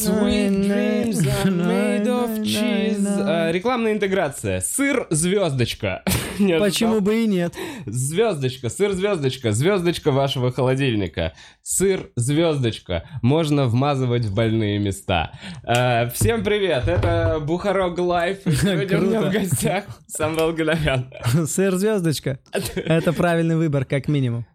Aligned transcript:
Sweet 0.00 0.62
dreams 0.66 1.20
are 1.26 1.50
made 1.50 2.06
of 2.06 2.42
cheese. 2.42 3.06
А, 3.06 3.52
Рекламная 3.52 3.92
интеграция. 3.92 4.60
Сыр 4.60 5.06
звездочка. 5.10 6.02
Почему 6.38 7.00
бы 7.00 7.22
и 7.22 7.26
нет? 7.26 7.54
Звездочка, 7.84 8.70
сыр 8.70 8.92
звездочка, 8.92 9.52
звездочка 9.52 10.10
вашего 10.10 10.52
холодильника. 10.52 11.34
Сыр 11.62 12.08
звездочка. 12.16 13.04
Можно 13.20 13.66
вмазывать 13.66 14.24
в 14.24 14.34
больные 14.34 14.78
места. 14.78 15.32
А, 15.64 16.08
Всем 16.08 16.44
привет, 16.44 16.88
это 16.88 17.38
Бухарог 17.38 17.98
Лайв. 17.98 18.38
Сегодня 18.46 18.98
у 18.98 19.02
меня 19.02 19.20
в 19.20 19.30
гостях 19.30 19.84
Самвел 20.06 20.54
Гиновян. 20.54 21.12
Сыр 21.46 21.76
звездочка. 21.76 22.38
Это 22.74 23.12
правильный 23.12 23.56
выбор, 23.56 23.84
как 23.84 24.08
минимум. 24.08 24.46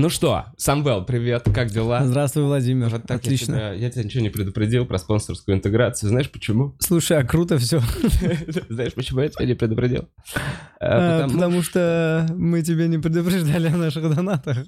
Ну 0.00 0.10
что, 0.10 0.44
Самвел, 0.56 1.04
привет, 1.04 1.48
как 1.52 1.70
дела? 1.70 2.04
Здравствуй, 2.04 2.44
Владимир. 2.44 2.88
Вот 2.88 3.02
так 3.04 3.16
Отлично. 3.18 3.52
Я, 3.54 3.58
тебя, 3.58 3.72
я 3.72 3.90
тебя 3.90 4.04
ничего 4.04 4.22
не 4.22 4.30
предупредил 4.30 4.86
про 4.86 4.96
спонсорскую 4.96 5.56
интеграцию. 5.56 6.08
Знаешь 6.08 6.30
почему? 6.30 6.76
Слушай, 6.78 7.18
а 7.18 7.24
круто 7.24 7.58
все. 7.58 7.80
Знаешь, 8.68 8.94
почему 8.94 9.20
я 9.22 9.28
тебя 9.28 9.44
не 9.44 9.54
предупредил? 9.54 10.08
А, 10.80 11.22
потому- 11.22 11.34
Потому 11.40 11.62
что 11.62 12.28
мы 12.30 12.62
тебе 12.62 12.86
не 12.86 12.98
предупреждали 12.98 13.66
о 13.66 13.76
наших 13.76 14.08
донатах. 14.14 14.58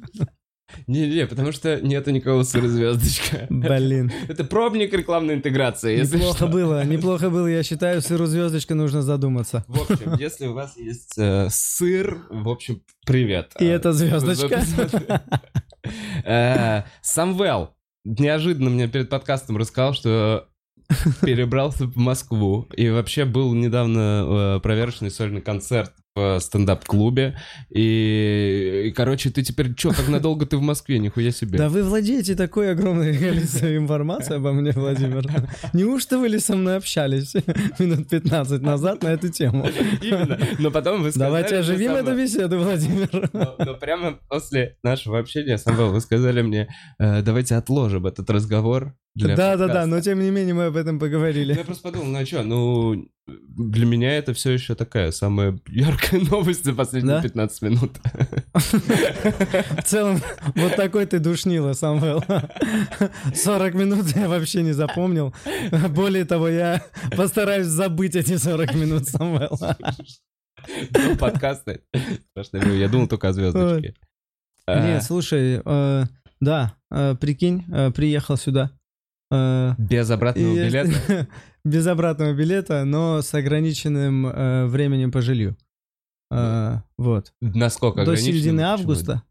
Не-не, 0.86 1.26
потому 1.26 1.52
что 1.52 1.80
нету 1.80 2.10
никакого 2.10 2.42
сыра 2.42 2.68
звездочка. 2.68 3.46
Блин. 3.48 4.12
Это 4.28 4.44
пробник 4.44 4.92
рекламной 4.92 5.34
интеграции, 5.34 5.96
если 5.96 6.16
Неплохо 6.16 6.36
что. 6.36 6.46
было, 6.48 6.84
неплохо 6.84 7.30
было. 7.30 7.46
Я 7.46 7.62
считаю, 7.62 8.02
сыру 8.02 8.26
звездочка 8.26 8.74
нужно 8.74 9.02
задуматься. 9.02 9.64
В 9.66 9.90
общем, 9.90 10.14
если 10.18 10.46
у 10.46 10.52
вас 10.54 10.76
есть 10.76 11.14
э, 11.18 11.48
сыр, 11.50 12.18
в 12.30 12.48
общем, 12.48 12.82
привет. 13.06 13.52
И 13.58 13.64
Э, 13.64 13.74
это 13.74 13.92
звездочка. 13.94 14.62
Э, 16.24 16.82
Самвел 17.02 17.74
неожиданно 18.04 18.70
мне 18.70 18.88
перед 18.88 19.08
подкастом 19.08 19.56
рассказал, 19.56 19.94
что 19.94 20.48
перебрался 21.22 21.86
в 21.86 21.96
Москву 21.96 22.66
и 22.76 22.88
вообще 22.90 23.24
был 23.24 23.54
недавно 23.54 24.56
э, 24.56 24.60
проверочный 24.60 25.10
сольный 25.10 25.40
концерт 25.40 25.92
в 26.20 26.40
стендап-клубе. 26.40 27.36
И, 27.70 28.84
и, 28.86 28.90
короче, 28.92 29.30
ты 29.30 29.42
теперь 29.42 29.74
что, 29.76 29.90
как 29.90 30.08
надолго 30.08 30.46
ты 30.46 30.56
в 30.56 30.62
Москве? 30.62 30.98
Нихуя 30.98 31.30
себе. 31.30 31.58
Да 31.58 31.68
вы 31.68 31.82
владеете 31.82 32.34
такой 32.34 32.72
огромной 32.72 33.16
количеством 33.16 33.76
информации 33.76 34.36
обо 34.36 34.52
мне, 34.52 34.72
Владимир. 34.72 35.24
Неужто 35.72 36.18
вы 36.18 36.28
ли 36.28 36.38
со 36.38 36.56
мной 36.56 36.76
общались 36.76 37.34
минут 37.78 38.08
15 38.08 38.62
назад 38.62 39.02
на 39.02 39.08
эту 39.08 39.28
тему? 39.28 39.66
Именно. 40.02 40.38
Но 40.58 40.70
потом 40.70 41.02
вы 41.02 41.10
сказали... 41.10 41.28
Давайте 41.28 41.58
оживим 41.58 41.92
эту 41.92 42.16
беседу, 42.16 42.58
Владимир. 42.58 43.30
Но, 43.32 43.54
но 43.58 43.74
прямо 43.74 44.18
после 44.28 44.76
нашего 44.82 45.18
общения, 45.18 45.58
Самвел, 45.58 45.90
вы 45.90 46.00
сказали 46.00 46.42
мне, 46.42 46.68
э, 46.98 47.22
давайте 47.22 47.54
отложим 47.56 48.06
этот 48.06 48.28
разговор. 48.30 48.94
Для 49.14 49.34
Да, 49.34 49.36
да, 49.36 49.56
да, 49.56 49.64
подкаста. 49.66 49.86
но 49.86 50.00
тем 50.00 50.20
не 50.20 50.30
менее 50.30 50.54
мы 50.54 50.64
об 50.66 50.76
этом 50.76 50.94
Ну, 50.94 51.00
поговорили. 51.00 51.54
Я 51.54 51.64
просто 51.64 51.82
подумал, 51.82 52.06
ну 52.06 52.18
а 52.18 52.26
что, 52.26 52.42
ну, 52.42 53.08
для 53.26 53.86
меня 53.86 54.16
это 54.16 54.32
все 54.34 54.52
еще 54.52 54.74
такая 54.74 55.10
самая 55.10 55.58
яркая 55.68 56.20
новость 56.30 56.64
за 56.64 56.74
последние 56.74 57.16
Да? 57.16 57.22
15 57.22 57.62
минут. 57.62 57.92
В 58.54 59.82
целом, 59.84 60.20
вот 60.54 60.76
такой 60.76 61.06
ты 61.06 61.18
душнила, 61.18 61.72
Самвел. 61.72 62.24
40 63.34 63.74
минут 63.74 64.06
я 64.16 64.28
вообще 64.28 64.62
не 64.62 64.72
запомнил. 64.72 65.34
Более 65.90 66.24
того, 66.24 66.48
я 66.48 66.82
постараюсь 67.16 67.66
забыть 67.66 68.16
эти 68.16 68.36
40 68.36 68.74
минут, 68.74 69.08
Самвел. 69.08 69.58
Ну, 70.92 71.16
Подкасты. 71.16 71.82
Ну, 72.52 72.74
я 72.74 72.88
думал 72.88 73.08
только 73.08 73.28
о 73.28 73.32
звездочке. 73.32 73.94
А, 74.66 74.86
Нет, 74.86 75.02
слушай, 75.02 75.60
э, 75.64 76.04
да, 76.40 76.76
э, 76.90 77.16
прикинь, 77.20 77.64
э, 77.72 77.90
приехал 77.90 78.36
сюда. 78.36 78.70
Э, 79.30 79.74
Без 79.78 80.10
обратного 80.10 80.52
и- 80.54 80.66
билета? 80.68 81.28
Без 81.64 81.86
обратного 81.86 82.32
билета, 82.32 82.84
но 82.84 83.20
с 83.22 83.32
ограниченным 83.34 84.26
э, 84.26 84.66
временем 84.66 85.12
по 85.12 85.20
жилью. 85.20 85.56
Э, 86.30 86.78
Вот. 86.96 87.32
Насколько 87.40 88.04
До 88.04 88.16
середины 88.16 88.62
августа. 88.62 89.22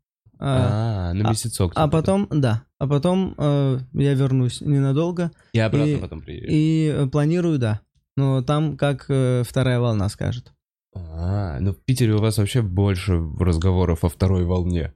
А, 0.42 1.10
А, 1.10 1.14
на 1.14 1.30
месяцок. 1.30 1.74
А 1.76 1.86
типа, 1.86 1.98
потом, 1.98 2.28
да, 2.32 2.64
а 2.78 2.88
потом 2.88 3.36
э, 3.38 3.80
я 3.94 4.14
вернусь 4.14 4.62
ненадолго. 4.62 5.32
И 5.52 5.60
обратно 5.60 5.90
и- 5.90 5.98
потом 5.98 6.22
приедешь. 6.22 6.50
и 6.50 6.94
э, 6.96 7.08
планирую, 7.08 7.60
да. 7.60 7.82
Но 8.16 8.42
там 8.42 8.78
как 8.78 9.06
э, 9.10 9.44
вторая 9.46 9.80
волна 9.82 10.08
скажет. 10.08 10.54
А, 10.96 11.60
ну 11.60 11.74
в 11.74 11.84
Питере 11.84 12.14
у 12.14 12.20
вас 12.20 12.38
вообще 12.38 12.62
больше 12.62 13.20
разговоров 13.40 14.04
о 14.06 14.10
второй 14.10 14.46
волне. 14.46 14.94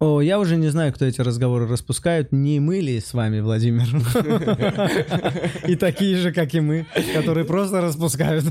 О, 0.00 0.22
я 0.22 0.38
уже 0.38 0.56
не 0.56 0.68
знаю, 0.68 0.94
кто 0.94 1.04
эти 1.04 1.20
разговоры 1.20 1.68
распускают. 1.68 2.32
Не 2.32 2.58
мы 2.58 2.80
ли 2.80 2.98
с 3.00 3.12
вами, 3.12 3.40
Владимир? 3.40 3.86
И 5.68 5.76
такие 5.76 6.16
же, 6.16 6.32
как 6.32 6.54
и 6.54 6.60
мы, 6.60 6.86
которые 7.12 7.44
просто 7.44 7.82
распускают. 7.82 8.46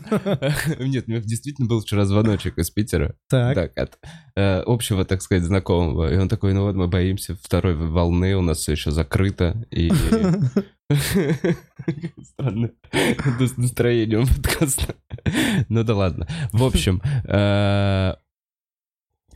Нет, 0.79 1.05
у 1.07 1.11
меня 1.11 1.21
действительно 1.21 1.67
был 1.67 1.81
вчера 1.81 2.05
звоночек 2.05 2.59
из 2.59 2.69
Питера. 2.69 3.15
Так. 3.29 3.55
Так, 3.55 3.77
от 3.79 3.97
э, 4.35 4.59
общего, 4.59 5.05
так 5.05 5.23
сказать, 5.23 5.43
знакомого. 5.43 6.13
И 6.13 6.17
он 6.17 6.29
такой, 6.29 6.53
ну 6.53 6.65
вот 6.65 6.75
мы 6.75 6.87
боимся 6.87 7.35
второй 7.41 7.73
волны, 7.73 8.35
у 8.35 8.43
нас 8.43 8.59
все 8.59 8.73
еще 8.73 8.91
закрыто. 8.91 9.65
И... 9.71 9.91
Странно. 12.23 12.69
С 12.91 13.57
настроением 13.57 14.27
подкаста. 14.27 14.93
Ну 15.67 15.83
да 15.83 15.95
ладно. 15.95 16.27
В 16.51 16.63
общем, 16.63 17.01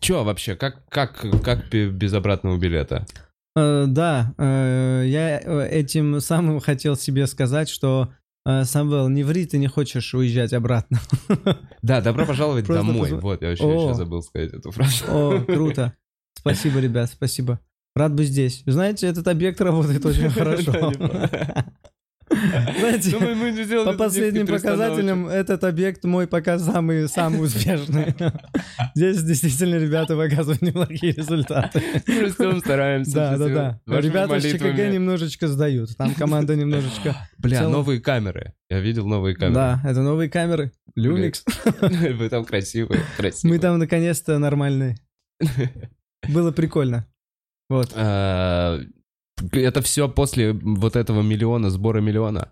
чё 0.03 0.23
вообще, 0.23 0.55
как, 0.55 0.87
как, 0.89 1.25
как 1.43 1.69
бе- 1.69 1.89
без 1.89 2.13
обратного 2.13 2.57
билета? 2.57 3.05
Э, 3.55 3.85
Да, 3.87 4.33
э, 4.37 5.03
я 5.07 5.39
э, 5.39 5.67
этим 5.71 6.19
самым 6.19 6.59
хотел 6.59 6.95
себе 6.95 7.25
сказать, 7.27 7.69
что 7.69 8.11
э, 8.45 8.63
Самвел, 8.65 9.07
не 9.09 9.23
ври, 9.23 9.45
ты 9.45 9.57
не 9.57 9.67
хочешь 9.67 10.13
уезжать 10.13 10.53
обратно. 10.53 10.99
Да, 11.81 12.01
добро 12.01 12.25
пожаловать 12.25 12.65
Просто 12.65 12.85
домой. 12.85 13.09
позв- 13.09 13.19
Вот, 13.21 13.41
я 13.41 13.49
вообще 13.49 13.63
О. 13.65 13.85
еще 13.85 13.93
забыл 13.95 14.21
сказать 14.21 14.53
эту 14.53 14.71
фразу. 14.71 15.03
О, 15.09 15.39
круто. 15.43 15.93
Спасибо, 16.39 16.79
ребят, 16.79 17.09
спасибо. 17.09 17.59
Рад 17.95 18.13
быть 18.13 18.27
здесь. 18.29 18.63
Знаете, 18.65 19.07
этот 19.07 19.27
объект 19.27 19.61
работает 19.61 20.05
очень 20.05 20.29
хорошо. 20.29 20.71
Знаете, 22.79 23.85
По 23.85 23.93
последним 23.93 24.47
показателям 24.47 25.27
этот 25.27 25.63
объект 25.63 26.03
мой 26.03 26.27
пока 26.27 26.59
самый 26.59 27.07
самый 27.07 27.43
успешный. 27.45 28.15
Здесь 28.95 29.23
действительно 29.23 29.75
ребята 29.75 30.15
показывают 30.15 30.61
неплохие 30.61 31.13
результаты. 31.13 31.81
Мы 32.07 32.21
растем, 32.21 32.59
стараемся. 32.59 33.13
Да, 33.13 33.37
да, 33.37 33.79
да. 33.85 33.99
Ребята 33.99 34.39
с. 34.39 34.43
ЧКГ 34.43 34.91
немножечко 34.91 35.47
сдают. 35.47 35.95
Там 35.97 36.13
команда 36.13 36.55
немножечко. 36.55 37.15
Бля, 37.37 37.67
новые 37.67 37.99
камеры. 37.99 38.53
Я 38.69 38.79
видел 38.79 39.07
новые 39.07 39.35
камеры. 39.35 39.53
Да, 39.53 39.81
это 39.83 40.01
новые 40.01 40.29
камеры. 40.29 40.71
Lumix. 40.97 41.43
Вы 42.17 42.29
там 42.29 42.45
красивые, 42.45 43.01
красивые. 43.17 43.53
Мы 43.53 43.59
там 43.59 43.79
наконец-то 43.79 44.37
нормальные. 44.37 44.97
Было 46.29 46.51
прикольно. 46.51 47.07
Вот. 47.69 47.91
Это 49.51 49.81
все 49.81 50.07
после 50.07 50.53
вот 50.53 50.95
этого 50.95 51.21
миллиона, 51.21 51.69
сбора 51.69 52.01
миллиона. 52.01 52.51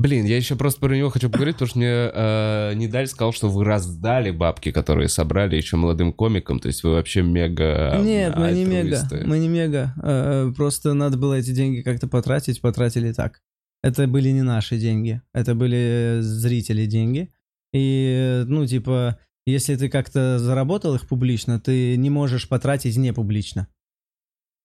Блин, 0.00 0.26
я 0.26 0.36
еще 0.36 0.54
просто 0.54 0.80
про 0.80 0.96
него 0.96 1.10
хочу 1.10 1.28
поговорить, 1.28 1.56
потому 1.56 1.68
что 1.70 1.78
мне 1.78 1.88
э, 1.88 2.72
Нидаль 2.74 3.08
сказал, 3.08 3.32
что 3.32 3.48
вы 3.48 3.64
раздали 3.64 4.30
бабки, 4.30 4.70
которые 4.70 5.08
собрали 5.08 5.56
еще 5.56 5.76
молодым 5.76 6.12
комикам, 6.12 6.60
то 6.60 6.68
есть 6.68 6.84
вы 6.84 6.92
вообще 6.92 7.22
мега 7.22 7.98
Нет, 8.00 8.36
мы 8.36 8.52
не 8.52 8.64
мега. 8.64 9.08
Мы 9.24 9.40
не 9.40 9.48
мега. 9.48 9.94
Э, 10.00 10.52
Просто 10.56 10.94
надо 10.94 11.18
было 11.18 11.34
эти 11.34 11.50
деньги 11.50 11.82
как-то 11.82 12.06
потратить, 12.06 12.60
потратили 12.60 13.12
так. 13.12 13.40
Это 13.82 14.06
были 14.06 14.28
не 14.30 14.42
наши 14.42 14.78
деньги, 14.78 15.20
это 15.32 15.56
были 15.56 16.18
зрители 16.20 16.86
деньги. 16.86 17.32
И, 17.72 18.44
ну, 18.46 18.66
типа, 18.66 19.18
если 19.46 19.74
ты 19.74 19.88
как-то 19.88 20.38
заработал 20.38 20.94
их 20.94 21.08
публично, 21.08 21.58
ты 21.58 21.96
не 21.96 22.08
можешь 22.08 22.48
потратить 22.48 22.96
не 22.96 23.12
публично. 23.12 23.66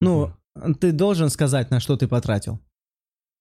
Ну, 0.04 0.74
ты 0.80 0.92
должен 0.92 1.30
сказать, 1.30 1.72
на 1.72 1.80
что 1.80 1.96
ты 1.98 2.08
потратил. 2.08 2.60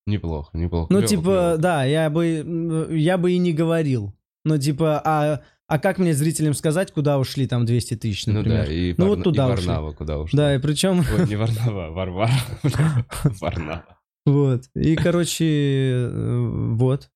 Неплохо, 0.07 0.57
неплохо. 0.57 0.93
Ну, 0.93 0.99
Клёво, 0.99 1.09
типа, 1.09 1.23
клёво. 1.23 1.57
да, 1.59 1.85
я 1.85 2.11
бы, 2.11 2.89
я 2.91 3.19
бы 3.19 3.33
и 3.33 3.39
не 3.39 3.53
говорил. 3.53 4.13
Ну, 4.45 4.59
типа, 4.59 5.01
а, 5.05 5.41
а 5.69 5.79
как 5.79 5.99
мне 5.99 6.13
зрителям 6.13 6.55
сказать, 6.55 6.91
куда 6.93 7.19
ушли 7.19 7.47
там 7.47 7.65
200 7.67 7.97
тысяч, 7.97 8.27
Ну 8.27 8.35
например? 8.35 8.67
да, 8.67 8.73
и, 8.73 8.95
Ну, 8.99 9.07
вот 9.07 9.19
Варна- 9.19 9.25
туда 9.25 9.49
и 9.49 9.53
ушли. 9.55 9.67
Варнава 9.69 9.93
куда 9.93 10.19
ушла. 10.19 10.37
Да, 10.37 10.55
и 10.55 10.59
причем... 10.59 11.01
Ой, 11.01 11.29
не 11.29 11.37
Варнава, 11.37 11.91
Варвара. 11.91 12.33
Варнава. 13.41 13.85
Вот. 14.27 14.65
И, 14.75 14.97
короче, 14.97 15.45
э, 15.47 16.75
вот. 16.75 17.11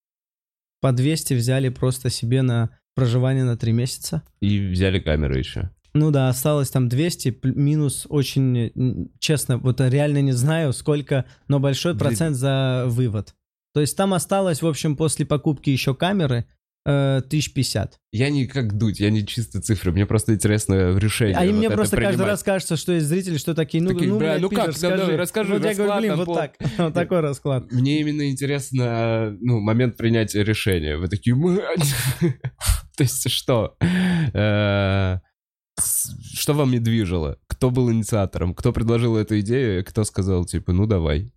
По 0.80 0.92
200 0.92 1.34
взяли 1.34 1.68
просто 1.70 2.10
себе 2.10 2.42
на 2.42 2.70
проживание 2.94 3.44
на 3.44 3.56
3 3.56 3.72
месяца. 3.72 4.22
И 4.40 4.60
взяли 4.60 5.00
камеры 5.00 5.38
еще. 5.38 5.70
Ну 5.98 6.10
да, 6.10 6.28
осталось 6.28 6.70
там 6.70 6.88
200, 6.88 7.28
пл- 7.28 7.52
минус 7.54 8.06
очень, 8.08 8.70
м, 8.74 9.10
честно, 9.18 9.58
вот 9.58 9.80
реально 9.80 10.20
не 10.22 10.32
знаю, 10.32 10.72
сколько, 10.72 11.24
но 11.48 11.58
большой 11.58 11.92
Блин. 11.94 12.00
процент 12.00 12.36
за 12.36 12.84
вывод. 12.86 13.34
То 13.74 13.80
есть 13.80 13.96
там 13.96 14.14
осталось, 14.14 14.62
в 14.62 14.66
общем, 14.66 14.96
после 14.96 15.26
покупки 15.26 15.70
еще 15.70 15.94
камеры 15.94 16.46
э, 16.88 17.20
тысяч 17.28 17.52
пятьдесят. 17.52 17.98
Я 18.12 18.30
не 18.30 18.46
как 18.46 18.78
дуть, 18.78 19.00
я 19.00 19.10
не 19.10 19.26
чисто 19.26 19.60
цифры, 19.60 19.90
мне 19.90 20.06
просто 20.06 20.34
интересно 20.34 20.92
в 20.92 20.98
решении. 20.98 21.34
А 21.34 21.44
вот 21.44 21.52
мне 21.52 21.68
просто 21.68 21.96
каждый 21.96 22.10
принимать. 22.10 22.28
раз 22.30 22.42
кажется, 22.44 22.76
что 22.76 22.92
есть 22.92 23.06
зрители, 23.06 23.38
что 23.38 23.54
такие, 23.54 23.82
ну, 23.82 23.90
Такие, 23.90 24.08
ну, 24.08 24.18
бля, 24.18 24.28
блядь, 24.34 24.42
ну 24.42 24.50
как, 24.50 24.66
Питер, 24.68 24.72
да, 24.72 24.96
скажи. 24.96 25.12
да, 25.12 25.16
расскажи, 25.18 25.52
Вот 25.54 25.64
я 25.64 25.74
говорю, 25.74 25.78
расклад 25.82 26.00
блин, 26.00 26.14
вот 26.16 26.24
пол- 26.26 26.34
так, 26.36 26.52
вот 26.78 26.94
такой 26.94 27.20
расклад. 27.20 27.72
Мне 27.72 28.00
именно 28.00 28.30
интересно, 28.30 29.36
ну, 29.40 29.60
момент 29.60 29.96
принятия 29.96 30.44
решения. 30.44 30.96
Вы 30.96 31.08
такие, 31.08 31.34
то 32.96 33.02
есть 33.02 33.28
что? 33.30 33.76
Что 35.78 36.54
вам 36.54 36.70
не 36.70 36.78
движило? 36.78 37.38
Кто 37.46 37.70
был 37.70 37.90
инициатором? 37.90 38.54
Кто 38.54 38.72
предложил 38.72 39.16
эту 39.16 39.40
идею? 39.40 39.84
Кто 39.84 40.04
сказал, 40.04 40.44
типа, 40.44 40.72
ну 40.72 40.86
давай? 40.86 41.32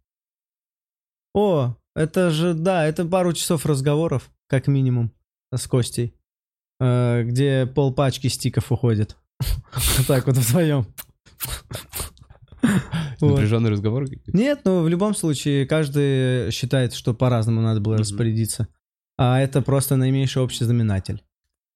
О, 1.34 1.76
это 1.96 2.32
же, 2.32 2.54
да, 2.54 2.86
это 2.86 3.06
пару 3.06 3.34
часов 3.34 3.66
разговоров, 3.66 4.32
как 4.48 4.68
минимум, 4.68 5.12
с 5.54 5.68
Костей, 5.68 6.16
э, 6.80 7.24
где 7.24 7.66
пол 7.66 7.94
пачки 7.94 8.28
стиков 8.28 8.72
уходит. 8.72 9.18
Так 10.08 10.28
вот 10.28 10.38
вдвоем. 10.38 10.86
Напряженный 13.22 13.70
разговор? 13.70 14.06
Нет, 14.28 14.62
ну 14.66 14.82
в 14.82 14.90
любом 14.90 15.16
случае 15.16 15.66
каждый 15.66 16.52
считает, 16.52 16.94
что 16.94 17.14
по-разному 17.14 17.62
надо 17.62 17.80
было 17.80 17.98
распорядиться. 17.98 18.68
А 19.18 19.40
это 19.40 19.62
просто 19.62 19.98
наименьший 19.98 20.42
общий 20.42 20.64
знаменатель. 20.64 21.22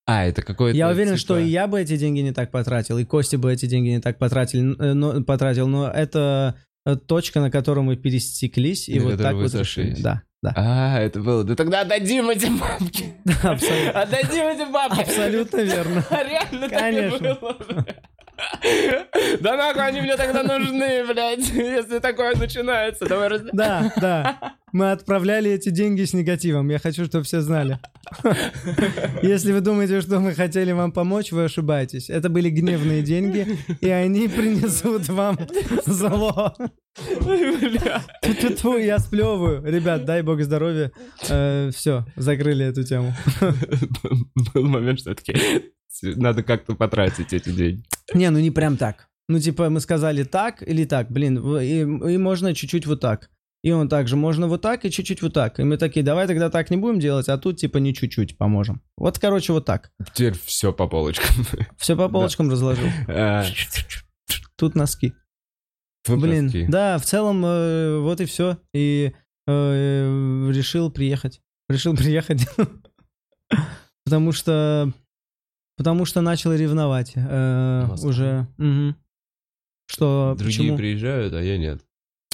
А, 0.06 0.26
это 0.26 0.42
какой-то... 0.42 0.78
Я 0.78 0.90
уверен, 0.90 1.12
типа, 1.12 1.20
что 1.20 1.40
и 1.40 1.46
я 1.46 1.68
бы 1.68 1.80
эти 1.80 1.98
деньги 1.98 2.20
не 2.20 2.34
так 2.34 2.52
потратил, 2.52 2.98
и 2.98 3.06
Костя 3.06 3.38
бы 3.38 3.52
эти 3.54 3.66
деньги 3.66 3.90
не 3.90 4.02
так 4.02 4.18
потратил, 4.18 4.74
э, 4.74 4.94
но, 4.94 5.24
потратил, 5.24 5.68
но 5.68 5.90
это 5.90 6.56
э, 6.86 6.98
точка, 6.98 7.40
на 7.40 7.50
которой 7.50 7.82
мы 7.82 7.96
пересеклись, 7.96 8.90
и 8.90 9.00
На 9.00 9.06
вот 9.06 9.18
так 9.22 9.36
вот 9.36 9.54
решили. 9.54 9.96
Да, 10.02 10.24
да. 10.42 10.54
А, 10.58 11.00
это 11.00 11.22
было. 11.22 11.46
Да 11.46 11.56
тогда 11.56 11.82
отдадим 11.82 12.30
эти 12.30 12.48
бабки. 12.48 13.14
Абсолютно. 13.44 14.02
Отдадим 14.02 14.48
эти 14.48 14.72
бабки. 14.72 15.02
Абсолютно 15.02 15.58
верно. 15.62 16.06
Реально 16.12 16.70
так 16.70 16.72
и 16.72 16.76
Конечно. 16.76 17.36
было. 17.42 17.86
Да 19.41 19.57
нахуй 19.57 19.85
они 19.85 20.01
мне 20.01 20.15
тогда 20.15 20.44
нужны, 20.44 21.06
блядь, 21.06 21.50
если 21.53 22.00
такое 22.00 22.35
начинается. 22.35 23.06
Давай 23.06 23.30
раз... 23.30 23.41
Да, 23.51 23.91
да. 23.97 24.56
Мы 24.71 24.91
отправляли 24.91 25.51
эти 25.51 25.69
деньги 25.69 26.03
с 26.03 26.13
негативом. 26.13 26.69
Я 26.69 26.80
хочу, 26.80 27.06
чтобы 27.06 27.25
все 27.25 27.41
знали. 27.41 27.80
Если 29.21 29.51
вы 29.51 29.62
думаете, 29.62 30.01
что 30.01 30.19
мы 30.19 30.33
хотели 30.33 30.71
вам 30.71 30.91
помочь, 30.91 31.31
вы 31.31 31.44
ошибаетесь. 31.44 32.09
Это 32.09 32.30
были 32.30 32.50
гневные 32.50 33.03
деньги, 33.03 33.59
и 33.81 33.89
они 33.89 34.27
принесут 34.30 35.07
вам 35.09 35.38
зло. 35.85 36.56
Тьфу, 38.57 38.77
я 38.77 38.97
сплевываю. 38.97 39.63
Ребят, 39.63 40.06
дай 40.06 40.24
бог 40.24 40.41
здоровья. 40.41 40.91
Все, 41.21 42.06
закрыли 42.15 42.65
эту 42.65 42.83
тему. 42.83 43.13
Был 44.56 44.68
момент, 44.68 45.00
что 45.01 45.13
такие, 45.13 45.71
надо 46.01 46.44
как-то 46.44 46.75
потратить 46.75 47.34
эти 47.34 47.50
деньги. 47.50 47.84
Не, 48.13 48.30
ну 48.30 48.40
не 48.40 48.51
прям 48.51 48.78
так. 48.78 49.07
Ну, 49.30 49.40
типа, 49.40 49.69
мы 49.69 49.80
сказали 49.80 50.24
так 50.24 50.62
или 50.68 50.84
так, 50.84 51.10
блин, 51.10 51.38
и, 51.57 51.81
и 51.81 52.18
можно 52.18 52.54
чуть-чуть 52.54 52.86
вот 52.86 53.00
так. 53.00 53.30
И 53.63 53.72
он 53.72 53.88
также, 53.88 54.18
можно 54.18 54.48
вот 54.48 54.62
так 54.62 54.84
и 54.84 54.92
чуть-чуть 54.92 55.22
вот 55.22 55.34
так. 55.34 55.57
И 55.60 55.63
мы 55.63 55.78
такие, 55.78 56.04
давай 56.04 56.28
тогда 56.28 56.50
так 56.50 56.69
не 56.69 56.75
будем 56.75 57.00
делать, 57.00 57.30
а 57.30 57.38
тут 57.38 57.57
типа 57.57 57.78
не 57.78 57.94
чуть-чуть 57.94 58.38
поможем. 58.38 58.81
Вот, 58.98 59.18
короче, 59.19 59.54
вот 59.54 59.66
так. 59.66 59.92
Теперь 60.13 60.34
все 60.44 60.74
по 60.74 60.88
полочкам. 60.88 61.45
Все 61.78 61.95
по 61.95 62.10
полочкам 62.10 62.51
разложил. 62.51 62.88
А, 63.07 63.45
Тут 64.57 64.75
носки. 64.75 65.13
вот 66.07 66.19
Блин, 66.19 66.45
носки. 66.45 66.66
да, 66.68 66.98
в 66.98 67.06
целом 67.06 67.44
э, 67.45 68.00
вот 68.00 68.19
и 68.19 68.25
все. 68.25 68.57
И 68.74 69.13
э, 69.48 70.51
решил 70.51 70.92
приехать. 70.92 71.42
Решил 71.69 71.95
приехать. 71.98 72.45
Потому 74.04 74.34
что... 74.34 74.92
Потому 75.78 76.06
что 76.06 76.22
начал 76.22 76.54
ревновать 76.54 77.14
э, 77.16 77.88
уже. 78.04 78.48
Мгм. 78.58 78.96
Что, 79.88 80.36
Другие 80.38 80.60
почему? 80.60 80.78
приезжают, 80.78 81.34
а 81.34 81.42
я 81.42 81.58
нет. 81.58 81.81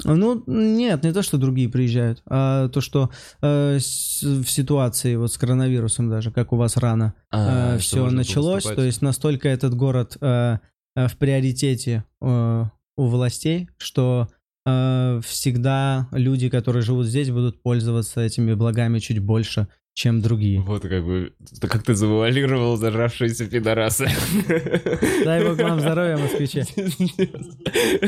Ну, 0.05 0.43
нет, 0.47 1.03
не 1.03 1.11
то, 1.11 1.21
что 1.21 1.37
другие 1.37 1.67
приезжают, 1.67 2.21
а 2.25 2.69
то, 2.69 2.79
что 2.79 3.09
э, 3.41 3.79
с- 3.79 4.23
в 4.23 4.45
ситуации 4.49 5.15
вот 5.17 5.33
с 5.33 5.37
коронавирусом 5.37 6.09
даже, 6.09 6.31
как 6.31 6.53
у 6.53 6.55
вас 6.55 6.77
рано, 6.77 7.15
А, 7.31 7.77
что 7.79 7.79
все 7.79 8.09
началось, 8.09 8.63
то 8.63 8.81
есть 8.81 9.01
настолько 9.01 9.49
этот 9.49 9.73
город 9.75 10.17
э, 10.21 10.59
э, 10.95 11.07
в 11.07 11.17
приоритете 11.17 12.05
э, 12.21 12.63
у 12.95 13.07
властей, 13.07 13.69
что 13.77 14.29
э, 14.65 15.19
всегда 15.25 16.07
люди, 16.13 16.49
которые 16.49 16.81
живут 16.81 17.05
здесь, 17.07 17.29
будут 17.29 17.61
пользоваться 17.61 18.21
этими 18.21 18.53
благами 18.53 18.99
чуть 18.99 19.19
больше, 19.19 19.67
чем 19.93 20.21
другие. 20.21 20.61
Вот 20.61 20.83
как 20.83 21.03
бы, 21.03 21.33
как 21.61 21.83
ты 21.83 21.93
завуалировал 21.93 22.77
зажравшиеся 22.77 23.47
пидорасы. 23.47 24.07
Дай 25.25 25.43
бог 25.43 25.57
вам 25.57 25.81
здоровья, 25.81 26.15
москвичи. 26.15 26.63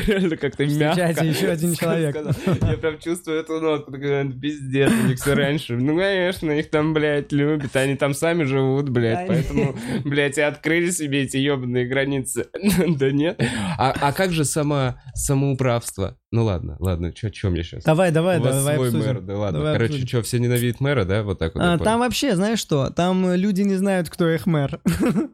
Реально 0.08 0.38
как-то 0.38 0.66
мягко. 0.66 1.24
Еще 1.26 1.50
один 1.50 1.76
человек. 1.76 2.16
Я 2.16 2.78
прям 2.78 2.98
чувствую 3.00 3.42
эту 3.42 3.60
нотку, 3.60 3.92
такой, 3.92 4.24
«Ну, 4.24 4.40
пиздец, 4.40 4.90
у 4.90 5.08
них 5.08 5.20
все 5.20 5.34
раньше. 5.34 5.76
Ну, 5.76 5.98
конечно, 5.98 6.52
их 6.52 6.70
там, 6.70 6.94
блядь, 6.94 7.32
любят, 7.34 7.76
они 7.76 7.96
там 7.96 8.14
сами 8.14 8.44
живут, 8.44 8.88
блядь, 8.90 9.28
поэтому, 9.28 9.76
блядь, 10.06 10.38
и 10.38 10.42
открыли 10.42 10.92
себе 10.92 11.24
эти 11.24 11.38
ебаные 11.38 11.88
границы. 11.88 12.48
Да 13.02 13.12
нет. 13.12 13.42
А 13.78 13.92
а 14.00 14.14
как 14.14 14.32
же 14.32 14.46
само 14.46 14.96
самоуправство? 15.14 16.18
Ну 16.32 16.46
ладно, 16.46 16.78
ладно, 16.80 17.10
о 17.10 17.12
чем 17.32 17.54
я 17.56 17.64
сейчас? 17.64 17.84
Давай, 17.84 18.12
давай, 18.12 18.40
У 18.40 18.44
вас 18.44 18.56
давай 18.56 18.76
свой 18.76 18.88
обсудим. 18.88 19.06
мэр, 19.06 19.22
да 19.22 19.38
ладно. 19.38 19.60
Давай 19.60 19.74
Короче, 19.74 19.94
обсудим. 19.96 20.08
что, 20.08 20.22
все 20.22 20.40
ненавидят 20.40 20.80
мэра, 20.80 21.04
да? 21.04 21.24
Вот 21.24 21.40
так 21.40 21.54
вот. 21.56 21.62
А, 21.62 21.72
я 21.74 21.78
понял. 21.78 21.84
там 21.84 22.00
вообще, 22.00 22.36
знаешь 22.36 22.60
что? 22.60 22.90
Там 22.90 23.34
люди 23.34 23.62
не 23.64 23.76
знают, 23.76 24.10
кто 24.10 24.30
их 24.30 24.46
мэр. 24.46 24.80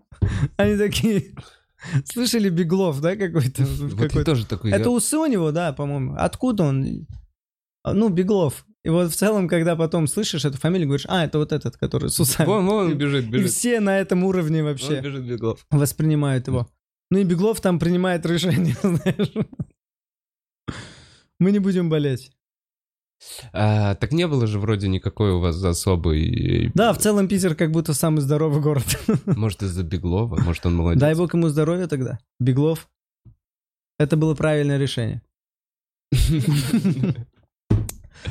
Они 0.58 0.76
такие... 0.78 1.36
Слышали 2.06 2.50
Беглов, 2.50 3.00
да, 3.02 3.16
какой-то? 3.16 3.64
Вот 3.64 3.92
я 4.02 4.08
какой-то- 4.08 4.26
тоже 4.26 4.46
такой... 4.48 4.72
Это 4.72 4.90
усы 4.90 5.18
у 5.18 5.28
него, 5.28 5.52
да, 5.52 5.72
по-моему. 5.74 6.16
Откуда 6.18 6.64
он? 6.64 7.06
А, 7.84 7.94
Ну, 7.94 8.10
Беглов. 8.10 8.66
И 8.84 8.90
вот 8.90 9.12
в 9.12 9.16
целом, 9.16 9.48
когда 9.48 9.76
потом 9.76 10.08
слышишь 10.08 10.46
эту 10.46 10.58
фамилию, 10.58 10.88
говоришь, 10.88 11.06
а, 11.08 11.26
это 11.26 11.38
вот 11.38 11.52
этот, 11.52 11.78
который 11.78 12.10
с 12.10 12.20
усами. 12.20 12.48
Вон, 12.48 12.66
вон 12.66 12.86
он 12.88 12.98
бежит, 12.98 13.26
И 13.26 13.28
бежит. 13.28 13.52
все 13.52 13.80
на 13.80 14.00
этом 14.00 14.24
уровне 14.24 14.62
Он 14.64 14.70
вообще 14.70 15.00
бежит 15.02 15.26
Беглов. 15.28 15.64
воспринимают 15.70 16.48
его. 16.48 16.68
Ну 17.12 17.20
и 17.20 17.24
Беглов 17.24 17.62
там 17.62 17.78
принимает 17.78 18.26
решение, 18.26 18.76
знаешь. 18.82 19.32
Мы 21.40 21.52
не 21.52 21.60
будем 21.60 21.90
болеть. 21.90 22.32
А, 23.52 23.96
так 23.96 24.12
не 24.12 24.28
было 24.28 24.46
же 24.46 24.60
вроде 24.60 24.88
никакой 24.88 25.32
у 25.32 25.40
вас 25.40 25.64
особой... 25.64 26.72
Да, 26.76 26.94
в 26.94 27.00
целом 27.00 27.28
Питер 27.28 27.56
как 27.56 27.72
будто 27.72 27.94
самый 27.94 28.22
здоровый 28.22 28.62
город. 28.62 28.86
Может, 29.26 29.64
из-за 29.64 29.84
Беглова? 29.84 30.40
Может, 30.40 30.66
он 30.66 30.76
молодец? 30.76 31.02
Дай 31.02 31.16
бог 31.16 31.34
ему 31.34 31.48
здоровья 31.50 31.88
тогда. 31.88 32.20
Беглов. 32.40 32.88
Это 33.98 34.18
было 34.18 34.36
правильное 34.36 34.78
решение. 34.78 35.24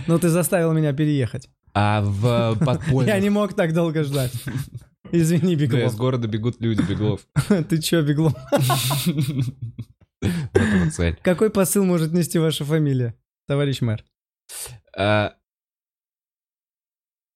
Но 0.07 0.19
ты 0.19 0.29
заставил 0.29 0.73
меня 0.73 0.93
переехать. 0.93 1.49
А 1.75 2.03
в 2.03 2.57
подполье... 2.65 3.09
Я 3.09 3.19
не 3.19 3.31
мог 3.31 3.55
так 3.55 3.73
долго 3.75 4.05
ждать. 4.05 4.33
Извини, 5.13 5.57
Беглов. 5.57 5.93
из 5.93 5.97
города 5.97 6.29
бегут 6.29 6.61
люди, 6.61 6.83
Беглов. 6.83 7.27
Ты 7.69 7.81
чё, 7.81 8.03
Беглов? 8.03 8.35
Вот 10.53 10.93
цель. 10.93 11.19
Какой 11.23 11.51
посыл 11.51 11.85
может 11.85 12.13
нести 12.13 12.39
ваша 12.39 12.65
фамилия, 12.65 13.15
товарищ 13.47 13.81
мэр? 13.81 14.05
А, 14.97 15.35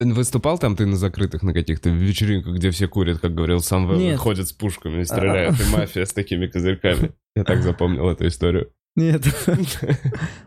Выступал 0.01 0.59
там 0.59 0.77
ты 0.77 0.87
на 0.87 0.97
закрытых, 0.97 1.43
на 1.43 1.53
каких-то 1.53 1.91
вечеринках, 1.91 2.55
где 2.57 2.71
все 2.71 2.89
курят, 2.89 3.19
как 3.19 3.35
говорил 3.35 3.61
сам 3.61 3.87
Нет. 3.99 4.19
ходят 4.19 4.49
с 4.49 4.53
пушками 4.53 5.03
и 5.03 5.05
стреляют, 5.05 5.61
и 5.61 5.65
мафия 5.77 6.07
с 6.07 6.13
такими 6.15 6.47
козырьками. 6.47 7.13
Я 7.37 7.45
так 7.45 7.63
запомнил 7.63 8.09
эту 8.09 8.27
историю. 8.27 8.73
Нет. 8.97 9.23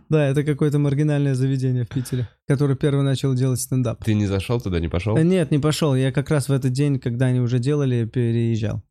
Да, 0.09 0.27
это 0.27 0.43
какое-то 0.43 0.77
маргинальное 0.77 1.33
заведение 1.33 1.85
в 1.85 1.89
Питере, 1.89 2.27
которое 2.47 2.75
первый 2.75 3.03
начал 3.03 3.33
делать 3.33 3.59
стендап. 3.59 4.03
Ты 4.03 4.13
не 4.13 4.27
зашел 4.27 4.61
туда, 4.61 4.79
не 4.79 4.87
пошел? 4.87 5.17
Э, 5.17 5.23
Нет, 5.23 5.49
не 5.49 5.57
пошел. 5.57 5.95
Я 5.95 6.11
как 6.11 6.29
раз 6.29 6.49
в 6.49 6.51
этот 6.51 6.71
день, 6.71 6.99
когда 6.99 7.27
они 7.27 7.39
уже 7.39 7.57
делали, 7.57 8.05
переезжал. 8.05 8.83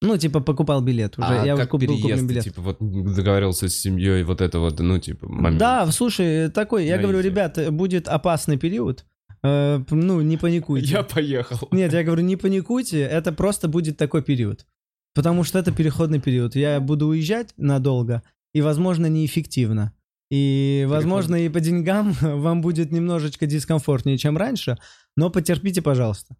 Ну, 0.00 0.16
типа, 0.16 0.40
покупал 0.40 0.80
билет 0.80 1.18
уже. 1.18 1.26
А 1.26 1.44
Я 1.44 1.56
как 1.56 1.70
купил 1.70 1.88
переезд? 1.88 2.02
куплен 2.08 2.26
билет. 2.28 2.44
Типа 2.44 2.60
вот 2.62 2.78
договорился 2.80 3.68
с 3.68 3.74
семьей, 3.74 4.22
вот 4.22 4.40
это 4.40 4.60
вот, 4.60 4.78
ну, 4.78 4.98
типа, 4.98 5.28
момент. 5.28 5.58
Да, 5.58 5.90
слушай, 5.90 6.50
такой, 6.50 6.86
я 6.86 6.96
На 6.96 7.02
говорю, 7.02 7.20
изи. 7.20 7.28
ребят, 7.30 7.72
будет 7.72 8.06
опасный 8.06 8.56
период. 8.58 9.04
Э, 9.42 9.82
Ну, 9.90 10.20
не 10.20 10.36
паникуйте. 10.36 10.86
Я 10.86 11.02
поехал. 11.02 11.68
Нет, 11.72 11.92
я 11.92 12.04
говорю, 12.04 12.22
не 12.22 12.36
паникуйте, 12.36 13.00
это 13.00 13.32
просто 13.32 13.66
будет 13.68 13.96
такой 13.96 14.22
период. 14.22 14.66
Потому 15.14 15.42
что 15.42 15.58
это 15.58 15.72
переходный 15.72 16.20
период. 16.20 16.54
Я 16.54 16.78
буду 16.80 17.08
уезжать 17.08 17.52
надолго, 17.56 18.22
и, 18.54 18.62
возможно, 18.62 19.06
неэффективно. 19.06 19.92
И, 20.30 20.86
возможно, 20.88 21.34
и 21.36 21.48
по 21.48 21.58
деньгам 21.58 22.12
вам 22.20 22.60
будет 22.60 22.92
немножечко 22.92 23.46
дискомфортнее, 23.46 24.16
чем 24.18 24.36
раньше, 24.36 24.78
но 25.16 25.28
потерпите, 25.30 25.82
пожалуйста. 25.82 26.36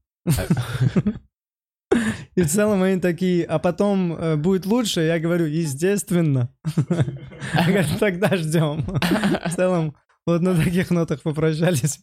И 2.39 2.43
в 2.43 2.47
целом 2.49 2.85
они 2.85 3.01
такие, 3.01 3.45
а 3.45 3.59
потом 3.59 4.15
э, 4.15 4.37
будет 4.37 4.65
лучше, 4.65 5.01
я 5.01 5.19
говорю, 5.19 5.47
естественно. 5.47 6.55
Я 6.87 7.65
говорю, 7.67 7.89
Тогда 7.99 8.37
ждем. 8.37 8.83
В 8.85 9.57
целом, 9.57 9.97
вот 10.25 10.41
на 10.41 10.55
таких 10.55 10.91
нотах 10.91 11.23
попрощались 11.23 11.99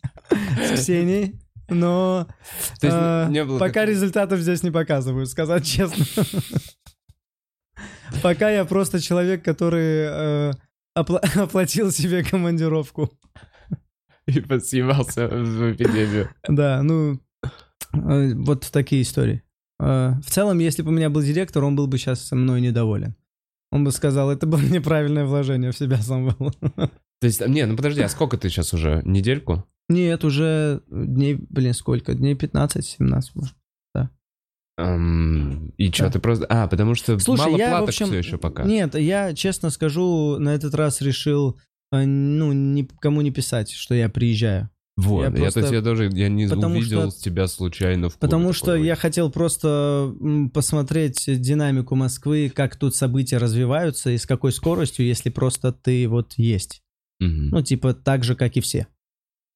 с 0.61 0.71
Ксенией. 0.73 1.39
Но 1.69 2.27
То 2.81 2.87
есть 2.87 2.97
э, 2.99 3.27
не 3.29 3.45
было 3.45 3.59
пока 3.59 3.73
такого- 3.75 3.91
результатов 3.91 4.39
здесь 4.41 4.61
не 4.61 4.71
показываю, 4.71 5.25
сказать 5.25 5.65
честно. 5.65 6.03
Пока 8.21 8.49
я 8.49 8.65
просто 8.65 8.99
человек, 8.99 9.41
который 9.41 10.05
э, 10.09 10.51
опла- 10.97 11.23
оплатил 11.41 11.91
себе 11.93 12.25
командировку. 12.25 13.09
И 14.27 14.33
съебался 14.59 15.29
в 15.29 15.71
эпидемию. 15.71 16.29
Да, 16.45 16.83
ну, 16.83 17.21
э, 17.93 18.33
вот 18.33 18.69
такие 18.69 19.01
истории. 19.01 19.44
Э, 19.79 20.13
В 20.23 20.29
целом, 20.29 20.59
если 20.59 20.81
бы 20.81 20.89
у 20.89 20.93
меня 20.93 21.09
был 21.09 21.21
директор, 21.21 21.63
он 21.63 21.75
был 21.75 21.87
бы 21.87 21.97
сейчас 21.97 22.21
со 22.21 22.35
мной 22.35 22.61
недоволен. 22.61 23.15
Он 23.71 23.83
бы 23.83 23.91
сказал, 23.91 24.31
это 24.31 24.45
было 24.47 24.61
неправильное 24.61 25.25
вложение 25.25 25.71
в 25.71 25.77
себя 25.77 25.97
сам 25.97 26.27
был. 26.37 26.51
То 27.21 27.27
есть, 27.27 27.45
не, 27.47 27.65
ну 27.65 27.75
подожди, 27.75 28.01
а 28.01 28.09
сколько 28.09 28.37
ты 28.37 28.49
сейчас 28.49 28.73
уже? 28.73 29.01
Недельку? 29.05 29.65
Нет, 29.89 30.23
уже 30.23 30.81
дней, 30.89 31.35
блин, 31.35 31.73
сколько? 31.73 32.13
Дней 32.13 32.33
15-17, 32.35 33.21
может. 33.35 33.55
Эм, 34.77 35.69
и 35.77 35.89
что, 35.91 36.05
Да. 36.05 36.11
ты 36.11 36.19
просто... 36.19 36.45
А, 36.49 36.67
потому 36.67 36.95
что 36.95 37.17
Слушай, 37.19 37.45
мало 37.45 37.57
я, 37.57 37.67
в 37.67 37.69
платок 37.71 37.89
общем... 37.89 38.05
все 38.07 38.17
еще 38.17 38.37
пока. 38.37 38.63
Нет, 38.63 38.95
я, 38.95 39.33
честно 39.33 39.69
скажу, 39.69 40.37
на 40.37 40.49
этот 40.53 40.73
раз 40.75 40.99
решил, 40.99 41.57
э, 41.93 42.03
ну, 42.05 42.51
никому 42.51 43.21
не 43.21 43.31
писать, 43.31 43.71
что 43.71 43.95
я 43.95 44.09
приезжаю. 44.09 44.69
Вот, 44.97 45.23
я 45.23 45.25
я, 45.25 45.31
то 45.31 45.37
просто- 45.41 45.59
есть 45.59 45.73
я 45.73 45.81
даже 45.81 46.09
я 46.13 46.29
не 46.29 46.47
потому 46.47 46.77
увидел 46.77 47.11
что- 47.11 47.21
тебя 47.21 47.47
случайно 47.47 48.09
в 48.09 48.17
Потому 48.17 48.53
что 48.53 48.71
ой. 48.73 48.85
я 48.85 48.95
хотел 48.95 49.29
просто 49.29 50.15
посмотреть 50.53 51.25
динамику 51.41 51.95
Москвы, 51.95 52.49
как 52.53 52.77
тут 52.77 52.95
события 52.95 53.37
развиваются 53.37 54.11
и 54.11 54.17
с 54.17 54.25
какой 54.25 54.51
скоростью, 54.53 55.05
если 55.05 55.29
просто 55.29 55.73
ты 55.73 56.07
вот 56.07 56.33
есть. 56.37 56.81
Мгм. 57.19 57.49
Ну, 57.49 57.61
типа, 57.61 57.93
так 57.93 58.23
же, 58.23 58.35
как 58.35 58.55
и 58.55 58.61
все. 58.61 58.87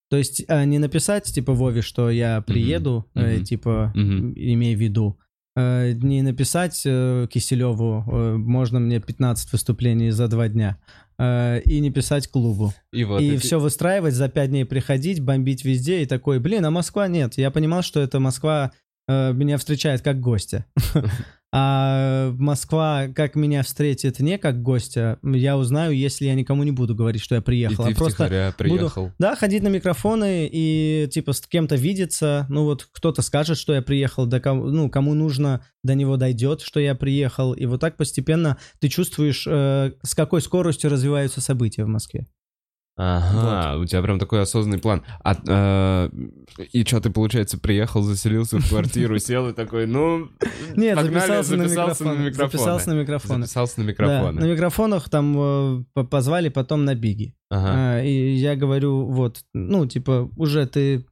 То 0.09 0.17
есть 0.17 0.43
а, 0.47 0.65
не 0.65 0.77
написать, 0.79 1.25
типа, 1.25 1.53
Вове, 1.53 1.81
что 1.83 2.09
я 2.09 2.41
приеду, 2.41 3.05
э, 3.13 3.35
мгм, 3.35 3.43
типа, 3.45 3.91
мгм. 3.95 4.33
имей 4.35 4.75
в 4.75 4.79
виду. 4.79 5.19
Э, 5.59 5.91
не 5.91 6.21
написать 6.21 6.81
э, 6.85 7.27
Киселеву, 7.29 8.05
э, 8.07 8.35
можно 8.37 8.79
мне 8.79 9.01
15 9.01 9.51
выступлений 9.51 10.09
за 10.11 10.27
два 10.27 10.47
дня. 10.47 10.77
И 11.21 11.79
не 11.81 11.91
писать 11.91 12.29
клубу. 12.29 12.73
И 12.93 13.03
вот 13.03 13.19
и 13.19 13.31
эти- 13.31 13.41
все 13.41 13.59
выстраивать, 13.59 14.13
за 14.13 14.29
пять 14.29 14.51
дней 14.51 14.63
приходить, 14.63 15.19
бомбить 15.19 15.65
везде 15.65 16.01
и 16.01 16.05
такой, 16.05 16.39
блин, 16.39 16.65
а 16.65 16.71
Москва 16.71 17.09
нет. 17.09 17.37
Я 17.37 17.51
понимал, 17.51 17.81
что 17.81 17.99
это 17.99 18.21
Москва 18.21 18.71
меня 19.09 19.57
встречает 19.57 20.01
как 20.01 20.21
гостя. 20.21 20.65
А 21.51 22.31
Москва, 22.37 23.07
как 23.07 23.35
меня 23.35 23.63
встретит 23.63 24.19
не 24.19 24.37
как 24.37 24.61
гостя, 24.61 25.17
я 25.23 25.57
узнаю, 25.57 25.93
если 25.93 26.25
я 26.25 26.35
никому 26.35 26.63
не 26.63 26.71
буду 26.71 26.93
говорить, 26.93 27.23
что 27.23 27.33
я 27.33 27.41
и 27.41 27.43
приехал. 27.43 27.85
ты 27.85 27.93
а 27.93 27.95
просто 27.95 28.53
приехал. 28.55 29.11
да, 29.17 29.35
ходить 29.35 29.63
на 29.63 29.69
микрофоны 29.69 30.47
и 30.51 31.07
типа 31.11 31.33
с 31.33 31.41
кем-то 31.41 31.75
видеться. 31.75 32.45
Ну 32.49 32.65
вот 32.65 32.87
кто-то 32.91 33.23
скажет, 33.23 33.57
что 33.57 33.73
я 33.73 33.81
приехал, 33.81 34.27
до 34.27 34.39
кому, 34.39 34.65
ну 34.65 34.91
кому 34.91 35.15
нужно, 35.15 35.65
до 35.83 35.95
него 35.95 36.17
дойдет, 36.17 36.61
что 36.61 36.79
я 36.79 36.93
приехал. 36.93 37.53
И 37.53 37.65
вот 37.65 37.81
так 37.81 37.97
постепенно 37.97 38.57
ты 38.79 38.87
чувствуешь, 38.87 39.47
э, 39.47 39.93
с 40.03 40.13
какой 40.13 40.41
скоростью 40.43 40.91
развиваются 40.91 41.41
события 41.41 41.83
в 41.83 41.87
Москве. 41.87 42.27
Ага, 43.01 43.77
у 43.79 43.85
тебя 43.85 44.01
прям 44.01 44.19
такой 44.19 44.41
осознанный 44.41 44.77
план. 44.79 45.03
А, 45.23 45.35
э, 45.47 46.09
и 46.73 46.83
что, 46.83 46.99
ты, 46.99 47.09
получается, 47.09 47.57
приехал, 47.57 48.01
заселился 48.01 48.59
в 48.59 48.67
квартиру, 48.67 49.17
сел 49.19 49.47
и 49.47 49.53
такой, 49.53 49.87
ну, 49.87 50.27
Нет, 50.75 50.97
погнали, 50.97 51.19
записался, 51.19 51.55
на, 51.55 51.63
записался 51.69 52.03
микрофон. 52.03 52.07
на 52.17 52.27
микрофоны. 52.27 52.51
Записался 52.51 52.89
на 52.89 52.99
микрофоны. 52.99 53.41
Записался 53.45 53.79
на 53.79 53.85
Да, 53.85 53.91
микрофоны. 53.91 54.41
на 54.41 54.45
микрофонах 54.51 55.09
там 55.09 55.35
э, 55.37 55.83
по- 55.93 56.03
позвали 56.03 56.49
потом 56.49 56.83
на 56.83 56.93
Биги. 56.93 57.35
Ага. 57.49 57.69
А, 57.95 58.03
и 58.03 58.33
я 58.33 58.55
говорю, 58.57 59.05
вот, 59.05 59.43
ну, 59.53 59.85
типа, 59.85 60.29
уже 60.35 60.65
ты 60.67 61.05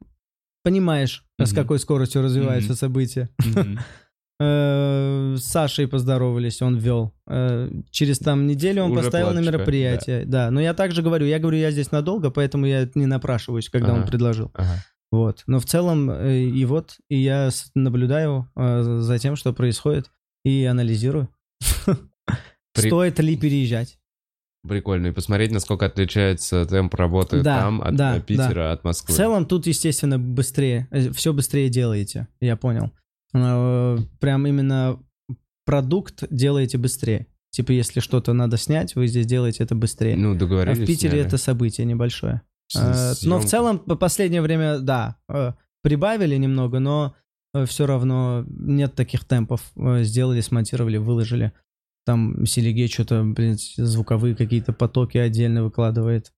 понимаешь, 0.64 1.24
с 1.40 1.52
Мгм. 1.52 1.62
какой 1.62 1.78
скоростью 1.78 2.20
развиваются 2.22 2.72
Мгм. 2.72 2.76
события. 2.78 3.30
Мгм. 3.38 3.78
Э, 4.40 5.34
С 5.36 5.44
Сашей 5.44 5.88
поздоровались, 5.88 6.62
он 6.62 6.76
вел. 6.76 7.12
Э, 7.26 7.70
Через 7.90 8.18
там 8.20 8.46
неделю 8.46 8.84
он 8.84 8.92
Уже 8.92 9.02
поставил 9.02 9.32
на 9.32 9.40
мероприятие. 9.40 10.24
Да. 10.24 10.50
но 10.50 10.60
я 10.60 10.74
также 10.74 11.02
говорю, 11.02 11.26
я 11.26 11.38
говорю, 11.38 11.58
я 11.58 11.70
здесь 11.70 11.90
надолго, 11.90 12.30
поэтому 12.30 12.66
я 12.66 12.88
не 12.94 13.06
напрашиваюсь, 13.06 13.68
когда 13.68 13.92
он 13.92 14.00
Ага. 14.00 14.08
предложил. 14.08 14.50
Ага. 14.54 14.84
Вот. 15.10 15.42
Но 15.46 15.58
в 15.58 15.64
целом, 15.64 16.10
э, 16.10 16.38
и 16.42 16.64
вот, 16.64 16.96
и 17.08 17.16
я 17.18 17.50
наблюдаю 17.74 18.48
за 18.56 19.18
тем, 19.18 19.36
что 19.36 19.52
происходит, 19.52 20.10
и 20.44 20.64
анализирую. 20.64 21.28
При- 22.74 22.86
Стоит 22.88 23.18
ли 23.18 23.36
переезжать? 23.36 23.98
Прикольно. 24.68 25.08
И 25.08 25.12
посмотреть, 25.12 25.50
насколько 25.52 25.86
отличается 25.86 26.66
темп 26.66 26.94
работы 26.94 27.42
Да, 27.42 27.60
там 27.60 27.80
от 27.82 27.96
да, 27.96 28.20
Питера, 28.20 28.72
от 28.72 28.84
Москвы. 28.84 29.14
В 29.14 29.16
целом 29.16 29.46
тут, 29.46 29.66
естественно, 29.66 30.18
быстрее, 30.18 30.88
все 31.14 31.32
быстрее 31.32 31.68
делаете, 31.70 32.28
я 32.40 32.56
понял. 32.56 32.90
Э, 33.34 33.98
Прям 34.20 34.46
именно 34.46 34.98
продукт 35.64 36.24
делаете 36.30 36.78
быстрее. 36.78 37.26
Типа, 37.50 37.72
если 37.72 38.00
что-то 38.00 38.32
надо 38.32 38.56
снять, 38.56 38.94
вы 38.94 39.06
здесь 39.06 39.26
делаете 39.26 39.64
это 39.64 39.74
быстрее. 39.74 40.16
Ну, 40.16 40.32
а 40.32 40.34
договорились. 40.34 40.78
в 40.78 40.86
Питере 40.86 41.12
сняли. 41.12 41.26
это 41.26 41.38
событие 41.38 41.86
небольшое. 41.86 42.42
С- 42.68 42.76
Э, 42.76 43.26
Но 43.26 43.36
в 43.38 43.42
съемка. 43.42 43.46
целом, 43.48 43.78
по 43.78 43.96
последнее 43.96 44.42
время, 44.42 44.78
да, 44.78 45.16
прибавили 45.82 46.36
немного, 46.36 46.78
но 46.78 47.14
все 47.66 47.86
равно 47.86 48.44
нет 48.48 48.94
таких 48.94 49.24
темпов. 49.24 49.72
Сделали, 50.00 50.40
смонтировали, 50.42 50.98
выложили. 50.98 51.52
Там 52.04 52.46
Селигей 52.46 52.88
что-то, 52.88 53.22
блин, 53.24 53.56
звуковые 53.76 54.34
какие-то 54.34 54.72
потоки 54.72 55.18
отдельно 55.18 55.64
выкладывает. 55.64 56.32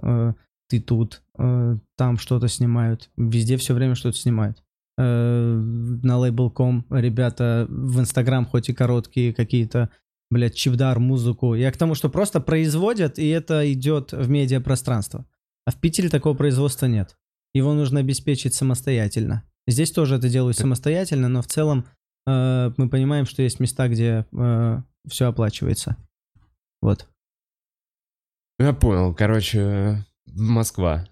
Ты 0.69 0.81
тут, 0.81 1.23
там 1.37 2.19
что-то 2.19 2.47
снимают. 2.49 3.11
Везде 3.17 3.57
все 3.57 3.75
время 3.75 3.95
что-то 3.97 4.17
снимают. 4.17 4.63
Э, 5.03 5.55
На 6.03 6.19
Label.com 6.19 6.85
ребята 6.91 7.67
в 7.71 8.01
Инстаграм 8.01 8.45
хоть 8.45 8.69
и 8.69 8.75
короткие 8.75 9.33
какие-то, 9.33 9.89
блядь, 10.31 10.55
чипдар, 10.55 10.99
музыку. 10.99 11.55
Я 11.55 11.73
к 11.73 11.79
тому, 11.79 11.95
что 11.95 12.11
просто 12.11 12.41
производят, 12.41 13.19
и 13.19 13.29
это 13.29 13.73
идет 13.73 14.13
в 14.13 14.29
медиапространство. 14.29 15.25
А 15.67 15.71
в 15.71 15.81
Питере 15.81 16.11
такого 16.11 16.37
производства 16.37 16.85
нет. 16.85 17.17
Его 17.55 17.73
нужно 17.73 18.01
обеспечить 18.01 18.55
самостоятельно. 18.55 19.45
Здесь 19.67 19.91
тоже 19.91 20.17
это 20.17 20.29
делают 20.29 20.59
самостоятельно, 20.59 21.29
но 21.29 21.41
в 21.41 21.47
целом 21.47 21.87
э, 22.27 22.71
мы 22.77 22.91
понимаем, 22.91 23.25
что 23.25 23.43
есть 23.43 23.59
места, 23.59 23.89
где 23.89 24.27
все 25.09 25.27
оплачивается. 25.27 25.97
Вот. 26.83 27.09
Я 28.59 28.75
понял. 28.75 29.15
Короче, 29.15 30.05
Москва 30.27 31.07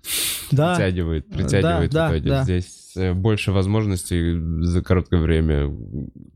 Да, 0.51 0.75
притягивает, 0.75 1.29
притягивает 1.29 1.91
да, 1.91 2.09
в 2.09 2.13
итоге. 2.13 2.29
да. 2.31 2.45
Здесь 2.45 2.93
э, 2.97 3.13
больше 3.13 3.53
возможностей 3.53 4.63
за 4.65 4.83
короткое 4.83 5.21
время. 5.21 5.75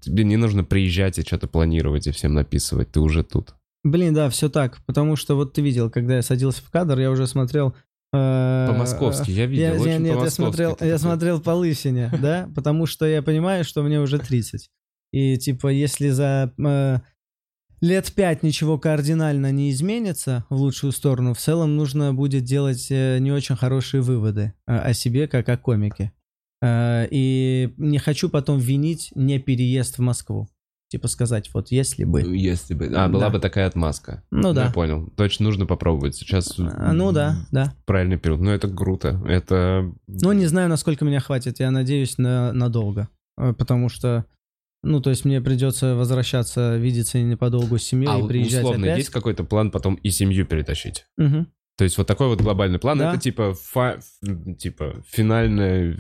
Тебе 0.01 0.25
не 0.25 0.37
нужно 0.37 0.65
приезжать 0.65 1.19
и 1.19 1.23
что-то 1.23 1.47
планировать 1.49 2.07
и 2.07 2.11
всем 2.11 2.35
написывать. 2.35 2.93
Ты 2.93 3.01
уже 3.01 3.23
тут. 3.25 3.55
блин, 3.85 4.15
да, 4.15 4.29
все 4.31 4.49
так. 4.49 4.81
Потому 4.87 5.17
что 5.17 5.35
вот 5.35 5.53
ты 5.55 5.63
видел, 5.63 5.91
когда 5.91 6.17
я 6.17 6.23
садился 6.23 6.63
в 6.63 6.71
кадр, 6.71 6.99
я 6.99 7.11
уже 7.11 7.27
смотрел... 7.27 7.75
э, 8.13 8.67
По-московски, 8.69 9.31
я 9.31 9.47
видел. 9.47 9.65
Я, 9.65 9.75
очень 9.75 10.03
нет, 10.03 10.17
я 10.21 10.31
смотрел, 10.31 10.77
я 10.81 10.99
смотрел 10.99 11.41
по 11.41 11.51
лысине, 11.51 12.11
да, 12.21 12.49
потому 12.55 12.87
что 12.87 13.07
я 13.07 13.23
понимаю, 13.23 13.65
что 13.65 13.83
мне 13.83 14.01
уже 14.01 14.19
30. 14.19 14.69
И 15.13 15.37
типа, 15.39 15.69
если 15.69 16.09
за 16.11 16.53
э, 16.59 16.99
лет 17.83 18.11
пять 18.13 18.43
ничего 18.43 18.79
кардинально 18.79 19.53
не 19.53 19.71
изменится 19.71 20.47
в 20.49 20.55
лучшую 20.57 20.93
сторону, 20.93 21.35
в 21.35 21.39
целом 21.39 21.77
нужно 21.77 22.15
будет 22.15 22.45
делать 22.45 22.87
э, 22.91 23.19
не 23.19 23.31
очень 23.33 23.57
хорошие 23.57 24.01
выводы 24.01 24.55
э, 24.67 24.75
о 24.79 24.95
себе, 24.95 25.29
как 25.29 25.49
о 25.51 25.59
комике. 25.59 26.13
Э, 26.63 27.07
и 27.11 27.75
не 27.77 27.99
хочу 27.99 28.31
потом 28.31 28.59
винить 28.59 29.11
не 29.15 29.39
переезд 29.39 29.99
в 29.99 30.01
Москву. 30.01 30.49
Типа 30.89 31.09
сказать, 31.09 31.49
вот 31.55 31.71
если 31.71 32.05
бы. 32.05 32.21
Если 32.37 32.75
бы... 32.75 32.85
А, 32.95 33.09
была 33.09 33.23
Да. 33.23 33.31
бы 33.31 33.39
такая 33.39 33.67
отмазка. 33.67 34.23
Ну 34.31 34.49
Я 34.49 34.55
да. 34.55 34.71
понял. 34.73 35.09
Точно 35.17 35.47
нужно 35.47 35.65
попробовать. 35.65 36.15
Сейчас 36.17 36.55
А, 36.59 36.93
Ну 36.93 37.13
да, 37.13 37.47
да. 37.51 37.75
правильный 37.87 38.19
период. 38.19 38.41
Но 38.43 38.53
это 38.53 38.69
круто. 38.69 39.19
Это... 39.27 39.91
Ну, 40.07 40.33
не 40.33 40.45
знаю, 40.47 40.69
насколько 40.69 41.07
меня 41.07 41.21
хватит. 41.21 41.61
Я 41.61 41.71
надеюсь 41.71 42.19
на 42.19 42.53
надолго. 42.53 43.09
Э, 43.39 43.55
Потому 43.57 43.89
что, 43.89 44.27
ну, 44.83 45.01
то 45.01 45.11
есть 45.11 45.25
мне 45.25 45.41
придется 45.41 45.95
возвращаться, 45.95 46.77
видеться 46.77 47.21
не 47.21 47.37
подолгу 47.37 47.79
с 47.79 47.83
семьей 47.85 48.11
А 48.11 48.19
и 48.19 48.27
приезжать 48.27 48.63
условно, 48.65 48.87
опять. 48.87 48.99
есть 48.99 49.11
какой-то 49.11 49.45
план 49.45 49.71
потом 49.71 49.95
и 49.97 50.11
семью 50.11 50.47
перетащить? 50.47 51.07
Мгм. 51.17 51.47
То 51.79 51.85
есть 51.85 51.97
вот 51.99 52.07
такой 52.07 52.29
вот 52.29 52.41
глобальный 52.41 52.79
план, 52.79 52.99
Да. 52.99 53.11
это 53.13 53.21
типа, 53.21 53.55
фа- 53.55 53.99
типа 54.59 55.03
финальная, 55.09 55.99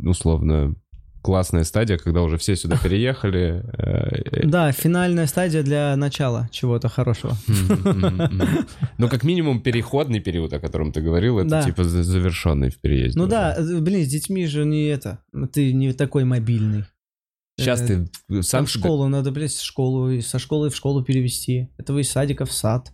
условно, 0.00 0.74
классная 1.22 1.62
стадия, 1.64 1.96
когда 1.98 2.22
уже 2.22 2.36
все 2.36 2.56
сюда 2.56 2.76
переехали. 2.82 3.62
э, 3.78 4.22
э, 4.42 4.46
Да, 4.46 4.72
финальная 4.72 5.26
стадия 5.26 5.62
для 5.62 5.94
начала 5.96 6.48
чего-то 6.52 6.88
хорошего. 6.88 7.36
Ну, 8.98 9.08
как 9.08 9.24
минимум, 9.24 9.60
переходный 9.60 10.20
период, 10.20 10.52
о 10.52 10.60
котором 10.60 10.92
ты 10.92 11.00
говорил, 11.00 11.38
это 11.38 11.62
типа 11.64 11.84
за- 11.84 12.02
завершенный 12.02 12.70
в 12.70 12.78
переезде. 12.80 13.18
Ну 13.18 13.26
да, 13.26 13.54
э, 13.56 13.78
блин, 13.80 14.04
с 14.04 14.08
детьми 14.08 14.46
же 14.46 14.64
не 14.64 14.84
это. 14.86 15.20
Ты 15.52 15.72
не 15.72 15.92
такой 15.92 16.24
мобильный. 16.24 16.84
Сейчас 17.58 17.82
Э, 17.82 18.06
ты 18.28 18.42
сам 18.42 18.66
школу 18.66 19.08
надо, 19.08 19.30
блядь, 19.30 19.56
школу, 19.58 20.10
и 20.10 20.20
со 20.20 20.38
школы 20.38 20.70
в 20.70 20.76
школу 20.76 21.04
перевести. 21.04 21.68
Этого 21.78 21.98
из 21.98 22.10
садика 22.10 22.44
в 22.44 22.52
сад. 22.52 22.92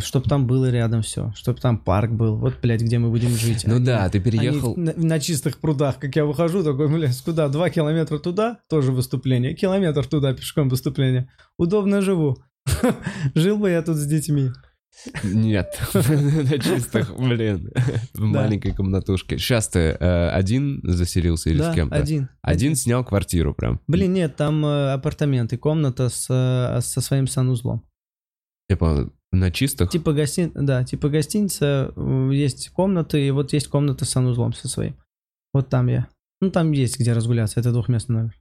Чтобы 0.00 0.26
там 0.26 0.46
было 0.46 0.70
рядом 0.70 1.02
все, 1.02 1.32
чтобы 1.36 1.60
там 1.60 1.76
парк 1.76 2.10
был, 2.10 2.38
вот, 2.38 2.54
блядь, 2.62 2.80
где 2.80 2.98
мы 2.98 3.10
будем 3.10 3.28
жить. 3.36 3.64
Ну 3.66 3.76
Они- 3.76 3.84
да, 3.84 4.08
ты 4.08 4.20
переехал... 4.20 4.74
на, 4.74 4.94
на 4.94 5.20
чистых 5.20 5.60
прудах, 5.60 5.98
как 5.98 6.16
я 6.16 6.24
выхожу, 6.24 6.64
такой, 6.64 6.88
блядь, 6.88 7.20
куда? 7.20 7.46
Два 7.50 7.68
километра 7.68 8.18
туда, 8.18 8.60
тоже 8.70 8.90
выступление, 8.92 9.54
километр 9.54 10.06
туда, 10.06 10.32
пешком 10.32 10.70
выступление. 10.70 11.28
Удобно 11.58 12.00
живу. 12.00 12.38
Жил 13.34 13.58
бы 13.58 13.68
я 13.68 13.82
тут 13.82 13.96
с 13.96 14.06
детьми. 14.06 14.48
Нет, 15.22 15.80
на 15.94 16.58
чистых, 16.58 17.16
блин, 17.16 17.70
в 18.14 18.20
маленькой 18.20 18.72
комнатушке. 18.72 19.38
Сейчас 19.38 19.68
ты 19.68 19.78
э, 19.78 20.28
один 20.30 20.80
заселился 20.82 21.50
или 21.50 21.62
с 21.62 21.74
кем-то? 21.74 21.96
один. 21.96 22.28
Один 22.42 22.74
снял 22.74 23.04
квартиру 23.04 23.54
прям. 23.54 23.80
Блин, 23.86 24.14
нет, 24.14 24.36
там 24.36 24.64
э, 24.64 24.92
апартаменты, 24.92 25.58
комната 25.58 26.04
э, 26.06 26.80
со 26.80 27.00
своим 27.00 27.26
санузлом. 27.26 27.84
Типа 28.68 29.10
на 29.32 29.50
чистых? 29.50 29.90
Типа 29.90 30.12
гостин... 30.12 30.52
да, 30.54 30.82
типа 30.84 31.08
гостиница, 31.08 31.92
есть 32.30 32.70
комнаты, 32.70 33.26
и 33.26 33.30
вот 33.30 33.52
есть 33.52 33.68
комната 33.68 34.04
с 34.04 34.10
санузлом 34.10 34.52
со 34.54 34.68
своим. 34.68 34.96
Вот 35.52 35.68
там 35.68 35.86
я. 35.88 36.08
Ну, 36.40 36.50
там 36.50 36.72
есть 36.72 36.98
где 36.98 37.12
разгуляться, 37.12 37.60
это 37.60 37.72
двухместный 37.72 38.16
номер. 38.16 38.34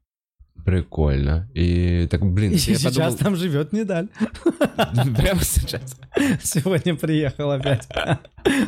Прикольно. 0.64 1.48
И 1.54 2.08
так, 2.10 2.26
блин, 2.26 2.54
И 2.54 2.58
сейчас 2.58 2.84
подумал... 2.84 3.16
там 3.18 3.36
живет 3.36 3.72
Недаль. 3.72 4.08
Прямо 5.16 5.42
сейчас. 5.42 5.96
Сегодня 6.42 6.96
приехал 6.96 7.52
опять. 7.52 7.88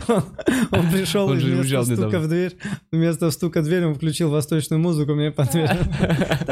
Он, 0.07 0.23
он 0.71 0.91
пришел 0.91 1.27
Он 1.27 1.39
и 1.39 1.41
вместо 1.41 1.83
стука 1.85 2.01
недавно. 2.05 2.19
в 2.19 2.27
дверь, 2.29 2.57
вместо 2.91 3.31
стука 3.31 3.61
в 3.61 3.65
дверь 3.65 3.85
он 3.85 3.95
включил 3.95 4.29
восточную 4.29 4.79
музыку 4.79 5.15
мне 5.15 5.31
под 5.31 5.51
дверь. 5.51 5.69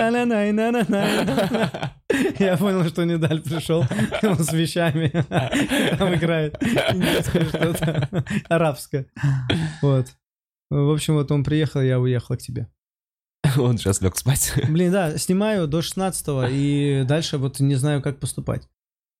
Я 2.39 2.57
понял, 2.57 2.83
что 2.85 3.03
Недаль 3.03 3.41
пришел, 3.41 3.85
он 4.23 4.39
с 4.39 4.51
вещами 4.53 5.11
там 5.97 6.13
играет. 6.15 6.55
Индийское 6.61 7.45
что-то, 7.45 8.25
арабское. 8.49 9.07
Вот. 9.81 10.07
В 10.69 10.91
общем, 10.91 11.15
вот 11.15 11.31
он 11.31 11.43
приехал, 11.43 11.81
я 11.81 11.99
уехал 11.99 12.35
к 12.35 12.39
тебе. 12.39 12.67
Он 13.61 13.77
сейчас 13.77 14.01
лег 14.01 14.15
спать. 14.17 14.53
Блин, 14.69 14.91
да, 14.91 15.17
снимаю 15.17 15.67
до 15.67 15.81
16 15.81 16.27
и 16.51 17.03
дальше 17.07 17.37
вот 17.37 17.59
не 17.59 17.75
знаю, 17.75 18.01
как 18.01 18.19
поступать. 18.19 18.67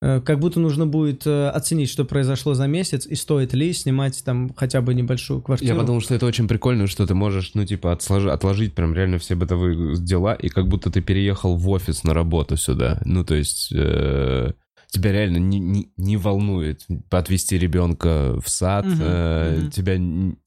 Э, 0.02 0.20
Как 0.22 0.40
будто 0.40 0.60
нужно 0.60 0.86
будет 0.86 1.26
э, 1.26 1.48
оценить, 1.50 1.90
что 1.90 2.04
произошло 2.06 2.54
за 2.54 2.68
месяц, 2.68 3.06
и 3.08 3.16
стоит 3.16 3.54
ли 3.54 3.72
снимать 3.74 4.22
там 4.26 4.54
хотя 4.56 4.82
бы 4.82 4.94
небольшую 4.94 5.42
квартиру. 5.42 5.74
Я 5.74 5.80
подумал, 5.80 6.02
что 6.02 6.14
это 6.16 6.26
очень 6.26 6.48
прикольно, 6.48 6.88
что 6.88 7.08
ты 7.08 7.14
можешь, 7.16 7.52
ну, 7.54 7.66
типа, 7.66 7.94
отслож- 7.94 8.30
отложить 8.30 8.74
прям 8.76 8.94
реально 8.94 9.20
все 9.20 9.36
бытовые 9.36 9.96
дела, 9.98 10.34
и 10.34 10.50
как 10.50 10.68
будто 10.68 10.92
ты 10.92 11.02
переехал 11.02 11.56
в 11.56 11.70
офис 11.70 12.04
на 12.04 12.14
работу 12.14 12.58
сюда. 12.58 13.02
Ну, 13.06 13.24
то 13.24 13.36
есть... 13.36 13.72
э, 13.74 14.52
Тебя 14.88 15.12
реально 15.12 15.38
не, 15.40 15.60
не, 15.60 15.90
не 15.98 16.16
волнует 16.16 16.86
отвести 17.10 17.58
ребенка 17.58 18.40
в 18.40 18.48
сад, 18.50 18.86
Мгм, 18.86 18.98
э, 19.02 19.58
мгм. 19.60 19.72
тебя, 19.72 19.98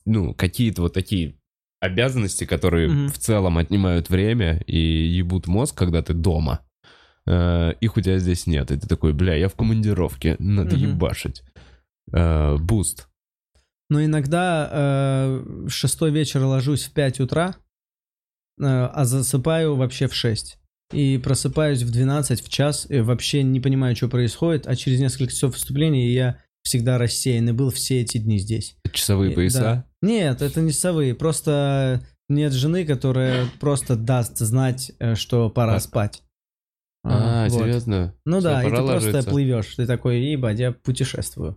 ну, 0.07 0.33
какие-то 0.33 0.83
вот 0.83 0.95
такие 0.95 1.35
обязанности, 1.80 2.44
которые 2.44 2.88
Мгм. 2.88 3.08
в 3.08 3.18
целом 3.18 3.58
отнимают 3.58 4.08
время 4.11 4.61
и 4.66 4.78
ебут 4.78 5.47
мозг, 5.47 5.76
когда 5.76 6.02
ты 6.02 6.12
дома. 6.14 6.61
Э, 7.26 7.73
их 7.80 7.97
у 7.97 8.00
тебя 8.00 8.18
здесь 8.18 8.47
нет. 8.47 8.70
И 8.70 8.76
ты 8.78 8.88
такой, 8.88 9.12
бля, 9.12 9.35
я 9.35 9.49
в 9.49 9.54
командировке, 9.54 10.37
надо 10.38 10.76
Мгм. 10.76 10.94
ебашить. 10.94 11.42
Э, 12.12 12.56
Буст. 12.56 13.08
Но 13.90 14.04
иногда 14.04 14.68
э, 14.70 15.44
в 15.66 15.70
шестой 15.70 16.11
вечера 16.11 16.44
ложусь 16.47 16.85
в 16.85 16.92
5 16.92 17.20
утра, 17.20 17.54
э, 18.61 18.64
а 18.64 19.04
засыпаю 19.04 19.76
вообще 19.76 20.08
в 20.08 20.14
6. 20.14 20.58
И 20.92 21.18
просыпаюсь 21.18 21.82
в 21.82 21.90
12, 21.92 22.42
в 22.42 22.49
час, 22.49 22.87
и 22.88 23.00
вообще 23.00 23.42
не 23.42 23.61
понимаю, 23.61 23.94
что 23.94 24.08
происходит, 24.08 24.66
а 24.66 24.75
через 24.75 25.00
несколько 25.00 25.30
часов 25.32 25.52
выступления 25.52 26.11
я 26.12 26.42
всегда 26.69 26.99
рассеянный 26.99 27.53
был 27.55 27.71
все 27.71 28.03
эти 28.03 28.19
дни 28.19 28.39
здесь. 28.39 28.77
Часовые 28.93 29.33
И- 29.33 29.35
пояса. 29.35 29.61
да. 29.61 29.85
Нет, 30.03 30.43
это 30.43 30.61
не 30.61 30.71
совые. 30.73 31.15
Просто 31.15 32.03
нет 32.29 32.53
жены, 32.53 32.85
которая 32.85 33.47
просто 33.61 33.97
даст 33.97 34.37
знать, 34.39 34.93
э, 34.99 35.15
что 35.15 35.49
пора 35.51 35.77
А. 35.77 35.81
спать. 35.81 36.23
А, 37.05 37.49
вот. 37.49 37.63
серьезно? 37.63 38.15
Ну 38.27 38.39
Всё, 38.41 38.49
да, 38.49 38.61
и 38.63 38.65
ты 38.67 38.71
пора 38.71 38.83
просто 38.87 39.09
ложиться. 39.09 39.31
плывешь. 39.31 39.75
Ты 39.77 39.87
такой, 39.87 40.21
ебать, 40.21 40.59
я 40.59 40.73
путешествую. 40.73 41.57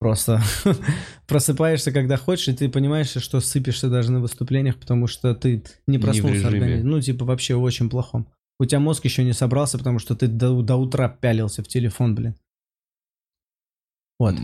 Просто 0.00 0.40
просыпаешься, 1.26 1.92
когда 1.92 2.16
хочешь, 2.16 2.48
и 2.48 2.52
ты 2.54 2.68
понимаешь, 2.68 3.10
что 3.10 3.40
сыпешься 3.40 3.88
даже 3.88 4.10
на 4.12 4.20
выступлениях, 4.20 4.76
потому 4.76 5.06
что 5.06 5.34
ты 5.34 5.62
не 5.86 5.98
в 5.98 6.00
проснулся 6.02 6.34
режиме. 6.34 6.58
организм. 6.58 6.88
Ну, 6.88 7.00
типа, 7.00 7.24
вообще 7.24 7.54
очень 7.54 7.88
плохом. 7.90 8.28
У 8.60 8.64
тебя 8.64 8.80
мозг 8.80 9.04
еще 9.04 9.22
не 9.24 9.32
собрался, 9.32 9.78
потому 9.78 9.98
что 10.00 10.16
ты 10.16 10.26
до, 10.26 10.60
до 10.62 10.76
утра 10.76 11.08
пялился 11.08 11.62
в 11.62 11.68
телефон, 11.68 12.14
блин. 12.16 12.34
Вот. 14.18 14.34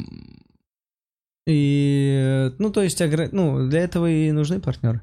И, 1.46 2.50
ну, 2.58 2.70
то 2.70 2.82
есть, 2.82 3.00
ну, 3.32 3.68
для 3.68 3.80
этого 3.80 4.10
и 4.10 4.30
нужны 4.32 4.60
партнеры. 4.60 5.02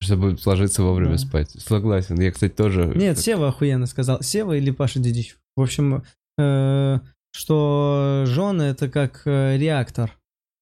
Чтобы 0.00 0.36
сложиться 0.38 0.82
вовремя 0.82 1.12
Да. 1.12 1.18
спать. 1.18 1.50
Согласен. 1.50 2.20
Я, 2.20 2.30
кстати, 2.30 2.52
тоже... 2.52 2.92
Нет, 2.94 3.18
Сева 3.18 3.48
охуенно 3.48 3.86
сказал. 3.86 4.22
Сева 4.22 4.52
или 4.56 4.70
Паша 4.70 5.00
Дедичев. 5.00 5.38
В 5.56 5.62
общем, 5.62 6.04
э, 6.38 6.98
что 7.32 8.24
жены 8.26 8.64
это 8.64 8.88
как 8.90 9.22
э, 9.24 9.56
реактор, 9.56 10.16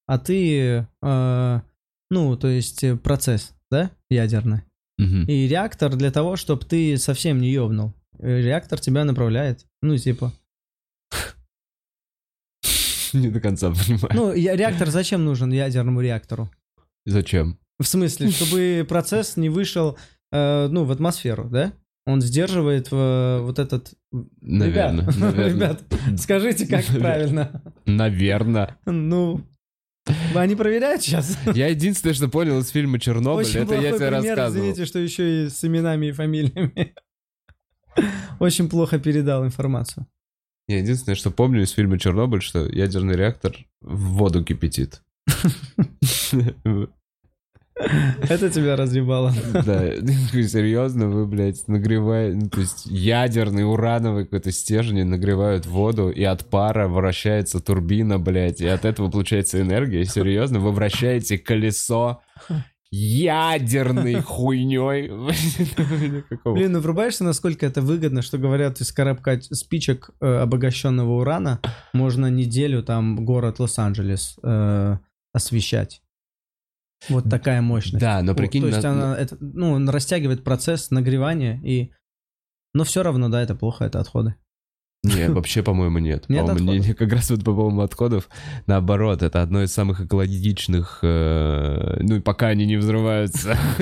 а 0.07 0.17
ты, 0.17 0.87
э, 1.01 1.61
ну, 2.09 2.37
то 2.37 2.47
есть 2.47 2.83
э, 2.85 2.95
процесс, 2.95 3.53
да, 3.69 3.91
ядерный. 4.09 4.61
Мгм. 4.97 5.25
И 5.25 5.47
реактор 5.47 5.93
для 5.97 6.11
того, 6.11 6.37
чтобы 6.37 6.63
ты 6.63 6.97
совсем 6.97 7.41
не 7.41 7.49
ёбнул. 7.51 7.93
Э, 8.19 8.39
Реактор 8.41 8.79
тебя 8.79 9.03
направляет. 9.03 9.65
Ну, 9.81 9.97
типа. 9.97 10.31
Не 13.21 13.29
до 13.29 13.39
конца 13.39 13.69
понимаю. 13.71 14.09
Ну, 14.13 14.33
я- 14.33 14.55
реактор 14.55 14.89
зачем 14.89 15.23
нужен 15.25 15.51
ядерному 15.51 16.01
реактору? 16.01 16.49
Зачем? 17.05 17.57
В 17.79 17.85
смысле, 17.85 18.29
чтобы 18.31 18.85
процесс 18.89 19.37
не 19.37 19.49
вышел, 19.49 19.97
э, 20.31 20.67
ну, 20.69 20.83
в 20.85 20.91
атмосферу, 20.91 21.49
да? 21.49 21.73
Он 22.07 22.21
сдерживает 22.21 22.89
э, 22.91 23.39
вот 23.41 23.57
этот... 23.59 23.93
Наверное. 24.41 25.05
Ребят, 25.05 25.17
наверное. 25.19 25.49
ребят, 25.49 25.83
скажите, 26.19 26.67
как 26.67 26.87
Наверное. 26.87 27.01
правильно. 27.01 27.61
Наверное. 27.85 28.77
Ну, 28.85 29.41
они 30.35 30.55
проверяют 30.55 31.01
сейчас? 31.01 31.37
Я 31.55 31.67
единственное, 31.67 32.13
что 32.13 32.27
понял 32.27 32.59
из 32.59 32.69
фильма 32.69 32.99
«Чернобыль», 32.99 33.43
Очень 33.45 33.61
это 33.61 33.73
я 33.75 33.89
тебе 33.91 33.97
пример, 33.97 34.11
рассказывал. 34.13 34.49
извините, 34.69 34.85
что 34.85 34.99
еще 34.99 35.45
и 35.45 35.49
с 35.49 35.63
именами 35.65 36.07
и 36.07 36.11
фамилиями. 36.11 36.93
Очень 38.39 38.69
плохо 38.69 38.99
передал 38.99 39.43
информацию. 39.45 40.05
Я 40.67 40.79
единственное, 40.79 41.15
что 41.15 41.31
помню 41.31 41.61
из 41.63 41.71
фильма 41.71 41.99
«Чернобыль», 41.99 42.41
что 42.41 42.65
ядерный 42.65 43.15
реактор 43.15 43.55
в 43.81 44.13
воду 44.13 44.43
кипятит. 44.43 45.01
Это 47.75 48.49
тебя 48.49 48.75
разъебало. 48.77 49.33
Да, 49.53 49.95
серьезно, 49.95 51.09
вы, 51.09 51.27
блядь, 51.27 51.67
нагреваете, 51.67 52.37
ну, 52.37 52.49
то 52.49 52.61
есть 52.61 52.85
ядерный 52.85 53.69
урановый 53.69 54.23
какой-то 54.23 54.51
стержень 54.51 55.03
нагревают 55.03 55.65
воду, 55.65 56.09
и 56.09 56.23
от 56.23 56.49
пара 56.49 56.87
вращается 56.87 57.59
турбина, 57.59 58.17
блядь, 58.17 58.61
и 58.61 58.67
от 58.67 58.85
этого 58.85 59.11
получается 59.11 59.59
энергия. 59.61 60.05
Серьезно, 60.05 60.59
вы 60.59 60.71
вращаете 60.71 61.37
колесо 61.37 62.21
ядерной 62.91 64.15
хуйней. 64.21 65.09
Блин, 66.45 66.71
ну 66.71 66.79
врубаешься, 66.79 67.23
насколько 67.23 67.65
это 67.65 67.81
выгодно, 67.81 68.21
что 68.21 68.37
говорят, 68.37 68.79
из 68.81 68.91
коробка 68.91 69.41
спичек 69.41 70.11
э, 70.21 70.25
обогащенного 70.25 71.19
урана 71.19 71.59
можно 71.93 72.29
неделю 72.29 72.83
там 72.83 73.25
город 73.25 73.59
Лос-Анджелес 73.59 74.37
э, 74.43 74.97
освещать. 75.33 76.01
Вот 77.09 77.29
такая 77.29 77.61
мощность. 77.61 77.99
Да, 77.99 78.21
но 78.21 78.33
прикинь, 78.33 78.61
То 78.61 78.67
есть 78.69 78.83
на- 78.83 78.91
она, 78.91 79.17
это, 79.17 79.37
ну, 79.39 79.71
он 79.73 79.89
растягивает 79.89 80.43
процесс 80.43 80.91
нагревания 80.91 81.59
и... 81.63 81.91
Но 82.73 82.83
все 82.83 83.03
равно, 83.03 83.29
да, 83.29 83.41
это 83.41 83.55
плохо, 83.55 83.85
это 83.85 83.99
отходы. 83.99 84.35
Нет, 85.07 85.29
вообще, 85.31 85.63
по-моему, 85.63 85.99
нет. 85.99 86.25
Нет 86.29 86.45
По-моему, 86.45 86.71
не- 86.73 86.79
не- 86.79 86.93
как 86.93 87.11
раз 87.11 87.29
вот 87.29 87.43
по 87.43 87.53
поводу 87.53 87.81
отходов, 87.81 88.29
наоборот, 88.67 89.21
это 89.23 89.41
одно 89.41 89.63
из 89.63 89.71
самых 89.73 90.01
экологичных, 90.01 90.99
э, 91.03 91.97
ну 92.01 92.21
пока 92.21 92.47
они 92.47 92.65
не 92.65 92.77
взрываются 92.77 93.57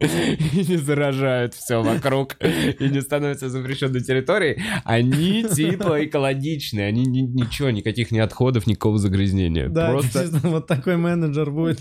и 0.00 0.64
не 0.68 0.76
заражают 0.76 1.54
все 1.54 1.82
вокруг 1.82 2.36
и 2.40 2.88
не 2.88 3.00
становятся 3.00 3.48
запрещенной 3.48 4.00
территорией, 4.00 4.62
они 4.84 5.44
типа 5.44 6.04
экологичные, 6.04 6.86
они 6.88 7.04
ни- 7.04 7.20
ничего, 7.20 7.70
никаких 7.70 8.10
ни 8.10 8.18
отходов, 8.18 8.66
никакого 8.66 8.98
загрязнения. 8.98 9.68
Да, 9.68 9.90
Просто 9.90 10.28
вот 10.44 10.66
такой 10.66 10.96
менеджер 10.96 11.50
будет 11.50 11.80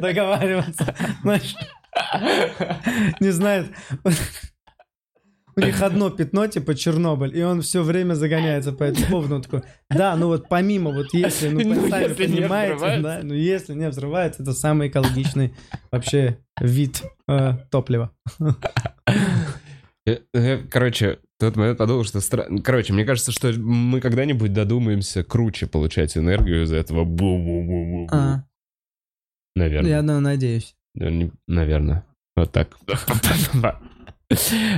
договариваться. 0.00 0.94
Не 3.20 3.30
знает. 3.30 3.66
У 5.56 5.60
них 5.60 5.80
одно 5.82 6.10
пятно, 6.10 6.46
типа 6.46 6.74
Чернобыль, 6.74 7.36
и 7.36 7.42
он 7.42 7.62
все 7.62 7.82
время 7.82 8.14
загоняется 8.14 8.72
по 8.72 8.84
этому 8.84 9.06
поводу. 9.06 9.36
Он 9.36 9.42
такой, 9.42 9.62
да, 9.90 10.16
ну 10.16 10.28
вот 10.28 10.48
помимо, 10.48 10.90
вот 10.90 11.12
если, 11.12 11.48
ну, 11.48 11.60
Ну, 11.64 11.88
сами 11.88 12.08
если 12.08 12.26
понимаете, 12.26 13.00
да, 13.00 13.20
ну 13.22 13.34
если 13.34 13.74
не 13.74 13.88
взрывается, 13.88 14.42
это 14.42 14.52
самый 14.52 14.88
экологичный 14.88 15.54
вообще 15.90 16.38
вид 16.60 17.02
э, 17.28 17.52
топлива. 17.70 18.10
Э, 20.06 20.18
э, 20.34 20.58
Короче, 20.70 21.18
тот 21.38 21.56
момент 21.56 21.78
подумал, 21.78 22.04
что... 22.04 22.18
стра- 22.18 22.60
Короче, 22.62 22.92
мне 22.92 23.04
кажется, 23.04 23.32
что 23.32 23.52
мы 23.52 24.00
когда-нибудь 24.00 24.52
додумаемся 24.52 25.24
круче 25.24 25.66
получать 25.66 26.16
энергию 26.16 26.64
из 26.64 26.72
этого. 26.72 27.04
Бу-бу-бу-бу-бу. 27.04 28.08
А, 28.12 28.44
Наверное. 29.56 29.90
я 29.90 30.02
ну, 30.02 30.20
надеюсь. 30.20 30.76
Наверное. 30.94 32.04
Вот 32.36 32.52
так. 32.52 32.76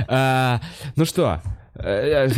А, 0.07 0.61
Ну 0.95 1.05
что? 1.05 1.41
Э, 1.79 2.27
э, 2.27 2.29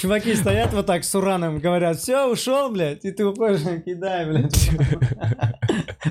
Чуваки 0.00 0.34
стоят 0.36 0.72
вот 0.72 0.86
так 0.86 1.04
с 1.04 1.12
ураном, 1.16 1.58
говорят, 1.58 1.98
все, 1.98 2.30
ушел, 2.30 2.70
блядь, 2.70 3.04
и 3.04 3.10
ты 3.10 3.24
уходишь, 3.24 3.62
кидай, 3.84 4.26
блядь. 4.26 4.70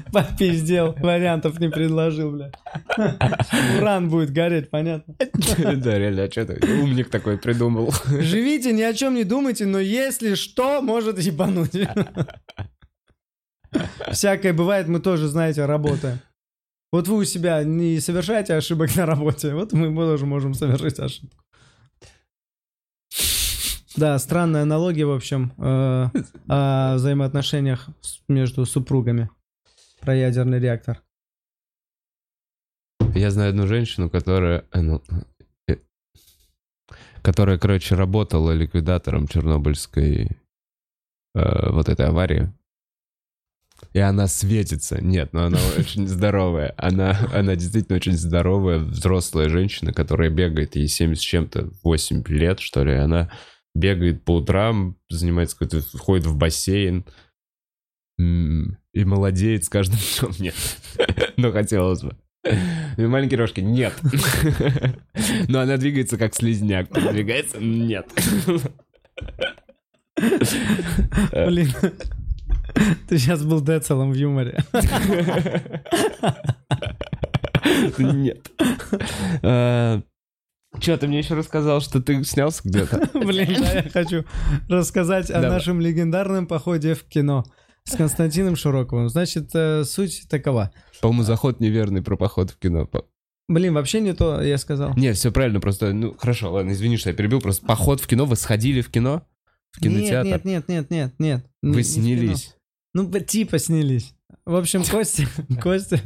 Попиздел, 0.11 0.95
вариантов 0.99 1.59
не 1.59 1.69
предложил, 1.69 2.31
блядь. 2.31 2.53
Уран 3.79 4.09
будет 4.09 4.31
гореть, 4.31 4.69
понятно. 4.69 5.15
Да, 5.17 5.97
реально, 5.97 6.23
а 6.23 6.31
что 6.31 6.45
ты? 6.45 6.81
Умник 6.81 7.09
такой 7.09 7.37
придумал. 7.37 7.93
Живите, 8.05 8.73
ни 8.73 8.81
о 8.81 8.93
чем 8.93 9.15
не 9.15 9.23
думайте, 9.23 9.65
но 9.65 9.79
если 9.79 10.35
что, 10.35 10.81
может 10.81 11.19
ебануть. 11.19 11.71
Всякое 14.11 14.53
бывает, 14.53 14.87
мы 14.87 14.99
тоже, 14.99 15.27
знаете, 15.27 15.65
работаем. 15.65 16.19
Вот 16.95 17.09
вы 17.09 17.17
у 17.17 17.23
себя 17.25 17.61
не 17.65 17.99
совершаете 17.99 18.55
ошибок 18.55 18.95
на 18.95 19.05
работе, 19.05 19.53
вот 19.53 19.73
мы 19.73 19.93
тоже 19.93 20.25
можем 20.25 20.53
совершить 20.53 20.97
ошибку. 20.97 21.35
Да, 23.97 24.17
странная 24.17 24.61
аналогия, 24.61 25.05
в 25.05 25.11
общем, 25.11 25.51
э, 25.57 26.09
о 26.47 26.95
взаимоотношениях 26.95 27.89
между 28.29 28.65
супругами 28.65 29.29
про 29.99 30.15
ядерный 30.15 30.57
реактор. 30.57 31.01
Я 33.13 33.29
знаю 33.29 33.49
одну 33.49 33.67
женщину, 33.67 34.09
которая... 34.09 34.63
э, 34.71 34.81
ну, 34.81 35.03
э, 35.67 35.75
Которая, 37.21 37.57
короче, 37.57 37.95
работала 37.95 38.53
ликвидатором 38.53 39.27
Чернобыльской 39.27 40.29
э, 41.33 41.71
вот 41.71 41.89
этой 41.89 42.05
аварии. 42.05 42.53
И 43.95 43.99
она 43.99 44.27
светится. 44.27 45.01
Нет, 45.01 45.31
но 45.31 45.45
она 45.45 45.57
очень 45.77 46.05
здоровая. 46.05 46.73
Она, 46.75 47.17
она 47.33 47.55
действительно 47.55 47.95
очень 47.95 48.17
здоровая, 48.17 48.79
взрослая 48.79 49.47
женщина, 49.47 49.93
которая 49.93 50.29
бегает, 50.29 50.75
ей 50.75 50.89
70 50.89 51.17
с 51.17 51.25
чем-то, 51.25 51.69
8 51.81 52.23
лет, 52.27 52.59
что 52.59 52.83
ли. 52.83 52.91
Она 52.91 53.31
бегает 53.73 54.25
по 54.25 54.35
утрам, 54.35 54.97
занимается 55.09 55.57
какой-то, 55.57 55.97
ходит 55.97 56.25
в 56.25 56.35
бассейн. 56.35 57.05
И 58.19 59.05
молодеет 59.05 59.63
с 59.63 59.69
каждым 59.69 59.97
днем. 59.97 60.33
Нет. 60.39 60.55
Но 61.37 61.53
хотелось 61.53 62.01
бы. 62.01 62.17
И 62.97 63.01
маленькие 63.01 63.39
рожки 63.39 63.61
нет. 63.61 63.93
Но 65.47 65.61
она 65.61 65.77
двигается 65.77 66.17
как 66.17 66.35
слизняк. 66.35 66.91
Двигается 66.91 67.59
нет. 67.59 68.07
Блин, 71.33 71.69
ты 73.07 73.17
сейчас 73.17 73.43
был 73.43 73.61
Децелом 73.61 74.11
в 74.11 74.15
юморе. 74.15 74.63
Нет. 77.97 78.51
Че, 80.79 80.97
ты 80.97 81.07
мне 81.07 81.19
еще 81.19 81.35
рассказал, 81.35 81.79
что 81.81 82.01
ты 82.01 82.23
снялся 82.23 82.61
где-то? 82.63 83.09
Блин, 83.13 83.55
да, 83.61 83.71
я 83.73 83.89
хочу 83.89 84.25
рассказать 84.67 85.31
о 85.31 85.41
нашем 85.41 85.79
легендарном 85.79 86.47
походе 86.47 86.95
в 86.95 87.03
кино 87.03 87.45
с 87.85 87.95
Константином 87.95 88.55
Широковым. 88.55 89.09
Значит, 89.09 89.51
э, 89.53 89.83
суть 89.85 90.25
такова. 90.29 90.71
По-моему, 91.01 91.23
заход 91.23 91.59
неверный 91.59 92.01
про 92.01 92.17
поход 92.17 92.51
в 92.51 92.57
кино. 92.57 92.89
Блин, 93.47 93.73
вообще 93.75 94.01
не 94.01 94.13
то 94.13 94.41
я 94.41 94.57
сказал. 94.57 94.93
Не, 94.95 95.13
все 95.13 95.31
правильно, 95.31 95.59
просто, 95.59 95.93
ну, 95.93 96.15
хорошо, 96.17 96.51
ладно, 96.51 96.71
извини, 96.71 96.97
что 96.97 97.09
я 97.09 97.15
перебил, 97.15 97.41
просто 97.41 97.65
поход 97.65 98.01
в 98.01 98.07
кино, 98.07 98.25
вы 98.25 98.35
сходили 98.35 98.81
в 98.81 98.89
кино? 98.89 99.21
В 99.71 99.81
кинотеатр? 99.81 100.27
Нет, 100.27 100.45
нет, 100.45 100.67
нет, 100.67 100.67
нет, 100.67 100.89
нет, 100.89 101.13
нет. 101.19 101.45
Не- 101.61 101.73
Вы 101.73 101.83
снялись? 101.83 102.55
Ну, 102.95 103.11
типа 103.11 103.59
снялись. 103.59 104.15
В 104.45 104.55
общем, 104.55 104.83
Костя, 104.89 105.27
Костя 105.61 105.99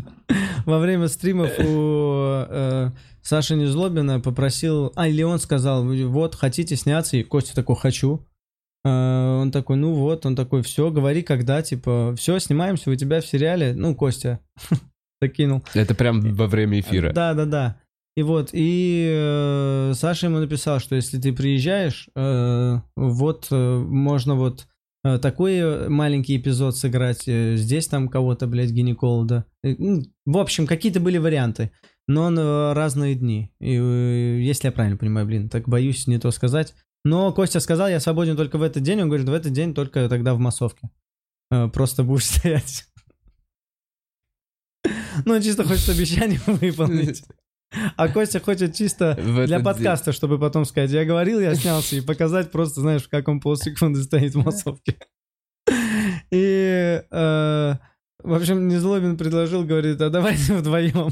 во 0.65 0.79
время 0.79 1.07
стримов 1.07 1.51
у 1.59 2.45
э, 2.49 2.89
Саши 3.21 3.55
Незлобина 3.55 4.19
попросил... 4.19 4.91
А, 4.95 5.07
или 5.07 5.21
он 5.21 5.37
сказал, 5.37 5.85
вот, 5.85 6.33
хотите 6.33 6.75
сняться? 6.75 7.17
И 7.17 7.23
Костя 7.23 7.53
такой, 7.53 7.75
хочу. 7.75 8.25
Э, 8.83 9.39
он 9.39 9.51
такой, 9.51 9.77
ну 9.77 9.93
вот, 9.93 10.25
он 10.25 10.35
такой, 10.35 10.63
все, 10.63 10.89
говори, 10.89 11.21
когда, 11.21 11.61
типа, 11.61 12.15
все, 12.17 12.39
снимаемся 12.39 12.89
у 12.89 12.95
тебя 12.95 13.21
в 13.21 13.27
сериале. 13.27 13.75
Ну, 13.75 13.93
Костя 13.93 14.39
закинул. 15.21 15.63
Это 15.75 15.93
прям 15.93 16.33
во 16.33 16.47
время 16.47 16.79
эфира. 16.79 17.13
Да, 17.13 17.35
да, 17.35 17.45
да. 17.45 17.81
И 18.17 18.23
вот, 18.23 18.49
и 18.51 19.11
э, 19.13 19.93
Саша 19.93 20.25
ему 20.25 20.39
написал, 20.39 20.79
что 20.79 20.95
если 20.95 21.19
ты 21.19 21.33
приезжаешь, 21.33 22.09
э, 22.15 22.79
вот 22.95 23.47
э, 23.51 23.77
можно 23.77 24.33
вот 24.33 24.67
такой 25.03 25.55
э, 25.57 25.89
маленький 25.89 26.37
эпизод 26.37 26.75
сыграть, 26.77 27.27
э, 27.27 27.55
здесь 27.55 27.87
там 27.87 28.09
кого-то, 28.09 28.47
блядь, 28.47 28.71
гинеколога. 28.71 29.45
Э, 29.63 29.75
В 30.25 30.37
общем, 30.37 30.67
какие-то 30.67 30.99
были 30.99 31.17
варианты, 31.17 31.71
но 32.07 32.29
на 32.29 32.73
разные 32.73 33.15
дни. 33.15 33.51
И, 33.61 33.75
э, 33.75 34.39
если 34.41 34.67
я 34.67 34.71
правильно 34.71 34.97
понимаю, 34.97 35.25
блин, 35.25 35.49
так 35.49 35.67
боюсь 35.69 36.07
не 36.07 36.19
то 36.19 36.31
сказать. 36.31 36.75
Но 37.05 37.31
Костя 37.31 37.61
сказал, 37.61 37.87
я 37.87 37.99
свободен 38.01 38.35
только 38.35 38.57
в 38.57 38.61
этот 38.61 38.83
день. 38.83 39.01
Он 39.01 39.07
говорит, 39.07 39.29
в 39.29 39.33
этот 39.33 39.53
день 39.53 39.73
только 39.73 40.09
тогда 40.09 40.33
в 40.35 40.39
массовке. 40.39 40.89
Э, 41.49 41.69
Просто 41.69 42.03
будешь 42.03 42.25
стоять. 42.27 42.85
Ну, 45.25 45.41
чисто 45.41 45.63
хочет 45.63 45.89
обещание 45.89 46.39
выполнить. 46.45 47.23
А 47.97 48.07
Костя 48.09 48.39
хочет 48.39 48.73
чисто 48.75 49.15
В 49.21 49.45
для 49.45 49.59
подкаста, 49.59 50.11
чтобы 50.11 50.39
потом 50.39 50.65
сказать, 50.65 50.89
я 50.91 51.05
говорил, 51.05 51.39
я 51.39 51.53
снялся, 51.55 51.95
и 51.95 52.01
показать 52.01 52.51
просто, 52.51 52.81
знаешь, 52.81 53.07
как 53.07 53.27
он 53.27 53.39
полсекунды 53.39 54.01
стоит 54.03 54.33
в 54.33 54.43
массовке. 54.43 54.97
И, 56.31 57.01
э, 57.11 57.73
в 58.23 58.33
общем, 58.33 58.67
Незлобин 58.67 59.17
предложил, 59.17 59.63
говорит, 59.63 60.01
а 60.01 60.09
давайте 60.09 60.55
вдвоем. 60.55 61.11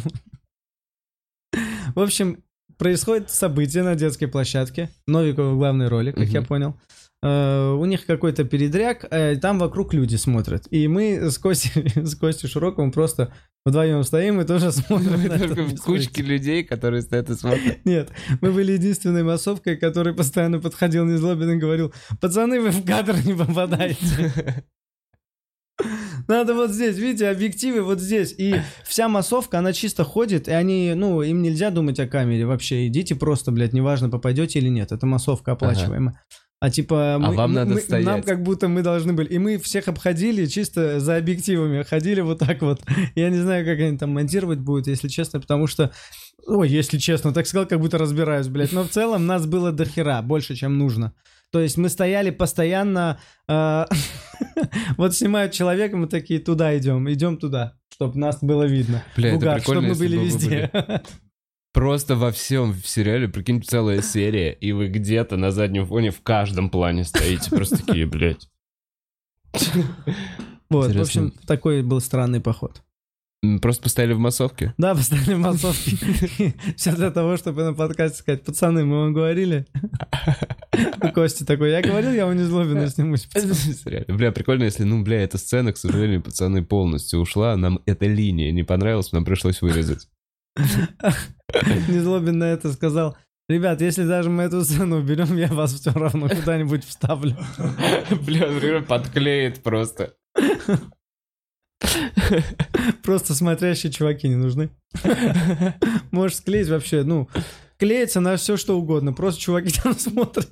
В 1.96 2.00
общем, 2.02 2.44
происходит 2.78 3.30
событие 3.32 3.84
на 3.84 3.96
детской 3.96 4.28
площадке. 4.28 4.90
Новикова 5.08 5.52
в 5.54 5.58
главной 5.58 5.88
роли, 5.88 6.12
как 6.12 6.28
я 6.28 6.42
Мгм. 6.42 6.48
понял. 6.48 6.80
Э, 7.24 7.72
У 7.74 7.86
них 7.86 8.06
какой-то 8.06 8.44
передряг, 8.44 9.06
э, 9.10 9.38
там 9.38 9.58
вокруг 9.60 9.94
люди 9.94 10.16
смотрят. 10.16 10.68
И 10.70 10.88
мы 10.88 11.32
с 11.32 11.38
Костей, 11.38 11.92
с 11.96 12.16
Костей 12.16 12.48
Широковым 12.48 12.92
просто 12.92 13.34
вдвоем 13.66 14.04
стоим 14.04 14.40
и 14.40 14.46
тоже 14.46 14.72
смотрим. 14.72 15.20
Мы 15.22 15.30
только 15.30 15.64
в 15.64 15.82
кучке 15.82 16.22
людей, 16.22 16.64
которые 16.64 17.02
стоят 17.02 17.30
и 17.30 17.36
смотрят. 17.36 17.80
Нет, 17.86 18.12
мы 18.42 18.52
были 18.52 18.74
единственной 18.74 19.24
массовкой, 19.24 19.78
который 19.78 20.14
постоянно 20.14 20.60
подходил 20.60 21.06
Незлобин 21.06 21.52
и 21.52 21.58
говорил, 21.58 21.94
пацаны, 22.22 22.62
вы 22.62 22.70
в 22.70 22.86
кадр 22.86 23.16
не 23.26 23.34
попадаете. 23.34 24.64
Надо 26.28 26.56
вот 26.56 26.72
здесь, 26.72 26.98
видите, 26.98 27.30
объективы 27.30 27.82
вот 27.82 28.00
здесь. 28.00 28.34
И 28.38 28.56
вся 28.84 29.08
массовка, 29.08 29.60
она 29.60 29.74
чисто 29.74 30.04
ходит, 30.04 30.48
и 30.48 30.52
они, 30.52 30.94
ну, 30.96 31.22
им 31.22 31.42
нельзя 31.42 31.70
думать 31.70 32.00
о 32.00 32.08
камере 32.08 32.46
вообще. 32.46 32.88
Идите 32.88 33.16
просто, 33.16 33.52
блядь, 33.52 33.74
неважно, 33.74 34.10
попадете 34.10 34.60
или 34.60 34.70
нет. 34.70 34.92
Это 34.92 35.06
массовка 35.06 35.54
оплачиваемая. 35.54 36.20
А 36.60 36.72
типа 36.72 37.18
мы, 37.20 37.36
вам 37.36 37.52
мы- 37.52 37.56
надо 37.56 37.74
мы- 37.76 37.82
стоять. 37.82 38.06
нам 38.06 38.24
как 38.24 38.42
будто 38.42 38.68
мы 38.68 38.82
должны 38.82 39.14
были. 39.14 39.28
И 39.30 39.38
мы 39.38 39.58
всех 39.60 39.88
обходили 39.88 40.48
чисто 40.48 41.00
за 41.00 41.18
объективами. 41.18 41.84
Ходили 41.84 42.22
вот 42.22 42.40
так 42.40 42.62
вот. 42.64 42.82
Я 43.16 43.30
не 43.30 43.38
знаю, 43.38 43.64
как 43.64 43.80
они 43.80 43.98
там 43.98 44.12
монтировать 44.12 44.60
будут, 44.60 44.88
если 44.88 45.08
честно, 45.08 45.40
потому 45.40 45.68
что... 45.68 45.92
Ой, 46.48 46.70
если 46.70 46.98
честно, 46.98 47.34
так 47.34 47.46
сказал, 47.46 47.68
как 47.68 47.80
будто 47.80 47.98
разбираюсь, 47.98 48.48
блядь. 48.48 48.72
Но 48.72 48.84
в 48.84 48.90
целом 48.90 49.28
нас 49.28 49.46
было 49.46 49.72
до 49.72 49.86
хера, 49.86 50.22
больше, 50.22 50.56
чем 50.56 50.78
нужно. 50.78 51.14
То 51.52 51.60
есть 51.60 51.78
мы 51.78 51.90
стояли 51.90 52.32
постоянно... 52.32 53.20
э, 53.48 53.86
Вот 54.98 55.16
снимают 55.16 55.54
человека, 55.54 55.96
мы 55.98 56.08
такие, 56.08 56.40
туда 56.40 56.76
идем, 56.78 57.12
идем 57.12 57.38
туда, 57.38 57.74
чтобы 57.94 58.18
нас 58.18 58.40
было 58.42 58.64
видно. 58.64 59.04
Бля, 59.16 59.34
в 59.34 59.38
это 59.38 59.46
угар, 59.46 59.62
чтобы 59.62 59.82
мы 59.82 59.96
были 59.96 60.18
везде. 60.18 60.72
Просто 61.78 62.16
во 62.16 62.32
всем 62.32 62.74
в 62.74 62.88
сериале, 62.88 63.28
прикинь, 63.28 63.62
целая 63.62 64.02
серия, 64.02 64.52
и 64.52 64.72
вы 64.72 64.88
где-то 64.88 65.38
на 65.38 65.52
заднем 65.52 65.86
фоне 65.86 66.10
в 66.10 66.22
каждом 66.22 66.72
плане 66.72 67.04
стоите, 67.04 67.52
просто 67.52 67.86
такие, 67.86 68.08
блядь. 68.08 68.50
Вот, 70.72 70.92
в 70.96 71.00
общем, 71.00 71.32
такой 71.46 71.84
был 71.84 72.02
странный 72.02 72.42
поход. 72.42 72.82
Просто 73.62 73.84
поставили 73.84 74.14
в 74.14 74.18
массовке. 74.18 74.74
Да, 74.80 74.96
поставили 74.96 75.36
массовки. 75.36 76.56
Все 76.78 76.96
для 76.96 77.12
того, 77.12 77.38
чтобы 77.38 77.64
на 77.64 77.76
подкасте 77.76 78.18
сказать, 78.18 78.44
пацаны, 78.44 78.84
мы 78.84 79.02
вам 79.02 79.14
говорили. 79.14 79.68
Костя 81.14 81.46
такой, 81.46 81.70
я 81.70 81.84
говорил, 81.84 82.12
я 82.12 82.26
у 82.26 82.34
Незлобина 82.34 82.90
снимусь. 82.90 83.28
пацаны». 83.28 83.54
Реально. 83.86 84.18
Бля, 84.18 84.32
прикольно, 84.32 84.64
если, 84.64 84.84
ну, 84.84 85.04
бля, 85.04 85.22
эта 85.22 85.38
сцена, 85.38 85.72
к 85.74 85.78
сожалению, 85.78 86.24
пацаны, 86.24 86.66
полностью 86.66 87.20
ушла. 87.20 87.56
Нам 87.56 87.82
эта 87.86 88.08
линия 88.08 88.52
не 88.52 88.64
понравилась, 88.64 89.12
нам 89.12 89.24
пришлось 89.24 89.62
вырезать. 89.62 90.10
Незлобин 91.88 92.40
на 92.40 92.46
это 92.46 92.74
сказал, 92.74 93.16
ребят, 93.48 93.82
если 93.82 94.06
даже 94.06 94.30
мы 94.30 94.44
эту 94.44 94.64
сцену 94.64 94.98
уберем, 94.98 95.38
я 95.38 95.48
вас 95.48 95.74
все 95.74 95.92
равно 95.92 96.30
куда-нибудь 96.30 96.84
вставлю. 96.84 97.38
Бля, 98.22 98.82
подклеит 98.82 99.64
просто. 99.64 100.14
Просто 103.04 103.34
смотрящие 103.34 103.92
чуваки 103.92 104.28
не 104.28 104.36
нужны. 104.36 104.70
Можешь 106.12 106.38
склеить 106.38 106.68
вообще, 106.68 107.04
ну, 107.04 107.30
клеится 107.78 108.20
на 108.20 108.36
все, 108.36 108.58
что 108.58 108.78
угодно. 108.78 109.14
Просто 109.14 109.42
чуваки 109.42 109.72
там 109.82 109.98
смотрят. 109.98 110.50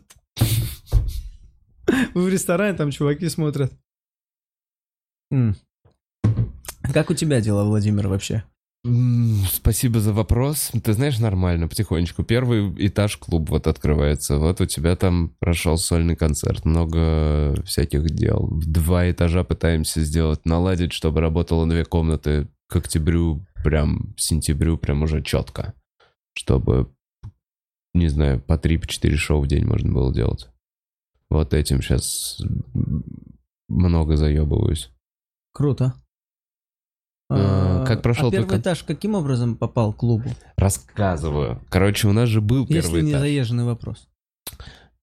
Вы 2.14 2.24
в 2.24 2.30
ресторане, 2.30 2.78
там 2.78 2.92
чуваки 2.92 3.28
смотрят. 3.30 3.74
Как 6.94 7.10
у 7.10 7.14
тебя 7.14 7.42
дела, 7.42 7.66
Владимир, 7.66 8.08
вообще? 8.08 8.44
Спасибо 9.52 10.00
за 10.00 10.14
вопрос. 10.14 10.72
Ты 10.84 10.94
знаешь, 10.94 11.18
нормально, 11.18 11.68
потихонечку. 11.68 12.24
Первый 12.24 12.72
этаж 12.88 13.18
клуб 13.18 13.50
вот 13.50 13.66
открывается. 13.66 14.38
Вот 14.38 14.62
у 14.62 14.68
тебя 14.68 14.96
там 14.96 15.30
прошел 15.40 15.78
сольный 15.78 16.16
концерт. 16.16 16.66
Много 16.66 17.56
всяких 17.66 18.06
дел. 18.12 18.48
Два 18.64 19.10
этажа 19.10 19.44
пытаемся 19.44 20.02
сделать, 20.02 20.46
наладить, 20.46 20.94
чтобы 20.94 21.22
работало 21.22 21.68
две 21.68 21.84
комнаты 21.84 22.48
к 22.68 22.76
октябрю, 22.76 23.44
прям 23.64 24.14
сентябрю, 24.18 24.78
прям 24.78 25.02
уже 25.02 25.24
четко. 25.24 25.74
Чтобы, 26.38 26.94
не 27.96 28.08
знаю, 28.08 28.40
по 28.40 28.54
3-4 28.54 29.16
шоу 29.16 29.42
в 29.42 29.48
день 29.48 29.66
можно 29.66 29.92
было 29.92 30.14
делать. 30.14 30.48
Вот 31.32 31.56
этим 31.56 31.82
сейчас 31.82 32.40
много 33.68 34.16
заебываюсь. 34.16 34.92
Круто. 35.54 35.96
А, 37.30 37.84
как 37.86 38.02
прошел 38.02 38.28
а 38.28 38.32
первый 38.32 38.48
кон- 38.50 38.60
этаж 38.62 38.84
каким 38.84 39.16
образом 39.16 39.56
попал 39.56 39.94
к 39.94 39.98
клубу? 39.98 40.30
Рассказываю. 40.58 41.62
Короче, 41.70 42.08
у 42.08 42.12
нас 42.14 42.30
же 42.30 42.42
был 42.42 42.66
Если 42.68 42.82
первый 42.82 43.02
не 43.04 43.12
этаж. 43.12 43.22
заезженный 43.22 43.64
вопрос. 43.64 44.08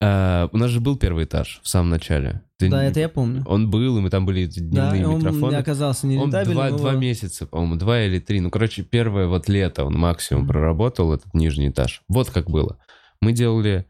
А, 0.00 0.48
у 0.52 0.56
нас 0.56 0.70
же 0.70 0.80
был 0.80 0.96
первый 0.96 1.24
этаж 1.24 1.60
в 1.62 1.68
самом 1.68 1.90
начале. 1.90 2.42
Ты 2.58 2.68
Да, 2.68 2.82
не- 2.82 2.90
это 2.90 3.00
я 3.00 3.08
помню. 3.08 3.44
Он 3.46 3.70
был, 3.70 3.98
и 3.98 4.00
мы 4.00 4.10
там 4.10 4.26
были 4.26 4.42
эти 4.42 4.60
Да, 4.60 4.90
дневные 4.90 5.02
и 5.02 5.04
он 5.04 5.18
микрофоны. 5.18 5.54
оказался 5.56 6.06
Он 6.06 6.12
нерентабельным. 6.12 6.54
два, 6.54 6.66
его- 6.68 6.78
два 6.78 6.92
месяца, 6.94 7.46
по-моему, 7.46 7.76
два 7.76 8.02
или 8.02 8.18
три. 8.18 8.40
Ну, 8.40 8.50
короче, 8.50 8.82
первое 8.82 9.26
вот 9.26 9.48
лето 9.48 9.84
он 9.84 9.94
максимум 9.98 10.42
Мгм. 10.44 10.48
проработал, 10.52 11.12
этот 11.12 11.32
нижний 11.34 11.68
этаж. 11.68 12.02
Вот 12.08 12.30
как 12.30 12.50
было. 12.50 12.78
Мы 13.20 13.32
делали 13.32 13.86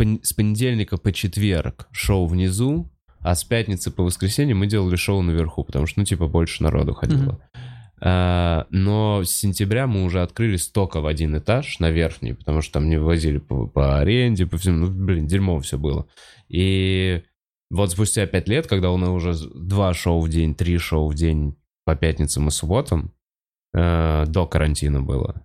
пон- 0.00 0.20
с 0.22 0.32
понедельника 0.32 0.96
по 0.96 1.12
четверг 1.12 1.86
шоу 1.92 2.26
внизу, 2.26 2.90
а 3.20 3.34
с 3.36 3.44
пятницы 3.44 3.90
по 3.92 4.02
воскресенье 4.02 4.54
мы 4.56 4.66
делали 4.66 4.96
шоу 4.96 5.22
наверху, 5.22 5.62
потому 5.64 5.86
что, 5.86 6.00
ну, 6.00 6.04
типа, 6.04 6.26
больше 6.26 6.62
народу 6.64 6.94
ходило. 6.94 7.40
А, 7.52 7.53
но 8.00 9.22
с 9.24 9.30
сентября 9.30 9.86
мы 9.86 10.04
уже 10.04 10.22
открыли 10.22 10.56
столько 10.56 11.00
в 11.00 11.06
один 11.06 11.38
этаж 11.38 11.78
на 11.78 11.90
верхний, 11.90 12.34
потому 12.34 12.60
что 12.60 12.74
там 12.74 12.90
не 12.90 12.98
вывозили 12.98 13.38
по, 13.38 13.66
по 13.66 13.98
аренде, 13.98 14.46
по 14.46 14.58
всему. 14.58 14.86
Ну, 14.86 14.90
блин, 14.90 15.26
дерьмо 15.26 15.58
все 15.60 15.78
было. 15.78 16.06
И 16.48 17.22
вот 17.70 17.90
спустя 17.92 18.26
пять 18.26 18.48
лет, 18.48 18.66
когда 18.66 18.90
у 18.90 18.96
нас 18.96 19.08
уже 19.08 19.34
два 19.54 19.94
шоу 19.94 20.20
в 20.20 20.28
день, 20.28 20.54
три 20.54 20.78
шоу 20.78 21.08
в 21.08 21.14
день 21.14 21.56
по 21.84 21.96
пятницам 21.96 22.48
и 22.48 22.50
субботам, 22.50 23.12
э, 23.74 24.24
до 24.26 24.46
карантина 24.46 25.00
было, 25.00 25.44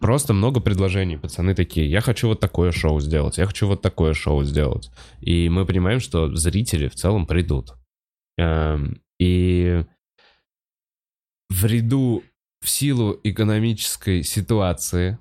просто 0.00 0.32
много 0.34 0.60
предложений. 0.60 1.18
Пацаны 1.18 1.54
такие, 1.54 1.90
я 1.90 2.00
хочу 2.00 2.28
вот 2.28 2.40
такое 2.40 2.72
шоу 2.72 3.00
сделать, 3.00 3.38
я 3.38 3.46
хочу 3.46 3.66
вот 3.66 3.82
такое 3.82 4.14
шоу 4.14 4.42
сделать. 4.44 4.90
И 5.20 5.48
мы 5.48 5.66
понимаем, 5.66 6.00
что 6.00 6.34
зрители 6.34 6.88
в 6.88 6.94
целом 6.94 7.26
придут. 7.26 7.74
Эм, 8.38 9.00
И 9.18 9.84
в 11.52 11.66
ряду, 11.66 12.24
в 12.60 12.68
силу 12.68 13.18
экономической 13.22 14.22
ситуации 14.22 15.18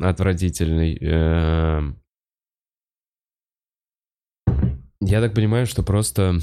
отвратительной, 0.00 0.96
эм, 0.96 2.00
я 5.00 5.20
так 5.20 5.34
понимаю, 5.34 5.66
что 5.66 5.82
просто 5.82 6.38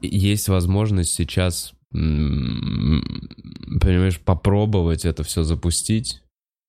есть 0.00 0.48
возможность 0.48 1.14
сейчас, 1.14 1.72
понимаешь, 1.90 4.20
попробовать 4.20 5.04
это 5.04 5.22
все 5.22 5.42
запустить. 5.42 6.22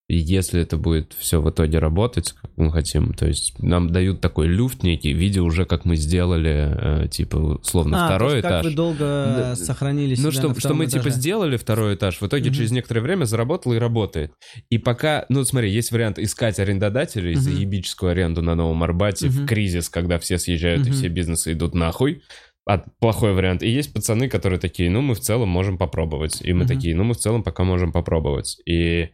И 0.08 0.16
если 0.16 0.62
это 0.62 0.78
будет 0.78 1.12
все 1.20 1.42
в 1.42 1.50
итоге 1.50 1.80
работать, 1.80 2.32
как 2.32 2.50
мы 2.56 2.72
хотим, 2.72 3.14
то 3.14 3.28
есть 3.28 3.60
нам 3.60 3.90
дают 3.90 4.22
такой 4.22 4.48
люфт 4.48 4.82
некий, 4.84 5.12
видя 5.12 5.44
уже, 5.44 5.66
как 5.66 5.84
мы 5.84 5.98
сделали, 5.98 7.04
э, 7.04 7.08
типа, 7.10 7.36
условно, 7.62 7.98
А, 7.98 8.08
то 8.08 8.16
второй 8.16 8.36
есть 8.36 8.46
этаж. 8.46 8.64
как 8.64 8.64
вы 8.64 8.76
долго 8.76 9.00
Да, 9.00 9.56
сохранили 9.58 10.16
Ну, 10.18 10.32
что, 10.32 10.58
что 10.58 10.74
мы 10.74 10.86
типа 10.88 11.02
этаже? 11.10 11.16
сделали 11.16 11.58
второй 11.58 11.96
этаж, 11.96 12.22
в 12.22 12.26
итоге 12.26 12.46
Мгм. 12.46 12.54
через 12.54 12.72
некоторое 12.72 13.02
время 13.02 13.26
заработало 13.26 13.74
и 13.74 13.80
работает. 13.80 14.32
И 14.70 14.78
пока, 14.78 15.26
ну 15.28 15.44
смотри, 15.44 15.70
есть 15.72 15.92
вариант 15.92 16.20
искать 16.20 16.58
арендодателей 16.58 17.36
за 17.36 17.50
Мгм. 17.50 17.60
ебическую 17.60 18.12
аренду 18.14 18.42
на 18.42 18.56
Новом 18.56 18.82
Арбате 18.84 19.28
Мгм. 19.28 19.44
в 19.44 19.46
кризис, 19.46 19.90
когда 19.90 20.20
все 20.20 20.38
съезжают 20.38 20.88
и 20.88 20.90
Мгм. 20.90 20.98
все 20.98 21.10
бизнесы 21.10 21.52
идут 21.52 21.76
нахуй. 21.76 22.22
А 22.66 22.78
плохой 23.00 23.34
вариант. 23.34 23.62
И 23.62 23.70
есть 23.70 23.94
пацаны, 23.94 24.30
которые 24.30 24.60
такие, 24.60 24.90
ну 24.90 25.02
мы 25.02 25.16
в 25.16 25.20
целом 25.20 25.50
можем 25.50 25.78
попробовать. 25.78 26.42
И 26.42 26.54
мы 26.54 26.60
Мгм. 26.64 26.68
такие, 26.70 26.96
ну 26.96 27.04
мы 27.04 27.14
в 27.14 27.18
целом 27.18 27.44
пока 27.44 27.66
можем 27.66 27.92
попробовать. 27.92 28.58
И... 28.66 29.10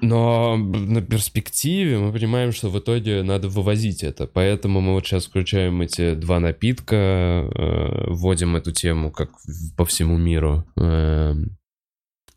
Но 0.00 0.56
на 0.56 1.02
перспективе 1.02 1.98
мы 1.98 2.12
понимаем, 2.12 2.52
что 2.52 2.70
в 2.70 2.78
итоге 2.78 3.22
надо 3.22 3.48
вывозить 3.48 4.02
это. 4.02 4.26
Поэтому 4.26 4.80
мы 4.80 4.92
вот 4.92 5.06
сейчас 5.06 5.26
включаем 5.26 5.82
эти 5.82 6.14
два 6.14 6.40
напитка, 6.40 6.96
э, 6.96 8.04
вводим 8.08 8.56
эту 8.56 8.72
тему 8.72 9.10
как 9.10 9.30
по 9.76 9.84
всему 9.84 10.16
миру. 10.16 10.64
эм, 10.76 11.56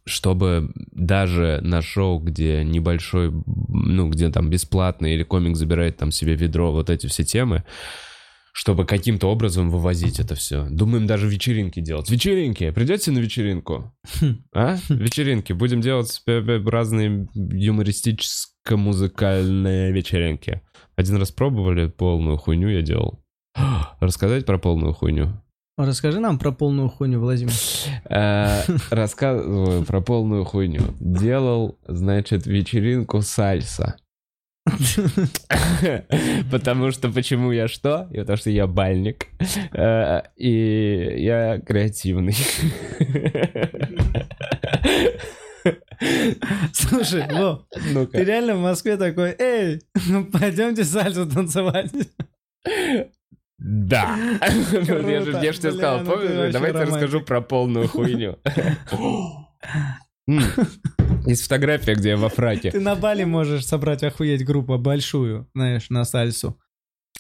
чтобы 0.08 0.72
даже 0.92 1.60
на 1.62 1.82
шоу, 1.82 2.20
где 2.20 2.64
небольшой, 2.64 3.32
ну, 3.46 4.10
где 4.10 4.30
там 4.30 4.50
бесплатно 4.50 5.06
или 5.06 5.24
комик 5.24 5.58
забирает 5.58 5.98
там 5.98 6.12
себе 6.12 6.36
ведро, 6.36 6.72
вот 6.72 6.90
эти 6.90 7.08
все 7.08 7.24
темы, 7.24 7.64
чтобы 8.58 8.86
каким-то 8.86 9.28
образом 9.28 9.70
вывозить 9.70 10.20
это 10.20 10.34
все. 10.34 10.68
Думаем 10.68 11.06
даже 11.06 11.30
вечеринки 11.30 11.80
делать. 11.80 12.10
Вечеринки! 12.10 12.72
Придете 12.72 13.12
на 13.12 13.20
вечеринку? 13.20 13.94
А? 14.52 14.78
Вечеринки. 14.90 15.54
Будем 15.54 15.80
делать 15.80 16.24
разные 16.26 17.28
юмористическо-музыкальные 17.36 19.92
вечеринки. 19.92 20.64
Один 20.96 21.18
раз 21.18 21.30
пробовали, 21.30 21.88
полную 21.88 22.38
хуйню 22.38 22.70
я 22.70 22.82
делал. 22.82 23.24
Рассказать 24.00 24.48
про 24.48 24.58
полную 24.58 24.94
хуйню? 24.94 25.40
Расскажи 25.78 26.20
нам 26.20 26.40
про 26.40 26.52
полную 26.52 26.90
хуйню, 26.90 27.20
Владимир. 27.20 27.54
Э, 28.10 28.64
Рассказываю 28.90 29.86
про 29.86 30.02
полную 30.02 30.46
хуйню. 30.46 30.96
Делал, 31.00 31.78
значит, 31.88 32.48
вечеринку 32.48 33.22
сальса. 33.22 33.98
Потому 36.52 36.92
что 36.92 37.10
почему 37.10 37.52
я 37.52 37.68
что? 37.68 38.08
И 38.12 38.18
Потому 38.20 38.38
что 38.38 38.50
я 38.50 38.68
бальник. 38.68 39.28
Э, 39.74 40.22
И 40.36 41.16
я 41.24 41.60
креативный. 41.60 42.36
Слушай, 46.74 47.26
Во, 47.30 47.66
ты 47.72 47.82
Ну-ка. 47.94 48.22
реально 48.24 48.56
в 48.56 48.62
Москве 48.62 48.98
такой, 48.98 49.36
эй, 49.38 49.82
ну 50.08 50.26
пойдемте 50.26 50.84
сальсу 50.84 51.26
танцевать. 51.30 51.92
Да. 53.60 54.16
Я 54.72 55.22
же 55.22 55.32
я 55.42 55.52
же 55.52 55.60
тебе 55.60 55.72
сказал, 55.72 56.00
ну 56.02 56.06
ты 56.06 56.12
помнишь? 56.12 56.54
Давай 56.54 56.72
я 56.74 56.82
расскажу 56.86 57.22
про 57.22 57.42
полную 57.42 57.88
хуйню. 57.88 58.38
Есть 61.26 61.44
фотография, 61.44 61.96
где 61.96 62.10
я 62.10 62.18
во 62.18 62.30
фраке. 62.30 62.72
Ты 62.72 62.80
на 62.80 62.96
Бали 62.96 63.24
можешь 63.24 63.66
собрать 63.66 64.04
охуеть 64.04 64.46
группу 64.46 64.78
большую, 64.78 65.50
знаешь, 65.54 65.90
на 65.90 66.04
сальсу. 66.06 66.60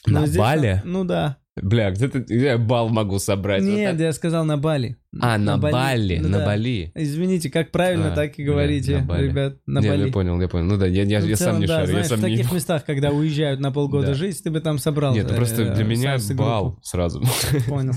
Но 0.06 0.22
На 0.22 0.28
здесь 0.28 0.38
Бали? 0.38 0.82
Ну 0.86 1.04
да. 1.04 1.38
Бля, 1.62 1.92
где 1.92 2.08
ты 2.08 2.20
где 2.20 2.46
я 2.46 2.58
бал 2.58 2.90
могу 2.90 3.20
собрать? 3.20 3.64
Вот 3.64 3.70
Нет, 3.70 3.92
так? 3.94 4.00
я 4.00 4.14
сказал 4.14 4.46
на 4.46 4.58
Бали. 4.58 4.98
А, 5.20 5.38
на 5.38 5.58
Бали, 5.58 6.20
Ну 6.22 6.30
на 6.30 6.40
да. 6.40 6.46
Бали. 6.46 6.92
Извините, 6.94 7.50
как 7.50 7.72
правильно, 7.72 8.12
А, 8.12 8.16
так 8.16 8.38
и 8.38 8.44
говорите, 8.44 8.98
на 9.00 9.04
Бали. 9.06 9.28
ребят, 9.28 9.58
на 9.66 9.80
Не, 9.80 9.90
Бали. 9.90 10.06
я 10.08 10.12
понял, 10.14 10.40
я 10.42 10.48
понял. 10.48 10.66
Ну 10.66 10.78
да, 10.78 10.86
я, 10.86 11.04
я, 11.04 11.20
Ну, 11.22 11.26
я 11.26 11.36
сам 11.36 11.60
не 11.60 11.66
да, 11.66 11.78
шарю, 11.80 11.88
я 11.88 11.92
знаешь, 11.94 12.08
сам 12.08 12.20
в 12.20 12.24
не... 12.24 12.38
таких 12.38 12.52
местах, 12.52 12.86
когда 12.86 13.12
уезжают 13.12 13.60
на 13.60 13.72
полгода 13.72 14.08
Да. 14.08 14.14
жить, 14.14 14.42
ты 14.44 14.52
бы 14.52 14.60
там 14.60 14.78
собрал. 14.78 15.14
Нет, 15.16 15.26
ну 15.28 15.34
э, 15.34 15.36
просто 15.38 15.74
для 15.74 15.84
меня 15.84 16.18
бал 16.36 16.78
сразу. 16.84 17.22
Понял. 17.68 17.94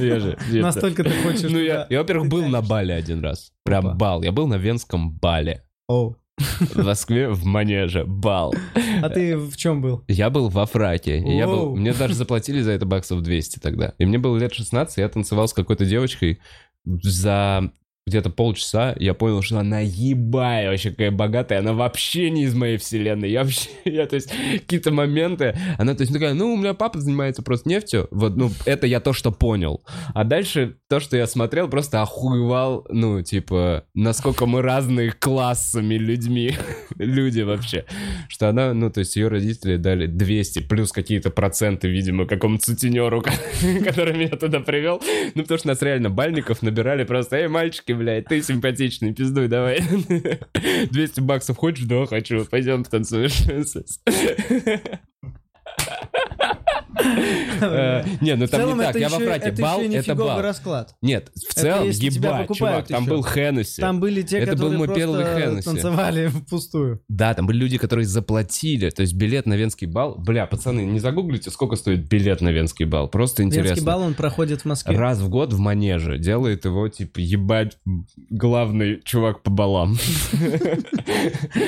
Я 0.00 0.20
же- 0.20 0.38
Настолько 0.52 1.04
ты 1.04 1.10
хочешь 1.10 1.50
Ну, 1.50 1.58
я, 1.58 1.86
я, 1.90 1.98
во-первых, 1.98 2.28
был 2.28 2.46
на 2.48 2.62
Бали 2.62 2.92
один 2.92 3.20
раз. 3.22 3.52
Прям 3.64 3.96
бал. 3.96 4.22
Я 4.22 4.32
был 4.32 4.46
на 4.46 4.56
венском 4.56 5.12
бале. 5.18 5.62
Оу. 5.88 6.16
В 6.38 6.84
Москве 6.84 7.28
в 7.28 7.44
Манеже. 7.44 8.04
Бал. 8.04 8.54
А 9.02 9.08
ты 9.08 9.36
в 9.36 9.56
чем 9.56 9.80
был? 9.80 10.04
Я 10.08 10.30
был 10.30 10.48
во 10.48 10.66
фраке. 10.66 11.18
и 11.18 11.36
я 11.36 11.46
был, 11.46 11.76
мне 11.76 11.92
даже 11.92 12.14
заплатили 12.14 12.60
за 12.60 12.72
это 12.72 12.86
баксов 12.86 13.22
200 13.22 13.58
тогда. 13.58 13.94
И 13.98 14.06
мне 14.06 14.18
было 14.18 14.36
лет 14.36 14.52
16, 14.54 14.98
я 14.98 15.08
танцевал 15.08 15.48
с 15.48 15.52
какой-то 15.52 15.84
девочкой 15.84 16.40
за 16.84 17.70
где-то 18.08 18.30
полчаса. 18.30 18.94
Я 18.98 19.14
понял, 19.14 19.42
что 19.42 19.58
она 19.58 19.80
ебая 19.80 20.70
вообще 20.70 20.90
какая 20.90 21.10
богатая. 21.10 21.60
Она 21.60 21.72
вообще 21.72 22.30
не 22.30 22.44
из 22.44 22.54
моей 22.54 22.78
вселенной. 22.78 23.30
Я 23.30 23.44
вообще, 23.44 23.68
я, 23.84 24.06
то 24.06 24.16
есть, 24.16 24.30
какие-то 24.52 24.90
моменты. 24.90 25.56
Она, 25.78 25.94
то 25.94 26.02
есть, 26.02 26.12
такая, 26.12 26.34
ну, 26.34 26.54
у 26.54 26.56
меня 26.56 26.74
папа 26.74 27.00
занимается 27.00 27.42
просто 27.42 27.68
нефтью. 27.68 28.08
Вот, 28.10 28.36
ну, 28.36 28.50
это 28.64 28.86
я 28.86 29.00
то, 29.00 29.12
что 29.12 29.30
понял. 29.30 29.84
А 30.14 30.24
дальше 30.24 30.76
то, 30.88 31.00
что 31.00 31.16
я 31.16 31.26
смотрел, 31.26 31.68
просто 31.68 32.02
охуевал, 32.02 32.86
ну, 32.88 33.22
типа, 33.22 33.84
насколько 33.94 34.46
мы 34.46 34.62
разные 34.62 35.12
классами 35.12 35.94
людьми. 35.94 36.52
Люди 36.98 37.42
вообще. 37.42 37.84
Что 38.28 38.48
она, 38.48 38.74
ну, 38.74 38.90
то 38.90 39.00
есть 39.00 39.16
ее 39.16 39.28
родители 39.28 39.76
дали 39.76 40.06
200 40.06 40.60
плюс 40.60 40.92
какие-то 40.92 41.30
проценты, 41.30 41.88
видимо, 41.88 42.26
какому-то 42.26 42.64
сутенеру, 42.64 43.22
который 43.84 44.16
меня 44.16 44.36
туда 44.36 44.60
привел. 44.60 45.00
Ну, 45.34 45.42
потому 45.42 45.58
что 45.58 45.68
нас 45.68 45.82
реально 45.82 46.10
бальников 46.10 46.62
набирали 46.62 47.04
просто, 47.04 47.36
эй, 47.36 47.48
мальчики, 47.48 47.92
блядь, 47.98 48.26
ты 48.26 48.42
симпатичный, 48.42 49.12
пиздуй, 49.12 49.48
давай. 49.48 49.80
200 50.90 51.20
баксов 51.20 51.56
хочешь? 51.56 51.84
Да, 51.84 52.06
хочу. 52.06 52.44
Пойдем 52.44 52.84
танцуешь. 52.84 53.42
Э, 57.60 58.04
Не, 58.20 58.36
ну 58.36 58.46
В 58.46 58.50
там 58.50 58.78
не 58.78 58.84
так, 58.84 58.96
я 58.96 59.08
во 59.08 59.18
фрате. 59.18 59.48
это 59.48 59.62
Бал 59.62 59.80
это 59.80 60.14
бал. 60.14 60.40
расклад. 60.42 60.94
Нет, 61.02 61.30
в 61.34 61.54
целом, 61.54 61.88
ебать, 61.90 62.42
покупают 62.42 62.86
чувак, 62.86 62.88
там 62.88 63.04
был 63.06 63.22
Хеннесси. 63.22 63.80
Там 63.80 64.00
были 64.00 64.22
те, 64.22 64.38
Это 64.38 64.52
был 64.52 64.70
которые 64.70 64.78
мой 64.78 64.94
первый 64.94 65.24
Хеннесси. 65.24 65.64
танцевали 65.64 66.26
впустую. 66.28 67.00
Да, 67.08 67.34
там 67.34 67.46
были 67.46 67.58
люди, 67.58 67.78
которые 67.78 68.06
заплатили. 68.06 68.90
То 68.90 69.02
есть 69.02 69.14
билет 69.14 69.46
на 69.46 69.54
Венский 69.54 69.86
бал. 69.86 70.16
Бля, 70.16 70.46
пацаны, 70.46 70.82
не 70.82 70.98
загуглите, 71.00 71.50
сколько 71.50 71.76
стоит 71.76 72.08
билет 72.08 72.40
на 72.40 72.50
Венский 72.50 72.84
бал. 72.84 73.08
Просто 73.08 73.42
интересно. 73.42 73.68
Венский 73.70 73.86
бал, 73.86 74.02
он 74.02 74.14
проходит 74.14 74.62
в 74.62 74.64
Москве. 74.64 74.96
Раз 74.96 75.18
в 75.18 75.28
год 75.28 75.52
в 75.52 75.58
манеже. 75.58 76.18
Делает 76.18 76.64
его, 76.64 76.88
типа, 76.88 77.18
ебать, 77.18 77.78
главный 78.30 79.00
чувак 79.04 79.42
по 79.42 79.50
балам. 79.50 79.96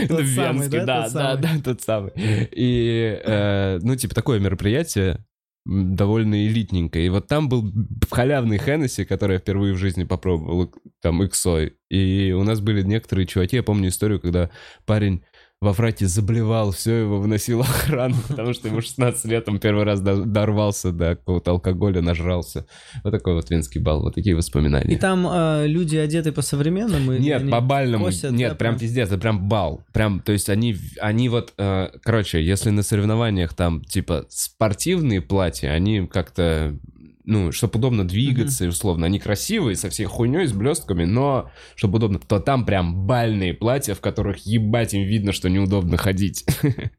В 0.08 0.20
Венске, 0.20 0.84
да, 0.84 1.08
да, 1.08 1.36
да, 1.36 1.48
тот 1.64 1.80
самый. 1.80 2.12
И, 2.16 3.18
э, 3.24 3.78
ну, 3.82 3.96
типа, 3.96 4.14
такое 4.14 4.38
мероприятие 4.38 5.24
довольно 5.64 6.46
элитненькое. 6.46 7.06
И 7.06 7.08
вот 7.10 7.26
там 7.26 7.48
был 7.48 7.72
халявный 8.10 8.58
Хеннесси, 8.58 9.04
который 9.04 9.34
я 9.34 9.38
впервые 9.38 9.74
в 9.74 9.78
жизни 9.78 10.04
попробовал, 10.04 10.72
там, 11.00 11.22
иксой. 11.22 11.74
И 11.88 12.32
у 12.32 12.42
нас 12.44 12.60
были 12.60 12.82
некоторые 12.82 13.26
чуваки, 13.26 13.56
я 13.56 13.62
помню 13.62 13.88
историю, 13.88 14.20
когда 14.20 14.50
парень 14.86 15.22
во 15.60 15.74
фрате 15.74 16.06
заблевал, 16.06 16.72
все, 16.72 17.00
его 17.00 17.20
выносила 17.20 17.62
охрана, 17.68 18.16
потому 18.28 18.54
что 18.54 18.68
ему 18.68 18.80
16 18.80 19.26
лет, 19.26 19.46
он 19.46 19.58
первый 19.58 19.84
раз 19.84 20.00
до- 20.00 20.24
дорвался 20.24 20.90
до 20.90 21.16
какого-то 21.16 21.50
алкоголя, 21.50 22.00
нажрался. 22.00 22.64
Вот 23.04 23.10
такой 23.10 23.34
вот 23.34 23.50
венский 23.50 23.78
бал, 23.78 24.00
вот 24.00 24.14
такие 24.14 24.34
воспоминания. 24.34 24.94
И 24.94 24.96
там 24.96 25.26
э, 25.30 25.66
люди 25.66 25.96
одеты 25.98 26.32
по-современному? 26.32 27.12
Нет, 27.12 27.50
по-бальному. 27.50 28.06
косят, 28.06 28.32
Нет, 28.32 28.52
да, 28.52 28.54
прям 28.54 28.78
пиздец, 28.78 29.08
это 29.08 29.18
прям 29.18 29.48
бал. 29.50 29.82
Прям, 29.92 30.20
то 30.20 30.32
есть 30.32 30.48
они, 30.48 30.76
они 30.98 31.28
вот, 31.28 31.52
э, 31.58 31.90
короче, 32.04 32.42
если 32.42 32.70
на 32.70 32.82
соревнованиях 32.82 33.52
там, 33.52 33.84
типа, 33.84 34.24
спортивные 34.30 35.20
платья, 35.20 35.68
они 35.72 36.06
как-то, 36.06 36.74
ну, 37.24 37.52
чтобы 37.52 37.78
удобно 37.78 38.06
двигаться, 38.06 38.66
условно, 38.68 39.06
они 39.06 39.18
красивые, 39.18 39.76
со 39.76 39.90
всей 39.90 40.06
хуйней, 40.06 40.46
с 40.46 40.52
блестками, 40.52 41.04
но, 41.04 41.50
чтобы 41.74 41.96
удобно, 41.96 42.18
то 42.18 42.40
там 42.40 42.64
прям 42.64 43.06
бальные 43.06 43.54
платья, 43.54 43.94
в 43.94 44.00
которых, 44.00 44.46
ебать, 44.46 44.94
им 44.94 45.02
видно, 45.02 45.32
что 45.32 45.48
неудобно 45.48 45.96
ходить. 45.96 46.44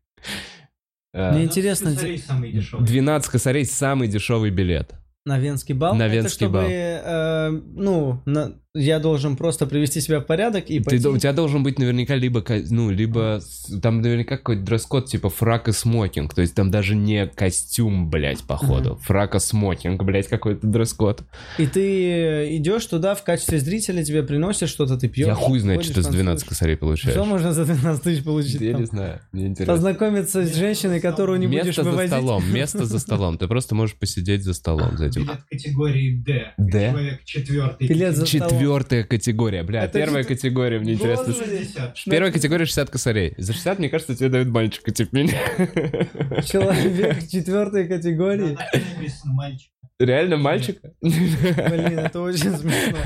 Э, 1.14 1.34
Мне 1.34 1.44
интересно, 1.44 1.92
Косарей 1.92 2.20
самый 2.20 2.52
дешевый. 2.54 2.88
12 2.88 3.30
косарей 3.32 3.66
самый 3.66 4.08
дешевый 4.08 4.50
билет. 4.50 4.94
На 5.26 5.38
Венский 5.40 5.76
бал? 5.76 5.94
На 5.94 6.08
Венский 6.08 6.48
бал. 6.48 6.64
э, 6.66 7.50
ну, 7.50 8.22
на- 8.26 8.61
я 8.74 9.00
должен 9.00 9.36
просто 9.36 9.66
привести 9.66 10.00
себя 10.00 10.22
в 10.22 10.26
порядок 10.26 10.70
и 10.70 10.80
Ты, 10.80 10.86
пойти... 10.86 11.08
у 11.08 11.18
тебя 11.18 11.34
должен 11.34 11.62
быть 11.62 11.78
наверняка 11.78 12.16
либо, 12.16 12.44
ну, 12.70 12.90
либо 12.90 13.42
там 13.82 14.02
наверняка 14.02 14.38
какой-то 14.38 14.62
дресс-код 14.62 15.08
типа 15.08 15.30
фрак 15.30 15.68
и 15.68 15.74
смокинг, 15.74 16.34
то 16.34 16.42
есть 16.42 16.56
там 16.56 16.72
даже 16.72 16.96
не 16.96 17.28
костюм, 17.28 18.10
блядь, 18.10 18.44
походу, 18.44 18.98
фрак 19.04 19.36
и 19.36 19.40
смокинг, 19.40 20.02
блядь, 20.04 20.28
какой-то 20.28 20.66
дресс-код. 20.68 21.24
И 21.58 21.68
ты 21.68 22.56
идешь 22.56 22.86
туда 22.86 23.14
в 23.14 23.24
качестве 23.24 23.60
зрителя, 23.60 24.06
тебе 24.06 24.24
приносят 24.24 24.70
что-то, 24.70 24.98
ты 24.98 25.10
пьешь. 25.10 25.28
Я 25.28 25.36
хуй 25.36 25.60
знает, 25.60 25.84
что 25.84 25.96
ты 25.96 26.04
с 26.04 26.08
12 26.08 26.26
танцуешь. 26.26 26.50
косарей 26.50 26.78
получаешь. 26.78 27.14
Что 27.14 27.26
можно 27.26 27.52
за 27.52 27.66
12 27.66 28.04
тысяч 28.04 28.24
получить? 28.24 28.62
Я 28.62 28.72
там? 28.72 28.82
не 28.82 28.88
знаю, 28.88 29.20
мне 29.34 29.48
интересно. 29.48 29.74
Познакомиться 29.74 30.46
с 30.46 30.56
женщиной, 30.56 31.02
которую 31.02 31.40
не 31.40 31.48
будешь 31.48 31.66
Место 31.66 31.84
за 31.84 31.90
вывозить. 31.90 32.12
столом, 32.12 32.54
место 32.54 32.86
за 32.86 33.00
столом. 33.00 33.38
Ты 33.38 33.48
просто 33.48 33.76
можешь 33.76 33.96
посидеть 33.98 34.44
за 34.44 34.54
столом 34.54 34.98
за 34.98 35.08
этим. 35.08 35.24
Билет 35.24 35.44
категории 35.50 36.24
D. 36.26 36.54
D? 36.58 36.90
Человек 36.90 37.24
четвертый. 37.26 37.88
Билет 37.88 38.16
за 38.16 38.26
столом. 38.26 38.61
Четвертая 38.62 39.04
категория, 39.04 39.64
бля, 39.64 39.84
Это 39.84 39.94
первая 40.00 40.24
категория, 40.24 40.80
мне 40.80 40.94
интересно. 40.94 41.28
Господи. 41.28 41.58
60. 41.64 41.94
Первая 42.06 42.32
категория 42.32 42.66
60 42.66 42.90
косарей. 42.90 43.34
За 43.38 43.54
60, 43.54 43.80
мне 43.80 43.90
кажется, 43.90 44.16
тебе 44.16 44.30
дают 44.30 44.50
мальчика, 44.50 44.92
типа 44.92 45.16
меня. 45.16 45.34
Человек 46.44 47.28
четвертой 47.28 47.88
категории. 47.88 48.58
мальчик. 49.26 49.72
Реально 50.00 50.38
мальчика? 50.38 50.94
Блин, 51.02 52.00
это 52.00 52.22
очень 52.22 52.56
смешно. 52.58 52.98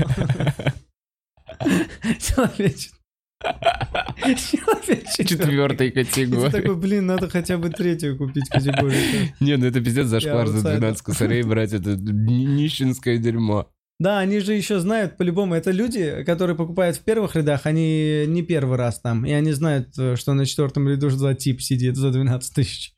Четвертый. 4.24 5.04
Четвертой 5.24 5.90
категории. 5.90 6.50
такой, 6.50 6.76
блин, 6.76 7.06
надо 7.06 7.28
хотя 7.28 7.58
бы 7.58 7.70
третью 7.70 8.16
купить 8.16 8.48
категорию. 8.48 9.30
Не, 9.40 9.56
ну 9.56 9.66
это 9.66 9.80
пиздец 9.80 10.06
зашквар 10.06 10.46
за 10.46 10.56
аутсайдер. 10.56 10.80
12 10.80 11.02
косарей, 11.02 11.42
брать, 11.42 11.72
это 11.72 11.90
ни- 11.96 12.44
нищенское 12.44 13.18
дерьмо. 13.18 13.70
Да, 13.98 14.18
они 14.18 14.40
же 14.40 14.52
еще 14.52 14.78
знают, 14.78 15.16
по-любому, 15.16 15.54
это 15.54 15.70
люди, 15.70 16.22
которые 16.24 16.54
покупают 16.54 16.96
в 16.96 17.00
первых 17.00 17.34
рядах, 17.34 17.64
они 17.64 18.24
не 18.26 18.42
первый 18.42 18.76
раз 18.76 19.00
там, 19.00 19.24
и 19.24 19.32
они 19.32 19.52
знают, 19.52 19.98
э, 19.98 20.16
что 20.16 20.34
на 20.34 20.44
четвертом 20.44 20.86
ряду 20.86 21.08
за 21.08 21.34
тип 21.34 21.62
сидит 21.62 21.96
за 21.96 22.10
12 22.10 22.54
тысяч. 22.54 22.94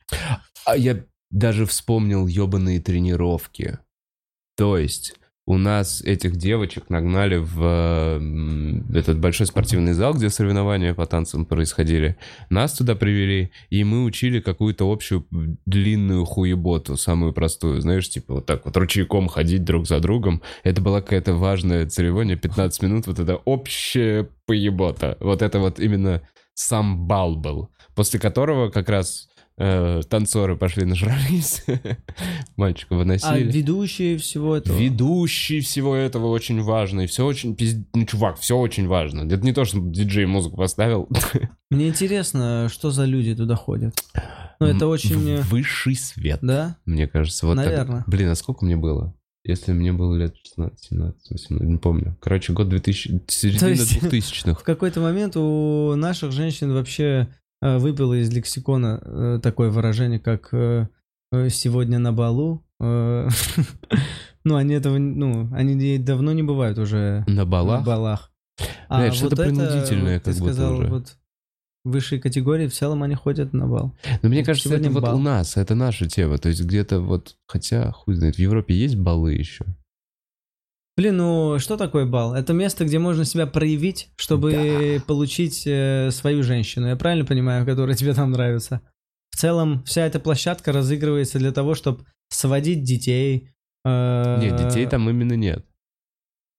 А 0.65 0.75
я 0.75 1.05
даже 1.31 1.65
вспомнил 1.65 2.27
ебаные 2.27 2.81
тренировки. 2.81 3.79
То 4.57 4.77
есть 4.77 5.13
у 5.49 5.57
нас 5.57 6.01
этих 6.03 6.35
девочек 6.35 6.91
нагнали 6.91 7.37
в 7.37 8.21
этот 8.93 9.17
большой 9.17 9.47
спортивный 9.47 9.93
зал, 9.93 10.13
где 10.13 10.29
соревнования 10.29 10.93
по 10.93 11.07
танцам 11.07 11.43
происходили. 11.43 12.17
Нас 12.51 12.73
туда 12.73 12.93
привели, 12.93 13.51
и 13.71 13.83
мы 13.83 14.03
учили 14.03 14.41
какую-то 14.41 14.85
общую 14.89 15.25
длинную 15.65 16.25
хуеботу, 16.25 16.97
самую 16.97 17.33
простую. 17.33 17.81
Знаешь, 17.81 18.07
типа 18.07 18.35
вот 18.35 18.45
так 18.45 18.63
вот 18.63 18.77
ручейком 18.77 19.27
ходить 19.27 19.63
друг 19.63 19.87
за 19.87 19.99
другом. 19.99 20.43
Это 20.63 20.81
была 20.81 21.01
какая-то 21.01 21.33
важная 21.33 21.89
церемония, 21.89 22.35
15 22.35 22.83
минут, 22.83 23.07
вот 23.07 23.17
это 23.17 23.37
общая 23.37 24.29
поебота. 24.45 25.17
Вот 25.19 25.41
это 25.41 25.57
вот 25.57 25.79
именно 25.79 26.21
сам 26.53 27.07
бал 27.07 27.35
был. 27.35 27.71
После 27.95 28.19
которого 28.19 28.69
как 28.69 28.87
раз 28.87 29.28
э, 29.59 30.01
танцоры 30.09 30.55
пошли 30.57 30.85
нажрались, 30.85 31.63
мальчика 32.55 32.95
А 32.95 32.97
выносили. 32.97 33.51
ведущие 33.51 34.17
всего 34.17 34.55
этого... 34.55 34.77
Ведущий 34.77 35.59
всего 35.59 35.95
этого 35.95 36.27
очень 36.27 36.61
важно, 36.61 37.01
и 37.01 37.07
все 37.07 37.25
очень 37.25 37.55
пиз... 37.55 37.75
Ну, 37.93 38.05
чувак, 38.05 38.39
все 38.39 38.57
очень 38.57 38.87
важно. 38.87 39.21
Это 39.31 39.45
не 39.45 39.53
то, 39.53 39.65
что 39.65 39.79
диджей 39.79 40.25
музыку 40.25 40.57
поставил. 40.57 41.07
Мне 41.69 41.89
интересно, 41.89 42.69
что 42.71 42.89
за 42.91 43.05
люди 43.05 43.35
туда 43.35 43.55
ходят. 43.55 43.93
Ну, 44.59 44.65
это 44.67 44.87
очень... 44.87 45.29
э, 45.29 45.41
Высший 45.41 45.95
свет, 45.95 46.39
Да? 46.41 46.77
мне 46.85 47.07
кажется. 47.07 47.45
Вот 47.45 47.55
так. 47.57 47.65
Наверно. 47.65 48.03
Блин, 48.07 48.29
а 48.29 48.35
сколько 48.35 48.65
мне 48.65 48.75
было? 48.75 49.13
Если 49.45 49.71
мне 49.71 49.93
было 49.93 50.15
лет 50.17 50.35
16, 50.35 50.79
17, 50.89 51.31
18, 51.31 51.67
не 51.69 51.77
помню. 51.77 52.17
Короче, 52.19 52.51
год 52.51 52.67
2000, 52.67 53.21
середина 53.27 53.69
есть- 53.69 53.97
2000-х. 54.03 54.53
В 54.59 54.63
какой-то 54.63 54.99
момент 54.99 55.37
у 55.37 55.95
наших 55.95 56.33
женщин 56.33 56.73
вообще 56.73 57.29
э, 57.61 57.77
выпало 57.77 58.13
из 58.21 58.31
лексикона 58.33 58.99
э, 59.03 59.39
такое 59.41 59.69
выражение, 59.69 60.19
как 60.19 60.49
э, 60.53 60.87
«сегодня 61.49 61.99
на 61.99 62.13
балу». 62.13 62.63
Ну, 64.45 64.55
они 64.55 64.73
этого, 64.73 64.97
ну, 64.97 65.53
они 65.53 65.97
давно 65.97 66.31
не 66.31 66.43
бывают 66.43 66.77
уже 66.79 67.25
На 67.27 67.45
балах? 67.45 67.85
балах. 67.85 68.31
Блядь, 68.89 69.13
что-то 69.13 69.43
это, 69.43 69.43
принудительное 69.43 70.15
вот 70.15 70.23
ты 70.23 70.31
как 70.31 70.39
будто 70.39 70.53
сказал, 70.53 70.77
уже. 70.79 70.87
вот 70.87 71.17
высшие 71.83 72.21
категории 72.21 72.67
в 72.67 72.73
целом 72.73 73.03
они 73.03 73.15
ходят 73.15 73.53
на 73.53 73.67
бал. 73.67 73.95
Но 74.21 74.29
мне 74.29 74.43
кажется, 74.43 74.69
Сегодня 74.69 74.89
это 74.89 74.93
вот 74.95 75.03
бал. 75.03 75.17
у 75.17 75.19
нас, 75.19 75.57
это 75.57 75.75
наша 75.75 76.07
тема. 76.07 76.37
То 76.37 76.49
есть 76.49 76.61
где-то 76.63 77.01
вот, 77.01 77.35
хотя, 77.47 77.91
хуй 77.91 78.15
знает, 78.15 78.35
в 78.35 78.39
Европе 78.39 78.73
есть 78.73 78.95
балы 78.95 79.33
еще? 79.33 79.65
Блин, 80.99 81.15
ну 81.15 81.59
что 81.59 81.77
такое 81.77 82.05
бал? 82.05 82.35
Это 82.35 82.51
место, 82.51 82.83
где 82.83 82.99
можно 82.99 83.23
себя 83.23 83.47
проявить, 83.47 84.09
чтобы 84.17 85.01
получить 85.07 85.65
э, 85.65 86.11
свою 86.11 86.43
женщину. 86.43 86.87
Я 86.87 86.97
правильно 86.97 87.23
понимаю, 87.23 87.65
которая 87.65 87.95
тебе 87.95 88.13
там 88.13 88.31
нравится? 88.31 88.81
В 89.31 89.37
целом, 89.37 89.81
вся 89.85 90.05
эта 90.05 90.19
площадка 90.19 90.73
разыгрывается 90.73 91.39
для 91.39 91.53
того, 91.53 91.73
чтобы 91.73 92.05
сводить 92.27 92.83
детей. 92.83 93.49
э, 93.85 94.39
Нет, 94.41 94.57
детей 94.57 94.85
там 94.87 95.09
именно 95.09 95.35
нет. 95.35 95.65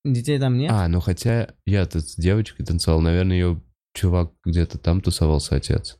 Детей 0.06 0.38
там 0.38 0.56
нет? 0.56 0.70
А, 0.72 0.88
ну 0.88 1.00
хотя 1.00 1.52
я 1.66 1.84
тут 1.84 2.08
с 2.08 2.16
девочкой 2.16 2.64
танцевал, 2.64 3.02
наверное, 3.02 3.36
ее 3.36 3.62
чувак 3.92 4.32
где-то 4.46 4.78
там 4.78 5.02
тусовался, 5.02 5.56
отец. 5.56 5.98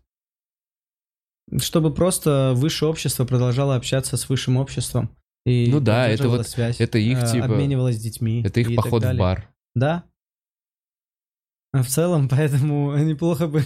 Чтобы 1.59 1.92
просто 1.92 2.55
высшее 2.57 2.90
общество 2.90 3.26
продолжало 3.26 3.76
общаться 3.76 4.16
с 4.16 4.31
высшим 4.31 4.57
обществом. 4.57 5.14
И 5.46 5.68
Ну 5.70 5.81
да, 5.81 6.07
это 6.09 6.29
вот- 6.29 6.46
связь, 6.46 6.81
это 6.81 6.98
их, 6.98 7.18
э, 7.22 7.26
типа, 7.33 7.46
обменивалась 7.46 7.96
с 7.96 8.00
детьми. 8.00 8.42
Это 8.44 8.61
их 8.61 8.74
поход 8.76 9.05
в 9.05 9.16
бар. 9.16 9.48
Да. 9.74 10.05
А 11.72 11.82
В 11.84 11.88
целом, 11.88 12.28
поэтому 12.28 12.97
неплохо 12.99 13.47
бы 13.47 13.62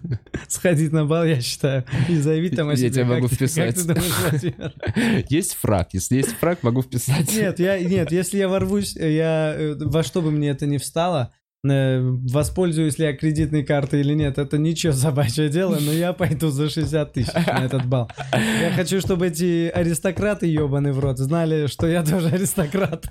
сходить 0.48 0.92
на 0.92 1.04
бал, 1.04 1.24
я 1.24 1.40
считаю, 1.40 1.84
и 2.08 2.14
заявить 2.16 2.54
там 2.54 2.68
о 2.68 2.72
Я 2.72 2.76
себе. 2.76 2.90
тебя 2.90 3.02
Как 3.04 3.14
могу 3.14 3.28
вписать. 3.28 3.76
Есть 5.28 5.54
фраг? 5.54 5.88
Если 5.92 6.16
есть 6.16 6.32
фраг, 6.36 6.62
могу 6.62 6.82
вписать. 6.82 7.34
Нет, 7.34 7.58
я, 7.58 7.80
нет, 7.80 8.12
если 8.12 8.38
я 8.38 8.48
ворвусь, 8.48 8.94
я 8.96 9.54
э, 9.56 9.74
во 9.76 10.02
что 10.04 10.22
бы 10.22 10.30
мне 10.30 10.50
это 10.50 10.66
ни 10.66 10.78
встало, 10.78 11.32
э, 11.34 11.37
воспользуюсь 11.64 12.98
ли 12.98 13.06
я 13.06 13.16
кредитной 13.16 13.64
картой 13.64 14.00
или 14.00 14.14
нет, 14.14 14.38
это 14.38 14.58
ничего 14.58 14.92
собачье 14.92 15.48
дело, 15.48 15.78
но 15.80 15.92
я 15.92 16.12
пойду 16.12 16.50
за 16.50 16.68
60 16.68 17.12
тысяч 17.12 17.34
на 17.34 17.64
этот 17.64 17.86
бал. 17.86 18.10
Я 18.32 18.72
хочу, 18.72 19.00
чтобы 19.00 19.28
эти 19.28 19.68
аристократы 19.68 20.46
ебаный 20.46 20.92
в 20.92 21.00
рот 21.00 21.18
знали, 21.18 21.66
что 21.66 21.86
я 21.86 22.04
тоже 22.04 22.28
аристократ. 22.28 23.06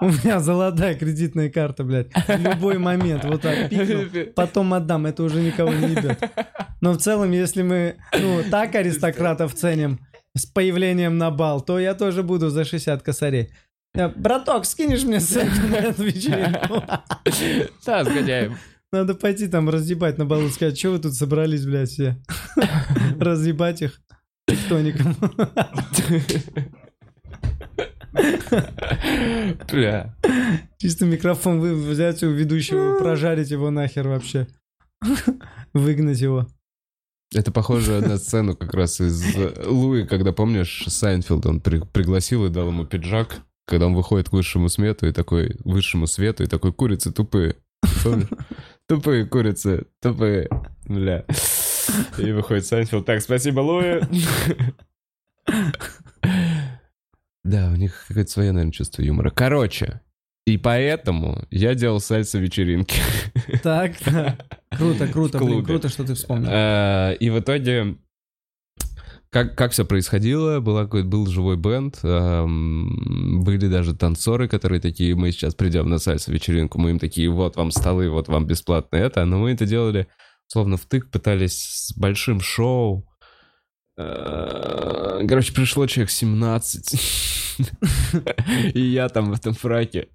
У 0.00 0.06
меня 0.06 0.40
золотая 0.40 0.94
кредитная 0.94 1.50
карта, 1.50 1.84
блядь. 1.84 2.12
В 2.12 2.40
любой 2.40 2.78
момент 2.78 3.24
вот 3.24 3.42
так 3.42 3.68
пикнул, 3.68 4.04
потом 4.34 4.74
отдам, 4.74 5.06
это 5.06 5.22
уже 5.22 5.40
никого 5.40 5.72
не 5.72 5.88
ебет. 5.94 6.18
Но 6.80 6.92
в 6.92 6.98
целом, 6.98 7.32
если 7.32 7.62
мы, 7.62 7.96
ну, 8.18 8.42
так 8.50 8.74
аристократов 8.74 9.54
ценим 9.54 10.00
с 10.36 10.46
появлением 10.46 11.18
на 11.18 11.30
бал, 11.30 11.60
то 11.60 11.78
я 11.78 11.94
тоже 11.94 12.22
буду 12.22 12.50
за 12.50 12.64
60 12.64 13.02
косарей. 13.02 13.50
Э, 13.94 14.08
Браток, 14.08 14.64
скинешь 14.66 15.04
мне 15.04 15.20
ссылку 15.20 15.66
на 15.70 15.76
эту 15.76 16.04
вечеринку? 16.04 16.82
Да, 17.86 18.04
сгоняем. 18.04 18.56
Надо 18.92 19.14
пойти 19.14 19.48
там 19.48 19.68
разъебать 19.68 20.16
на 20.18 20.24
балу, 20.24 20.48
сказать, 20.48 20.78
что 20.78 20.90
вы 20.92 20.98
тут 20.98 21.14
собрались, 21.14 21.66
блядь, 21.66 21.90
все? 21.90 22.16
Разъебать 23.20 23.82
их 23.82 24.00
тектоником. 24.46 25.14
Бля. 29.70 30.14
Чисто 30.78 31.04
микрофон 31.04 31.60
вы 31.60 31.74
взять 31.74 32.22
у 32.22 32.30
ведущего, 32.30 32.98
прожарить 32.98 33.50
его 33.50 33.70
нахер 33.70 34.08
вообще. 34.08 34.46
Выгнать 35.74 36.20
его. 36.20 36.46
Это 37.34 37.52
похоже 37.52 38.00
на 38.00 38.16
сцену 38.16 38.56
как 38.56 38.72
раз 38.72 39.00
из 39.02 39.22
Луи, 39.66 40.06
когда, 40.06 40.32
помнишь, 40.32 40.84
Сайнфилд, 40.86 41.44
он 41.44 41.60
при- 41.60 41.80
пригласил 41.84 42.46
и 42.46 42.48
дал 42.48 42.68
ему 42.68 42.86
пиджак, 42.86 43.42
когда 43.68 43.86
он 43.86 43.94
выходит 43.94 44.30
к 44.30 44.32
высшему 44.32 44.68
свету 44.68 45.06
и 45.06 45.12
такой, 45.12 45.56
высшему 45.64 46.06
свету, 46.06 46.42
и 46.42 46.46
такой, 46.46 46.72
курицы 46.72 47.12
тупые. 47.12 47.56
Тупые 48.88 49.26
курицы, 49.26 49.86
тупые. 50.00 50.48
Бля. 50.86 51.24
И 52.18 52.32
выходит 52.32 52.66
Сайнфилд. 52.66 53.04
Так, 53.04 53.20
спасибо, 53.20 53.60
Луи. 53.60 54.00
Да, 57.44 57.70
у 57.72 57.76
них 57.76 58.04
какое-то 58.08 58.30
свое, 58.30 58.52
наверное, 58.52 58.72
чувство 58.72 59.02
юмора. 59.02 59.30
Короче, 59.30 60.00
и 60.46 60.56
поэтому 60.58 61.46
я 61.50 61.74
делал 61.74 62.00
сальса-вечеринки. 62.00 63.00
Так, 63.62 63.92
да. 64.04 64.38
Круто, 64.70 65.08
круто, 65.08 65.38
блин, 65.38 65.64
круто, 65.64 65.88
что 65.88 66.04
ты 66.04 66.14
вспомнил. 66.14 66.48
Э, 66.50 67.16
И 67.20 67.30
в 67.30 67.38
итоге, 67.38 67.96
как, 69.30 69.56
как 69.56 69.72
все 69.72 69.84
происходило, 69.84 70.60
была, 70.60 70.84
был 70.84 71.26
живой 71.26 71.56
бенд, 71.56 71.98
эм, 72.02 73.42
были 73.44 73.68
даже 73.68 73.94
танцоры, 73.94 74.48
которые 74.48 74.80
такие, 74.80 75.14
мы 75.14 75.32
сейчас 75.32 75.54
придем 75.54 75.88
на 75.90 75.98
сальсу-вечеринку, 75.98 76.78
мы 76.78 76.90
им 76.90 76.98
такие, 76.98 77.28
вот 77.28 77.56
вам 77.56 77.70
столы, 77.70 78.08
вот 78.10 78.28
вам 78.28 78.46
бесплатно 78.46 78.96
это, 78.96 79.24
но 79.24 79.38
мы 79.38 79.52
это 79.52 79.66
делали, 79.66 80.08
словно 80.46 80.76
втык, 80.76 81.10
пытались 81.10 81.62
с 81.62 81.96
большим 81.96 82.40
шоу. 82.40 83.06
Э, 83.98 85.26
Короче, 85.28 85.52
пришло 85.52 85.86
человек 85.86 86.10
17. 86.10 87.58
И 88.74 88.80
я 88.80 89.08
там 89.08 89.30
в 89.30 89.34
этом 89.34 89.54
фраке. 89.54 90.08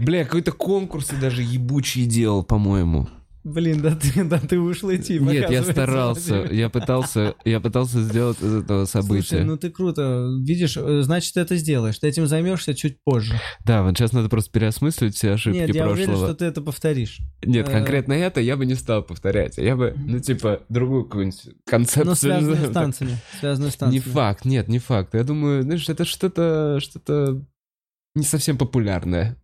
Бля, 0.00 0.24
какой-то 0.24 0.52
конкурс 0.52 1.12
и 1.12 1.16
даже 1.16 1.42
ебучий 1.42 2.06
делал, 2.06 2.42
по-моему. 2.42 3.08
Блин, 3.44 3.82
да 3.82 3.94
ты, 3.94 4.24
да 4.24 4.38
ты 4.38 4.58
ушлый 4.58 4.96
тип. 4.96 5.20
Нет, 5.20 5.50
я 5.50 5.62
старался, 5.62 6.48
я 6.50 6.70
пытался, 6.70 7.34
я 7.44 7.60
пытался 7.60 8.02
сделать 8.02 8.40
из 8.40 8.54
этого 8.54 8.86
события. 8.86 9.28
Слушай, 9.28 9.44
ну 9.44 9.58
ты 9.58 9.70
круто. 9.70 10.30
Видишь, 10.42 10.78
э, 10.78 11.02
значит, 11.02 11.34
ты 11.34 11.40
это 11.40 11.56
сделаешь. 11.56 11.98
Ты 11.98 12.08
этим 12.08 12.26
займешься 12.26 12.74
чуть 12.74 12.96
позже. 13.04 13.38
Да, 13.66 13.82
вот 13.82 13.98
сейчас 13.98 14.12
надо 14.12 14.30
просто 14.30 14.50
переосмыслить 14.50 15.14
все 15.14 15.32
ошибки 15.32 15.58
Нет, 15.58 15.74
я 15.74 15.88
уверен, 15.88 16.16
что 16.16 16.34
ты 16.34 16.46
это 16.46 16.62
повторишь. 16.62 17.20
Нет, 17.44 17.68
э, 17.68 17.70
конкретно 17.70 18.14
это 18.14 18.40
я 18.40 18.56
бы 18.56 18.64
не 18.64 18.74
стал 18.74 19.02
повторять. 19.02 19.58
Я 19.58 19.76
бы, 19.76 19.94
ну, 19.94 20.20
типа, 20.20 20.62
другую 20.70 21.04
какую-нибудь 21.04 21.50
концепцию. 21.66 22.06
Но 22.06 22.14
связанную 22.14 22.70
с 22.70 22.72
танцами. 22.72 23.18
Связанную 23.40 23.72
с 23.72 23.76
так. 23.76 23.90
Не 23.90 23.98
танцами. 23.98 24.14
факт, 24.14 24.44
нет, 24.46 24.68
не 24.68 24.78
факт. 24.78 25.14
Я 25.14 25.22
думаю, 25.22 25.62
знаешь, 25.62 25.86
это 25.90 26.06
что-то, 26.06 26.78
что-то 26.80 27.44
не 28.14 28.24
совсем 28.24 28.56
популярное. 28.56 29.36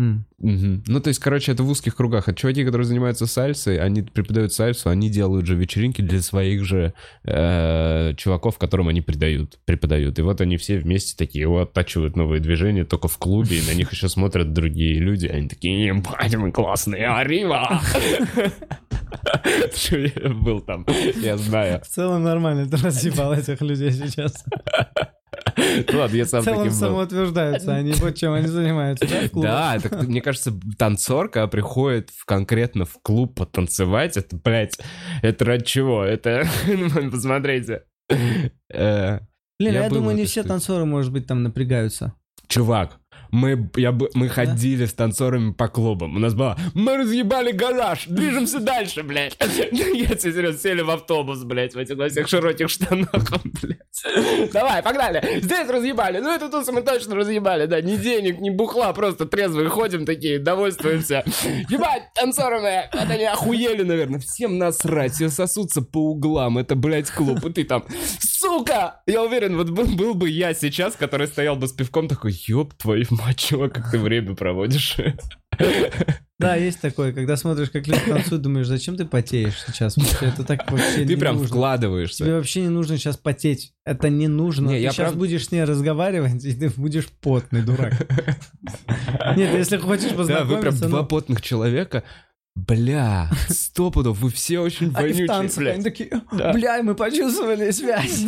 М. 0.00 0.24
Мгм. 0.38 0.84
Ну, 0.86 1.00
то 1.00 1.08
есть, 1.08 1.18
короче, 1.18 1.50
это 1.50 1.64
в 1.64 1.68
узких 1.68 1.96
кругах. 1.96 2.28
А 2.28 2.34
чуваки, 2.34 2.64
которые 2.64 2.86
занимаются 2.86 3.26
сальсой, 3.26 3.78
они 3.78 4.02
преподают 4.02 4.52
сальсу, 4.52 4.90
они 4.90 5.10
делают 5.10 5.46
же 5.46 5.56
вечеринки 5.56 6.02
для 6.02 6.22
своих 6.22 6.64
же 6.64 6.94
э, 7.24 8.14
чуваков, 8.16 8.58
которым 8.58 8.88
они 8.88 9.00
придают, 9.00 9.58
преподают. 9.64 10.20
И 10.20 10.22
вот 10.22 10.40
они 10.40 10.56
все 10.56 10.78
вместе 10.78 11.16
такие, 11.16 11.48
вот, 11.48 11.70
оттачивают 11.70 12.14
новые 12.16 12.40
движения 12.40 12.84
только 12.84 13.08
в 13.08 13.18
клубе, 13.18 13.58
и 13.58 13.66
на 13.66 13.74
них 13.74 13.90
еще 13.90 14.08
смотрят 14.08 14.52
другие 14.52 15.00
люди. 15.00 15.26
Они 15.26 15.48
такие, 15.48 15.86
ебать, 15.86 16.36
мы 16.36 16.52
классные, 16.52 17.08
арива! 17.08 17.80
Я 19.90 20.28
был 20.30 20.60
там, 20.60 20.86
я 21.16 21.36
знаю. 21.38 21.80
В 21.82 21.88
целом 21.88 22.22
нормально, 22.22 22.68
ты 22.68 22.76
разъебал 22.76 23.32
этих 23.32 23.60
людей 23.62 23.90
сейчас. 23.90 24.44
Ладно, 25.92 26.16
я 26.16 26.26
сам 26.26 26.42
В 26.42 26.44
целом 26.44 26.70
самоутверждаются 26.70 27.74
они, 27.74 27.92
вот 27.92 28.14
чем 28.14 28.32
они 28.32 28.46
занимаются, 28.46 29.06
да? 29.08 29.78
Да, 29.80 30.02
мне 30.02 30.20
кажется, 30.20 30.52
танцор, 30.78 31.28
когда 31.28 31.46
приходит 31.46 32.10
в, 32.10 32.24
конкретно 32.24 32.84
в 32.84 32.98
клуб 33.02 33.34
потанцевать, 33.34 34.16
это, 34.16 34.36
блядь, 34.36 34.78
это 35.22 35.44
ради 35.44 35.64
чего? 35.64 36.04
Это, 36.04 36.44
посмотрите. 37.10 37.84
Э, 38.70 39.20
Блин, 39.58 39.74
я 39.74 39.88
в 39.88 39.92
думаю, 39.92 40.16
не 40.16 40.24
все 40.24 40.42
танцоры, 40.42 40.84
может 40.84 41.12
быть, 41.12 41.26
там 41.26 41.42
напрягаются. 41.42 42.14
Чувак, 42.46 42.98
мы, 43.30 43.70
я, 43.76 43.96
мы 44.14 44.28
ходили 44.28 44.86
с 44.86 44.94
танцорами 44.94 45.52
по 45.52 45.68
клубам. 45.68 46.16
У 46.16 46.18
нас 46.18 46.34
было, 46.34 46.56
мы 46.74 46.96
разъебали 46.96 47.52
гараж, 47.52 48.06
движемся 48.06 48.60
дальше, 48.60 49.02
блядь. 49.02 49.36
Я 49.72 50.14
тебе 50.14 50.32
серьезно, 50.32 50.58
сели 50.58 50.82
в 50.82 50.90
автобус, 50.90 51.44
блядь, 51.44 51.74
в 51.74 51.78
этих 51.78 51.96
во 51.96 52.08
всех 52.08 52.28
широких 52.28 52.68
штанах, 52.70 53.10
блядь. 53.62 54.52
Давай, 54.52 54.82
погнали. 54.82 55.40
Здесь 55.40 55.68
разъебали. 55.68 56.18
Ну, 56.18 56.34
эту 56.34 56.48
тусу 56.48 56.72
мы 56.72 56.82
точно 56.82 57.16
разъебали, 57.16 57.66
да. 57.66 57.80
Ни 57.80 57.96
денег, 57.96 58.40
ни 58.40 58.50
бухла, 58.50 58.92
просто 58.92 59.26
трезвые 59.26 59.68
ходим 59.68 60.06
такие, 60.06 60.38
довольствуемся. 60.38 61.24
Ебать, 61.68 62.04
танцоры 62.14 62.60
мои, 62.60 62.82
вот 62.92 63.10
они 63.10 63.24
охуели, 63.24 63.82
наверное. 63.82 64.20
Всем 64.20 64.58
насрать, 64.58 65.12
все 65.12 65.28
сосутся 65.28 65.82
по 65.82 66.10
углам. 66.10 66.58
Это, 66.58 66.74
блядь, 66.74 67.10
клуб. 67.10 67.44
И 67.44 67.52
ты 67.52 67.64
там, 67.64 67.84
сука! 68.20 69.02
Я 69.06 69.22
уверен, 69.22 69.56
вот 69.56 69.70
был, 69.70 69.86
был 69.86 70.14
бы 70.14 70.28
я 70.28 70.54
сейчас, 70.54 70.94
который 70.94 71.26
стоял 71.26 71.56
бы 71.56 71.66
с 71.66 71.72
пивком, 71.72 72.08
такой, 72.08 72.32
ёб 72.46 72.74
твою 72.74 73.06
мать, 73.18 73.38
чувак, 73.38 73.74
как 73.74 73.90
ты 73.90 73.98
время 73.98 74.34
проводишь. 74.34 74.96
Да, 76.40 76.54
есть 76.54 76.80
такое, 76.80 77.12
когда 77.12 77.36
смотришь, 77.36 77.68
как 77.70 77.88
люди 77.88 77.98
танцуют, 78.06 78.42
думаешь, 78.42 78.68
зачем 78.68 78.96
ты 78.96 79.04
потеешь 79.04 79.60
сейчас? 79.66 79.96
Это 80.20 80.44
так 80.44 80.70
вообще 80.70 81.04
Ты 81.04 81.16
прям 81.16 81.34
нужно. 81.34 81.48
вкладываешься. 81.48 82.22
Тебе 82.22 82.36
вообще 82.36 82.60
не 82.60 82.68
нужно 82.68 82.96
сейчас 82.96 83.16
потеть. 83.16 83.72
Это 83.84 84.08
не 84.08 84.28
нужно. 84.28 84.68
Не, 84.68 84.76
ты 84.76 84.80
я 84.82 84.92
сейчас 84.92 85.08
прав- 85.08 85.16
будешь 85.16 85.46
с 85.46 85.50
ней 85.50 85.64
разговаривать, 85.64 86.44
и 86.44 86.52
ты 86.54 86.70
будешь 86.70 87.08
потный 87.08 87.62
дурак. 87.62 87.92
Нет, 89.36 89.52
если 89.52 89.78
хочешь 89.78 90.12
Да, 90.12 90.44
вы 90.44 90.58
прям 90.60 90.72
познакомиться, 90.74 90.88
два 90.88 91.00
ну... 91.00 91.06
потных 91.06 91.42
человека. 91.42 92.04
Бля, 92.54 93.30
сто 93.48 93.90
пудов, 93.90 94.18
вы 94.18 94.30
все 94.30 94.60
очень 94.60 94.86
Они 94.86 94.94
в 94.94 94.96
вонючие, 95.00 95.26
танцах, 95.26 95.58
блядь. 95.58 95.74
они 95.74 95.82
такие, 95.84 96.10
Да. 96.30 96.52
бля, 96.52 96.82
мы 96.84 96.94
почувствовали 96.94 97.70
связь. 97.72 98.26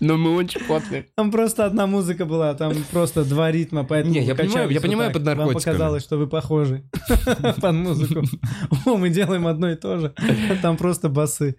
Но 0.00 0.16
мы 0.16 0.34
очень 0.34 0.60
потные. 0.66 1.06
Там 1.14 1.30
просто 1.30 1.64
одна 1.64 1.86
музыка 1.86 2.24
была, 2.24 2.54
там 2.54 2.72
просто 2.90 3.24
два 3.24 3.50
ритма, 3.50 3.84
поэтому 3.84 4.14
Не, 4.14 4.22
я 4.22 4.34
понимаю, 4.34 4.70
я 4.70 4.80
понимаю 4.80 5.12
под 5.12 5.24
наркотиками. 5.24 5.54
Вам 5.54 5.62
показалось, 5.62 6.02
что 6.02 6.16
вы 6.16 6.26
похожи 6.26 6.84
под 7.60 7.74
музыку. 7.74 8.24
О, 8.84 8.96
мы 8.96 9.10
делаем 9.10 9.46
одно 9.46 9.70
и 9.70 9.76
то 9.76 9.98
же. 9.98 10.14
Там 10.62 10.76
просто 10.76 11.08
басы. 11.08 11.56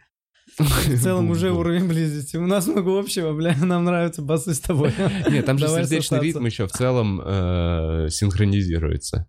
В 0.58 1.02
целом 1.04 1.30
уже 1.30 1.52
уровень 1.52 1.88
близости. 1.88 2.38
У 2.38 2.48
нас 2.48 2.68
много 2.68 2.98
общего, 2.98 3.34
бля, 3.34 3.56
нам 3.62 3.84
нравятся 3.84 4.22
басы 4.22 4.54
с 4.54 4.60
тобой. 4.60 4.94
Нет, 5.30 5.46
там 5.46 5.58
же 5.58 5.68
сердечный 5.68 6.20
ритм 6.20 6.46
еще 6.46 6.68
в 6.68 6.72
целом 6.72 7.22
э, 7.24 8.08
синхронизируется. 8.10 9.28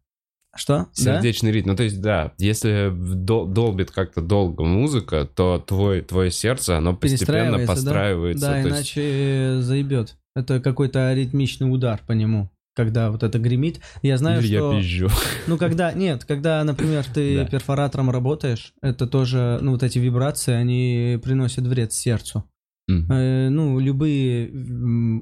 Что? 0.59 0.75
Да? 0.79 0.87
Сердечный 0.93 1.53
ритм. 1.53 1.69
Ну, 1.71 1.77
то 1.77 1.85
есть, 1.85 2.01
да, 2.01 2.33
если 2.39 2.91
дол- 2.93 3.47
долбит 3.47 3.91
как-то 3.91 4.21
долго 4.21 4.65
музыка, 4.65 5.29
то 5.33 5.63
твой, 5.65 6.01
твое 6.03 6.31
сердце, 6.31 6.77
оно 6.77 6.95
постепенно 6.97 7.59
Перестраивается, 7.59 8.47
да? 8.47 8.53
Да, 8.57 8.63
то 8.63 8.69
есть- 8.69 8.77
иначе 8.77 9.03
э, 9.05 9.61
заебет. 9.61 10.17
Это 10.35 10.61
какой-то 10.61 11.09
аритмичный 11.09 11.73
удар 11.73 12.01
по 12.07 12.13
нему. 12.13 12.51
Когда 12.77 13.11
вот 13.11 13.25
это 13.25 13.41
гремит. 13.41 13.81
Я 14.03 14.19
знаю, 14.19 14.41
Или 14.41 14.57
что... 14.57 14.73
я 14.73 14.79
пизжу. 14.81 15.09
Ну, 15.49 15.59
когда, 15.59 15.93
нет, 15.93 16.25
когда, 16.25 16.63
например, 16.63 17.05
ты 17.13 17.37
Да. 17.39 17.45
перфоратором 17.45 18.09
работаешь, 18.11 18.73
это 18.83 19.07
тоже, 19.09 19.59
ну, 19.63 19.73
вот 19.73 19.83
эти 19.83 19.99
вибрации, 19.99 20.53
они 20.55 21.19
приносят 21.23 21.67
вред 21.67 21.93
сердцу. 21.93 22.45
Э, 22.89 23.49
ну, 23.51 23.79
любые 23.79 24.51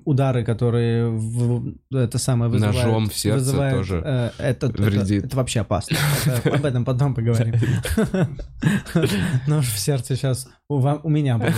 удары, 0.04 0.44
которые 0.44 1.08
в, 1.08 1.74
это 1.92 2.16
самое 2.18 2.48
вызывают... 2.48 2.76
Ножом 2.76 3.08
в 3.08 3.14
сердце 3.14 3.38
вызывают, 3.38 3.76
тоже 3.76 4.02
э, 4.04 4.30
это, 4.38 4.66
это- 4.66 4.82
вредит. 4.82 5.24
Это, 5.24 5.36
вообще 5.36 5.60
опасно. 5.60 5.96
Это- 6.26 6.54
об 6.54 6.64
этом 6.64 6.84
потом 6.84 7.14
поговорим. 7.14 7.54
Нож 9.48 9.66
в 9.66 9.78
сердце 9.78 10.14
сейчас 10.14 10.48
у, 10.68 10.78
вам, 10.78 11.00
у 11.02 11.08
меня 11.08 11.38
был. 11.38 11.48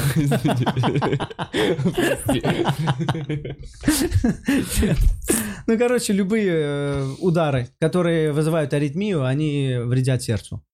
Ну, 5.67 5.77
короче, 5.79 6.15
любые 6.15 6.51
э, 6.51 7.15
удары, 7.21 7.69
которые 7.79 8.33
вызывают 8.33 8.73
аритмию, 8.73 9.25
они 9.25 9.77
вредят 9.85 10.23
сердцу. 10.23 10.65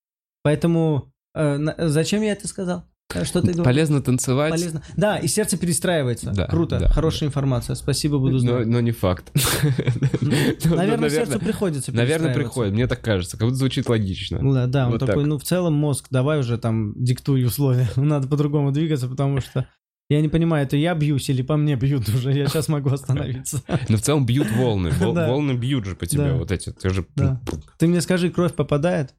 Поэтому 0.45 1.13
э, 1.35 1.59
зачем 1.89 2.23
я 2.23 2.33
это 2.33 2.47
сказал? 2.47 2.85
А 3.15 3.25
Что 3.25 3.43
ты? 3.43 3.55
Полезно 3.63 4.03
танцевать, 4.03 4.53
Полезно. 4.53 4.83
Да, 4.97 5.19
и 5.19 5.29
сердце 5.29 5.57
перестраивается. 5.57 6.33
Да, 6.33 6.47
Круто, 6.47 6.81
да, 6.81 6.89
хорошая 6.89 7.29
информация. 7.29 7.77
Спасибо, 7.77 8.19
буду 8.19 8.35
но, 8.35 8.39
знать. 8.39 8.67
но 8.67 8.81
не 8.81 8.93
факт. 8.93 9.31
Ну, 10.21 10.77
Наверное, 10.77 11.11
сердцу 11.11 11.39
приходится 11.39 11.93
Наверное, 11.93 12.35
приходит. 12.35 12.73
Мне 12.75 12.87
так 12.87 13.01
кажется. 13.03 13.37
Как 13.37 13.47
будто 13.47 13.59
звучит 13.59 13.89
логично. 13.89 14.41
Ну 14.41 14.53
да, 14.53 14.67
да, 14.67 14.89
он 14.89 14.99
такой, 14.99 15.15
так. 15.23 15.27
ну 15.27 15.39
в 15.39 15.45
целом 15.45 15.75
мозг, 15.75 16.07
давай 16.11 16.41
уже 16.41 16.59
там 16.59 16.95
диктуй 16.97 17.45
условия. 17.45 17.89
Надо 17.97 18.27
по-другому 18.27 18.73
двигаться, 18.73 19.09
потому 19.09 19.41
что 19.41 19.67
я 20.11 20.21
не 20.21 20.29
понимаю, 20.29 20.67
это 20.67 20.77
я 20.77 20.95
бьюсь 20.95 21.31
или 21.31 21.43
по 21.43 21.57
мне 21.57 21.77
бьют 21.77 22.09
уже. 22.09 22.33
Я 22.33 22.47
сейчас 22.47 22.69
могу 22.69 22.91
остановиться. 22.91 23.63
Но 23.89 23.97
в 23.97 24.01
целом 24.01 24.27
бьют 24.27 24.51
волны. 24.51 24.91
Вол- 24.91 25.15
Да. 25.15 25.29
Волны 25.29 25.53
бьют 25.53 25.87
же 25.87 25.95
по 25.95 26.07
тебе. 26.07 26.25
Да. 26.25 26.35
Вот 26.35 26.51
эти. 26.51 26.75
Да. 27.17 27.41
Ты 27.79 27.87
мне 27.87 28.01
скажи, 28.01 28.31
кровь 28.31 28.55
попадает? 28.55 29.15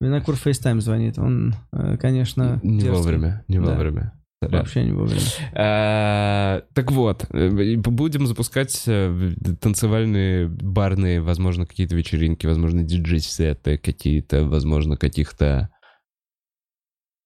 Винокур 0.00 0.34
FaceTime 0.34 0.80
звонит. 0.80 1.18
Он, 1.18 1.54
э, 1.72 1.96
конечно, 1.96 2.60
Не 2.62 2.80
дерзкий. 2.80 2.90
вовремя. 2.96 3.44
Не 3.48 3.58
Да. 3.58 3.72
вовремя. 3.72 4.12
Вообще 4.42 4.84
не 4.84 4.92
вовремя. 4.92 5.20
Э, 5.54 6.62
Так 6.74 6.90
вот, 6.92 7.24
э, 7.30 7.76
будем 7.76 8.26
запускать 8.26 8.84
танцевальные, 9.60 10.48
барные, 10.48 11.22
возможно, 11.22 11.64
какие-то 11.66 11.96
вечеринки, 11.96 12.46
возможно, 12.46 12.82
диджей-сеты 12.82 13.78
какие-то, 13.78 14.44
возможно, 14.44 14.96
каких-то... 14.98 15.70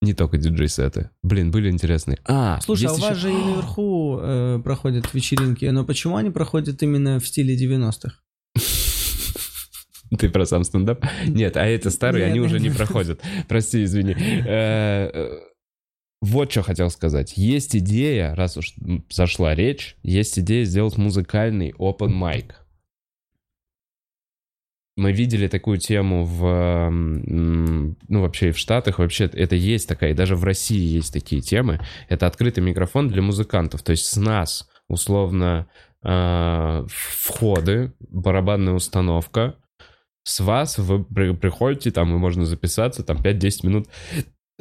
Не 0.00 0.14
только 0.14 0.38
диджей-сеты. 0.38 1.10
Блин, 1.24 1.50
были 1.50 1.68
интересные. 1.70 2.18
А, 2.24 2.60
Слушай, 2.60 2.84
а 2.86 2.92
у 2.92 2.96
вас 2.98 3.16
еще- 3.16 3.20
же 3.20 3.30
и 3.32 3.36
наверху 3.36 4.18
э, 4.22 4.60
проходят 4.62 5.12
вечеринки, 5.12 5.64
но 5.64 5.84
почему 5.84 6.14
они 6.14 6.30
проходят 6.30 6.80
именно 6.84 7.18
в 7.18 7.26
стиле 7.26 7.56
90-х? 7.56 8.12
Ты 10.16 10.28
про 10.30 10.46
сам 10.46 10.64
стендап? 10.64 11.04
Нет, 11.26 11.56
а 11.56 11.66
эти 11.66 11.88
старые, 11.88 12.24
Нет, 12.26 12.30
они 12.30 12.40
уже 12.40 12.60
не 12.60 12.70
проходят. 12.70 13.20
Прости, 13.48 13.84
извини. 13.84 14.14
Э, 14.14 15.10
э, 15.12 15.40
Вот 16.20 16.50
что 16.50 16.62
хотел 16.62 16.90
сказать. 16.90 17.34
Есть 17.36 17.76
идея, 17.76 18.34
раз 18.34 18.56
уж 18.56 18.74
зашла 19.10 19.54
речь, 19.54 19.96
есть 20.02 20.38
идея 20.38 20.64
сделать 20.64 20.96
музыкальный 20.96 21.70
open 21.78 22.08
mic. 22.10 22.52
Мы 24.96 25.12
видели 25.12 25.46
такую 25.46 25.78
тему 25.78 26.24
в, 26.24 26.90
ну, 26.90 28.20
вообще 28.20 28.48
и 28.48 28.50
в 28.50 28.58
Штатах, 28.58 28.98
вообще 28.98 29.26
это 29.26 29.54
есть 29.54 29.88
такая, 29.88 30.10
и 30.10 30.14
даже 30.14 30.34
в 30.34 30.42
России 30.42 30.80
есть 30.96 31.12
такие 31.12 31.40
темы. 31.40 31.78
Это 32.08 32.26
открытый 32.26 32.64
микрофон 32.64 33.06
для 33.08 33.22
музыкантов. 33.22 33.82
То 33.82 33.92
есть 33.92 34.06
с 34.06 34.16
нас, 34.16 34.68
условно, 34.88 35.68
э, 36.02 36.84
входы, 36.88 37.92
барабанная 38.00 38.72
установка, 38.74 39.54
с 40.24 40.40
вас 40.40 40.78
вы 40.78 41.04
при- 41.04 41.34
приходите, 41.34 41.90
там 41.90 42.14
и 42.14 42.18
можно 42.18 42.44
записаться, 42.44 43.02
там 43.02 43.18
5-10 43.22 43.66
минут 43.66 43.88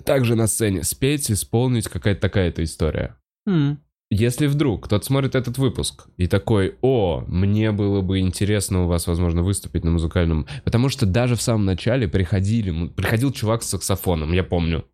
также 0.05 0.35
на 0.35 0.47
сцене 0.47 0.83
спеть, 0.83 1.29
исполнить 1.31 1.87
какая-то 1.87 2.21
такая-то 2.21 2.63
история. 2.63 3.17
М, 3.47 3.79
Если 4.09 4.47
вдруг 4.47 4.85
кто-то 4.85 5.05
смотрит 5.05 5.35
этот 5.35 5.57
выпуск 5.57 6.07
и 6.15 6.27
такой, 6.27 6.77
о, 6.81 7.25
мне 7.27 7.73
было 7.73 7.99
бы 8.01 8.19
интересно 8.19 8.83
у 8.83 8.87
вас, 8.87 9.05
возможно, 9.07 9.43
выступить 9.43 9.83
на 9.83 9.91
музыкальном... 9.91 10.47
Потому 10.63 10.87
что 10.87 11.05
даже 11.05 11.35
в 11.35 11.41
самом 11.41 11.65
начале 11.65 12.07
приходили, 12.07 12.87
приходил 12.87 13.33
чувак 13.33 13.63
с 13.63 13.67
саксофоном, 13.69 14.31
я 14.31 14.43
помню. 14.45 14.85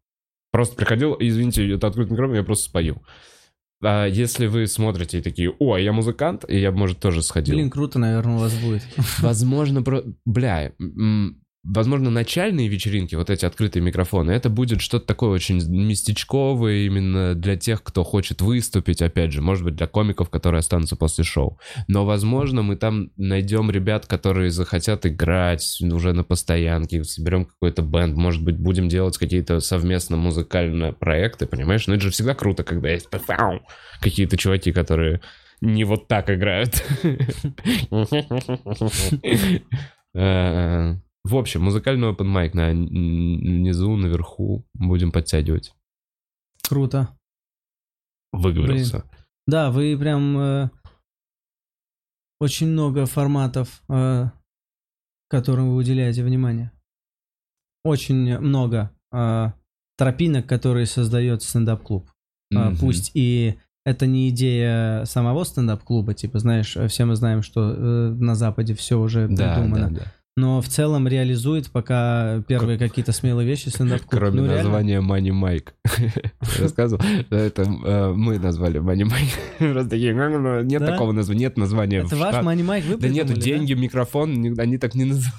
Просто 0.51 0.75
приходил, 0.75 1.15
извините, 1.19 1.69
это 1.75 1.87
открытый 1.87 2.13
микрофон, 2.13 2.35
я 2.37 2.43
просто 2.43 2.65
спою. 2.65 3.03
А 3.83 4.05
если 4.05 4.47
вы 4.47 4.67
смотрите 4.67 5.19
и 5.19 5.21
такие, 5.21 5.53
о, 5.59 5.77
я 5.77 5.91
музыкант, 5.91 6.45
и 6.47 6.57
я, 6.59 6.71
может, 6.71 6.99
тоже 6.99 7.21
сходил. 7.21 7.55
Блин, 7.55 7.69
круто, 7.69 7.99
наверное, 7.99 8.35
у 8.35 8.39
вас 8.39 8.53
будет. 8.55 8.83
Возможно, 9.19 9.83
про... 9.83 10.03
бля, 10.25 10.71
м, 10.79 11.42
возможно, 11.63 12.09
начальные 12.09 12.67
вечеринки, 12.67 13.15
вот 13.15 13.29
эти 13.29 13.45
открытые 13.45 13.81
микрофоны, 13.81 14.31
это 14.31 14.49
будет 14.49 14.81
что-то 14.81 15.05
такое 15.05 15.29
очень 15.29 15.63
местечковое 15.65 16.85
именно 16.85 17.35
для 17.35 17.55
тех, 17.55 17.81
кто 17.83 18.03
хочет 18.03 18.41
выступить, 18.41 19.01
опять 19.01 19.31
же, 19.31 19.41
может 19.41 19.63
быть, 19.63 19.75
для 19.75 19.87
комиков, 19.87 20.29
которые 20.29 20.59
останутся 20.59 20.97
после 20.97 21.23
шоу. 21.23 21.57
Но, 21.87 22.05
возможно, 22.05 22.63
мы 22.63 22.75
там 22.75 23.11
найдем 23.15 23.71
ребят, 23.71 24.05
которые 24.07 24.49
захотят 24.49 25.05
играть 25.05 25.79
уже 25.81 26.11
на 26.13 26.23
постоянке, 26.23 27.03
соберем 27.03 27.45
какой-то 27.45 27.81
бенд, 27.81 28.17
может 28.17 28.43
быть, 28.43 28.57
будем 28.57 28.89
делать 28.89 29.17
какие-то 29.17 29.61
совместно 29.61 30.17
музыкальные 30.17 30.91
проекты, 30.91 31.45
понимаешь? 31.45 31.87
Ну, 31.87 31.93
это 31.93 32.03
же 32.03 32.11
всегда 32.11 32.35
круто, 32.35 32.63
когда 32.63 32.89
есть 32.89 33.07
какие-то 34.01 34.35
чуваки, 34.37 34.73
которые 34.73 35.21
не 35.61 35.85
вот 35.85 36.09
так 36.09 36.29
играют. 36.29 36.83
Э, 41.25 41.29
В 41.29 41.35
общем, 41.35 41.63
музыкальный 41.63 42.09
open 42.11 42.27
mic 42.33 42.51
на 42.53 42.71
н- 42.71 43.63
низу, 43.63 43.95
наверху 43.95 44.65
будем 44.73 45.11
подтягивать. 45.11 45.73
Круто. 46.67 47.09
Выговорился. 48.31 49.03
Да, 49.45 49.71
вы 49.71 49.97
прям 49.97 50.37
э, 50.37 50.69
очень 52.39 52.67
много 52.67 53.05
форматов, 53.05 53.83
э, 53.89 54.25
которым 55.29 55.69
вы 55.69 55.75
уделяете 55.75 56.23
внимание. 56.23 56.71
Очень 57.83 58.39
много 58.39 58.91
э, 59.11 59.51
тропинок, 59.97 60.47
которые 60.47 60.85
создает 60.85 61.43
стендап-клуб. 61.43 62.09
Мгм. 62.51 62.77
Пусть 62.77 63.11
и 63.13 63.55
это 63.85 64.07
не 64.07 64.29
идея 64.29 65.03
самого 65.05 65.43
стендап-клуба, 65.43 66.13
типа, 66.13 66.39
знаешь, 66.39 66.77
все 66.87 67.05
мы 67.05 67.15
знаем, 67.15 67.41
что 67.43 67.73
э, 67.73 68.09
на 68.13 68.35
Западе 68.35 68.73
все 68.73 68.97
уже 68.99 69.27
Да, 69.27 69.55
придумано. 69.55 69.89
да, 69.89 69.95
да. 69.99 70.13
Но 70.35 70.61
в 70.61 70.67
целом 70.67 71.07
реализует 71.07 71.69
пока 71.69 72.41
первые 72.47 72.79
какие-то 72.79 73.11
смелые 73.11 73.47
вещи 73.47 73.69
стендап-клуб. 73.69 74.09
Кроме 74.19 74.41
Ну, 74.41 74.45
реально. 74.47 74.63
названия 74.63 74.99
Money 74.99 75.29
Mike. 75.29 75.67
Рассказывал. 76.59 77.03
Это 77.29 77.61
э, 77.61 78.13
мы 78.13 78.39
назвали 78.39 78.79
Money 78.81 79.07
Mike. 79.07 79.83
Такие, 79.89 80.15
«Ну, 80.15 80.29
ну, 80.29 80.39
ну, 80.39 80.61
нет 80.63 80.83
такого 80.83 81.11
названия, 81.11 81.41
нет 81.41 81.57
названия. 81.57 81.99
Это 81.99 82.15
ваш 82.15 82.33
Money 82.35 82.65
Mike 82.65 82.87
вы 82.87 82.97
Да 82.97 83.09
нету, 83.09 83.33
придумали, 83.33 83.41
деньги, 83.43 83.73
микрофон, 83.73 84.33
ни- 84.33 84.59
они 84.59 84.79
так 84.79 84.95
не 84.95 85.05
называют. 85.05 85.35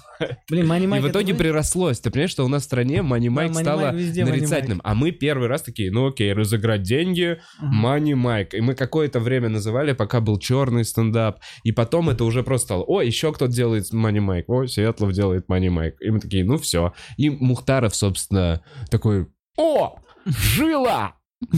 Блин, 0.50 0.70
Money 0.70 0.86
Mike 0.86 0.98
И 0.98 1.00
в 1.00 1.04
это 1.06 1.12
итоге 1.12 1.32
вы? 1.32 1.38
прирослось. 1.38 2.00
Ты 2.00 2.10
понимаешь, 2.10 2.30
что 2.30 2.44
у 2.44 2.48
нас 2.48 2.62
в 2.62 2.66
стране 2.66 2.98
Money 2.98 3.28
Mike 3.28 3.54
стало 3.54 3.92
нарицательным. 3.92 4.80
А 4.84 4.94
мы 4.94 5.10
первый 5.10 5.48
раз 5.48 5.62
такие, 5.62 5.90
ну 5.90 6.08
окей, 6.08 6.32
разыграть 6.32 6.82
деньги. 6.82 7.38
Money 7.62 8.12
Mike. 8.14 8.50
И 8.56 8.60
мы 8.60 8.74
какое-то 8.74 9.20
время 9.20 9.48
называли, 9.48 9.92
пока 9.92 10.20
был 10.20 10.38
черный 10.38 10.84
стендап. 10.84 11.40
И 11.64 11.72
потом 11.72 12.10
это 12.10 12.24
уже 12.24 12.42
просто 12.42 12.66
стало, 12.66 12.82
о, 12.84 13.02
еще 13.02 13.32
кто-то 13.32 13.52
делает 13.52 13.92
Money 13.92 14.24
Mike. 14.24 14.44
О, 14.46 14.66
Светлов 14.66 15.12
делает 15.12 15.46
Money 15.48 15.68
Mike. 15.68 15.94
И 16.00 16.10
мы 16.10 16.20
такие, 16.20 16.44
ну 16.44 16.58
все. 16.58 16.92
И 17.16 17.30
Мухтаров, 17.30 17.94
собственно, 17.94 18.62
такой, 18.90 19.26
о, 19.56 19.98
жила! 20.24 21.14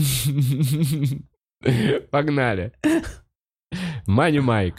Погнали. 2.11 2.71
Money 4.07 4.41
Mike. 4.41 4.77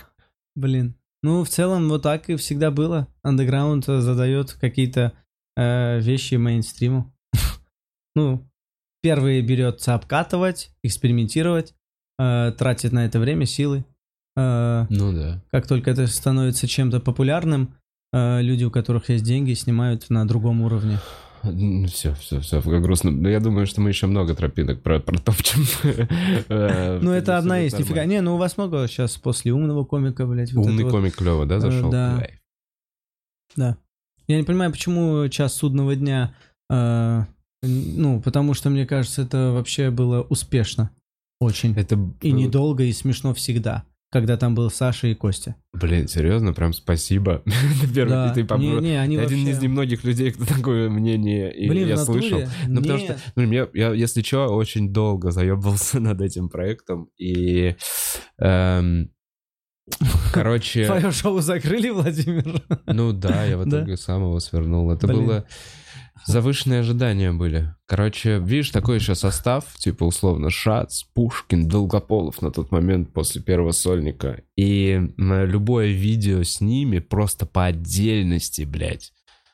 Блин. 0.55 0.98
Ну, 1.23 1.43
в 1.43 1.49
целом, 1.49 1.89
вот 1.89 2.03
так 2.03 2.29
и 2.29 2.37
всегда 2.37 2.71
было. 2.71 3.09
Андеграунд 3.23 3.89
э, 3.89 4.01
задает 4.01 4.53
какие-то 4.53 5.13
э, 5.57 5.99
вещи 6.01 6.37
мейнстриму. 6.37 7.13
ну, 8.15 8.49
первые 9.03 9.43
берется 9.43 9.95
обкатывать, 9.95 10.71
экспериментировать, 10.83 11.75
э, 12.19 12.53
тратит 12.57 12.93
на 12.93 13.05
это 13.05 13.19
время, 13.19 13.47
силы. 13.47 13.85
Э, 14.37 14.87
Ну 14.91 15.13
да. 15.13 15.43
как 15.51 15.67
только 15.67 15.91
это 15.91 16.07
становится 16.07 16.69
чем-то 16.69 17.01
популярным, 17.01 17.75
э, 18.13 18.41
люди, 18.41 18.63
у 18.65 18.71
которых 18.71 19.09
есть 19.09 19.25
деньги, 19.25 19.55
снимают 19.55 20.11
на 20.11 20.27
другом 20.27 20.61
уровне. 20.61 21.01
Все, 21.89 22.15
все, 22.15 22.41
все, 22.41 22.61
как 22.63 22.83
грустно. 22.83 23.11
Но 23.11 23.29
я 23.29 23.41
думаю, 23.41 23.67
что 23.67 23.81
мы 23.81 23.91
еще 23.91 24.07
много 24.07 24.35
тропинок 24.35 24.83
про, 24.83 24.99
протопчем. 25.01 25.63
Э, 26.49 26.99
Ну, 27.01 27.11
это 27.13 27.39
одна 27.39 27.59
есть, 27.59 27.79
нифига. 27.79 28.05
Не, 28.05 28.21
ну 28.21 28.35
у 28.35 28.39
вас 28.39 28.57
много 28.57 28.87
сейчас 28.89 29.17
после 29.17 29.53
умного 29.53 29.85
комика, 29.85 30.27
блядь. 30.27 30.53
Умный 30.55 30.89
комик 30.91 31.17
клево, 31.17 31.47
да, 31.47 31.57
Э, 31.57 31.61
зашел? 31.61 31.91
да. 31.91 33.77
Я 34.27 34.37
не 34.37 34.43
понимаю, 34.43 34.71
почему 34.73 35.29
час 35.29 35.55
судного 35.55 35.97
дня. 35.97 36.35
э, 36.71 37.23
ну, 37.63 38.21
потому 38.21 38.55
что, 38.55 38.71
мне 38.71 38.87
кажется, 38.87 39.23
это 39.23 39.51
вообще 39.53 39.91
было 39.91 40.23
успешно. 40.23 40.91
Очень. 41.41 41.75
Это, 41.77 41.99
И 42.21 42.31
недолго, 42.33 42.85
и 42.85 42.93
смешно 42.93 43.33
всегда. 43.35 43.85
Когда 44.11 44.39
там 44.39 44.55
был 44.55 44.71
Саша 44.71 45.09
и 45.09 45.15
Костя. 45.15 45.57
Блин, 45.75 46.09
серьезно, 46.09 46.55
прям 46.55 46.73
спасибо. 46.73 47.43
Первый, 47.95 48.09
Да. 48.11 48.33
ты 48.33 48.41
попро- 48.41 48.59
Не, 48.59 48.81
не, 48.91 48.97
они 48.97 49.17
Ты 49.19 49.23
один 49.25 49.39
вообще- 49.41 49.51
из 49.53 49.61
немногих 49.63 50.03
людей, 50.05 50.31
кто 50.31 50.47
такое 50.47 50.89
мнение 50.89 51.55
и 51.55 51.69
Блин, 51.69 51.89
я 51.89 51.97
натуре? 51.97 52.21
слышал. 52.23 52.41
Ну, 52.69 52.81
потому 52.81 52.99
что, 53.01 53.19
ну, 53.37 53.43
я, 53.53 53.69
я, 53.75 53.93
если 53.93 54.23
что, 54.23 54.47
очень 54.47 54.93
долго 54.95 55.31
заебывался 55.31 56.01
над 56.01 56.23
этим 56.23 56.49
проектом. 56.49 57.11
И, 57.19 57.77
эм, 58.39 59.11
короче, 60.33 60.87
Твое 60.87 61.11
шоу 61.13 61.41
закрыли, 61.41 61.91
Владимир? 61.91 62.63
ну 62.87 63.13
да, 63.13 63.45
я 63.45 63.59
в 63.59 63.67
Да? 63.67 63.79
итоге 63.81 63.97
сам 63.99 64.23
его 64.23 64.41
свернул. 64.41 64.91
Это 64.91 65.07
Блин. 65.07 65.27
было... 65.27 65.45
Завышенные 66.27 66.81
ожидания 66.81 67.33
были. 67.33 67.75
Короче, 67.87 68.39
видишь, 68.39 68.71
такой 68.71 68.97
еще 68.97 69.15
состав, 69.15 69.65
типа 69.77 70.05
условно 70.05 70.51
Шац, 70.51 71.05
Пушкин, 71.15 71.69
Долгополов 71.69 72.43
на 72.43 72.51
тот 72.51 72.71
момент 72.71 73.13
после 73.13 73.43
первого 73.43 73.73
сольника. 73.73 74.43
И 74.57 75.01
любое 75.17 75.89
видео 75.89 76.43
с 76.43 76.61
ними 76.61 76.99
просто 76.99 77.47
по 77.47 77.67
отдельности, 77.67 78.63
блядь, 78.63 79.13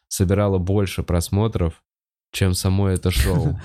собирало 0.09 0.59
больше 0.59 1.03
просмотров, 1.03 1.83
чем 2.33 2.55
само 2.55 2.89
это 2.89 3.11
шоу. 3.11 3.59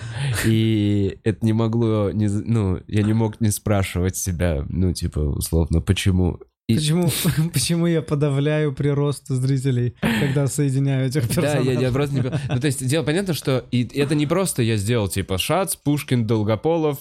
И 0.46 1.20
это 1.24 1.46
не 1.46 1.54
могло, 1.54 2.12
ну, 2.14 2.80
я 2.88 3.02
не 3.02 3.14
мог 3.14 3.42
не 3.42 3.50
спрашивать 3.50 4.16
себя, 4.16 4.66
ну, 4.70 4.94
типа, 4.94 5.20
условно, 5.20 5.82
почему. 5.82 6.40
И- 6.70 6.76
Почему, 6.76 7.10
почему 7.54 7.88
я 7.88 8.02
подавляю 8.04 8.74
прирост 8.74 9.28
зрителей, 9.28 9.96
когда 10.02 10.46
соединяю 10.48 11.08
этих 11.08 11.28
Да, 11.28 11.34
персонажей? 11.42 11.74
я, 11.74 11.80
я 11.82 11.92
просто 11.92 12.16
не... 12.16 12.22
Ну, 12.22 12.60
то 12.60 12.68
есть, 12.68 12.86
дело 12.88 13.04
понятно, 13.04 13.34
что 13.34 13.66
и 13.72 13.84
это 14.00 14.14
не 14.14 14.28
просто 14.28 14.62
я 14.62 14.78
сделал, 14.78 15.08
типа, 15.10 15.38
Шац, 15.40 15.76
Пушкин, 15.76 16.28
Долгополов, 16.28 17.00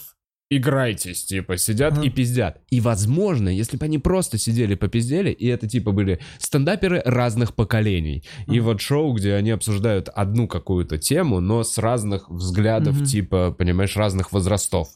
играйтесь, 0.50 1.26
типа, 1.26 1.58
сидят 1.58 1.92
Ага. 1.92 2.06
и 2.06 2.08
пиздят. 2.08 2.62
И, 2.70 2.80
возможно, 2.80 3.50
если 3.50 3.76
бы 3.76 3.84
они 3.84 3.98
просто 3.98 4.38
сидели 4.38 4.74
попиздели, 4.74 5.30
и 5.30 5.46
это, 5.48 5.68
типа, 5.68 5.92
были 5.92 6.20
стендаперы 6.38 7.02
разных 7.04 7.54
поколений, 7.54 8.24
и 8.46 8.52
Ага. 8.58 8.62
вот 8.62 8.80
шоу, 8.80 9.12
где 9.12 9.34
они 9.34 9.50
обсуждают 9.50 10.08
одну 10.08 10.48
какую-то 10.48 10.96
тему, 10.96 11.40
но 11.40 11.62
с 11.62 11.76
разных 11.76 12.30
взглядов, 12.30 12.96
Мгм. 12.96 13.04
типа, 13.04 13.50
понимаешь, 13.50 13.94
разных 13.96 14.32
возрастов. 14.32 14.88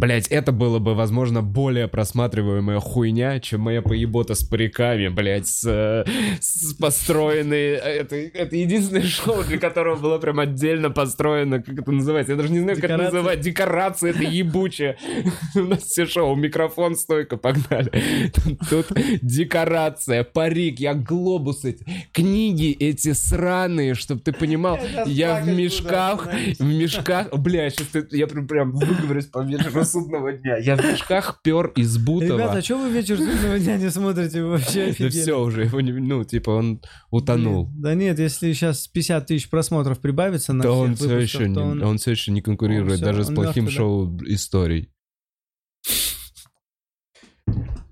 Блять, 0.00 0.28
это 0.28 0.50
было 0.50 0.78
бы, 0.78 0.94
возможно, 0.94 1.42
более 1.42 1.86
просматриваемая 1.86 2.80
хуйня, 2.80 3.38
чем 3.38 3.60
моя 3.60 3.82
поебота 3.82 4.34
с 4.34 4.42
париками, 4.42 5.08
блять, 5.08 5.46
с, 5.46 5.62
э, 5.66 6.04
с 6.40 6.72
построенной... 6.72 7.72
Это, 7.74 8.16
это 8.16 8.56
единственное 8.56 9.02
шоу, 9.02 9.44
для 9.44 9.58
которого 9.58 9.96
было 9.96 10.16
прям 10.16 10.40
отдельно 10.40 10.88
построено, 10.88 11.62
как 11.62 11.80
это 11.80 11.92
называется, 11.92 12.32
я 12.32 12.38
даже 12.38 12.50
не 12.50 12.60
знаю, 12.60 12.76
как 12.80 12.84
это 12.84 12.96
называть, 12.96 13.40
декорация, 13.40 14.12
это 14.12 14.22
ебучая. 14.22 14.96
У 15.54 15.64
нас 15.64 15.82
все 15.82 16.06
шоу, 16.06 16.34
микрофон, 16.34 16.96
стойка, 16.96 17.36
погнали. 17.36 18.32
Тут 18.70 18.86
декорация, 19.20 20.24
парик, 20.24 20.80
я 20.80 20.94
глобусы, 20.94 21.76
книги 22.12 22.72
эти 22.72 23.12
сраные, 23.12 23.92
чтобы 23.92 24.22
ты 24.22 24.32
понимал, 24.32 24.78
я 25.04 25.42
в 25.42 25.46
мешках, 25.46 26.26
в 26.58 26.64
мешках, 26.64 27.34
бля, 27.34 27.68
сейчас 27.68 27.88
я 28.12 28.26
прям, 28.26 28.46
прям 28.46 28.72
выговорюсь 28.72 29.26
по 29.26 29.40
вечеру 29.40 29.89
судного 29.90 30.32
дня. 30.32 30.56
Я 30.58 30.76
в 30.76 30.84
мешках 30.84 31.40
пер 31.42 31.68
из 31.76 31.98
Бутова. 31.98 32.38
Ребята, 32.38 32.58
а 32.58 32.62
что 32.62 32.78
вы 32.78 32.90
вечер 32.90 33.18
судного 33.18 33.58
дня 33.58 33.76
не 33.76 33.90
смотрите? 33.90 34.42
Вы 34.42 34.50
вообще 34.50 34.84
Да 34.86 34.90
офигели. 34.90 35.10
все 35.10 35.40
уже, 35.40 35.64
его 35.64 35.80
не, 35.80 35.92
ну, 35.92 36.24
типа, 36.24 36.50
он 36.50 36.82
утонул. 37.10 37.66
Блин, 37.66 37.82
Да 37.82 37.94
нет, 37.94 38.18
если 38.18 38.52
сейчас 38.52 38.86
50 38.88 39.26
тысяч 39.26 39.50
просмотров 39.50 39.98
прибавится 39.98 40.52
на 40.52 40.62
Да 40.62 40.70
всех 40.70 40.80
он 40.82 40.94
все 40.96 41.18
еще, 41.18 41.48
не, 41.48 41.54
то 41.54 41.62
он... 41.62 41.82
он... 41.82 41.98
все 41.98 42.12
еще 42.12 42.32
не 42.32 42.42
конкурирует 42.42 42.92
он 42.92 42.96
всё, 42.96 43.04
даже 43.04 43.24
с 43.24 43.34
плохим 43.34 43.66
да. 43.66 43.70
шоу 43.70 44.18
историй. 44.26 44.90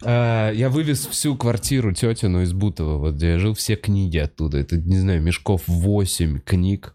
А, 0.05 0.51
Я 0.53 0.68
вывез 0.68 1.07
всю 1.07 1.36
квартиру 1.36 1.92
тетину 1.92 2.42
из 2.42 2.53
Бутова, 2.53 2.99
вот 2.99 3.14
где 3.14 3.32
я 3.32 3.38
жил, 3.38 3.55
все 3.55 3.76
книги 3.76 4.18
оттуда. 4.18 4.59
Это, 4.59 4.76
не 4.76 4.96
знаю, 4.99 5.22
мешков 5.22 5.62
8 5.66 6.40
книг. 6.40 6.94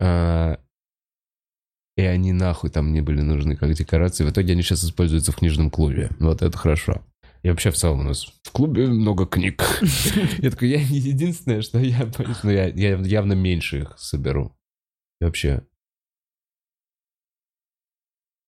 А, 0.00 0.58
И 1.98 2.02
они 2.02 2.32
нахуй 2.32 2.70
там 2.70 2.92
не 2.92 3.00
были 3.00 3.22
нужны 3.22 3.56
как 3.56 3.74
декорации. 3.74 4.24
В 4.24 4.30
итоге 4.30 4.52
они 4.52 4.62
сейчас 4.62 4.84
используются 4.84 5.32
в 5.32 5.36
книжном 5.36 5.68
клубе. 5.68 6.10
Вот 6.20 6.42
это 6.42 6.56
хорошо. 6.56 7.04
И 7.42 7.50
вообще 7.50 7.72
в 7.72 7.74
целом 7.74 8.00
у 8.00 8.02
нас 8.04 8.24
в 8.44 8.52
клубе 8.52 8.86
много 8.86 9.26
книг. 9.26 9.64
Я 10.38 10.52
такой, 10.52 10.68
я 10.68 10.80
единственное, 10.80 11.60
что 11.60 11.80
я 11.80 12.08
но 12.44 12.52
я, 12.52 12.66
я 12.68 12.98
явно 12.98 13.32
меньше 13.32 13.80
их 13.80 13.98
соберу. 13.98 14.56
И 15.20 15.24
вообще. 15.24 15.66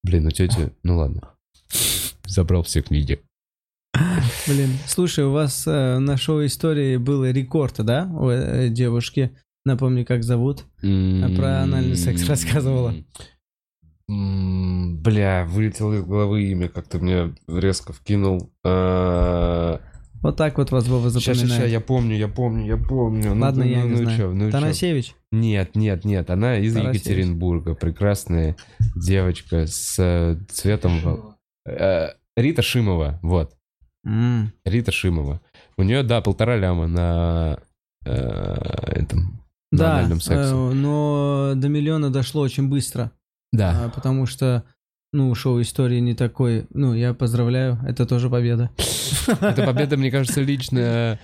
Блин, 0.05 0.25
ну 0.25 0.31
тетя, 0.31 0.71
ну 0.85 0.99
ладно. 0.99 1.35
Забрал 2.27 2.63
все 2.63 2.83
книги. 2.83 3.21
Блин, 4.47 4.71
слушай, 4.87 5.25
у 5.25 5.33
вас 5.33 5.67
э, 5.67 5.99
на 5.99 6.17
шоу 6.17 6.47
истории 6.47 6.99
был 6.99 7.25
рекорд, 7.25 7.85
да, 7.85 8.09
у 8.13 8.29
э, 8.29 8.69
девушки? 8.69 9.37
Напомни, 9.65 10.05
как 10.05 10.23
зовут. 10.23 10.67
про 10.81 11.63
анальный 11.63 11.97
секс 11.97 12.25
рассказывала. 12.29 12.95
Бля, 14.11 15.45
вылетело 15.49 15.95
из 15.95 16.03
головы 16.05 16.43
имя, 16.51 16.69
как-то 16.69 16.99
мне 16.99 17.33
резко 17.49 17.93
вкинул. 17.93 18.51
А, 18.65 19.81
Вот 20.23 20.37
так 20.37 20.59
вот 20.59 20.71
вас 20.73 20.89
Вова 20.89 21.11
Ща, 21.11 21.21
ща, 21.21 21.35
ща, 21.35 21.41
запоминает. 21.47 21.71
я 21.73 21.81
помню, 21.81 22.17
я 22.17 22.29
помню, 22.29 22.67
я 22.67 22.77
помню. 22.77 23.35
Ну, 23.35 23.41
Ладно, 23.43 23.65
ну, 23.65 23.71
я 23.71 23.79
ну, 23.79 23.85
не 23.85 23.91
ну 23.91 23.97
знаю. 24.03 24.19
чё, 24.19 24.33
ну 24.33 24.47
чё? 24.47 24.51
Танасевич? 24.53 25.15
Нет, 25.33 25.77
нет, 25.77 26.05
нет, 26.05 26.29
она 26.31 26.59
из 26.59 26.75
Тарасевич. 26.75 26.97
Екатеринбурга, 27.03 27.75
прекрасная 27.75 28.57
девочка 28.97 29.67
с 29.67 29.95
э, 29.99 30.37
цветом... 30.51 30.99
вол- 31.01 31.35
Э, 31.67 32.09
Рита 32.37 32.63
Шимова, 32.63 33.19
вот. 33.23 33.53
М, 34.05 34.51
Рита 34.65 34.93
Шимова. 34.93 35.41
У 35.77 35.83
нее, 35.83 36.03
да, 36.03 36.21
полтора 36.21 36.57
ляма 36.57 36.87
на 36.89 37.59
э, 38.05 38.11
этом 38.11 39.41
на 39.71 39.79
Да, 39.79 40.09
сексе. 40.17 40.33
э, 40.35 40.73
но 40.73 41.53
до 41.55 41.69
миллиона 41.69 42.11
дошло 42.11 42.41
очень 42.43 42.69
быстро, 42.69 43.13
Да. 43.53 43.87
а, 43.87 43.89
потому 43.89 44.27
что, 44.27 44.65
ну, 45.13 45.35
шоу 45.35 45.61
истории 45.61 45.99
не 46.01 46.15
такой. 46.15 46.67
Ну, 46.71 46.95
я 46.95 47.15
поздравляю, 47.15 47.79
это 47.87 48.07
тоже 48.07 48.31
победа. 48.31 48.71
Это 49.41 49.65
победа, 49.65 49.97
мне 49.97 50.11
кажется, 50.11 50.41
личная. 50.41 51.19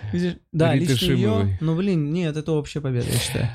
Да, 0.53 0.75
лично 0.75 1.13
ее, 1.13 1.59
ну, 1.61 1.77
блин, 1.77 2.13
нет, 2.13 2.37
это 2.37 2.53
общая 2.53 2.81
победа, 2.81 3.07
я 3.11 3.19
считаю. 3.19 3.49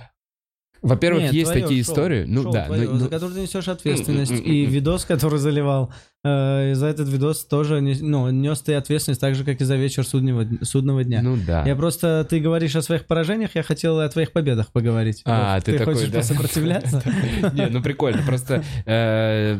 Во-первых, 0.81 1.23
Нет, 1.23 1.33
есть 1.33 1.53
такие 1.53 1.83
шоу, 1.83 1.93
истории. 1.93 2.25
Ну 2.27 2.43
шоу 2.43 2.53
да, 2.53 2.65
твоё, 2.65 2.91
ну- 2.91 2.97
за 2.97 3.09
который 3.09 3.33
ты 3.35 3.41
несешь 3.41 3.67
ответственность. 3.67 4.31
И 4.31 4.65
видос, 4.65 5.05
который 5.05 5.37
заливал, 5.37 5.93
э, 6.23 6.73
за 6.73 6.87
этот 6.87 7.07
видос 7.07 7.45
тоже 7.45 7.81
не- 7.81 7.95
ну, 8.01 8.29
нес 8.31 8.61
ты 8.61 8.73
ответственность 8.73 9.21
так 9.21 9.35
же, 9.35 9.43
как 9.43 9.61
и 9.61 9.63
за 9.63 9.75
вечер 9.75 10.05
судного, 10.05 10.47
судного 10.63 11.03
дня. 11.03 11.21
ну 11.21 11.37
да. 11.45 11.63
Я 11.65 11.75
просто, 11.75 12.25
ты 12.29 12.39
говоришь 12.39 12.75
о 12.75 12.81
своих 12.81 13.05
поражениях, 13.05 13.51
я 13.55 13.61
хотел 13.63 13.99
о 13.99 14.09
твоих 14.09 14.31
победах 14.31 14.71
поговорить. 14.71 15.21
А, 15.25 15.55
Вот, 15.55 15.65
ты, 15.65 15.77
такой, 15.77 15.93
хочешь 15.93 16.09
да? 16.09 16.17
посопротивляться? 16.19 17.03
Не, 17.53 17.67
ну 17.67 17.81
прикольно. 17.83 18.23
Просто 18.25 18.63
э, 18.85 19.57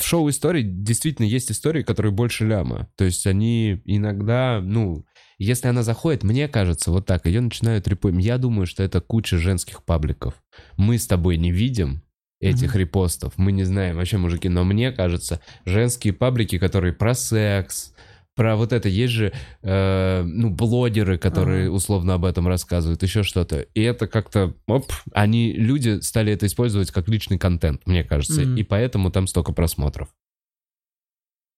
в 0.00 0.02
шоу 0.04 0.28
историй 0.28 0.62
действительно 0.64 1.26
есть 1.26 1.50
истории, 1.52 1.82
которые 1.82 2.12
больше 2.12 2.46
ляма. 2.46 2.88
То 2.96 3.04
есть 3.04 3.26
они 3.26 3.80
иногда, 3.84 4.60
ну, 4.62 5.04
если 5.38 5.68
она 5.68 5.82
заходит, 5.82 6.22
мне 6.22 6.48
кажется, 6.48 6.90
вот 6.90 7.06
так, 7.06 7.26
ее 7.26 7.40
начинают 7.40 7.88
репостить. 7.88 8.24
Я 8.24 8.38
думаю, 8.38 8.66
что 8.66 8.82
это 8.82 9.00
куча 9.00 9.38
женских 9.38 9.82
пабликов. 9.84 10.34
Мы 10.76 10.98
с 10.98 11.06
тобой 11.06 11.36
не 11.36 11.50
видим 11.50 12.02
этих 12.40 12.70
Мгм. 12.74 12.80
репостов. 12.80 13.32
Мы 13.36 13.52
не 13.52 13.64
знаем 13.64 13.96
вообще, 13.96 14.18
мужики. 14.18 14.48
Но 14.48 14.64
мне 14.64 14.92
кажется, 14.92 15.40
женские 15.64 16.12
паблики, 16.12 16.58
которые 16.58 16.92
про 16.92 17.14
секс, 17.14 17.94
про 18.36 18.56
вот 18.56 18.72
это, 18.72 18.88
есть 18.88 19.12
же, 19.12 19.32
э, 19.62 20.22
ну, 20.24 20.50
блогеры, 20.50 21.18
которые 21.18 21.66
Ага. 21.68 21.72
условно 21.74 22.14
об 22.14 22.24
этом 22.24 22.48
рассказывают, 22.48 23.02
еще 23.02 23.22
что-то. 23.22 23.60
И 23.60 23.80
это 23.80 24.06
как-то, 24.08 24.54
оп, 24.66 24.92
они, 25.12 25.52
люди 25.52 26.00
стали 26.00 26.32
это 26.32 26.46
использовать 26.46 26.90
как 26.90 27.08
личный 27.08 27.38
контент, 27.38 27.82
мне 27.86 28.02
кажется. 28.04 28.42
Мгм. 28.42 28.56
И 28.56 28.62
поэтому 28.64 29.10
там 29.10 29.26
столько 29.28 29.52
просмотров. 29.52 30.08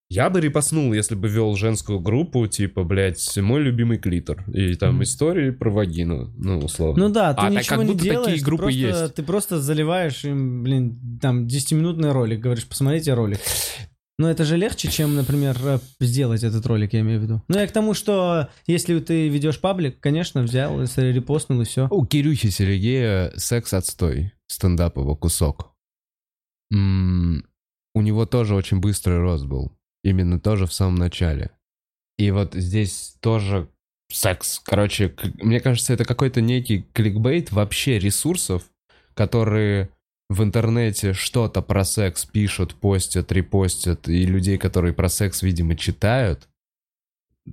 Я 0.09 0.31
бы 0.31 0.41
репостнул, 0.41 0.93
если 0.93 1.17
бы 1.17 1.29
вел 1.29 1.57
женскую 1.57 1.99
группу, 1.99 2.47
типа, 2.47 2.85
блядь, 2.85 3.37
мой 3.39 3.61
любимый 3.61 3.99
клитор. 3.99 4.45
И 4.55 4.75
там 4.77 4.95
Мгм. 4.95 5.03
истории 5.03 5.51
про 5.51 5.69
вагину, 5.69 6.33
ну, 6.39 6.61
условно. 6.61 7.09
Ну 7.09 7.13
да, 7.13 7.35
ты 7.35 7.41
А, 7.47 7.51
ничего 7.51 7.77
как 7.79 7.87
не 7.87 7.93
будто 7.93 8.05
делаешь, 8.05 8.25
такие 8.27 8.39
ты 8.39 8.45
группы 8.45 8.63
просто, 8.63 8.79
есть. 8.79 9.15
ты 9.15 9.23
просто 9.25 9.61
заливаешь 9.61 10.25
им, 10.25 10.63
блин, 10.63 11.19
там, 11.21 11.47
10-минутный 11.49 12.13
ролик, 12.13 12.39
говоришь, 12.41 12.69
посмотрите 12.69 13.15
ролик. 13.15 13.41
Но 14.19 14.31
это 14.31 14.45
же 14.45 14.57
легче, 14.57 14.89
чем, 14.89 15.15
например, 15.17 15.59
сделать 16.01 16.43
этот 16.45 16.65
ролик, 16.67 16.93
я 16.95 17.01
имею 17.01 17.21
в 17.21 17.23
виду. 17.25 17.43
Ну, 17.49 17.59
я 17.59 17.67
к 17.67 17.73
тому, 17.73 17.93
что 17.93 18.49
если 18.67 18.99
ты 19.01 19.29
ведешь 19.29 19.61
паблик, 19.61 19.99
конечно, 20.01 20.43
взял, 20.43 20.81
и 20.81 20.87
репостнул, 20.97 21.61
и 21.61 21.65
все. 21.65 21.89
У 21.91 22.07
Кирюхи 22.07 22.49
Сергея 22.49 23.33
секс-отстой, 23.37 24.33
стендап 24.47 24.97
его 24.99 25.17
кусок. 25.17 25.75
М, 26.73 27.45
У 27.95 28.03
него 28.03 28.25
тоже 28.27 28.55
очень 28.55 28.79
быстрый 28.81 29.19
рост 29.19 29.47
был. 29.47 29.73
Именно 30.07 30.39
тоже 30.39 30.67
в 30.67 30.73
самом 30.73 30.95
начале. 30.95 31.51
И 32.17 32.31
вот 32.31 32.55
здесь 32.55 33.17
тоже 33.19 33.69
секс. 34.09 34.61
Короче, 34.65 35.13
мне 35.43 35.59
кажется, 35.59 35.93
это 35.93 36.05
какой-то 36.05 36.41
некий 36.41 36.87
кликбейт 36.93 37.51
вообще 37.51 37.99
ресурсов, 37.99 38.63
которые 39.15 39.91
в 40.29 40.45
интернете 40.45 41.13
что-то 41.13 41.61
про 41.61 41.85
секс 41.85 42.25
пишут, 42.25 42.77
постят, 42.77 43.33
репостят, 43.33 44.09
и 44.09 44.25
людей, 44.27 44.59
которые 44.59 44.95
про 44.95 45.09
секс, 45.09 45.43
видимо, 45.43 45.75
читают, 45.75 46.49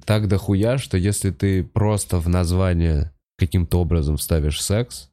так 0.06 0.28
дохуя, 0.28 0.78
что 0.78 0.96
если 0.96 1.32
ты 1.32 1.64
просто 1.64 2.20
в 2.20 2.30
название 2.30 3.12
каким-то 3.40 3.82
образом 3.82 4.18
вставишь 4.18 4.62
секс, 4.62 5.10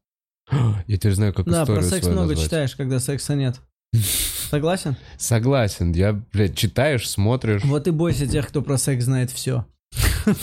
я 0.51 0.97
теперь 0.99 1.15
знаю, 1.15 1.33
как 1.33 1.47
Да, 1.47 1.65
про 1.65 1.73
историю 1.73 1.91
секс 1.91 2.03
свою 2.03 2.17
много 2.17 2.29
назвать. 2.33 2.45
читаешь, 2.45 2.77
когда 2.77 3.01
секса 3.01 3.35
нет. 3.35 3.63
Согласен? 3.93 4.97
Согласен, 5.17 5.93
я, 5.93 6.13
блядь, 6.13 6.57
читаешь, 6.57 7.09
смотришь. 7.09 7.63
Вот 7.65 7.87
и 7.87 7.91
бойся 7.91 8.27
тех, 8.27 8.49
кто 8.49 8.63
про 8.63 8.79
секс 8.79 9.05
знает 9.05 9.31
все. 9.31 9.67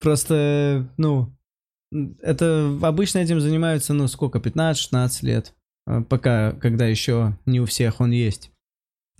Просто, 0.00 0.88
ну, 0.96 1.34
это 2.20 2.78
обычно 2.82 3.18
этим 3.18 3.40
занимаются, 3.40 3.94
ну, 3.94 4.08
сколько, 4.08 4.38
15-16 4.38 5.10
лет, 5.22 5.54
э, 5.86 6.02
пока, 6.08 6.52
когда 6.52 6.86
еще 6.86 7.38
не 7.46 7.60
у 7.60 7.66
всех 7.66 8.00
он 8.00 8.10
есть. 8.10 8.50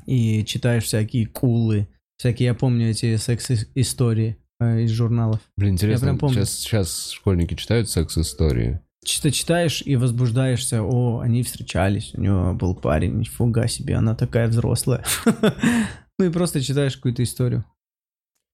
И 0.06 0.44
читаешь 0.44 0.84
всякие 0.84 1.26
кулы, 1.26 1.88
всякие, 2.18 2.46
я 2.46 2.54
помню 2.54 2.90
эти 2.90 3.16
секс-истории 3.16 4.36
э, 4.60 4.82
из 4.82 4.90
журналов. 4.90 5.40
Блин, 5.56 5.74
интересно, 5.74 6.18
сейчас, 6.20 6.50
сейчас 6.50 7.10
школьники 7.10 7.54
читают 7.54 7.88
секс-истории? 7.88 8.80
Чисто 9.04 9.30
читаешь 9.30 9.82
и 9.84 9.96
возбуждаешься, 9.96 10.82
о, 10.82 11.20
они 11.20 11.42
встречались, 11.42 12.12
у 12.14 12.20
него 12.20 12.54
был 12.54 12.74
парень, 12.74 13.18
нифига 13.18 13.68
себе, 13.68 13.96
она 13.96 14.14
такая 14.14 14.48
взрослая. 14.48 15.04
Ну 16.16 16.26
и 16.26 16.30
просто 16.30 16.62
читаешь 16.62 16.94
какую-то 16.94 17.24
историю 17.24 17.64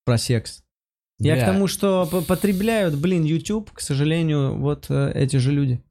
про 0.03 0.17
секс. 0.17 0.63
Я 1.19 1.39
к 1.39 1.45
тому, 1.45 1.67
что 1.67 2.07
потребляют, 2.27 2.95
блин, 2.95 3.23
YouTube, 3.23 3.71
к 3.71 3.79
сожалению, 3.81 4.57
вот 4.57 4.87
э, 4.89 5.11
эти 5.13 5.37
же 5.37 5.51
люди. 5.51 5.83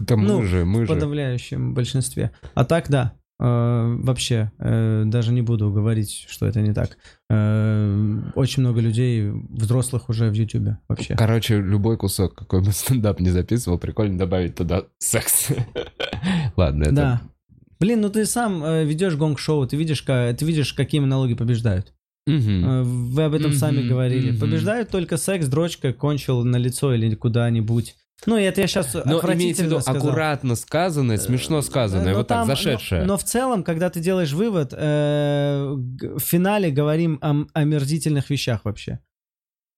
Да 0.00 0.16
мы 0.16 0.28
ну, 0.28 0.42
же, 0.42 0.66
мы 0.66 0.82
В 0.82 0.86
же. 0.86 0.92
подавляющем 0.92 1.72
большинстве. 1.72 2.32
А 2.54 2.66
так, 2.66 2.90
да. 2.90 3.14
Э, 3.40 3.96
вообще, 4.00 4.52
э, 4.58 5.02
даже 5.06 5.32
не 5.32 5.42
буду 5.42 5.72
говорить, 5.72 6.26
что 6.28 6.46
это 6.46 6.60
не 6.60 6.72
так. 6.72 6.98
Э, 7.28 8.20
очень 8.34 8.62
много 8.62 8.80
людей, 8.80 9.30
взрослых 9.30 10.08
уже 10.08 10.30
в 10.30 10.34
Ютубе 10.34 10.78
вообще. 10.88 11.16
Короче, 11.16 11.60
любой 11.60 11.96
кусок, 11.96 12.34
какой 12.34 12.62
бы 12.62 12.70
стендап 12.72 13.18
не 13.20 13.30
записывал, 13.30 13.78
прикольно 13.78 14.18
добавить 14.18 14.54
туда 14.54 14.84
секс. 14.98 15.48
Ладно, 16.56 16.84
это... 16.84 16.94
Да. 16.94 17.20
Блин, 17.80 18.02
ну 18.02 18.10
ты 18.10 18.26
сам 18.26 18.62
ведешь 18.86 19.16
гонг-шоу, 19.16 19.66
ты 19.66 19.76
видишь, 19.76 20.02
ка- 20.02 20.36
ты 20.38 20.44
видишь, 20.44 20.74
какие 20.74 21.00
монологи 21.00 21.34
побеждают. 21.34 21.94
Вы 22.26 23.22
об 23.24 23.32
этом 23.34 23.54
сами 23.54 23.82
говорили. 23.88 24.36
Побеждают 24.38 24.90
только 24.90 25.16
секс, 25.16 25.46
дрочка, 25.46 25.92
кончил 25.94 26.44
на 26.44 26.56
лицо 26.56 26.94
или 26.94 27.14
куда-нибудь. 27.14 27.96
Ну, 28.26 28.36
это 28.36 28.60
я 28.60 28.66
сейчас 28.66 28.92
Но 28.92 29.18
имеется 29.32 29.62
в 29.62 29.66
виду 29.66 29.80
сказал. 29.80 29.96
аккуратно 30.08 30.54
сказанное, 30.54 31.16
смешно 31.16 31.62
сказанное, 31.62 32.12
Но 32.12 32.18
вот 32.18 32.28
так, 32.28 32.38
там- 32.40 32.48
но- 32.48 32.54
зашедшее. 32.54 33.04
Но, 33.04 33.16
в 33.16 33.24
целом, 33.24 33.64
когда 33.64 33.88
ты 33.88 34.00
делаешь 34.00 34.32
вывод, 34.32 34.74
э, 34.76 35.72
в 35.74 36.18
финале 36.20 36.70
говорим 36.70 37.18
о, 37.22 37.46
омерзительных 37.54 38.28
вещах 38.28 38.64
вообще. 38.64 39.00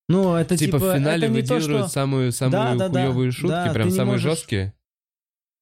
Ну, 0.09 0.35
это 0.35 0.57
Типа 0.57 0.79
типа... 0.79 0.93
в 0.93 0.97
финале 0.97 1.29
то, 1.29 1.33
выдерживают 1.35 1.85
что... 1.87 1.93
самую, 1.95 2.33
самую 2.33 2.79
Да, 2.79 2.89
да, 2.89 2.89
да. 2.89 3.31
шутки, 3.31 3.47
Да, 3.49 3.73
прям 3.73 3.91
самые 3.91 4.13
можешь- 4.15 4.23
жесткие. 4.23 4.75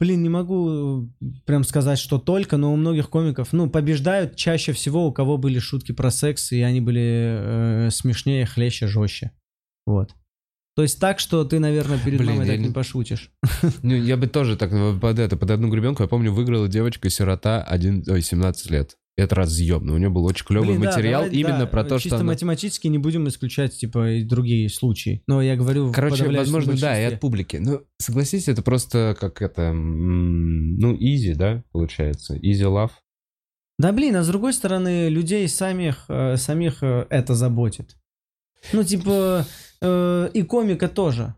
Блин, 0.01 0.23
не 0.23 0.31
могу 0.31 1.11
прям 1.45 1.63
сказать, 1.63 1.99
что 1.99 2.19
только, 2.19 2.57
но 2.57 2.73
у 2.73 2.77
многих 2.77 3.11
комиков, 3.11 3.53
ну, 3.53 3.69
побеждают 3.69 4.35
чаще 4.35 4.73
всего, 4.73 5.07
у 5.07 5.13
кого 5.13 5.37
были 5.37 5.59
шутки 5.59 5.93
про 5.93 6.11
секс, 6.11 6.53
и 6.53 6.63
они 6.63 6.81
были 6.81 7.87
э, 7.87 7.91
смешнее, 7.91 8.47
хлеще, 8.47 8.87
жестче. 8.87 9.33
Вот. 9.85 10.15
То 10.81 10.85
есть 10.85 10.99
так, 10.99 11.19
что 11.19 11.45
ты, 11.45 11.59
наверное, 11.59 11.99
перед 12.03 12.17
Блин, 12.17 12.31
мамой 12.31 12.47
так 12.47 12.59
не- 12.59 12.69
не 12.69 12.73
пошутишь. 12.73 13.31
Ну, 13.83 13.95
я 13.95 14.17
бы 14.17 14.29
тоже 14.29 14.57
так 14.57 14.73
ну, 14.73 14.99
под 14.99 15.19
это, 15.19 15.37
под 15.37 15.51
одну 15.51 15.69
гребенку, 15.69 16.03
я 16.03 16.09
помню, 16.09 16.33
выиграла 16.33 16.69
девочка-сирота 16.69 17.63
один, 17.63 18.03
ой, 18.09 18.23
17 18.23 18.71
лет. 18.71 18.97
Это 19.19 19.35
разъемно. 19.35 19.93
У 19.93 19.99
нее 19.99 20.09
был 20.09 20.25
очень 20.25 20.47
клевый 20.47 20.69
Блин, 20.69 20.81
да, 20.81 20.89
материал 20.89 21.25
давай, 21.25 21.37
именно 21.37 21.59
да, 21.59 21.67
про 21.67 21.85
то, 21.85 21.99
чисто 21.99 22.09
что 22.09 22.17
она... 22.17 22.33
математически 22.33 22.89
не 22.89 22.97
будем 22.97 23.29
исключать, 23.29 23.77
типа, 23.77 24.11
и 24.13 24.25
другие 24.25 24.71
случаи. 24.71 25.23
Но 25.27 25.43
я 25.43 25.55
говорю 25.55 25.93
Короче, 25.93 26.27
возможно, 26.31 26.75
да, 26.79 26.99
и 26.99 27.05
от 27.05 27.21
публики. 27.21 27.59
Ну, 27.59 27.83
согласись, 27.99 28.49
это 28.49 28.63
просто 28.63 29.15
как 29.21 29.43
это... 29.43 29.75
Ну, 29.75 30.97
easy, 30.97 31.35
да, 31.35 31.63
получается? 31.73 32.37
Easy 32.37 32.63
love. 32.63 32.93
Да 33.79 33.93
блин, 33.93 34.17
а 34.17 34.23
с 34.23 34.29
другой 34.29 34.55
стороны, 34.55 35.11
людей 35.11 35.47
самих, 35.47 36.07
э, 36.09 36.37
самих 36.39 36.83
э, 36.83 37.07
это 37.11 37.35
заботит. 37.35 37.97
Ну, 38.73 38.85
типа, 38.85 39.45
э, 39.81 40.31
и 40.35 40.43
комика 40.43 40.89
тоже. 40.89 41.35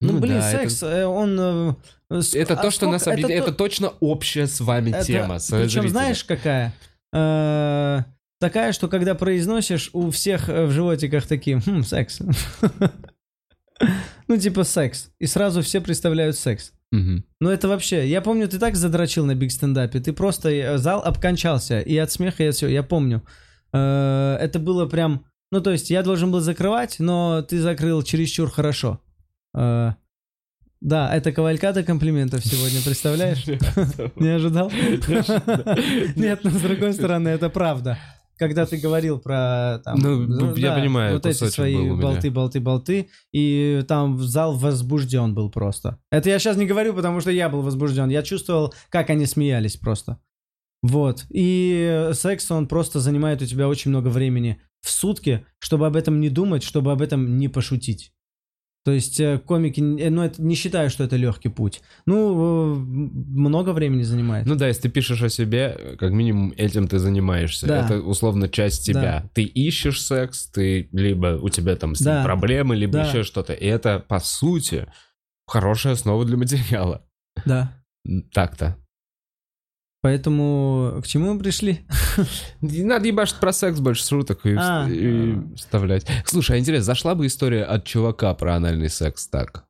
Ну, 0.00 0.18
блин, 0.18 0.38
да, 0.40 0.50
это- 0.52 0.58
секс, 0.70 0.82
э, 0.82 1.04
он... 1.06 1.38
э, 1.40 1.74
ск- 2.10 2.38
Это, 2.38 2.54
а 2.54 2.62
то, 2.62 2.70
что 2.70 2.90
нас 2.90 3.02
сколько- 3.02 3.14
объединяет. 3.14 3.44
то- 3.44 3.50
Это, 3.50 3.58
точно 3.58 3.92
общая 4.00 4.46
с 4.46 4.60
вами 4.60 4.90
это- 4.90 5.04
тема. 5.06 5.38
с 5.38 5.48
Причем 5.50 5.62
зрителями. 5.68 5.88
знаешь, 5.88 6.24
какая? 6.24 6.72
Э, 7.14 8.02
такая, 8.40 8.72
что 8.72 8.88
когда 8.88 9.14
произносишь, 9.14 9.90
у 9.92 10.10
всех 10.10 10.48
э, 10.48 10.66
в 10.66 10.70
животиках 10.72 11.26
такие, 11.26 11.60
хм, 11.60 11.82
секс. 11.84 12.20
Ну, 14.28 14.36
типа 14.38 14.64
секс. 14.64 15.10
И 15.18 15.26
сразу 15.26 15.60
все 15.62 15.80
представляют 15.80 16.36
секс. 16.36 16.72
Мгм. 16.92 17.24
Ну 17.40 17.50
это 17.50 17.68
вообще, 17.68 18.08
я 18.08 18.22
помню, 18.22 18.48
ты 18.48 18.58
так 18.58 18.76
задрочил 18.76 19.26
на 19.26 19.34
биг 19.34 19.50
стендапе, 19.50 19.98
ты 20.00 20.12
просто 20.12 20.48
э, 20.50 20.78
зал 20.78 21.00
обкончался 21.04 21.80
и 21.80 21.96
от 21.98 22.12
смеха 22.12 22.44
и 22.44 22.46
от 22.46 22.54
всего, 22.54 22.70
я 22.70 22.82
помню. 22.84 23.22
Э, 23.72 24.36
Это 24.40 24.58
было 24.60 24.86
прям, 24.86 25.26
ну 25.54 25.60
то 25.60 25.70
есть 25.70 25.88
я 25.88 26.02
должен 26.02 26.32
был 26.32 26.40
закрывать, 26.40 26.96
но 26.98 27.40
ты 27.42 27.60
закрыл 27.60 28.02
чересчур 28.02 28.50
хорошо. 28.50 29.00
Э, 29.56 29.92
Да, 30.80 31.14
это 31.14 31.30
кавалькада 31.30 31.84
комплиментов 31.84 32.44
сегодня, 32.44 32.80
представляешь? 32.84 33.46
Не 34.16 34.30
ожидал? 34.30 34.68
Нет, 36.16 36.40
но 36.42 36.50
с 36.50 36.60
другой 36.60 36.92
стороны, 36.92 37.28
это 37.28 37.50
правда. 37.50 37.98
Когда 38.36 38.66
ты 38.66 38.78
говорил 38.78 39.20
про 39.20 39.80
там, 39.84 39.96
Ну, 40.00 40.56
я 40.56 40.74
понимаю, 40.74 41.14
вот 41.14 41.24
эти 41.24 41.44
свои 41.44 41.88
болты, 41.92 42.32
болты, 42.32 42.60
болты, 42.60 43.08
и 43.30 43.84
там 43.86 44.18
зал 44.18 44.56
возбужден 44.56 45.34
был 45.34 45.50
просто. 45.52 46.00
Это 46.10 46.30
я 46.30 46.40
сейчас 46.40 46.56
не 46.56 46.66
говорю, 46.66 46.94
потому 46.94 47.20
что 47.20 47.30
я 47.30 47.48
был 47.48 47.62
возбужден. 47.62 48.08
Я 48.10 48.24
чувствовал, 48.24 48.74
как 48.88 49.08
они 49.10 49.26
смеялись 49.26 49.76
просто. 49.76 50.18
Вот. 50.82 51.26
И 51.30 52.10
секс, 52.12 52.50
он 52.50 52.66
просто 52.66 52.98
занимает 52.98 53.40
у 53.40 53.46
тебя 53.46 53.68
очень 53.68 53.90
много 53.90 54.08
времени 54.08 54.60
в 54.84 54.90
сутки, 54.90 55.46
чтобы 55.58 55.86
об 55.86 55.96
этом 55.96 56.20
не 56.20 56.28
думать, 56.28 56.62
чтобы 56.62 56.92
об 56.92 57.00
этом 57.00 57.38
не 57.38 57.48
пошутить. 57.48 58.12
То 58.84 58.92
есть 58.92 59.18
э, 59.18 59.38
комики, 59.38 59.80
э, 59.80 60.10
ну, 60.10 60.22
это, 60.22 60.42
не 60.42 60.54
считаю, 60.54 60.90
что 60.90 61.04
это 61.04 61.16
легкий 61.16 61.48
путь. 61.48 61.80
Ну, 62.04 62.74
э, 62.74 62.76
много 62.76 63.70
времени 63.70 64.02
занимает. 64.02 64.44
Ну 64.46 64.56
да, 64.56 64.68
если 64.68 64.82
ты 64.82 64.88
пишешь 64.90 65.22
о 65.22 65.30
себе, 65.30 65.96
как 65.98 66.12
минимум 66.12 66.52
этим 66.58 66.86
ты 66.86 66.98
занимаешься. 66.98 67.66
Да. 67.66 67.86
Это 67.86 68.02
условно 68.02 68.46
часть 68.46 68.84
тебя. 68.84 69.30
Ты 69.32 69.44
ищешь 69.44 70.02
секс, 70.02 70.50
ты 70.50 70.90
либо 70.92 71.38
у 71.40 71.48
тебя 71.48 71.76
там 71.76 71.94
с 71.94 72.00
ним 72.00 72.16
Да. 72.16 72.24
проблемы, 72.24 72.76
либо 72.76 72.92
Да. 72.92 73.08
еще 73.08 73.22
что-то. 73.22 73.54
И 73.54 73.64
это, 73.64 74.00
по 74.06 74.20
сути, 74.20 74.86
хорошая 75.46 75.94
основа 75.94 76.26
для 76.26 76.36
материала. 76.36 77.06
Да. 77.46 77.72
Так-то. 78.34 78.76
Поэтому 80.04 81.00
к 81.02 81.06
чему 81.06 81.32
мы 81.32 81.40
пришли? 81.40 81.80
Не 82.60 82.82
надо 82.84 83.06
ебашить 83.08 83.36
про 83.40 83.54
секс 83.54 83.80
больше 83.80 84.06
шуток 84.06 84.44
и, 84.44 84.54
А. 84.54 84.86
и 84.86 85.34
вставлять. 85.56 86.06
Слушай, 86.26 86.56
а 86.56 86.60
интересно, 86.60 86.84
зашла 86.84 87.14
бы 87.14 87.26
история 87.26 87.64
от 87.64 87.86
чувака 87.86 88.34
про 88.34 88.54
анальный 88.56 88.90
секс 88.90 89.26
так? 89.28 89.64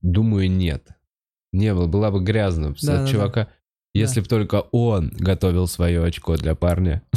Думаю, 0.00 0.48
нет. 0.48 0.86
Не 1.52 1.74
было, 1.74 1.88
была 1.88 2.12
бы 2.12 2.20
грязно. 2.22 2.72
С- 2.76 2.84
Да, 2.84 2.92
от 2.92 2.98
да, 3.00 3.04
да. 3.06 3.10
чувака, 3.10 3.48
если 3.92 4.20
бы 4.20 4.28
только 4.28 4.60
он 4.70 5.10
готовил 5.18 5.66
свое 5.66 6.04
очко 6.04 6.36
для 6.36 6.54
парня 6.54 7.02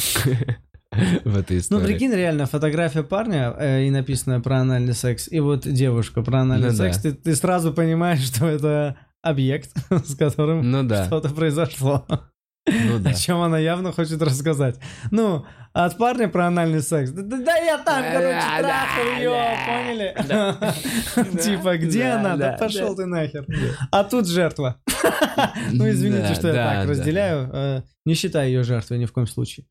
в 1.24 1.38
этой 1.38 1.57
Ну, 1.57 1.59
истории. 1.61 1.86
прикинь, 1.86 2.11
реально, 2.11 2.47
фотография 2.47 3.03
парня 3.03 3.53
э, 3.55 3.84
и 3.86 3.91
написано 3.91 4.41
про 4.41 4.61
анальный 4.61 4.95
секс, 4.95 5.28
и 5.32 5.39
вот 5.39 5.61
девушка 5.67 6.24
про 6.24 6.41
анальный 6.41 6.71
Ну 6.71 6.76
да. 6.76 6.91
секс, 6.91 6.97
ты, 7.03 7.11
ты 7.13 7.36
сразу 7.36 7.71
понимаешь, 7.71 8.21
что 8.34 8.47
это 8.47 8.97
объект, 9.21 9.69
с 9.91 10.15
которым 10.15 10.71
Ну 10.71 10.82
да, 10.82 11.05
что-то 11.05 11.30
произошло. 11.30 12.03
Да. 13.03 13.09
О 13.11 13.13
чем 13.13 13.41
она 13.41 13.57
явно 13.59 13.91
хочет 13.91 14.21
рассказать. 14.21 14.79
Ну, 15.11 15.45
от 15.73 15.97
парня 15.97 16.27
про 16.27 16.47
анальный 16.47 16.81
секс. 16.81 17.11
Да, 17.11 17.21
да- 17.23 17.37
да 17.43 17.55
я 17.57 17.77
там, 17.79 18.03
короче, 18.03 18.39
Да, 18.39 18.59
трахал 18.59 19.03
да, 19.03 19.17
ее, 19.17 19.29
да. 20.27 20.53
поняли? 21.23 21.37
Типа, 21.41 21.77
где 21.77 22.03
Да, 22.03 22.19
она? 22.19 22.37
Да 22.37 22.51
да, 22.51 22.57
пошел 22.57 22.95
да. 22.95 23.03
ты 23.03 23.05
нахер. 23.09 23.45
А 23.91 24.03
тут 24.03 24.27
жертва. 24.27 24.79
Ну, 25.71 25.89
извините, 25.89 26.27
Да, 26.29 26.35
что 26.35 26.47
я 26.49 26.53
да, 26.53 26.73
так 26.75 26.85
да. 26.85 26.91
разделяю. 26.91 27.49
Э, 27.51 27.81
Не 28.05 28.13
считаю 28.13 28.47
ее 28.49 28.63
жертвой 28.63 28.99
ни 28.99 29.05
в 29.05 29.11
коем 29.11 29.25
случае. 29.27 29.65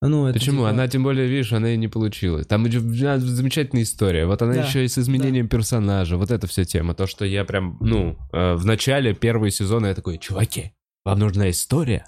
Ну, 0.00 0.26
это 0.26 0.38
Почему? 0.38 0.58
типа- 0.58 0.70
Она, 0.70 0.86
тем 0.88 1.02
более, 1.02 1.26
видишь, 1.28 1.52
она 1.52 1.74
и 1.74 1.76
не 1.76 1.88
получилась. 1.88 2.46
Там 2.46 2.64
замечательная 2.70 3.82
история. 3.84 4.26
Вот 4.26 4.40
она 4.42 4.54
Да. 4.54 4.62
еще 4.62 4.84
и 4.84 4.88
с 4.88 4.98
изменением 4.98 5.48
персонажа. 5.48 6.16
Вот 6.16 6.30
эта 6.30 6.46
вся 6.46 6.64
тема. 6.64 6.94
То, 6.94 7.06
что 7.06 7.24
я 7.24 7.44
прям, 7.44 7.76
ну, 7.80 8.16
э, 8.32 8.54
в 8.54 8.64
начале 8.64 9.14
первого 9.14 9.50
сезона 9.50 9.86
я 9.88 9.94
такой, 9.94 10.18
чуваки, 10.18 10.72
вам 11.04 11.18
нужна 11.20 11.50
история, 11.50 12.06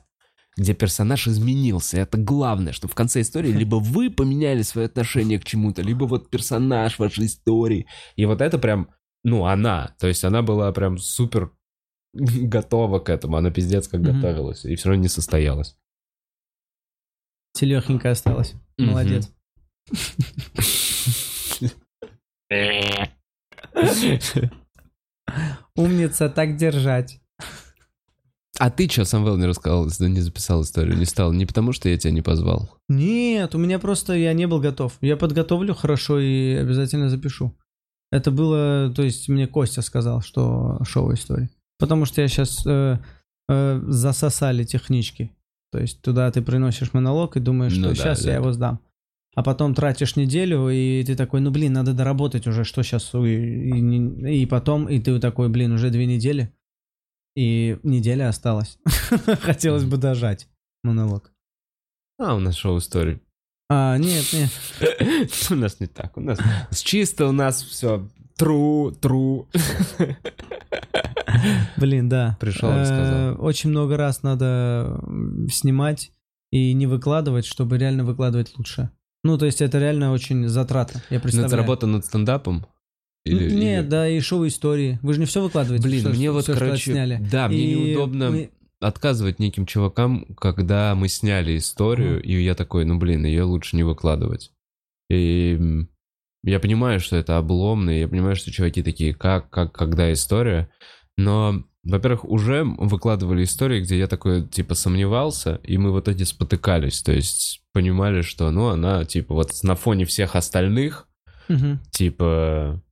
где 0.57 0.75
персонаж 0.75 1.29
изменился. 1.29 1.99
Это 1.99 2.19
главное, 2.19 2.73
что 2.73 2.89
в 2.89 2.95
конце 2.95 3.21
истории 3.21 3.53
либо 3.53 3.77
вы 3.77 4.11
поменяли 4.11 4.63
свое 4.63 4.87
отношение 4.87 5.39
к 5.39 5.45
чему-то, 5.45 5.83
либо 5.83 6.05
вот 6.05 6.31
персонаж 6.31 6.99
вашей 6.99 7.27
истории. 7.27 7.87
И 8.17 8.25
вот 8.25 8.41
это 8.41 8.59
прям, 8.59 8.91
ну, 9.23 9.47
она. 9.47 9.95
То 9.99 10.07
есть 10.07 10.25
она 10.25 10.43
была 10.43 10.73
прям 10.73 10.99
супер 10.99 11.53
готова 12.13 13.01
к 13.01 13.09
этому. 13.09 13.37
Она 13.37 13.51
пиздец 13.51 13.89
как 13.89 14.03
готовилась. 14.03 14.65
И 14.65 14.77
все 14.77 14.89
равно 14.89 15.03
не 15.03 15.09
состоялась. 15.09 15.77
Телехенька 17.53 18.11
осталась. 18.11 18.55
Молодец. 18.79 19.33
Умница, 25.77 26.29
так 26.29 26.57
держать. 26.57 27.21
А 28.59 28.71
ты 28.71 28.89
что, 28.89 29.05
Самвел, 29.05 29.37
не 29.37 29.47
рассказал, 29.47 29.87
не 30.01 30.21
записал 30.21 30.63
историю, 30.63 30.97
не 30.97 31.05
стал? 31.07 31.33
Не 31.33 31.45
потому, 31.45 31.73
что 31.73 31.89
я 31.89 31.97
тебя 31.99 32.13
не 32.13 32.23
позвал? 32.23 32.71
Нет, 32.89 33.55
у 33.55 33.59
меня 33.59 33.79
просто 33.81 34.15
я 34.15 34.33
не 34.33 34.47
был 34.47 34.61
готов. 34.61 34.93
Я 35.01 35.17
подготовлю 35.17 35.75
хорошо 35.75 36.21
и 36.21 36.55
обязательно 36.55 37.09
запишу. 37.11 37.53
Это 38.13 38.31
было, 38.31 38.93
то 38.95 39.03
есть 39.03 39.29
мне 39.29 39.49
Костя 39.49 39.83
сказал, 39.83 40.21
что 40.21 40.79
шоу 40.85 41.13
истории. 41.15 41.51
Потому 41.81 42.05
что 42.05 42.21
я 42.23 42.29
сейчас 42.29 42.65
засосали 43.49 44.65
технички. 44.65 45.31
То 45.73 45.81
есть 45.81 46.01
туда 46.03 46.31
ты 46.31 46.41
приносишь 46.41 46.93
монолог 46.93 47.37
и 47.37 47.41
думаешь, 47.41 47.77
Ну 47.77 47.87
что 47.87 47.89
да, 47.89 47.95
сейчас 47.95 48.23
да. 48.23 48.31
я 48.31 48.37
его 48.37 48.53
сдам. 48.53 48.79
а 49.35 49.43
потом 49.43 49.75
тратишь 49.75 50.15
неделю, 50.15 50.69
и 50.69 51.03
ты 51.05 51.17
такой, 51.17 51.41
ну 51.41 51.51
блин, 51.51 51.73
надо 51.73 51.93
доработать 51.93 52.47
уже, 52.47 52.63
что 52.63 52.85
сейчас, 52.85 53.13
и, 53.15 53.19
и 53.19 54.43
и 54.43 54.47
потом, 54.47 54.89
и 54.89 55.01
ты 55.01 55.19
такой, 55.19 55.49
блин, 55.49 55.73
уже 55.73 55.91
две 55.91 56.07
недели, 56.07 56.55
и 57.37 57.79
неделя 57.83 58.29
осталась. 58.29 58.79
Хотелось 59.41 59.85
бы 59.85 59.97
дожать 59.97 60.49
монолог. 60.83 61.33
А, 62.19 62.35
у 62.35 62.39
нас 62.39 62.55
шоу 62.57 62.79
истории. 62.79 63.21
А, 63.71 63.97
нет, 63.99 64.25
нет. 64.33 64.51
У 65.51 65.55
нас 65.55 65.81
не 65.81 65.87
так. 65.87 66.17
У 66.17 66.21
нас 66.21 66.39
чисто 66.83 67.27
у 67.27 67.33
нас 67.33 67.63
все 67.63 68.09
true, 68.39 68.95
true. 69.01 69.47
Блин, 71.77 72.09
да. 72.09 72.37
Пришел 72.41 72.71
и 72.71 72.75
Э, 72.81 72.85
сказал. 72.85 73.45
Очень 73.45 73.71
много 73.71 73.97
раз 73.97 74.23
надо 74.23 75.01
снимать 75.51 76.13
и 76.53 76.73
не 76.73 76.87
выкладывать, 76.87 77.47
чтобы 77.47 77.79
реально 77.79 78.05
выкладывать 78.05 78.53
лучше. 78.57 78.91
Ну, 79.25 79.39
то 79.39 79.47
есть 79.47 79.63
это 79.63 79.79
реально 79.79 80.13
очень 80.13 80.47
затрата, 80.49 81.03
я 81.09 81.17
Ну, 81.17 81.23
представляю. 81.23 81.49
это 81.49 81.57
работа 81.57 81.87
над 81.87 82.05
стендапом? 82.05 82.67
Или- 83.25 83.51
Нет, 83.55 83.85
или- 83.85 83.91
да, 83.91 84.09
и 84.09 84.21
шоу 84.21 84.47
истории. 84.47 84.99
Вы 85.03 85.15
же 85.15 85.21
не 85.21 85.27
все 85.27 85.43
выкладываете. 85.43 85.87
Блин, 85.89 86.01
что- 86.01 86.11
мне 86.11 86.31
вот, 86.31 86.45
всё, 86.45 86.55
что 86.55 86.65
короче, 86.65 86.91
отсняли. 86.93 87.19
да, 87.31 87.49
мне 87.49 87.59
И 87.59 87.75
неудобно 87.75 88.31
мы- 88.31 88.51
отказывать 88.81 89.39
неким 89.39 89.65
чувакам, 89.65 90.27
когда 90.39 90.95
мы 90.95 91.09
сняли 91.09 91.57
историю, 91.57 92.23
и 92.23 92.43
я 92.43 92.55
такой, 92.55 92.85
ну, 92.85 92.99
блин, 92.99 93.25
ее 93.25 93.45
лучше 93.45 93.77
не 93.77 93.83
выкладывать. 93.83 94.53
И 95.11 95.59
я 96.43 96.61
понимаю, 96.61 97.01
что 97.01 97.17
это 97.17 97.39
обломно, 97.39 97.91
и 97.91 98.01
я 98.01 98.09
понимаю, 98.09 98.37
что 98.37 98.51
чуваки 98.53 98.83
такие, 98.83 99.15
как, 99.15 99.49
как, 99.49 99.73
когда 99.73 100.13
история, 100.13 100.69
но, 101.17 101.65
во-первых, 101.83 102.27
уже 102.27 102.65
выкладывали 102.65 103.45
истории, 103.45 103.81
где 103.81 103.97
я 103.99 104.07
такой, 104.07 104.47
типа, 104.47 104.75
сомневался, 104.75 105.61
и 105.63 105.79
мы 105.79 105.91
в 105.93 106.01
итоге 106.01 106.27
спотыкались, 106.27 107.01
то 107.03 107.13
есть 107.13 107.63
понимали, 107.73 108.21
что, 108.21 108.51
ну, 108.51 108.67
она, 108.69 109.05
типа, 109.07 109.33
вот 109.35 109.51
на 109.63 109.77
фоне 109.77 110.05
всех 110.05 110.37
остальных, 110.37 111.09
Мгм. 111.49 111.81
типа 111.91 112.83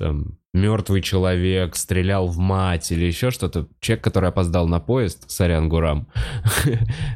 там 0.00 0.38
мертвый 0.52 1.02
человек 1.02 1.76
стрелял 1.76 2.26
в 2.26 2.38
мать 2.38 2.90
или 2.90 3.04
еще 3.04 3.30
что-то. 3.30 3.68
Человек, 3.80 4.02
который 4.02 4.30
опоздал 4.30 4.66
на 4.66 4.80
поезд, 4.80 5.30
сорян, 5.30 5.68
Гурам. 5.68 6.08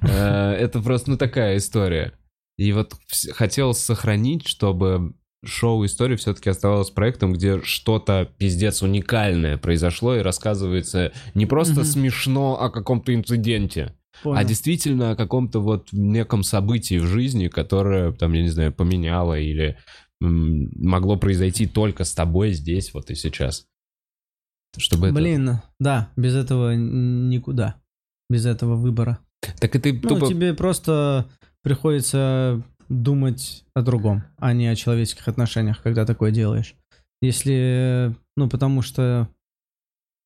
Э, 0.03 0.53
Это 0.53 0.81
просто, 0.81 1.11
ну, 1.11 1.17
такая 1.17 1.57
история. 1.57 2.13
И 2.57 2.73
вот 2.73 2.95
хотелось 3.33 3.79
сохранить, 3.79 4.47
чтобы 4.47 5.15
шоу 5.45 5.85
истории 5.85 6.17
все-таки 6.17 6.49
оставалось 6.51 6.91
проектом, 6.91 7.33
где 7.33 7.61
что-то 7.63 8.29
пиздец 8.39 8.83
уникальное 8.83 9.59
произошло 9.59 10.17
и 10.17 10.21
рассказывается 10.23 11.13
не 11.35 11.47
просто 11.47 11.81
Мгм. 11.81 11.85
смешно 11.85 12.59
о 12.63 12.71
каком-то 12.71 13.13
инциденте, 13.15 13.95
Понял. 14.23 14.39
а 14.39 14.45
действительно 14.45 15.11
о 15.11 15.17
каком-то 15.17 15.61
вот 15.61 15.89
неком 15.93 16.45
событии 16.45 16.99
в 16.99 17.07
жизни, 17.07 17.49
которое, 17.49 18.13
там, 18.13 18.33
я 18.33 18.43
не 18.43 18.49
знаю, 18.49 18.73
поменяло 18.73 19.39
или 19.39 19.77
могло 20.25 21.17
произойти 21.17 21.67
только 21.67 22.05
с 22.05 22.13
тобой 22.13 22.53
здесь, 22.53 22.93
вот 22.95 23.11
и 23.11 23.15
сейчас. 23.15 23.67
Чтобы 24.77 25.09
это... 25.09 25.17
Блин, 25.17 25.61
да, 25.79 26.11
без 26.17 26.35
этого 26.35 26.75
никуда. 26.75 27.77
Без 28.29 28.47
этого 28.47 28.77
выбора. 28.77 29.19
Так 29.61 29.77
и 29.77 29.79
ты 29.79 29.93
Ну, 29.93 30.09
тупо... 30.09 30.27
тебе 30.27 30.55
просто 30.55 31.29
приходится 31.63 32.63
думать 32.89 33.65
о 33.75 33.83
другом, 33.83 34.25
а 34.37 34.53
не 34.53 34.67
о 34.67 34.77
человеческих 34.77 35.29
отношениях, 35.29 35.83
когда 35.83 36.05
такое 36.05 36.31
делаешь. 36.31 36.75
Если, 37.23 38.15
ну, 38.37 38.49
потому 38.49 38.83
что 38.83 39.29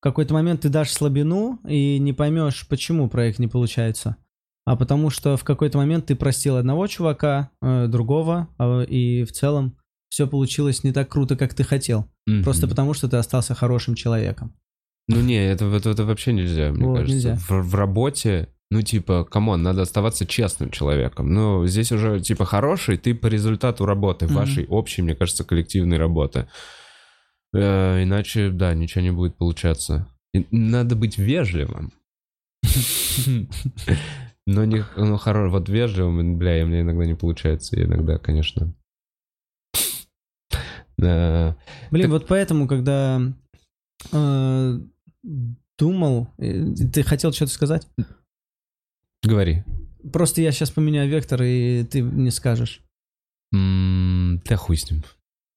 в 0.01 0.03
какой-то 0.03 0.35
момент 0.35 0.63
ты 0.63 0.69
дашь 0.69 0.93
слабину 0.93 1.61
и 1.69 1.99
не 1.99 2.13
поймешь, 2.13 2.67
почему 2.69 3.09
проект 3.09 3.39
не 3.39 3.49
получается. 3.49 4.17
А 4.65 4.77
потому 4.77 5.09
что 5.09 5.37
в 5.37 5.45
какой-то 5.45 5.79
момент 5.79 6.07
ты 6.07 6.17
простил 6.17 6.57
одного 6.57 6.87
чувака, 6.89 7.51
э, 7.63 7.87
другого, 7.87 8.49
а, 8.59 8.83
и 8.83 9.25
в 9.25 9.33
целом 9.33 9.78
все 10.09 10.27
получилось 10.27 10.85
не 10.85 10.93
так 10.93 11.09
круто, 11.09 11.37
как 11.37 11.55
ты 11.55 11.65
хотел. 11.65 12.11
Мгм. 12.27 12.43
Просто 12.45 12.67
потому 12.69 12.95
что 12.95 13.09
ты 13.09 13.17
остался 13.17 13.55
хорошим 13.55 13.95
человеком. 13.95 14.55
Ну 15.09 15.21
не, 15.21 15.37
это, 15.47 15.65
это, 15.67 15.91
это 15.91 16.05
вообще 16.05 16.33
нельзя, 16.33 16.71
мне 16.73 16.85
Вот, 16.87 16.99
кажется. 16.99 17.15
нельзя. 17.15 17.37
В, 17.37 17.51
в 17.63 17.75
работе, 17.75 18.49
ну 18.71 18.83
типа, 18.83 19.25
come 19.25 19.47
on, 19.47 19.63
надо 19.63 19.83
оставаться 19.83 20.27
честным 20.27 20.71
человеком. 20.71 21.33
Ну, 21.33 21.67
здесь 21.67 21.91
уже, 21.93 22.21
типа, 22.21 22.45
хороший, 22.45 22.99
ты 22.99 23.15
по 23.15 23.27
результату 23.29 23.87
работы, 23.87 24.27
Мгм. 24.27 24.35
вашей 24.35 24.67
общей, 24.67 25.01
мне 25.03 25.15
кажется, 25.15 25.45
коллективной 25.45 25.97
работы. 25.97 26.49
Э, 27.55 28.03
иначе, 28.03 28.51
да, 28.51 28.75
ничего 28.75 29.01
не 29.03 29.11
будет 29.11 29.37
получаться. 29.37 30.09
И 30.35 30.47
надо 30.51 30.95
быть 30.95 31.17
вежливым. 31.17 31.93
Но 34.47 34.65
не, 34.65 34.85
ну, 34.97 35.17
хоро- 35.17 35.49
вот 35.49 35.69
вежливым, 35.69 36.39
бля, 36.39 36.61
и 36.61 36.65
мне 36.65 36.81
иногда 36.81 37.05
не 37.05 37.15
получается, 37.15 37.83
иногда, 37.83 38.19
конечно. 38.19 38.75
Да. 40.99 41.57
Блин, 41.91 42.05
Так- 42.05 42.11
вот 42.13 42.27
поэтому, 42.27 42.69
когда 42.69 43.21
э, 44.13 44.79
думал, 45.79 46.29
э, 46.39 46.65
ты 46.93 47.03
хотел 47.03 47.33
что-то 47.33 47.53
сказать? 47.53 47.87
Говори. 49.23 49.65
Просто 50.13 50.41
я 50.43 50.53
сейчас 50.53 50.71
поменяю 50.71 51.09
вектор, 51.11 51.43
и 51.43 51.85
ты 51.85 52.01
не 52.03 52.31
скажешь. 52.31 52.81
М, 53.55 54.41
Да 54.45 54.57
хуй 54.57 54.77
с 54.77 54.91
ним. 54.91 55.03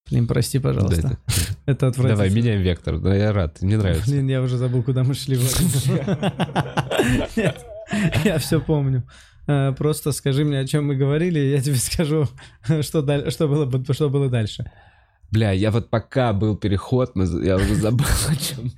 Блин, 0.10 0.28
прости, 0.28 0.58
Да, 0.60 0.70
пожалуйста. 0.70 1.08
это- 1.08 1.18
Это 1.66 1.88
отвратительно. 1.88 2.10
Давай, 2.10 2.30
меняем 2.32 2.62
вектор. 2.62 3.00
Да, 3.00 3.16
я 3.16 3.32
рад, 3.34 3.62
мне 3.62 3.78
нравится. 3.78 4.10
Блин, 4.10 4.28
я 4.28 4.42
уже 4.42 4.58
забыл, 4.58 4.84
куда 4.84 5.04
мы 5.04 5.14
шли. 5.14 5.38
Нет, 7.36 7.66
я 8.26 8.38
все 8.40 8.60
помню. 8.62 9.04
Э, 9.48 9.74
Просто 9.78 10.12
скажи 10.12 10.44
мне, 10.46 10.60
о 10.60 10.68
чем 10.68 10.86
мы 10.88 10.96
говорили, 10.96 11.40
и 11.40 11.52
я 11.52 11.62
тебе 11.62 11.76
скажу, 11.76 12.28
что, 12.82 13.02
даль- 13.02 13.30
что, 13.32 13.48
было, 13.48 13.66
бы- 13.66 13.94
что 13.94 14.10
было 14.10 14.30
дальше. 14.30 14.72
Бля, 15.32 15.52
я 15.52 15.72
вот 15.72 15.90
пока 15.90 16.34
был 16.34 16.58
переход, 16.58 17.16
мы 17.16 17.26
я 17.46 17.56
уже 17.56 17.76
забыл 17.76 18.06
о 18.28 18.36
чем. 18.36 18.72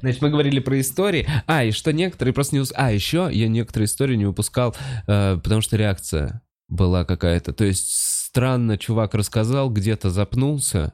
Значит, 0.00 0.22
мы 0.22 0.30
говорили 0.30 0.60
про 0.60 0.78
истории. 0.80 1.26
А, 1.46 1.64
и 1.64 1.70
что 1.70 1.92
некоторые 1.92 2.34
просто 2.34 2.56
не... 2.56 2.64
А, 2.74 2.92
еще 2.92 3.28
я 3.32 3.48
некоторые 3.48 3.86
истории 3.86 4.14
не 4.16 4.26
выпускал, 4.26 4.76
э, 5.06 5.38
потому 5.42 5.62
что 5.62 5.76
реакция 5.76 6.42
была 6.68 7.04
какая-то. 7.04 7.52
То 7.52 7.64
есть 7.64 7.90
странно 7.90 8.76
чувак 8.76 9.14
рассказал, 9.14 9.70
где-то 9.70 10.10
запнулся, 10.10 10.92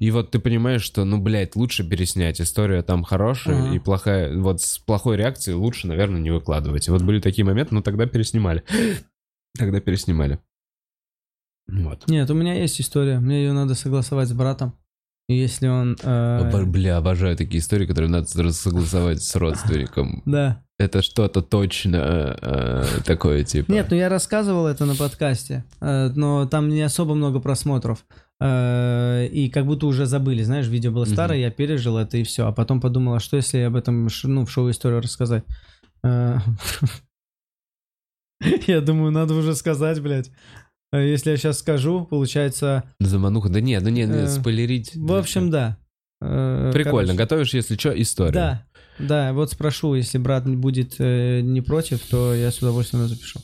и 0.00 0.10
вот 0.10 0.30
ты 0.30 0.38
понимаешь, 0.38 0.82
что, 0.82 1.04
ну, 1.04 1.18
блядь, 1.18 1.54
лучше 1.56 1.86
переснять. 1.86 2.40
История 2.40 2.82
там 2.82 3.04
хорошая 3.04 3.64
Ага. 3.64 3.74
и 3.74 3.78
плохая. 3.78 4.34
Вот 4.38 4.62
с 4.62 4.78
плохой 4.78 5.18
реакцией 5.18 5.56
лучше, 5.56 5.86
наверное, 5.86 6.20
не 6.20 6.30
выкладывать. 6.30 6.88
И 6.88 6.90
вот 6.90 7.02
были 7.02 7.20
такие 7.20 7.44
моменты, 7.44 7.74
но 7.74 7.82
тогда 7.82 8.06
переснимали. 8.06 8.64
Тогда 9.58 9.78
переснимали. 9.80 10.38
Вот. 11.72 12.08
Нет, 12.08 12.30
у 12.30 12.34
меня 12.34 12.54
есть 12.54 12.80
история. 12.80 13.20
Мне 13.20 13.44
ее 13.44 13.52
надо 13.52 13.74
согласовать 13.74 14.28
с 14.28 14.32
братом. 14.32 14.74
И 15.28 15.36
если 15.36 15.68
он... 15.68 15.96
э, 16.02 16.64
Бля, 16.64 16.96
обожаю 16.96 17.36
такие 17.36 17.60
истории, 17.60 17.86
которые 17.86 18.10
надо 18.10 18.26
согласовать 18.26 19.22
с 19.22 19.36
родственником. 19.36 20.22
Да. 20.26 20.62
Это 20.78 21.02
что-то 21.02 21.42
точно 21.42 22.36
э, 22.40 22.84
такое, 23.04 23.44
типа. 23.44 23.70
Нет, 23.70 23.88
ну 23.90 23.96
я 23.96 24.08
рассказывал 24.08 24.66
это 24.66 24.86
на 24.86 24.94
подкасте, 24.96 25.64
э, 25.80 26.08
но 26.14 26.46
там 26.46 26.70
не 26.70 26.80
особо 26.80 27.14
много 27.14 27.38
просмотров. 27.38 28.04
Э, 28.40 29.26
И 29.30 29.50
как 29.50 29.66
будто 29.66 29.86
уже 29.86 30.06
забыли, 30.06 30.42
знаешь, 30.42 30.66
видео 30.68 30.90
было 30.90 31.04
старое, 31.04 31.38
я 31.38 31.50
пережил 31.50 31.98
это 31.98 32.16
и 32.16 32.24
все. 32.24 32.46
А 32.46 32.52
потом 32.52 32.80
подумал, 32.80 33.14
а 33.14 33.20
что 33.20 33.36
если 33.36 33.58
об 33.58 33.76
этом 33.76 34.08
ну, 34.24 34.46
в 34.46 34.50
шоу-историю 34.50 35.02
рассказать? 35.02 35.44
Э, 36.02 36.38
Я 38.66 38.80
думаю, 38.80 39.12
надо 39.12 39.34
уже 39.34 39.54
сказать, 39.54 40.00
блядь. 40.00 40.30
Э, 40.92 41.06
Если 41.08 41.30
я 41.30 41.36
сейчас 41.36 41.58
скажу, 41.58 42.04
получается... 42.04 42.84
Замануха. 42.98 43.48
Да 43.48 43.60
нет, 43.60 43.82
ну 43.82 43.90
не, 43.90 44.04
не, 44.04 44.24
Э, 44.24 44.28
спойлерить. 44.28 44.94
В 44.94 45.12
общем, 45.14 45.50
да. 45.50 45.78
Э, 46.20 46.70
Прикольно. 46.72 47.08
короче, 47.08 47.18
Готовишь, 47.18 47.54
если 47.54 47.76
что, 47.76 48.00
историю. 48.00 48.34
Да, 48.34 48.66
да, 48.98 49.32
вот 49.32 49.50
спрошу, 49.52 49.94
если 49.94 50.18
брат 50.18 50.46
будет 50.48 50.96
э, 50.98 51.40
не 51.40 51.60
против, 51.60 52.00
то 52.06 52.34
я 52.34 52.50
с 52.50 52.58
удовольствием 52.58 53.06
запишу. 53.06 53.40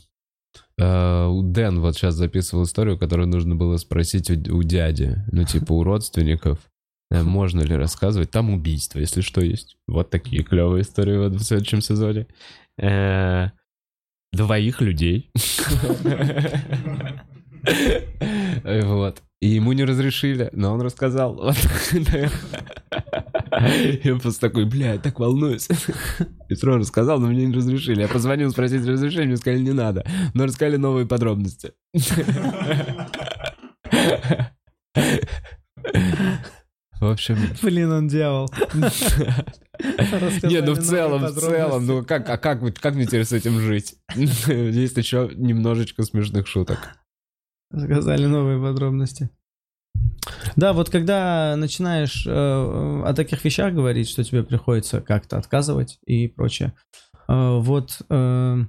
Э, 0.79 1.27
у 1.27 1.43
Дэн 1.43 1.81
вот 1.81 1.97
сейчас 1.97 2.15
записывал 2.15 2.65
историю, 2.65 2.99
которую 2.99 3.29
нужно 3.29 3.55
было 3.55 3.77
спросить 3.77 4.29
у, 4.31 4.57
у 4.57 4.63
дяди. 4.63 5.17
Ну, 5.33 5.45
типа, 5.45 5.73
у 5.73 5.83
родственников. 5.85 6.59
Можно 7.09 7.61
ли 7.61 7.77
рассказывать? 7.77 8.33
Там 8.33 8.51
убийство, 8.51 8.99
если 8.99 9.21
что, 9.21 9.41
есть. 9.41 9.77
Вот 9.87 10.11
такие 10.11 10.43
клевые 10.43 10.83
истории 10.83 11.17
вот 11.17 11.35
в 11.35 11.45
следующем 11.45 11.81
сезоне. 11.81 12.27
Э, 12.79 13.51
Двоих 14.33 14.81
людей. 14.81 15.31
Вот. 18.65 19.23
И 19.41 19.49
ему 19.49 19.73
не 19.73 19.85
разрешили, 19.85 20.49
но 20.53 20.73
он 20.73 20.81
рассказал. 20.81 21.35
Вот. 21.35 21.57
Я 24.03 24.17
просто 24.17 24.49
такой, 24.49 24.65
бля, 24.65 24.95
я 24.95 24.99
так 24.99 25.19
волнуюсь. 25.21 25.69
Сразу 26.53 26.79
рассказал, 26.79 27.21
но 27.21 27.29
мне 27.29 27.47
не 27.47 27.55
разрешили. 27.55 28.01
Я 28.03 28.09
позвонил 28.09 28.51
спросить 28.51 28.87
разрешение, 28.87 29.29
мне 29.29 29.37
сказали, 29.37 29.61
не 29.61 29.73
надо. 29.73 30.07
Но 30.35 30.45
рассказали 30.45 30.77
новые 30.77 31.07
подробности. 31.07 31.73
В 36.99 37.11
общем, 37.11 37.37
Блин, 37.63 37.93
он 37.93 38.09
дьявол. 38.09 38.51
не, 38.75 40.63
ну 40.63 40.73
в 40.73 40.83
целом, 40.83 41.27
в 41.27 41.39
целом, 41.39 41.87
ну 41.87 42.03
как, 42.05 42.29
а 42.31 42.39
как, 42.39 42.61
как 42.81 42.95
мне 42.95 43.05
теперь 43.05 43.25
с 43.25 43.33
этим 43.33 43.61
жить? 43.61 43.97
Есть 44.15 44.97
еще 44.97 45.31
немножечко 45.35 46.05
смешных 46.05 46.47
шуток. 46.47 46.97
Сказали 47.71 48.27
новые 48.27 48.61
подробности. 48.61 49.31
Да, 50.57 50.73
вот 50.73 50.91
когда 50.91 51.55
начинаешь 51.57 52.27
э, 52.27 52.31
о 52.31 53.13
таких 53.15 53.45
вещах 53.45 53.75
говорить, 53.75 54.09
что 54.09 54.25
тебе 54.25 54.43
приходится 54.43 55.01
как-то 55.01 55.39
отказывать 55.39 55.99
и 56.07 56.29
прочее, 56.29 56.75
э, 57.29 57.59
вот 57.59 58.03
э, 58.09 58.65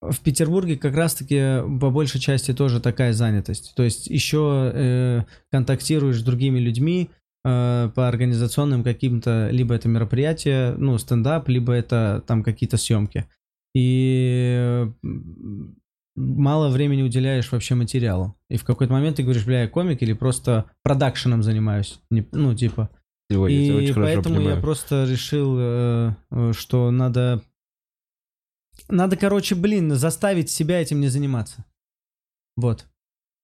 в 0.00 0.20
Петербурге 0.20 0.76
как 0.76 0.94
раз-таки 0.94 1.60
по 1.80 1.90
большей 1.90 2.20
части 2.20 2.54
тоже 2.54 2.80
такая 2.80 3.12
занятость. 3.12 3.74
То 3.74 3.82
есть 3.82 4.06
еще 4.06 4.70
э, 4.72 5.22
контактируешь 5.50 6.20
с 6.20 6.22
другими 6.22 6.58
людьми 6.58 7.10
э, 7.44 7.90
по 7.94 8.08
организационным 8.08 8.84
каким-то, 8.84 9.50
либо 9.50 9.74
это 9.74 9.88
мероприятие, 9.88 10.74
ну, 10.78 10.96
стендап, 10.98 11.48
либо 11.48 11.72
это 11.72 12.22
там 12.26 12.42
какие-то 12.42 12.76
съемки. 12.76 13.26
И 13.74 14.86
мало 16.18 16.68
времени 16.68 17.02
уделяешь 17.02 17.50
вообще 17.50 17.74
материалу. 17.74 18.36
И 18.50 18.56
в 18.56 18.64
какой-то 18.64 18.92
момент 18.92 19.16
ты 19.16 19.22
говоришь, 19.22 19.44
бля, 19.46 19.62
я 19.62 19.68
комик 19.68 20.02
или 20.02 20.12
просто 20.12 20.70
продакшеном 20.82 21.42
занимаюсь. 21.42 22.00
Не- 22.10 22.26
ну, 22.32 22.54
типа. 22.54 22.90
Я 23.30 23.36
тебя 23.36 23.48
И 23.48 23.70
очень 23.70 23.94
поэтому 23.94 24.36
я 24.36 24.40
понимаю. 24.40 24.62
просто 24.62 25.04
решил, 25.04 25.56
э, 25.58 26.14
э, 26.30 26.52
что 26.56 26.90
надо... 26.90 27.42
Надо, 28.88 29.16
короче, 29.16 29.54
блин, 29.54 29.90
заставить 29.94 30.50
себя 30.50 30.80
этим 30.80 31.00
не 31.00 31.08
заниматься. 31.08 31.64
Вот. 32.56 32.86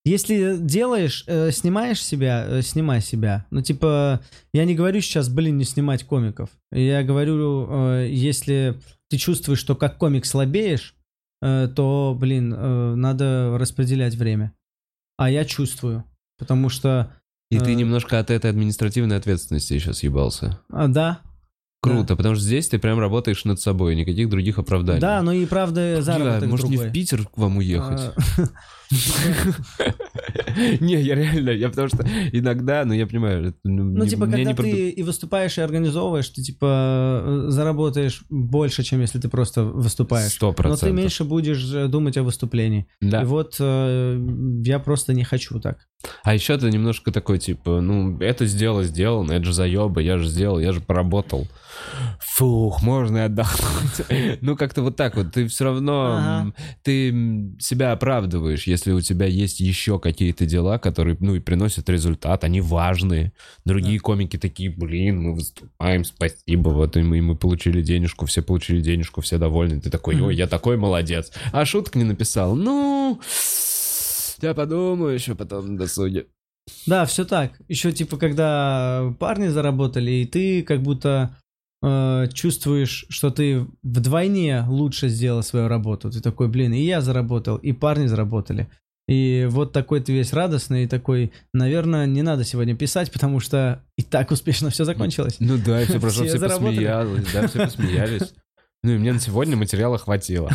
Если 0.06 0.56
делаешь, 0.58 1.24
э, 1.26 1.50
снимаешь 1.50 2.02
себя, 2.02 2.62
снимай 2.62 3.00
себя. 3.00 3.46
Ну, 3.50 3.60
типа, 3.62 4.20
я 4.52 4.64
не 4.64 4.74
говорю 4.74 5.00
сейчас, 5.00 5.28
блин, 5.28 5.58
не 5.58 5.64
снимать 5.64 6.04
комиков. 6.04 6.50
Я 6.72 7.02
говорю, 7.02 8.00
если 8.04 8.80
ты 9.10 9.18
чувствуешь, 9.18 9.58
что 9.58 9.76
как 9.76 9.98
комик 9.98 10.24
слабеешь, 10.24 10.94
то, 11.74 12.16
блин, 12.18 12.54
э, 12.56 12.94
надо 12.94 13.56
распределять 13.58 14.14
время. 14.14 14.52
А 15.16 15.30
я 15.30 15.44
чувствую. 15.44 16.04
Потому 16.38 16.68
что, 16.68 17.12
И 17.50 17.58
ты 17.58 17.72
э, 17.72 17.74
немножко 17.74 18.18
от 18.18 18.30
этой 18.30 18.50
административной 18.50 19.16
ответственности 19.16 19.78
сейчас 19.78 19.98
съебался. 19.98 20.58
а, 20.70 20.88
да, 20.88 21.20
Круто, 21.92 22.16
потому 22.16 22.34
что 22.34 22.44
здесь 22.44 22.68
ты 22.68 22.78
прям 22.78 22.98
работаешь 22.98 23.44
над 23.44 23.60
собой, 23.60 23.94
никаких 23.96 24.28
других 24.28 24.58
оправданий. 24.58 25.00
да, 25.00 25.22
ну 25.22 25.32
и 25.32 25.46
правда 25.46 26.02
заработок 26.02 26.40
Бля, 26.40 26.48
может, 26.48 26.66
не 26.68 26.76
другой. 26.76 26.90
в 26.90 26.92
Питер 26.92 27.26
к 27.26 27.38
вам 27.38 27.56
уехать? 27.58 28.00
А, 28.38 28.44
Не, 30.80 31.00
я 31.00 31.14
реально, 31.14 31.50
я 31.50 31.68
потому 31.68 31.88
что 31.88 32.06
иногда, 32.32 32.84
ну 32.84 32.92
я 32.94 33.06
понимаю, 33.06 33.54
ну, 33.64 33.82
Ну, 33.84 34.04
не- 34.04 34.10
типа, 34.10 34.26
когда 34.26 34.38
не 34.44 34.54
ты 34.54 34.90
и 34.90 35.02
выступаешь, 35.02 35.58
и 35.58 35.60
организовываешь, 35.60 36.28
ты, 36.28 36.42
типа, 36.42 37.22
э, 37.24 37.44
заработаешь 37.48 38.24
больше, 38.30 38.82
чем 38.82 39.00
если 39.00 39.18
ты 39.18 39.28
просто 39.28 39.64
выступаешь. 39.64 40.32
Сто 40.32 40.48
Но 40.48 40.52
ты 40.52 40.62
процентов. 40.62 40.96
меньше 40.96 41.24
будешь 41.24 41.64
э, 41.72 41.88
думать 41.88 42.16
о 42.16 42.22
выступлении. 42.22 42.86
Да. 43.00 43.22
И 43.22 43.24
вот 43.24 43.56
э, 43.58 44.26
я 44.64 44.78
просто 44.78 45.12
не 45.12 45.24
хочу 45.24 45.58
так. 45.60 45.78
А 46.22 46.34
еще 46.34 46.56
ты 46.58 46.70
немножко 46.70 47.10
такой, 47.10 47.38
типа, 47.38 47.80
ну, 47.80 48.18
это 48.20 48.46
сделал, 48.46 48.82
сделано, 48.82 49.32
это 49.32 49.46
же 49.46 49.52
заеба, 49.52 50.00
я 50.02 50.18
же 50.18 50.28
сделал, 50.28 50.58
я 50.60 50.72
же 50.72 50.80
поработал. 50.80 51.48
Фух, 52.20 52.82
можно 52.82 53.18
и 53.18 53.20
отдохнуть. 53.22 54.06
Ну, 54.40 54.56
как-то 54.56 54.82
вот 54.82 54.96
так 54.96 55.16
вот. 55.16 55.32
Ты 55.32 55.46
все 55.46 55.64
равно, 55.64 56.16
Ага. 56.18 56.54
ты 56.82 57.54
себя 57.60 57.92
оправдываешь, 57.92 58.66
если 58.66 58.92
у 58.92 59.00
тебя 59.00 59.26
есть 59.26 59.60
еще 59.60 59.98
какие-то 59.98 60.46
дела, 60.46 60.78
которые, 60.78 61.16
ну, 61.20 61.34
и 61.34 61.40
приносят 61.40 61.88
результат, 61.88 62.44
они 62.44 62.60
важные. 62.60 63.32
Другие 63.64 63.98
комики 64.00 64.36
такие, 64.36 64.70
блин, 64.70 65.22
мы 65.22 65.34
выступаем, 65.34 66.04
спасибо, 66.04 66.70
вот 66.70 66.96
и 66.96 67.02
мы, 67.02 67.18
и 67.18 67.20
мы 67.20 67.36
получили 67.36 67.82
денежку, 67.82 68.26
все 68.26 68.42
получили 68.42 68.80
денежку, 68.80 69.20
все 69.20 69.38
довольны. 69.38 69.80
Ты 69.80 69.90
такой, 69.90 70.20
ой, 70.20 70.34
я 70.34 70.46
такой 70.46 70.76
молодец. 70.76 71.32
А 71.52 71.64
шуток 71.64 71.94
не 71.94 72.04
написал. 72.04 72.54
Ну, 72.56 73.20
я 74.42 74.54
подумаю 74.54 75.14
еще 75.14 75.34
потом 75.34 75.72
на 75.72 75.78
досуге. 75.78 76.26
Да, 76.86 77.04
все 77.04 77.24
так. 77.24 77.52
Еще, 77.68 77.92
типа, 77.92 78.16
когда 78.16 79.14
парни 79.18 79.48
заработали, 79.48 80.10
и 80.10 80.24
ты 80.26 80.62
как 80.62 80.82
будто 80.82 81.36
э, 81.84 82.28
чувствуешь, 82.32 83.06
что 83.08 83.30
ты 83.30 83.66
вдвойне 83.82 84.64
лучше 84.66 85.08
сделал 85.08 85.42
свою 85.42 85.68
работу. 85.68 86.10
Ты 86.10 86.20
такой, 86.20 86.48
блин, 86.48 86.72
и 86.72 86.80
я 86.80 87.00
заработал, 87.00 87.56
и 87.56 87.72
парни 87.72 88.06
заработали. 88.06 88.68
И 89.06 89.46
вот 89.50 89.72
такой 89.72 90.00
ты 90.00 90.12
весь 90.12 90.32
радостный 90.32 90.84
и 90.84 90.88
такой, 90.88 91.30
наверное, 91.52 92.06
не 92.06 92.22
надо 92.22 92.42
сегодня 92.44 92.74
писать, 92.74 93.12
потому 93.12 93.38
что 93.38 93.82
и 93.98 94.02
так 94.02 94.30
успешно 94.30 94.70
все 94.70 94.84
закончилось. 94.84 95.36
Ну 95.40 95.58
да, 95.58 95.84
все 95.84 96.00
прошло, 96.00 96.24
Все 96.24 96.38
посмеялись, 96.38 97.26
да, 97.32 97.46
все 97.46 97.64
посмеялись. 97.64 98.32
Ну 98.82 98.92
и 98.92 98.98
мне 98.98 99.12
на 99.12 99.20
сегодня 99.20 99.56
материала 99.56 99.98
хватило. 99.98 100.50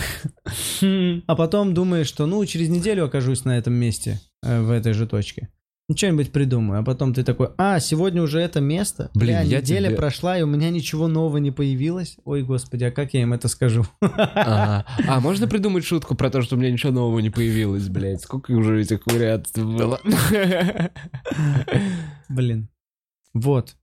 А 1.28 1.36
потом 1.36 1.74
думаешь, 1.74 2.08
что 2.08 2.26
ну 2.26 2.44
через 2.46 2.70
неделю 2.70 3.06
окажусь 3.06 3.44
на 3.46 3.58
этом 3.58 3.74
месте, 3.74 4.20
э, 4.44 4.62
в 4.62 4.72
этой 4.72 4.94
же 4.94 5.06
точке. 5.08 5.50
Ну, 5.90 5.98
что-нибудь 5.98 6.32
придумаю. 6.32 6.82
А 6.82 6.84
потом 6.84 7.16
ты 7.16 7.24
такой, 7.24 7.50
а, 7.58 7.80
сегодня 7.80 8.22
уже 8.22 8.40
это 8.40 8.62
место? 8.62 9.10
Блин, 9.16 9.38
Бля, 9.38 9.42
я 9.42 9.58
неделя 9.60 9.88
тебе- 9.88 9.96
прошла, 9.98 10.38
и 10.38 10.44
у 10.44 10.46
меня 10.46 10.70
ничего 10.70 11.08
нового 11.08 11.38
не 11.38 11.50
появилось. 11.50 12.18
Ой, 12.26 12.44
господи, 12.44 12.84
а 12.84 12.92
как 12.92 13.16
я 13.16 13.24
им 13.24 13.34
это 13.34 13.48
скажу? 13.48 13.88
Ага. 14.00 14.86
А 15.08 15.20
можно 15.20 15.48
придумать 15.48 15.84
шутку 15.84 16.14
про 16.14 16.30
то, 16.30 16.44
что 16.44 16.56
у 16.56 16.60
меня 16.60 16.72
ничего 16.72 16.92
нового 16.92 17.18
не 17.20 17.32
появилось, 17.32 17.90
блядь? 17.90 18.22
Сколько 18.22 18.52
уже 18.52 18.80
этих 18.82 19.00
вариантов 19.08 19.66
было? 19.66 20.00
Блин. 22.30 22.70
Вот. 23.34 23.76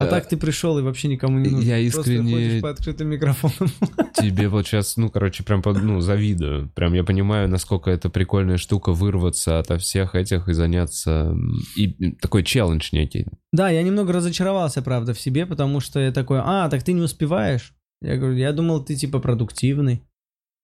А 0.00 0.04
Да. 0.04 0.10
так 0.10 0.28
ты 0.28 0.36
пришел 0.36 0.78
и 0.78 0.82
вообще 0.82 1.08
никому 1.08 1.40
не 1.40 1.50
нужен. 1.50 1.68
Я 1.68 1.90
Просто 1.90 2.12
искренне- 2.12 2.32
ходишь 2.32 2.62
по 2.62 2.70
открытым 2.70 3.08
микрофонам. 3.08 3.72
Тебе 4.14 4.48
вот 4.48 4.64
сейчас, 4.64 4.96
ну, 4.96 5.10
короче, 5.10 5.42
прям, 5.42 5.60
ну, 5.64 6.00
завидую. 6.00 6.68
Прям 6.76 6.94
я 6.94 7.02
понимаю, 7.02 7.48
насколько 7.48 7.90
это 7.90 8.08
прикольная 8.08 8.58
штука 8.58 8.92
вырваться 8.92 9.58
ото 9.58 9.76
всех 9.78 10.14
этих 10.14 10.48
и 10.48 10.52
заняться... 10.52 11.34
И 11.76 12.12
такой 12.12 12.44
челлендж 12.44 12.90
некий. 12.92 13.26
Да, 13.52 13.70
я 13.70 13.82
немного 13.82 14.12
разочаровался, 14.12 14.82
правда, 14.82 15.14
в 15.14 15.20
себе, 15.20 15.46
потому 15.46 15.80
что 15.80 15.98
я 15.98 16.12
такой, 16.12 16.38
а, 16.44 16.68
так 16.68 16.84
ты 16.84 16.92
не 16.92 17.02
успеваешь. 17.02 17.72
Я 18.00 18.16
говорю, 18.18 18.36
я 18.36 18.52
думал, 18.52 18.84
ты 18.84 18.94
типа 18.94 19.18
продуктивный. 19.18 20.04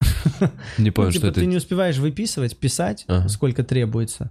Не 0.79 0.87
Ну, 0.87 0.93
понял, 0.93 1.11
типа, 1.11 1.19
что 1.19 1.27
это... 1.29 1.41
ты 1.41 1.47
не 1.47 1.57
успеваешь 1.57 1.97
выписывать, 1.99 2.57
писать, 2.59 3.05
Ага. 3.09 3.29
сколько 3.29 3.65
требуется. 3.65 4.31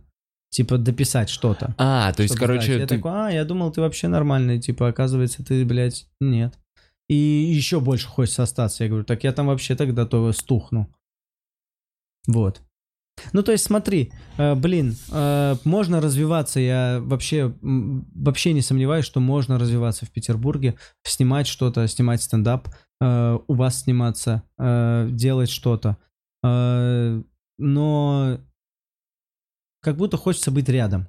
Типа, 0.53 0.77
дописать 0.77 1.29
что-то. 1.29 1.73
А, 1.79 2.13
то 2.13 2.21
есть, 2.21 2.35
короче. 2.35 2.77
Я 2.77 2.85
ты... 2.85 2.97
такой, 2.97 3.11
а, 3.11 3.29
я 3.31 3.43
думал, 3.43 3.71
ты 3.71 3.81
вообще 3.81 4.07
нормальный. 4.07 4.59
Типа, 4.59 4.87
оказывается, 4.87 5.43
ты, 5.43 5.65
блядь, 5.65 6.05
нет. 6.21 6.59
И 7.09 7.15
еще 7.15 7.79
больше 7.79 8.07
хочется 8.07 8.43
остаться. 8.43 8.83
Я 8.83 8.89
говорю, 8.89 9.03
так 9.03 9.23
я 9.23 9.31
там 9.31 9.47
вообще 9.47 9.75
тогда 9.75 10.05
то 10.05 10.31
стухну. 10.31 10.93
Вот. 12.27 12.61
Ну, 13.31 13.41
то 13.41 13.51
есть, 13.51 13.63
смотри, 13.63 14.11
э, 14.37 14.53
блин, 14.53 14.95
э, 15.11 15.55
можно 15.63 15.99
развиваться, 16.01 16.59
я 16.59 16.99
вообще, 17.01 17.53
вообще 17.61 18.53
не 18.53 18.61
сомневаюсь, 18.61 19.05
что 19.05 19.19
можно 19.19 19.57
развиваться 19.57 20.05
в 20.05 20.11
Петербурге, 20.11 20.77
снимать 21.03 21.47
что-то, 21.47 21.87
снимать 21.87 22.21
стендап, 22.21 22.69
э, 23.01 23.39
у 23.47 23.53
вас 23.55 23.81
сниматься, 23.81 24.43
э, 24.59 25.09
делать 25.11 25.49
что-то. 25.49 25.97
Э, 26.43 27.21
но 27.57 28.39
как 29.83 29.97
будто 29.97 30.17
хочется 30.17 30.49
быть 30.49 30.69
рядом. 30.69 31.07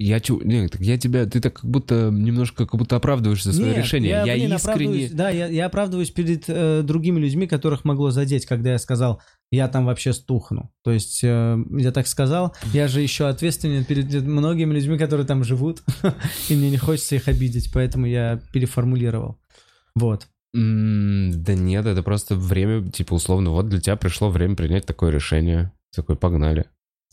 Я, 0.00 0.20
чу... 0.20 0.40
не, 0.42 0.68
так 0.68 0.80
я 0.80 0.96
тебя, 0.96 1.26
ты 1.26 1.40
так 1.40 1.54
как 1.54 1.68
будто 1.68 2.10
немножко 2.12 2.66
как 2.66 2.78
будто 2.78 2.94
оправдываешь 2.94 3.42
за 3.42 3.52
свое 3.52 3.70
Нет, 3.70 3.78
решение. 3.78 4.10
Я, 4.10 4.34
блин, 4.34 4.54
искренне... 4.54 5.08
Да, 5.08 5.28
я, 5.28 5.48
я 5.48 5.66
оправдываюсь 5.66 6.12
перед 6.12 6.44
э, 6.46 6.82
другими 6.84 7.18
людьми, 7.18 7.48
которых 7.48 7.84
могло 7.84 8.12
задеть, 8.12 8.46
когда 8.46 8.70
я 8.70 8.78
сказал, 8.78 9.20
я 9.50 9.66
там 9.66 9.86
вообще 9.86 10.12
стухну. 10.12 10.70
То 10.84 10.92
есть 10.92 11.24
э, 11.24 11.58
я 11.76 11.90
так 11.90 12.06
сказал, 12.06 12.54
я 12.72 12.86
же 12.86 13.00
еще 13.00 13.26
ответственен 13.26 13.84
перед 13.84 14.22
многими 14.22 14.72
людьми, 14.72 14.98
которые 14.98 15.26
там 15.26 15.42
живут, 15.42 15.82
и 16.48 16.54
мне 16.54 16.70
не 16.70 16.78
хочется 16.78 17.16
их 17.16 17.26
обидеть, 17.26 17.72
поэтому 17.74 18.06
я 18.06 18.40
переформулировал. 18.52 19.40
Вот. 19.96 20.28
Да 20.54 21.54
нет, 21.54 21.86
это 21.86 22.04
просто 22.04 22.36
время, 22.36 22.88
типа, 22.88 23.14
условно, 23.14 23.50
вот 23.50 23.68
для 23.68 23.80
тебя 23.80 23.96
пришло 23.96 24.30
время 24.30 24.54
принять 24.54 24.86
такое 24.86 25.10
решение. 25.10 25.72
Такой, 25.92 26.16
погнали. 26.16 26.66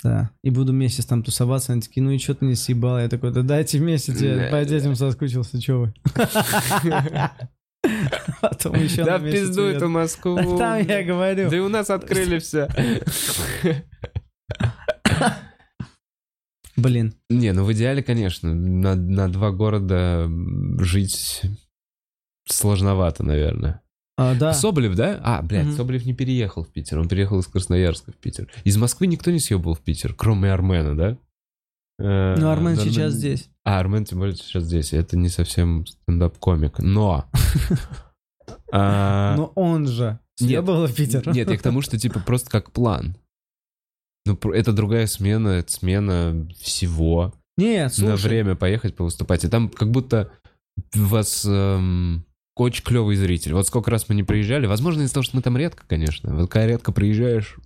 Да. 0.04 0.32
И 0.43 0.50
буду 0.50 0.74
месяц 0.74 1.06
там 1.06 1.24
тусоваться, 1.24 1.72
они 1.72 1.82
такие, 1.82 2.04
ну 2.04 2.12
и 2.12 2.18
что 2.18 2.36
ты 2.36 2.46
не 2.46 2.56
съебал? 2.56 3.00
Я 3.00 3.10
такой, 3.10 3.32
да 3.32 3.41
дайте 3.41 3.80
месяц, 3.82 4.20
я 4.22 4.50
по 4.52 4.64
детям 4.66 4.96
соскучился, 4.96 5.62
что 5.62 5.78
вы? 5.80 5.93
Потом 8.41 8.76
еще 8.76 9.04
Да 9.04 9.18
в 9.18 9.24
пизду 9.24 9.64
эту 9.64 9.89
Москву. 9.89 10.36
Там 10.58 10.82
я 10.82 11.04
говорю. 11.04 11.50
Да 11.50 11.58
и 11.58 11.60
у 11.60 11.70
нас 11.70 11.89
открыли 11.89 12.39
все. 12.39 12.68
Блин. 16.76 17.14
Не, 17.30 17.54
ну 17.54 17.64
в 17.64 17.72
идеале, 17.74 18.04
конечно, 18.04 18.54
на, 18.54 18.96
на 18.96 19.32
два 19.32 19.52
города 19.52 20.30
жить 20.80 21.41
сложновато, 22.48 23.24
наверное. 23.24 23.82
А, 24.18 24.34
да. 24.36 24.53
Соболев, 24.53 24.95
да? 24.95 25.20
А, 25.24 25.41
блядь, 25.41 25.68
Мгм. 25.68 25.76
Соболев 25.76 26.05
не 26.05 26.13
переехал 26.13 26.63
в 26.63 26.70
Питер, 26.70 26.99
он 26.99 27.07
переехал 27.09 27.39
из 27.39 27.47
Красноярска 27.47 28.11
в 28.11 28.16
Питер. 28.16 28.49
Из 28.63 28.78
Москвы 28.78 29.07
никто 29.07 29.32
не 29.32 29.39
съебал 29.39 29.74
в 29.74 29.82
Питер, 29.82 30.13
кроме 30.13 30.51
Армена, 30.51 30.95
да? 30.95 31.18
Э, 31.99 32.36
Ну, 32.38 32.49
Армен 32.49 32.76
да, 32.76 32.84
сейчас 32.84 33.13
ну, 33.13 33.20
здесь. 33.20 33.49
А, 33.63 33.80
Армен 33.80 34.05
тем 34.05 34.20
более 34.20 34.36
сейчас 34.36 34.63
здесь. 34.63 34.93
Это 34.93 35.18
не 35.18 35.30
совсем 35.30 35.86
стендап-комик. 35.86 36.80
Но... 36.80 37.26
а, 38.72 39.36
Но 39.36 39.51
он 39.55 39.88
же 39.88 40.20
съебал 40.36 40.88
в 40.88 40.95
Питер. 40.95 41.28
Нет, 41.34 41.49
я 41.49 41.57
к 41.57 41.61
тому, 41.61 41.82
что 41.82 41.97
типа 41.97 42.20
просто 42.20 42.49
как 42.49 42.72
план. 42.72 43.16
Ну, 44.26 44.38
это 44.51 44.74
другая 44.74 45.07
смена, 45.07 45.49
это 45.49 45.72
смена 45.72 46.47
всего. 46.59 47.34
Нет, 47.57 47.93
слушай. 47.93 48.09
на 48.09 48.16
время 48.16 48.55
поехать 48.55 48.95
повыступать. 48.95 49.45
И 49.45 49.49
там 49.49 49.70
как 49.70 49.91
будто 49.91 50.32
вас 50.93 51.45
эм, 51.45 52.24
очень 52.56 52.84
клевый 52.84 53.16
зритель. 53.16 53.53
Вот 53.53 53.68
сколько 53.68 53.91
раз 53.91 54.08
мы 54.10 54.16
не 54.16 54.24
приезжали. 54.24 54.66
Возможно, 54.66 55.01
из-за 55.01 55.14
того, 55.16 55.24
что 55.24 55.36
мы 55.36 55.41
там 55.41 55.58
редко, 55.58 55.84
конечно. 55.88 56.36
Вот 56.36 56.49
когда 56.49 56.68
редко 56.68 56.91
приезжаешь. 56.91 57.58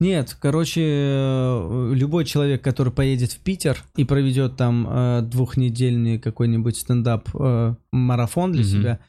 Нет, 0.00 0.36
короче, 0.40 0.80
э, 0.84 1.90
любой 1.92 2.24
человек, 2.24 2.62
который 2.62 2.92
поедет 2.92 3.32
в 3.32 3.40
Питер 3.40 3.82
и 3.96 4.04
проведет 4.04 4.56
там 4.56 4.86
э, 4.88 5.22
двухнедельный 5.22 6.20
какой-нибудь 6.20 6.76
стендап-марафон 6.76 8.52
для 8.52 8.62
Мгм. 8.62 8.70
себя, 8.70 9.00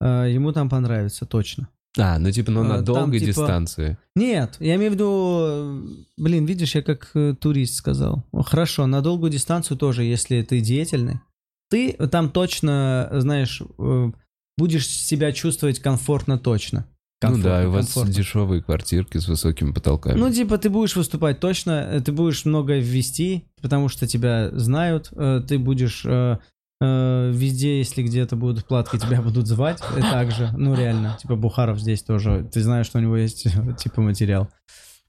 э, 0.00 0.30
ему 0.32 0.52
там 0.52 0.68
понравится, 0.68 1.26
точно. 1.26 1.68
А, 1.98 2.18
ну 2.18 2.30
типа, 2.32 2.50
ну 2.50 2.62
А, 2.62 2.64
на 2.64 2.74
там, 2.76 2.84
долгой 2.84 3.18
типа, 3.20 3.28
дистанции. 3.28 3.98
Нет, 4.16 4.56
я 4.60 4.76
имею 4.76 4.90
в 4.90 4.94
виду, 4.94 5.38
э, 5.42 5.82
блин, 6.16 6.46
видишь, 6.46 6.74
я 6.74 6.82
как 6.82 7.10
э, 7.14 7.34
турист 7.38 7.74
сказал. 7.74 8.24
Хорошо, 8.32 8.86
на 8.86 9.02
долгую 9.02 9.30
дистанцию 9.30 9.76
тоже, 9.76 10.02
если 10.02 10.42
ты 10.42 10.60
деятельный, 10.60 11.20
ты 11.70 11.92
там 12.10 12.30
точно, 12.30 13.10
знаешь, 13.12 13.62
э, 13.78 14.10
будешь 14.56 14.86
себя 14.86 15.32
чувствовать 15.32 15.78
комфортно 15.78 16.38
точно. 16.38 16.86
ну 17.22 17.42
да, 17.42 17.62
и 17.62 17.66
у 17.66 17.70
вас 17.70 17.86
комфортно. 17.86 18.14
дешевые 18.14 18.62
квартирки 18.62 19.18
с 19.18 19.28
высокими 19.28 19.72
потолками. 19.72 20.18
Ну, 20.18 20.32
типа, 20.32 20.58
ты 20.58 20.70
будешь 20.70 20.96
выступать 20.96 21.40
точно, 21.40 21.88
э, 21.90 22.00
ты 22.00 22.12
будешь 22.12 22.44
много 22.44 22.78
ввести, 22.78 23.44
потому 23.60 23.88
что 23.88 24.06
тебя 24.06 24.50
знают, 24.52 25.08
э, 25.12 25.42
ты 25.46 25.58
будешь 25.58 26.04
э, 26.04 26.38
везде, 26.80 27.78
если 27.78 28.02
где-то 28.02 28.34
будут 28.34 28.64
платки, 28.66 28.98
тебя 28.98 29.22
будут 29.22 29.46
звать, 29.46 29.80
и 29.96 30.00
так 30.00 30.32
же, 30.32 30.50
ну, 30.56 30.74
реально, 30.74 31.16
типа, 31.22 31.36
Бухаров 31.36 31.78
здесь 31.78 32.02
тоже, 32.02 32.48
ты 32.52 32.60
знаешь, 32.60 32.86
что 32.86 32.98
у 32.98 33.02
него 33.02 33.16
есть, 33.16 33.46
типа, 33.78 34.00
материал. 34.00 34.48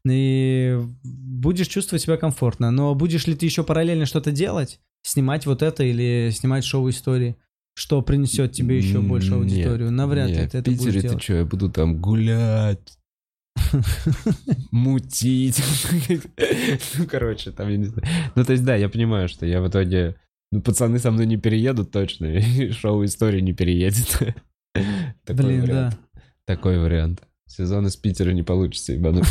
И 0.08 0.80
будешь 1.04 1.68
чувствовать 1.68 2.04
себя 2.04 2.18
комфортно, 2.18 2.70
но 2.70 2.94
будешь 2.94 3.26
ли 3.26 3.36
ты 3.36 3.48
еще 3.48 3.64
параллельно 3.64 4.06
что-то 4.06 4.32
делать, 4.32 4.82
снимать 5.02 5.48
вот 5.48 5.64
это 5.64 5.84
или 5.84 6.30
снимать 6.32 6.64
шоу-истории, 6.64 7.38
что 7.76 8.02
принесет 8.02 8.52
тебе 8.52 8.78
еще 8.78 9.02
больше 9.02 9.32
нет, 9.32 9.38
аудиторию? 9.38 9.92
Навряд 9.92 10.30
ли 10.30 10.48
ты 10.48 10.58
это 10.60 10.72
будешь 10.72 10.80
Питере 10.80 11.02
ты 11.02 11.08
делать. 11.08 11.24
что, 11.24 11.34
я 11.34 11.46
буду 11.46 11.72
там 11.72 12.00
гулять, 12.00 12.98
мутить. 14.72 15.62
Ну, 16.98 17.08
короче, 17.08 17.52
там, 17.52 17.70
я 17.70 17.78
не 17.78 17.86
знаю. 17.86 18.08
Ну, 18.36 18.44
то 18.44 18.52
есть, 18.54 18.64
да, 18.64 18.76
я 18.76 18.90
понимаю, 18.90 19.28
что 19.28 19.46
я 19.46 19.62
в 19.62 19.68
итоге... 19.68 20.16
Ну, 20.52 20.62
пацаны 20.62 21.00
со 21.00 21.10
мной 21.10 21.26
не 21.26 21.38
переедут 21.38 21.92
точно, 21.92 22.26
и 22.26 22.72
шоу 22.72 23.04
истории 23.06 23.42
не 23.42 23.54
переедет. 23.54 24.36
Блин, 25.28 25.66
да. 25.66 25.98
Такой 26.46 26.78
вариант. 26.78 27.24
Сезон 27.48 27.88
из 27.88 27.96
Питера 27.96 28.32
не 28.32 28.44
получится, 28.44 28.94
ебануть. 28.94 29.26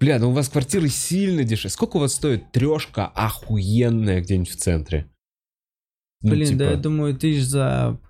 Бля, 0.00 0.18
ну 0.18 0.30
у 0.30 0.32
вас 0.32 0.48
квартиры 0.48 0.88
сильно 0.88 1.44
дешевле. 1.44 1.70
Сколько 1.70 1.96
у 1.96 2.00
вас 2.00 2.14
стоит 2.14 2.52
трешка 2.52 3.06
охуенная 3.06 4.20
где-нибудь 4.20 4.50
в 4.50 4.56
центре? 4.56 5.10
Ну, 6.24 6.30
Блин, 6.30 6.58
да 6.58 6.64
типа, 6.64 6.76
я 6.76 6.76
думаю, 6.76 7.16
тысяч 7.16 7.44
за 7.44 8.00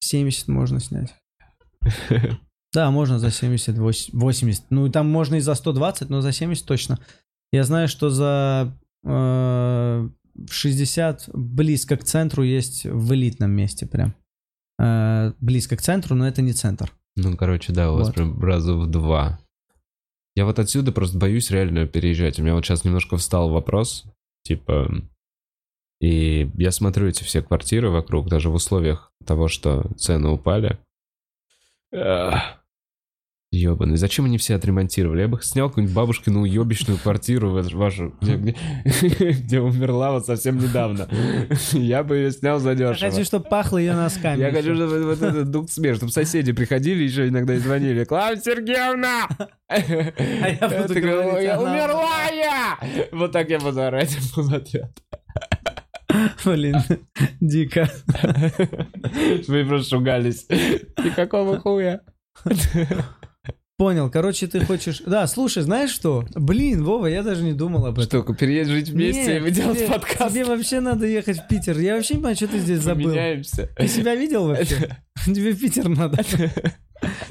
70 0.00 0.48
можно 0.48 0.80
снять. 0.80 1.14
Да, 2.74 2.90
можно 2.90 3.18
за 3.18 3.30
70, 3.30 3.78
80. 3.78 4.64
Ну, 4.68 4.90
там 4.90 5.08
можно 5.08 5.36
и 5.36 5.40
за 5.40 5.54
120, 5.54 6.10
но 6.10 6.20
за 6.20 6.32
70 6.32 6.66
точно. 6.66 6.98
Я 7.50 7.64
знаю, 7.64 7.88
что 7.88 8.10
за 8.10 8.76
э, 9.02 10.08
60 10.50 11.30
близко 11.32 11.96
к 11.96 12.04
центру 12.04 12.42
есть 12.42 12.84
в 12.84 13.14
элитном 13.14 13.52
месте 13.52 13.86
прям. 13.86 14.14
Э, 14.78 15.32
близко 15.40 15.76
к 15.76 15.80
центру, 15.80 16.16
но 16.16 16.28
это 16.28 16.42
не 16.42 16.52
центр. 16.52 16.92
Ну, 17.16 17.34
короче, 17.38 17.72
да, 17.72 17.90
у 17.90 17.96
вас 17.96 18.12
прям 18.12 18.38
раза 18.42 18.74
в 18.74 18.90
два. 18.90 19.40
Я 20.34 20.44
вот 20.44 20.58
отсюда 20.58 20.92
просто 20.92 21.16
боюсь 21.16 21.50
реально 21.50 21.86
переезжать. 21.86 22.38
У 22.38 22.42
меня 22.42 22.54
вот 22.54 22.66
сейчас 22.66 22.84
немножко 22.84 23.16
встал 23.16 23.48
вопрос, 23.48 24.04
типа... 24.42 24.90
И 26.00 26.50
я 26.56 26.70
смотрю 26.72 27.08
эти 27.08 27.24
все 27.24 27.42
квартиры 27.42 27.90
вокруг, 27.90 28.28
даже 28.28 28.50
в 28.50 28.54
условиях 28.54 29.12
того, 29.24 29.48
что 29.48 29.90
цены 29.96 30.28
упали. 30.28 30.78
Ебаный, 33.52 33.96
зачем 33.96 34.24
они 34.26 34.36
все 34.38 34.56
отремонтировали? 34.56 35.22
Я 35.22 35.28
бы 35.28 35.40
снял 35.40 35.68
какую-нибудь 35.68 35.94
бабушкину 35.94 36.40
уебищную 36.42 36.98
квартиру 36.98 37.50
в 37.50 37.72
вашу, 37.74 38.12
где, 38.20 38.34
где- 38.36 38.56
где 39.30 39.60
умерла 39.60 40.10
вот 40.10 40.26
совсем 40.26 40.58
недавно. 40.58 41.08
Я 41.72 42.02
бы 42.02 42.16
ее 42.16 42.32
снял 42.32 42.56
Я 42.56 42.60
задешево. 42.60 43.10
хочу, 43.10 43.24
чтобы 43.24 43.48
пахло 43.48 43.78
ее 43.78 43.94
носками. 43.94 44.40
Я 44.40 44.48
еще. 44.48 44.56
хочу, 44.58 44.74
чтобы 44.74 45.04
вот 45.04 45.22
этот 45.22 45.50
дух 45.50 45.70
смех, 45.70 45.96
чтобы 45.96 46.12
соседи 46.12 46.52
приходили 46.52 47.04
еще 47.04 47.28
иногда 47.28 47.54
и 47.54 47.58
звонили. 47.58 48.04
Клавдия 48.04 48.42
Сергеевна! 48.42 49.28
А 49.68 49.78
я 49.78 50.82
буду 50.82 51.00
говорить, 51.00 51.44
«Я 51.44 51.60
Умерла 51.60 52.26
я! 52.32 52.78
Вот 53.12 53.32
так 53.32 53.48
я 53.48 53.58
буду 53.58 53.80
орать 53.82 54.10
в 54.36 54.54
ответ. 54.54 54.90
Блин, 56.44 56.76
дико. 57.40 57.90
Вы 59.48 59.64
просто 59.64 59.96
шугались. 59.96 60.46
И 60.48 61.10
какого 61.14 61.58
хуя? 61.60 62.00
Понял. 63.78 64.10
Короче, 64.10 64.46
ты 64.46 64.64
хочешь... 64.64 65.02
Да, 65.04 65.26
слушай, 65.26 65.62
знаешь 65.62 65.90
что? 65.90 66.24
Блин, 66.34 66.82
Вова, 66.82 67.06
я 67.08 67.22
даже 67.22 67.42
не 67.42 67.52
думал 67.52 67.84
об 67.84 67.98
этом. 67.98 68.22
Что, 68.22 68.32
переедем 68.32 68.72
жить 68.72 68.88
вместе 68.88 69.34
Нет, 69.34 69.46
и 69.46 69.50
делать 69.50 69.78
тебе- 69.78 69.88
подкаст? 69.88 70.32
Тебе 70.32 70.44
вообще 70.46 70.80
надо 70.80 71.06
ехать 71.06 71.38
в 71.40 71.46
Питер. 71.46 71.78
Я 71.78 71.96
вообще 71.96 72.14
не 72.14 72.18
понимаю, 72.20 72.36
что 72.36 72.48
ты 72.48 72.58
здесь 72.58 72.78
забыл. 72.80 73.10
Поменяемся. 73.10 73.68
Ты 73.76 73.86
себя 73.86 74.14
видел 74.14 74.46
вообще? 74.46 74.96
Тебе 75.26 75.52
в 75.52 75.60
Питер 75.60 75.88
надо. 75.90 76.24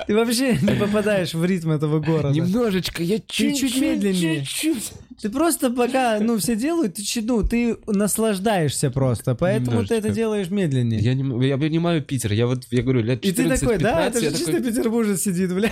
Ты 0.06 0.16
вообще 0.16 0.56
не 0.58 0.80
попадаешь 0.80 1.34
в 1.34 1.44
ритм 1.44 1.72
этого 1.72 2.00
города. 2.00 2.30
Немножечко, 2.30 3.02
я 3.02 3.18
чуть-чуть 3.18 3.58
чуть 3.58 3.82
медленнее. 3.82 4.46
Чуть-чуть. 4.46 4.92
Ты 5.22 5.30
просто 5.30 5.70
пока, 5.70 6.20
ну, 6.20 6.38
все 6.38 6.56
делают, 6.56 6.96
ты, 6.96 7.22
ну, 7.22 7.44
ты 7.44 7.78
наслаждаешься 7.88 8.92
просто, 8.92 9.36
поэтому 9.36 9.86
ты 9.86 9.96
это 9.96 10.10
Немножечко. 10.10 10.16
делаешь 10.16 10.50
медленнее. 10.50 11.00
Я, 11.00 11.14
не, 11.14 11.48
я 11.48 11.58
понимаю 11.58 12.02
Питер, 12.02 12.34
я 12.34 12.48
вот, 12.48 12.66
я 12.72 12.84
говорю, 12.84 13.02
лет 13.02 13.26
И 13.26 13.32
ты 13.32 13.44
14-15, 13.44 13.60
такой, 13.60 13.78
да, 13.78 14.08
это 14.08 14.20
же 14.20 14.26
я 14.26 14.32
чисто 14.32 14.52
такой, 14.54 14.72
петербуржец 14.72 15.22
сидит, 15.22 15.54
бля. 15.54 15.72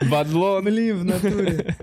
Бадлон. 0.10 0.64
Блин, 0.64 0.98
в 0.98 1.04
натуре. 1.04 1.76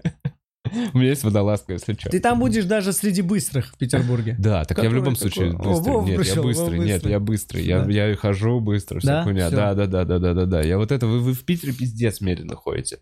У 0.94 0.98
меня 0.98 1.10
есть 1.10 1.24
водолазка, 1.24 1.74
если 1.74 1.94
что. 1.94 2.10
Ты 2.10 2.20
там 2.20 2.40
будешь 2.40 2.66
даже 2.66 2.94
среди 2.94 3.22
быстрых 3.22 3.74
в 3.74 3.78
Петербурге. 3.78 4.36
Да, 4.40 4.64
так 4.64 4.82
я 4.82 4.90
в 4.90 4.94
любом 4.94 5.16
такой? 5.16 5.32
случае 5.32 5.54
быстрый. 5.54 6.06
Нет, 6.06 6.26
я 6.26 6.42
быстрый. 6.42 6.80
Нет, 6.80 7.06
я 7.06 7.20
быстрый. 7.20 7.64
Я, 7.66 8.16
хожу 8.16 8.60
быстро, 8.60 9.00
вся 9.00 9.24
хуйня. 9.24 9.50
Да, 9.50 9.74
да, 9.74 9.86
да, 9.86 10.06
да, 10.06 10.20
да, 10.20 10.34
да, 10.34 10.46
да. 10.46 10.62
Я 10.62 10.78
вот 10.78 10.92
это, 10.92 11.08
вы 11.08 11.34
в 11.34 11.44
Питере 11.44 11.74
пиздец 11.74 12.22
медленно 12.22 12.56
ходите. 12.56 13.00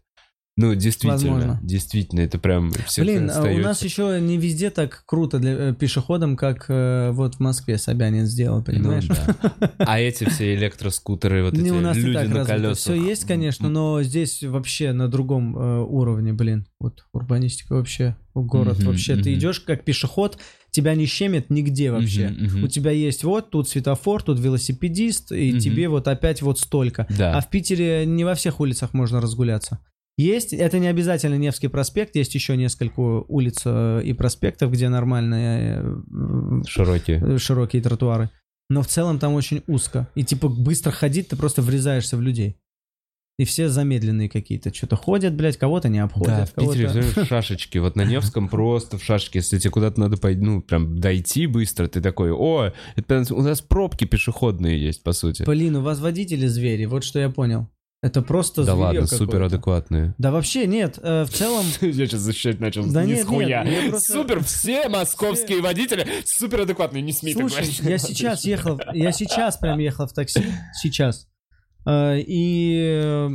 Ну, 0.57 0.75
действительно, 0.75 1.13
Возможно. 1.13 1.59
действительно, 1.63 2.19
это 2.19 2.37
прям 2.37 2.73
все 2.85 3.01
Блин, 3.03 3.31
а 3.33 3.43
у 3.43 3.57
нас 3.59 3.81
еще 3.81 4.19
не 4.19 4.37
везде 4.37 4.69
так 4.69 5.03
круто 5.05 5.39
для 5.39 5.51
э, 5.69 5.73
пешеходам, 5.73 6.35
как 6.35 6.65
э, 6.67 7.11
вот 7.11 7.35
в 7.35 7.39
Москве 7.39 7.77
Собянин 7.77 8.25
сделал, 8.25 8.57
Ну 8.57 8.63
понимаешь? 8.65 9.07
да. 9.07 9.35
А 9.77 10.01
эти 10.01 10.25
все 10.25 10.53
электроскутеры, 10.55 11.45
вот 11.45 11.53
эти 11.53 11.61
Не, 11.61 11.71
у 11.71 11.79
нас 11.79 11.95
люди 11.95 12.25
на 12.25 12.43
колесах. 12.43 12.77
Все 12.77 12.93
есть, 12.93 13.23
конечно, 13.25 13.69
но 13.69 14.03
здесь 14.03 14.43
вообще 14.43 14.91
на 14.91 15.07
другом 15.07 15.57
э, 15.57 15.79
уровне, 15.79 16.33
блин. 16.33 16.67
Вот 16.77 17.05
урбанистика 17.13 17.75
вообще, 17.75 18.17
город 18.33 18.79
Мгм, 18.79 18.87
вообще. 18.87 19.15
Ты 19.15 19.29
мгм. 19.29 19.39
идешь 19.39 19.61
как 19.61 19.85
пешеход, 19.85 20.39
тебя 20.71 20.93
не 20.93 21.05
щемит 21.05 21.49
нигде 21.49 21.89
вообще. 21.89 22.31
Мгм, 22.31 22.45
мгм. 22.47 22.63
У 22.65 22.67
тебя 22.67 22.91
есть 22.91 23.23
вот 23.23 23.49
тут 23.49 23.69
светофор, 23.69 24.23
тут 24.23 24.39
велосипедист, 24.41 25.31
и 25.31 25.51
Мгм. 25.51 25.59
тебе 25.59 25.87
вот 25.87 26.09
опять 26.09 26.41
вот 26.41 26.59
столько. 26.59 27.07
Да. 27.17 27.37
А 27.37 27.39
в 27.39 27.49
Питере 27.49 28.05
не 28.05 28.25
во 28.25 28.35
всех 28.35 28.59
улицах 28.59 28.93
можно 28.93 29.21
разгуляться. 29.21 29.79
Есть, 30.19 30.51
это 30.51 30.79
не 30.79 30.87
обязательно 30.87 31.35
Невский 31.35 31.69
проспект, 31.69 32.17
есть 32.17 32.35
еще 32.35 32.57
несколько 32.57 32.99
улиц 32.99 33.61
э, 33.63 34.01
и 34.03 34.11
проспектов, 34.11 34.69
где 34.69 34.89
нормальные 34.89 35.81
э, 35.81 36.61
Широкие. 36.67 37.23
э, 37.25 37.37
широкие 37.37 37.81
тротуары. 37.81 38.29
Но 38.69 38.81
в 38.81 38.87
целом 38.87 39.17
там 39.17 39.33
очень 39.33 39.63
узко. 39.65 40.09
И 40.15 40.25
типа 40.25 40.49
быстро 40.49 40.91
ходить, 40.91 41.29
ты 41.29 41.37
просто 41.37 41.61
врезаешься 41.61 42.17
в 42.17 42.21
людей. 42.21 42.57
И 43.37 43.45
все 43.45 43.69
замедленные 43.69 44.27
какие-то. 44.27 44.73
Что-то 44.73 44.97
ходят, 44.97 45.33
блядь, 45.35 45.55
кого-то 45.55 45.87
не 45.87 45.99
обходят. 45.99 46.35
Да, 46.35 46.45
в 46.45 46.53
Питере 46.53 46.89
время 46.89 47.25
шашечки. 47.25 47.77
Вот 47.77 47.95
на 47.95 48.03
Невском 48.03 48.49
просто 48.49 48.97
в 48.97 49.03
шашечке. 49.05 49.39
Если 49.39 49.57
тебе 49.57 49.71
куда-то 49.71 50.01
надо 50.01 50.17
пойти, 50.17 50.41
ну, 50.41 50.61
прям 50.61 50.99
дойти 50.99 51.47
быстро, 51.47 51.87
ты 51.87 52.01
такой, 52.01 52.33
о, 52.33 52.73
это 52.97 53.23
у 53.33 53.41
нас 53.41 53.61
пробки 53.61 54.03
пешеходные 54.03 54.77
есть, 54.83 55.01
по 55.01 55.13
сути. 55.13 55.43
Блин, 55.43 55.77
у 55.77 55.81
вас 55.81 56.01
водители 56.01 56.45
звери, 56.47 56.83
вот 56.83 57.05
что 57.05 57.19
я 57.19 57.29
понял. 57.29 57.69
Это 58.01 58.21
просто 58.21 58.63
Да 58.63 58.75
ладно, 58.75 59.05
супер 59.07 59.43
адекватные. 59.43 60.15
Да 60.17 60.31
вообще 60.31 60.67
нет, 60.67 60.97
э, 61.01 61.25
в 61.25 61.29
целом... 61.29 61.65
Я 61.81 61.91
сейчас 62.07 62.21
защищать 62.21 62.59
начал 62.61 62.85
Да 62.89 63.03
ни 63.03 63.09
нет, 63.11 63.25
с 63.25 63.27
хуя. 63.27 63.63
нет, 63.65 63.89
просто- 63.89 64.13
Супер, 64.13 64.43
все 64.43 64.87
московские 64.87 65.61
водители 65.61 66.07
супер 66.23 66.61
адекватные, 66.61 67.01
не 67.01 67.11
смей 67.11 67.33
так 67.33 67.41
Слушай, 67.49 67.55
говорить. 67.55 67.79
я 67.81 67.97
сейчас 67.97 68.45
ехал, 68.45 68.79
я 68.93 69.11
сейчас 69.11 69.57
прям 69.57 69.79
ехал 69.79 70.07
в 70.07 70.13
такси, 70.13 70.41
сейчас. 70.81 71.27
Э, 71.85 72.17
И 72.19 73.29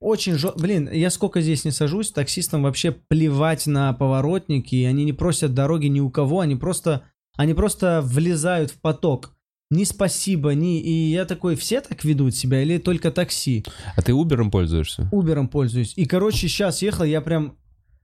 очень 0.00 0.34
жё... 0.34 0.52
Блин, 0.56 0.88
я 0.92 1.10
сколько 1.10 1.40
здесь 1.40 1.64
не 1.64 1.70
сажусь, 1.70 2.10
таксистам 2.10 2.62
вообще 2.64 2.90
плевать 2.90 3.66
на 3.68 3.92
поворотники, 3.92 4.74
и 4.74 4.84
они 4.84 5.04
не 5.04 5.12
просят 5.12 5.54
дороги 5.54 5.86
ни 5.86 6.00
у 6.00 6.10
кого, 6.10 6.40
они 6.40 6.56
просто, 6.56 7.04
они 7.36 7.54
просто 7.54 8.00
влезают 8.02 8.72
в 8.72 8.80
поток. 8.80 9.36
Ни 9.70 9.84
спасибо, 9.84 10.52
ни... 10.54 10.80
И 10.80 11.10
я 11.12 11.24
такой, 11.24 11.54
все 11.54 11.80
так 11.80 12.04
ведут 12.04 12.34
себя 12.34 12.60
или 12.62 12.78
только 12.78 13.10
такси? 13.12 13.64
А 13.96 14.02
ты 14.02 14.12
Убером 14.12 14.50
пользуешься? 14.50 15.08
Убером 15.12 15.48
пользуюсь. 15.48 15.92
И, 15.96 16.06
короче, 16.06 16.48
сейчас 16.48 16.82
ехал, 16.82 17.04
я 17.04 17.20
прям... 17.20 17.56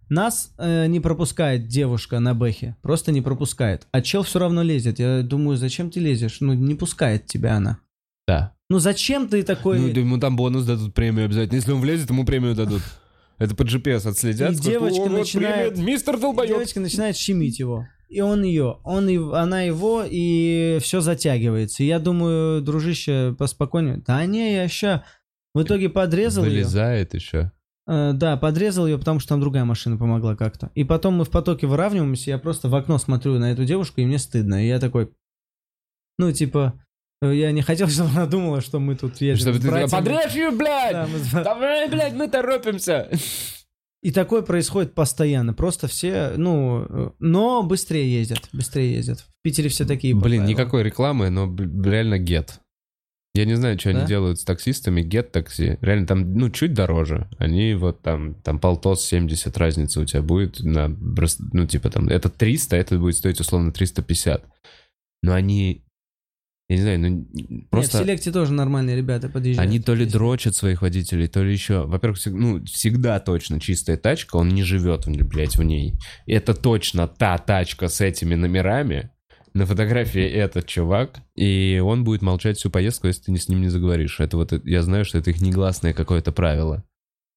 Нас 0.09 0.53
э, 0.59 0.87
не 0.87 1.01
пропускает 1.01 1.67
девушка 1.67 2.21
на 2.21 2.33
бэхе. 2.33 2.77
Просто 2.81 3.11
не 3.11 3.21
пропускает. 3.21 3.89
А 3.91 4.01
чел 4.01 4.23
все 4.23 4.39
равно 4.39 4.63
лезет. 4.63 5.01
Я 5.01 5.23
думаю, 5.23 5.57
зачем 5.57 5.91
ты 5.91 5.99
лезешь? 5.99 6.37
Ну, 6.39 6.53
не 6.55 6.77
пускает 6.77 7.27
тебя 7.27 7.57
она. 7.57 7.81
Да. 8.29 8.55
Ну, 8.71 8.79
зачем 8.79 9.27
ты 9.27 9.43
такой... 9.43 9.81
Ну, 9.81 9.89
ему 9.89 10.19
там 10.19 10.37
бонус 10.37 10.65
дадут, 10.65 10.95
премию 10.95 11.25
обязательно. 11.25 11.57
Если 11.57 11.73
он 11.73 11.81
влезет, 11.81 12.11
ему 12.11 12.25
премию 12.25 12.55
дадут. 12.55 12.83
Это 13.39 13.57
по 13.57 13.63
GPS 13.63 14.09
отследят. 14.09 14.53
И 14.53 14.55
скажут, 14.55 14.73
девочка 14.73 15.03
«О, 15.03 15.09
вот 15.09 15.19
начинает- 15.19 15.77
Мистер 15.77 16.19
долбоёб. 16.19 16.59
Девочка 16.59 16.79
начинает 16.79 17.17
щемить 17.17 17.59
его. 17.59 17.87
И 18.09 18.21
он 18.21 18.43
ее, 18.45 18.79
он 18.85 19.09
и, 19.09 19.17
она 19.17 19.63
его, 19.63 20.05
и 20.09 20.79
все 20.81 21.01
затягивается. 21.01 21.83
И 21.83 21.87
я 21.87 21.99
думаю, 21.99 22.63
дружище, 22.63 23.35
поспокойнее. 23.39 24.03
Да 24.07 24.25
не, 24.27 24.55
я 24.55 24.69
ща... 24.69 25.05
В 25.55 25.63
итоге 25.63 25.89
подрезал 25.89 26.45
ее. 26.45 26.51
Вылезает 26.51 27.15
еще. 27.15 27.51
Э, 27.89 28.13
да, 28.13 28.37
подрезал 28.37 28.87
ее, 28.87 28.99
потому 28.99 29.21
что 29.21 29.31
там 29.31 29.41
другая 29.41 29.65
машина 29.65 29.97
помогла 29.97 30.37
как-то. 30.37 30.71
И 30.75 30.85
потом 30.85 31.15
мы 31.15 31.25
в 31.25 31.31
потоке 31.31 31.67
выравниваемся, 31.67 32.31
я 32.31 32.39
просто 32.39 32.69
в 32.69 32.75
окно 32.75 32.99
смотрю 32.99 33.39
на 33.39 33.53
эту 33.53 33.65
девушку, 33.65 34.01
и 34.01 34.05
мне 34.05 34.19
стыдно. 34.19 34.63
И 34.63 34.69
я 34.69 34.79
такой, 34.79 35.11
ну, 36.19 36.31
типа, 36.33 36.81
э, 37.23 37.35
я 37.35 37.53
не 37.53 37.63
хотел, 37.63 37.89
чтобы 37.89 38.11
она 38.11 38.27
думала, 38.27 38.61
что 38.61 38.81
мы 38.81 38.97
тут 38.97 39.21
едем 39.21 39.37
Чтобы 39.39 39.59
ты 39.59 39.69
братьями. 39.69 39.91
подрежь 39.91 40.35
ее, 40.35 40.51
блядь! 40.51 40.93
Да, 40.93 41.07
мы 41.07 41.43
Давай, 41.43 41.89
блядь, 41.89 42.15
мы 42.15 42.29
торопимся. 42.29 43.09
И 44.07 44.13
такое 44.13 44.43
происходит 44.43 44.95
постоянно. 44.95 45.53
Просто 45.53 45.89
все, 45.89 46.35
ну, 46.37 46.87
э, 46.89 47.11
но 47.19 47.65
быстрее 47.65 48.21
ездят, 48.21 48.49
быстрее 48.53 48.95
ездят. 48.95 49.19
В 49.19 49.43
Питере 49.43 49.69
все 49.69 49.85
такие. 49.85 50.15
Блин, 50.15 50.23
правилам. 50.23 50.47
никакой 50.47 50.85
рекламы, 50.85 51.29
но 51.29 51.53
реально 51.53 52.21
гет. 52.21 52.61
Я 53.35 53.47
не 53.47 53.57
знаю, 53.57 53.77
что 53.81 53.93
Да? 53.93 53.99
они 53.99 54.07
делают 54.07 54.39
с 54.39 54.45
таксистами, 54.45 55.03
гет 55.03 55.33
такси. 55.33 55.79
Реально 55.81 56.07
там, 56.07 56.35
ну, 56.35 56.51
чуть 56.51 56.73
дороже. 56.73 57.29
Они 57.39 57.75
вот 57.75 58.01
там, 58.03 58.35
там 58.37 58.61
полтос 58.61 59.05
70 59.05 59.59
разница 59.59 60.01
у 60.01 60.05
тебя 60.05 60.23
будет 60.23 60.61
на, 60.61 60.87
ну, 60.87 61.67
типа 61.67 61.91
там, 61.91 62.07
это 62.07 62.29
300, 62.29 62.77
это 62.77 63.01
будет 63.01 63.17
стоить 63.17 63.41
условно 63.41 63.73
350. 63.73 64.45
Но 65.25 65.35
они, 65.35 65.83
я 66.69 66.77
не 66.77 66.83
знаю, 66.83 67.01
ну, 67.01 67.27
Нет, 67.33 67.71
просто... 67.71 67.99
в 67.99 68.01
селекте 68.01 68.33
тоже 68.33 68.53
нормальные 68.53 68.97
ребята 68.97 69.29
подъезжают. 69.29 69.69
Они 69.69 69.79
то 69.79 69.95
ли 69.95 70.05
дрочат 70.05 70.57
своих 70.57 70.83
водителей, 70.83 71.29
то 71.29 71.43
ли 71.43 71.53
еще. 71.53 71.87
Во-первых, 71.87 72.19
ну, 72.27 72.65
всегда 72.65 73.21
точно 73.21 73.61
чистая 73.61 73.97
тачка, 73.97 74.37
он 74.37 74.49
не 74.49 74.65
живет, 74.65 75.07
блядь, 75.07 75.57
в 75.57 75.63
ней. 75.63 75.95
Это 76.27 76.55
точно 76.55 77.07
та 77.07 77.39
тачка 77.39 77.89
с 77.89 78.01
этими 78.01 78.35
номерами. 78.35 79.11
На 79.55 79.65
фотографии 79.65 80.23
этот 80.23 80.67
чувак, 80.67 81.21
и 81.35 81.81
он 81.83 82.05
будет 82.05 82.21
молчать 82.21 82.59
всю 82.59 82.69
поездку, 82.69 83.07
если 83.07 83.23
ты 83.23 83.39
с 83.39 83.49
ним 83.49 83.63
не 83.63 83.69
заговоришь. 83.69 84.21
Это 84.21 84.37
вот, 84.37 84.53
я 84.67 84.83
знаю, 84.83 85.05
что 85.05 85.19
это 85.19 85.31
их 85.31 85.41
негласное 85.41 85.95
какое-то 85.95 86.31
правило. 86.31 86.85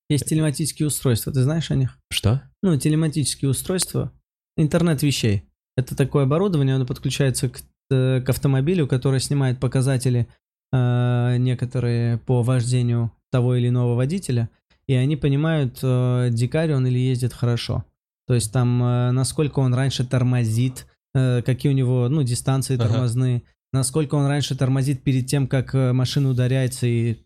Есть 0.10 0.26
телематические 0.26 0.88
устройства, 0.88 1.32
ты 1.32 1.44
знаешь 1.44 1.70
о 1.70 1.76
них? 1.76 1.98
Что? 2.10 2.42
Ну, 2.64 2.78
телематические 2.78 3.50
устройства, 3.50 4.12
интернет 4.58 5.04
вещей. 5.04 5.44
Это 5.78 5.96
такое 5.96 6.24
оборудование, 6.24 6.76
оно 6.76 6.86
подключается 6.86 7.48
к, 7.48 7.62
к 7.90 8.24
автомобилю, 8.28 8.88
который 8.88 9.20
снимает 9.20 9.60
показатели 9.60 10.28
э, 10.72 11.36
некоторые 11.38 12.18
по 12.20 12.44
вождению 12.44 13.12
того 13.32 13.56
или 13.56 13.70
иного 13.70 13.96
водителя, 13.96 14.50
и 14.88 14.94
они 14.94 15.16
понимают, 15.16 15.80
э, 15.84 16.30
дикарь 16.32 16.74
он 16.74 16.88
или 16.88 16.98
ездит 17.00 17.34
хорошо. 17.34 17.86
То 18.28 18.36
есть 18.36 18.52
там, 18.52 18.82
э, 18.84 19.12
насколько 19.12 19.60
он 19.60 19.74
раньше 19.74 20.06
тормозит, 20.06 20.86
э, 21.16 21.42
какие 21.44 21.72
у 21.72 21.76
него, 21.76 22.08
ну, 22.10 22.24
дистанции 22.24 22.76
Ага. 22.76 22.88
тормозные, 22.88 23.42
насколько 23.74 24.16
он 24.16 24.28
раньше 24.28 24.56
тормозит 24.56 25.02
перед 25.04 25.26
тем, 25.28 25.48
как 25.48 25.74
э, 25.76 25.94
машина 25.94 26.30
ударяется, 26.30 26.86
и 26.88 27.18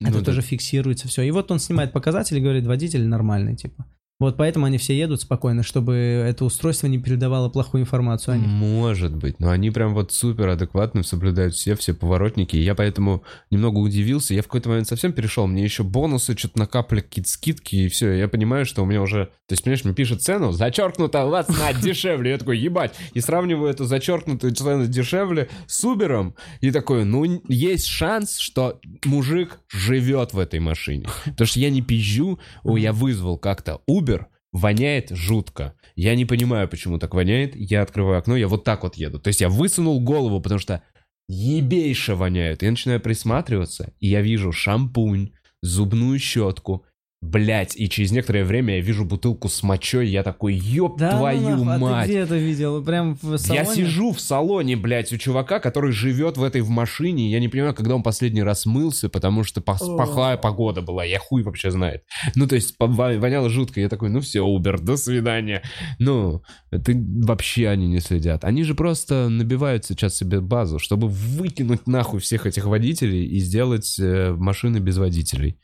это 0.00 0.12
Ну 0.14 0.18
да. 0.18 0.24
тоже 0.24 0.40
фиксируется, 0.42 1.06
все. 1.08 1.22
И 1.22 1.30
вот 1.30 1.50
он 1.50 1.58
снимает 1.60 1.92
показатели, 1.92 2.40
говорит, 2.40 2.66
водитель 2.66 3.06
нормальный, 3.06 3.54
типа. 3.56 3.86
Вот 4.22 4.36
поэтому 4.36 4.66
они 4.66 4.78
все 4.78 4.96
едут 4.96 5.20
спокойно, 5.20 5.64
чтобы 5.64 5.94
это 5.94 6.44
устройство 6.44 6.86
не 6.86 6.98
передавало 6.98 7.48
плохую 7.48 7.82
информацию 7.82 8.34
о 8.34 8.36
них. 8.36 8.46
Может 8.46 9.16
быть, 9.16 9.40
но 9.40 9.50
они 9.50 9.72
прям 9.72 9.94
вот 9.94 10.12
супер 10.12 10.46
адекватно 10.46 11.02
соблюдают 11.02 11.54
все, 11.54 11.74
все 11.74 11.92
поворотники. 11.92 12.54
И 12.54 12.62
я 12.62 12.76
поэтому 12.76 13.24
немного 13.50 13.78
удивился. 13.78 14.32
Я 14.32 14.42
в 14.42 14.44
какой-то 14.44 14.68
момент 14.68 14.86
совсем 14.86 15.12
перешел. 15.12 15.48
Мне 15.48 15.64
еще 15.64 15.82
бонусы, 15.82 16.38
что-то 16.38 16.60
накапали, 16.60 17.00
какие-то 17.00 17.28
скидки, 17.28 17.74
и 17.74 17.88
все. 17.88 18.12
Я 18.12 18.28
понимаю, 18.28 18.64
что 18.64 18.84
у 18.84 18.86
меня 18.86 19.02
уже... 19.02 19.24
То 19.48 19.54
есть, 19.54 19.64
понимаешь, 19.64 19.84
мне 19.84 19.92
пишет 19.92 20.22
цену, 20.22 20.52
зачеркнуто, 20.52 21.26
на 21.28 21.72
дешевле. 21.72 22.30
Я 22.30 22.38
такой, 22.38 22.58
ебать. 22.58 22.94
И 23.14 23.20
сравниваю 23.20 23.72
эту 23.72 23.86
зачеркнутую 23.86 24.54
цену 24.54 24.86
дешевле 24.86 25.48
с 25.66 25.84
Убером. 25.84 26.36
И 26.60 26.70
такой, 26.70 27.04
ну, 27.04 27.42
есть 27.48 27.86
шанс, 27.86 28.38
что 28.38 28.78
мужик 29.04 29.58
живет 29.68 30.32
в 30.32 30.38
этой 30.38 30.60
машине. 30.60 31.08
Потому 31.24 31.46
что 31.48 31.58
я 31.58 31.70
не 31.70 31.82
пизжу, 31.82 32.38
я 32.64 32.92
вызвал 32.92 33.36
как-то 33.36 33.80
Uber, 33.90 34.11
воняет 34.52 35.10
жутко. 35.10 35.74
Я 35.96 36.14
не 36.14 36.24
понимаю, 36.24 36.68
почему 36.68 36.98
так 36.98 37.14
воняет. 37.14 37.56
Я 37.56 37.82
открываю 37.82 38.18
окно, 38.18 38.36
я 38.36 38.48
вот 38.48 38.64
так 38.64 38.82
вот 38.82 38.96
еду. 38.96 39.18
То 39.18 39.28
есть 39.28 39.40
я 39.40 39.48
высунул 39.48 40.00
голову, 40.00 40.40
потому 40.40 40.58
что 40.58 40.82
ебейше 41.28 42.14
воняют. 42.14 42.62
Я 42.62 42.70
начинаю 42.70 43.00
присматриваться, 43.00 43.92
и 43.98 44.08
я 44.08 44.20
вижу 44.20 44.52
шампунь, 44.52 45.32
зубную 45.62 46.18
щетку, 46.18 46.84
Блять, 47.22 47.76
и 47.76 47.88
через 47.88 48.10
некоторое 48.10 48.44
время 48.44 48.74
я 48.74 48.80
вижу 48.80 49.04
бутылку 49.04 49.48
с 49.48 49.62
мочой, 49.62 50.08
я 50.08 50.24
такой, 50.24 50.54
ёб 50.54 50.98
Да, 50.98 51.12
ну 51.12 51.18
твою 51.18 51.64
нахуй, 51.64 51.68
а 51.68 51.74
ты 51.74 51.80
мать. 51.80 52.08
где 52.08 52.18
это 52.18 52.36
видел? 52.36 52.84
Прям 52.84 53.16
в 53.22 53.38
салоне? 53.38 53.60
Я 53.60 53.64
сижу 53.64 54.12
в 54.12 54.20
салоне, 54.20 54.76
блядь, 54.76 55.12
у 55.12 55.16
чувака, 55.16 55.60
который 55.60 55.92
живет 55.92 56.36
в 56.36 56.42
этой 56.42 56.62
в 56.62 56.68
машине. 56.68 57.30
Я 57.30 57.38
не 57.38 57.48
понимаю, 57.48 57.74
когда 57.74 57.94
он 57.94 58.02
последний 58.02 58.42
раз 58.42 58.66
мылся, 58.66 59.08
потому 59.08 59.44
что 59.44 59.60
О. 59.60 59.62
плохая 59.62 60.36
погода 60.36 60.82
была. 60.82 61.04
Я 61.04 61.20
хуй 61.20 61.44
вообще 61.44 61.70
знает. 61.70 62.02
Ну, 62.34 62.48
то 62.48 62.56
есть, 62.56 62.74
воняло 62.80 63.48
жутко. 63.48 63.80
Я 63.80 63.88
такой, 63.88 64.10
ну 64.10 64.20
все, 64.20 64.40
Uber, 64.40 64.80
до 64.80 64.96
свидания. 64.96 65.62
Ну, 66.00 66.42
это 66.72 66.92
вообще 66.92 67.68
они 67.68 67.86
не 67.86 68.00
следят. 68.00 68.44
Они 68.44 68.64
же 68.64 68.74
просто 68.74 69.28
набивают 69.28 69.84
сейчас 69.84 70.16
себе 70.16 70.40
базу, 70.40 70.80
чтобы 70.80 71.06
выкинуть 71.06 71.86
нахуй 71.86 72.18
всех 72.18 72.46
этих 72.46 72.64
водителей 72.64 73.24
и 73.26 73.38
сделать 73.38 73.96
э, 74.00 74.32
машины 74.32 74.78
без 74.78 74.98
водителей. 74.98 75.56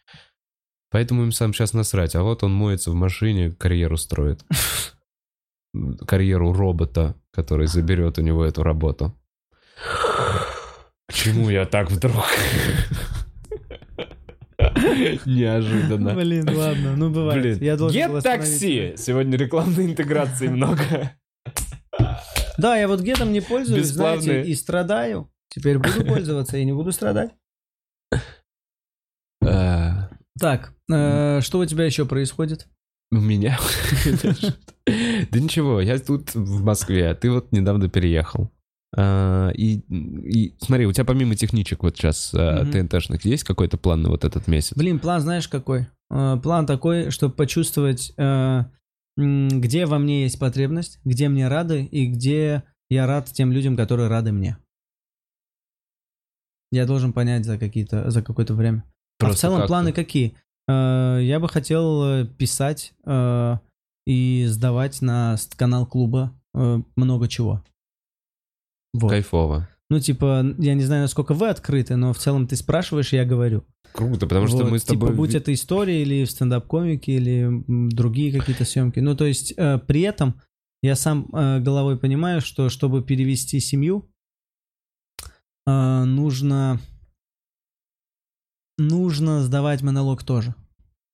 Поэтому 0.90 1.22
им 1.24 1.32
сам 1.32 1.52
сейчас 1.52 1.74
насрать. 1.74 2.14
А 2.14 2.22
вот 2.22 2.42
он 2.42 2.52
моется 2.52 2.90
в 2.90 2.94
машине, 2.94 3.50
карьеру 3.50 3.96
строит. 3.96 4.40
Карьеру 6.06 6.52
робота, 6.52 7.14
который 7.32 7.66
заберет 7.66 8.18
у 8.18 8.22
него 8.22 8.44
эту 8.44 8.62
работу. 8.62 9.14
Почему 11.06 11.50
я 11.50 11.66
так 11.66 11.90
вдруг? 11.90 12.24
Неожиданно. 15.26 16.14
Блин, 16.14 16.48
ладно, 16.56 16.96
ну 16.96 17.10
бывает. 17.10 17.42
Блин, 17.42 17.58
Я 17.60 17.76
должен 17.76 18.00
Get 18.00 18.22
такси! 18.22 18.94
Сегодня 18.96 19.36
рекламной 19.36 19.86
интеграции 19.86 20.48
много. 20.48 21.12
Да, 22.56 22.76
я 22.76 22.88
вот 22.88 23.00
гетом 23.00 23.32
не 23.32 23.40
пользуюсь, 23.40 23.86
знаете, 23.86 24.20
Бесплатные. 24.20 24.46
и 24.46 24.54
страдаю. 24.54 25.30
Теперь 25.48 25.78
буду 25.78 26.04
пользоваться 26.04 26.56
и 26.56 26.64
не 26.64 26.72
буду 26.72 26.90
страдать. 26.92 27.30
А, 30.38 30.40
Так, 30.40 30.72
э, 30.90 31.40
что 31.42 31.58
у 31.58 31.64
тебя 31.66 31.84
еще 31.84 32.06
происходит? 32.06 32.66
У 33.10 33.16
меня? 33.16 33.58
Да 35.30 35.38
ничего, 35.38 35.82
я 35.82 35.98
тут 35.98 36.34
в 36.34 36.62
Москве, 36.64 37.10
а 37.10 37.14
ты 37.14 37.30
вот 37.30 37.52
недавно 37.52 37.90
переехал. 37.90 38.50
А, 38.96 39.50
И, 39.50 39.80
и 40.26 40.56
смотри, 40.60 40.86
у 40.86 40.92
тебя 40.92 41.04
помимо 41.04 41.34
техничек 41.36 41.82
вот 41.82 41.96
сейчас 41.96 42.32
а, 42.34 42.62
Мгм. 42.64 42.88
ТНТшных 42.88 43.24
есть 43.26 43.44
какой-то 43.44 43.76
план 43.76 44.00
на 44.02 44.08
вот 44.08 44.24
этот 44.24 44.46
месяц? 44.48 44.74
Блин, 44.76 44.98
план 44.98 45.20
знаешь 45.20 45.46
какой? 45.48 45.88
Э, 46.10 46.38
План 46.42 46.64
такой, 46.64 47.10
чтобы 47.10 47.34
почувствовать, 47.34 48.14
э, 48.16 48.64
где 49.16 49.84
во 49.84 49.98
мне 49.98 50.22
есть 50.22 50.38
потребность, 50.38 51.00
где 51.04 51.28
мне 51.28 51.48
рады 51.48 51.84
и 51.84 52.06
где 52.06 52.62
я 52.88 53.06
рад 53.06 53.26
тем 53.30 53.52
людям, 53.52 53.76
которые 53.76 54.08
рады 54.08 54.32
мне. 54.32 54.56
Я 56.70 56.86
должен 56.86 57.12
понять 57.12 57.44
за 57.44 57.58
какие-то 57.58 58.10
за 58.10 58.22
какое-то 58.22 58.54
время. 58.54 58.84
А 59.20 59.24
в 59.24 59.26
Просто 59.26 59.40
целом 59.42 59.56
как-то. 59.58 59.68
планы 59.68 59.92
какие? 59.92 60.36
Э, 60.68 61.18
Я 61.22 61.40
бы 61.40 61.48
хотел 61.48 62.04
э, 62.04 62.26
писать 62.26 62.92
э, 63.04 63.56
и 64.06 64.44
сдавать 64.46 65.02
на 65.02 65.36
канал 65.56 65.86
клуба 65.86 66.34
много 66.96 67.28
чего. 67.28 67.62
Вот. 68.94 69.10
Кайфово. 69.10 69.68
Ну, 69.90 70.00
типа, 70.00 70.44
я 70.58 70.74
не 70.74 70.82
знаю, 70.82 71.02
насколько 71.02 71.32
вы 71.34 71.48
открыты, 71.48 71.96
но 71.96 72.12
в 72.12 72.18
целом 72.18 72.46
ты 72.46 72.56
спрашиваешь, 72.56 73.12
я 73.12 73.24
говорю. 73.24 73.64
Круто, 73.92 74.26
потому 74.26 74.46
что 74.48 74.58
Вот, 74.58 74.70
мы 74.70 74.78
с 74.78 74.84
типа, 74.84 75.00
тобой... 75.06 75.14
будь 75.16 75.32
ви- 75.32 75.38
это 75.38 75.52
история 75.54 76.02
или 76.02 76.24
стендап-комики, 76.24 77.10
или 77.10 77.64
другие 77.66 78.32
какие-то 78.38 78.64
съемки. 78.64 78.98
Ну, 79.00 79.14
то 79.16 79.24
есть, 79.24 79.54
э, 79.56 79.78
при 79.78 80.02
этом 80.02 80.40
я 80.82 80.94
сам 80.96 81.28
э, 81.32 81.60
головой 81.60 81.98
понимаю, 81.98 82.40
что 82.40 82.68
чтобы 82.70 83.02
перевести 83.02 83.60
семью, 83.60 84.10
э, 85.66 86.04
нужно 86.04 86.80
нужно 88.78 89.42
сдавать 89.42 89.82
монолог 89.82 90.22
тоже. 90.22 90.54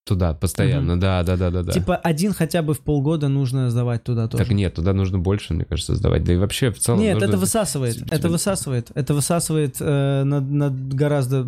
Туда, 0.06 0.34
постоянно, 0.34 1.00
да, 1.00 1.22
да, 1.22 1.36
да, 1.38 1.50
да, 1.50 1.62
да. 1.62 1.72
Типа 1.72 1.96
один 1.96 2.34
хотя 2.34 2.60
бы 2.62 2.74
в 2.74 2.80
полгода 2.80 3.28
нужно 3.28 3.70
сдавать 3.70 4.04
туда 4.04 4.28
тоже. 4.28 4.44
Так 4.44 4.52
нет, 4.52 4.74
туда 4.74 4.92
нужно 4.92 5.18
больше, 5.18 5.54
мне 5.54 5.64
кажется, 5.64 5.94
сдавать. 5.94 6.24
Да 6.24 6.34
и 6.34 6.36
вообще 6.36 6.70
в 6.70 6.78
целом 6.78 7.00
Нет, 7.00 7.14
нужно- 7.14 7.26
это 7.28 7.38
высасывает. 7.38 7.96
тебе- 7.96 8.06
Это 8.10 8.28
высасывает. 8.28 8.90
Это 8.94 9.14
высасывает 9.14 9.76
э, 9.80 10.24
на, 10.24 10.40
на 10.40 10.68
гораздо 10.70 11.46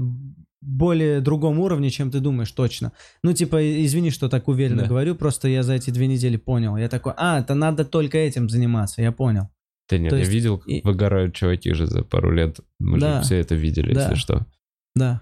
более 0.63 1.21
другом 1.21 1.61
уровне, 1.61 1.91
чем 1.91 2.11
ты 2.11 2.19
думаешь, 2.21 2.51
точно. 2.51 2.93
Ну, 3.23 3.35
типа, 3.35 3.85
извини, 3.85 4.11
что 4.11 4.31
так 4.31 4.49
уверенно 4.49 4.83
Да. 4.83 4.89
говорю, 4.89 5.15
просто 5.17 5.49
я 5.49 5.63
за 5.63 5.75
эти 5.75 5.91
две 5.91 6.07
недели 6.07 6.39
понял. 6.39 6.79
Я 6.79 6.89
такой, 6.89 7.13
а, 7.19 7.41
это 7.41 7.55
надо 7.55 7.85
только 7.85 8.17
этим 8.17 8.49
заниматься, 8.49 9.03
я 9.03 9.13
понял. 9.13 9.51
Да 9.91 9.99
нет, 9.99 10.09
То 10.11 10.17
я 10.17 10.21
есть 10.21 10.33
видел, 10.33 10.57
как 10.59 10.69
и- 10.69 10.81
выгорают 10.83 11.35
чуваки 11.35 11.75
же 11.75 11.87
за 11.87 12.03
пару 12.05 12.33
лет. 12.33 12.59
Мы 12.81 12.99
Да. 12.99 13.19
же 13.19 13.23
все 13.27 13.37
это 13.37 13.55
видели, 13.55 13.93
Да. 13.93 14.05
если 14.05 14.15
что. 14.15 14.47
Да. 14.95 15.21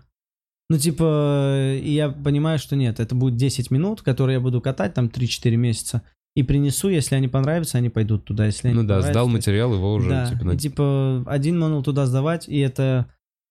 Ну, 0.71 0.79
типа, 0.79 1.75
и 1.77 1.91
я 1.93 2.09
понимаю, 2.09 2.59
что 2.59 2.75
нет, 2.75 2.99
это 3.01 3.15
будет 3.15 3.37
10 3.37 3.71
минут, 3.71 4.03
которые 4.03 4.37
я 4.37 4.41
буду 4.41 4.61
катать 4.61 4.95
там 4.95 5.07
3-4 5.07 5.57
месяца. 5.57 6.03
И 6.37 6.43
принесу, 6.43 6.89
если 6.89 7.15
они 7.15 7.29
понравятся, 7.29 7.79
они 7.79 7.91
пойдут 7.91 8.25
туда. 8.25 8.47
Если 8.47 8.71
Ну 8.71 8.83
да, 8.83 9.03
сдал 9.03 9.29
материал, 9.29 9.73
его 9.73 9.93
уже 9.95 10.09
да, 10.09 10.27
типа 10.27 10.41
и 10.43 10.45
на- 10.45 10.57
типа 10.59 11.25
один 11.27 11.59
манул 11.61 11.83
туда 11.83 12.07
сдавать, 12.07 12.49
и 12.49 12.59
это... 12.59 13.07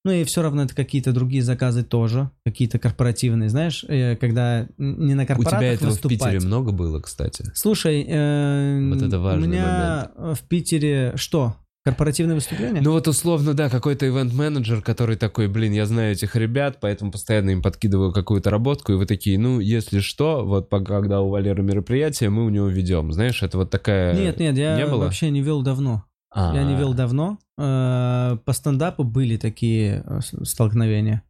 Ну 0.06 0.11
и 0.11 0.26
все 0.26 0.41
равно 0.41 0.64
это 0.64 0.76
какие-то 0.76 1.14
другие 1.14 1.41
заказы 1.44 1.81
тоже, 1.84 2.30
какие-то 2.45 2.77
корпоративные, 2.77 3.48
знаешь, 3.48 3.85
э, 3.88 4.18
когда 4.18 4.68
не 4.77 5.14
на 5.14 5.23
У 5.23 5.26
корпоратах 5.27 5.60
тебя 5.60 5.72
этого 5.73 5.88
в 5.88 5.91
выступать. 5.94 6.19
Питере 6.19 6.40
много 6.41 6.73
было, 6.73 6.99
кстати. 6.99 7.45
Слушай, 7.56 8.06
э, 8.06 8.90
Вот 8.90 9.02
это 9.02 9.18
важный 9.19 9.48
у 9.48 9.49
меня 9.49 10.11
в 10.18 10.40
Питере 10.49 11.14
что? 11.15 11.56
Корпоративное 11.85 12.35
выступление? 12.35 12.81
Ну 12.81 12.91
вот 12.91 13.10
условно, 13.10 13.53
да, 13.53 13.69
какой-то 13.69 14.07
ивент-менеджер, 14.07 14.81
который 14.81 15.18
такой, 15.18 15.49
блин, 15.49 15.73
я 15.73 15.85
знаю 15.85 16.14
этих 16.14 16.38
ребят, 16.38 16.77
поэтому 16.80 17.11
постоянно 17.11 17.49
им 17.49 17.61
подкидываю 17.61 18.14
какую-то 18.14 18.49
работку, 18.49 18.93
и 18.93 18.95
вы 18.95 19.05
такие, 19.05 19.38
ну, 19.38 19.60
если 19.60 19.99
что, 19.99 20.45
вот 20.45 20.69
когда 20.69 21.19
у 21.19 21.30
Валеры 21.30 21.61
мероприятие, 21.61 22.30
мы 22.30 22.45
у 22.45 22.49
него 22.49 22.68
ведем. 22.68 23.11
Знаешь, 23.11 23.43
это 23.43 23.57
вот 23.57 23.69
такая... 23.69 24.15
нет, 24.15 24.39
нет, 24.39 24.57
я 24.57 24.77
не 24.77 24.88
было? 24.88 25.03
вообще 25.03 25.30
не 25.30 25.41
вел 25.41 25.61
давно. 25.61 26.05
А, 26.34 26.55
Я 26.55 26.64
не 26.64 26.76
вел 26.76 26.93
давно. 26.93 27.38
Э, 27.60 28.38
По 28.43 28.53
стендапу 28.53 29.03
были 29.03 29.38
такие 29.38 30.03
э, 30.05 30.19
столкновения, 30.43 31.22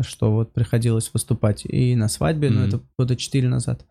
что 0.00 0.32
вот 0.32 0.52
приходилось 0.52 1.10
выступать 1.12 1.64
и 1.64 1.94
на 1.94 2.08
свадьбе, 2.08 2.50
но 2.50 2.64
это 2.64 2.80
года 2.98 3.14
4 3.14 3.46
назад. 3.46 3.86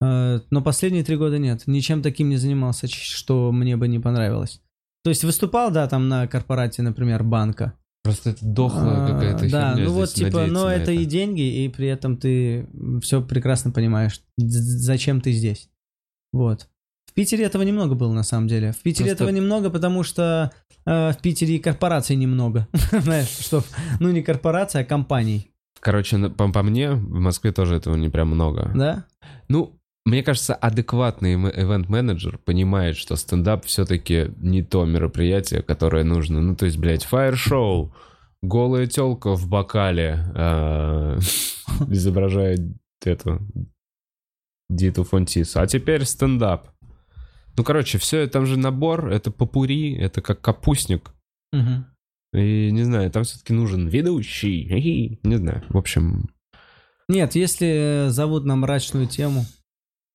Э, 0.00 0.40
Но 0.50 0.62
последние 0.62 1.02
три 1.04 1.16
года 1.16 1.38
нет. 1.38 1.62
Ничем 1.66 2.02
таким 2.02 2.28
не 2.28 2.36
занимался, 2.36 2.86
что 2.86 3.50
мне 3.50 3.76
бы 3.76 3.88
не 3.88 3.98
понравилось. 3.98 4.60
То 5.04 5.10
есть 5.10 5.24
выступал, 5.24 5.70
да, 5.70 5.86
там 5.88 6.08
на 6.08 6.26
корпорате, 6.26 6.82
например, 6.82 7.22
банка. 7.22 7.74
Просто 8.02 8.30
это 8.30 8.44
дохлая 8.44 9.04
А, 9.04 9.08
какая-то 9.08 9.50
Да, 9.50 9.74
ну 9.76 9.92
вот 9.92 10.10
типа, 10.12 10.46
но 10.46 10.66
на 10.66 10.74
это 10.74 10.92
и 10.92 11.04
деньги, 11.04 11.64
и 11.64 11.68
при 11.68 11.88
этом 11.88 12.16
ты 12.16 12.68
все 13.02 13.22
прекрасно 13.22 13.70
понимаешь, 13.70 14.22
зачем 14.36 15.20
ты 15.20 15.32
здесь. 15.32 15.68
Вот. 16.32 16.68
В 17.06 17.12
Питере 17.14 17.44
этого 17.44 17.62
немного 17.62 17.94
было 17.94 18.12
на 18.12 18.22
самом 18.22 18.48
деле. 18.48 18.72
В 18.72 18.78
Питере 18.82 19.10
Просто- 19.10 19.24
этого 19.24 19.34
немного, 19.34 19.70
потому 19.70 20.04
что 20.04 20.52
э, 20.86 21.12
в 21.12 21.18
Питере 21.20 21.56
и 21.56 21.58
корпораций 21.58 22.16
немного. 22.16 22.68
Знаешь, 22.92 23.28
что, 23.28 23.64
ну 23.98 24.10
не 24.10 24.22
корпорация, 24.22 24.82
а 24.82 24.84
компаний, 24.84 25.50
Короче, 25.80 26.18
по, 26.30 26.50
по 26.50 26.62
мне, 26.62 26.90
в 26.90 27.20
Москве 27.20 27.52
тоже 27.52 27.76
этого 27.76 27.94
не 27.94 28.08
прям 28.08 28.28
много. 28.28 28.70
да? 28.74 29.04
Ну, 29.48 29.77
мне 30.08 30.22
кажется, 30.22 30.54
адекватный 30.54 31.34
м- 31.34 31.48
ивент-менеджер 31.48 32.38
понимает, 32.38 32.96
что 32.96 33.16
стендап 33.16 33.64
все-таки 33.66 34.30
не 34.38 34.62
то 34.62 34.84
мероприятие, 34.84 35.62
которое 35.62 36.04
нужно. 36.04 36.40
Ну, 36.40 36.56
то 36.56 36.66
есть, 36.66 36.78
блядь, 36.78 37.04
фаер-шоу, 37.04 37.94
голая 38.42 38.86
телка 38.86 39.34
в 39.34 39.48
бокале 39.48 40.24
э, 40.34 41.18
изображает 41.88 42.60
эту 43.04 43.40
Диту 44.68 45.04
Фонтис. 45.04 45.56
А 45.56 45.66
теперь 45.66 46.04
стендап. 46.04 46.68
Ну, 47.56 47.64
короче, 47.64 47.98
все, 47.98 48.26
там 48.28 48.46
же 48.46 48.58
набор, 48.58 49.10
это 49.10 49.30
попури, 49.30 49.96
это 49.96 50.20
как 50.22 50.40
капустник. 50.40 51.10
И, 52.34 52.70
не 52.70 52.82
знаю, 52.84 53.10
там 53.10 53.24
все-таки 53.24 53.52
нужен 53.52 53.88
ведущий. 53.88 55.18
Не 55.22 55.36
знаю, 55.36 55.64
в 55.68 55.76
общем... 55.76 56.28
Нет, 57.08 57.34
если 57.34 58.06
зовут 58.08 58.44
на 58.44 58.54
мрачную 58.54 59.06
тему, 59.06 59.40
э, 59.40 59.44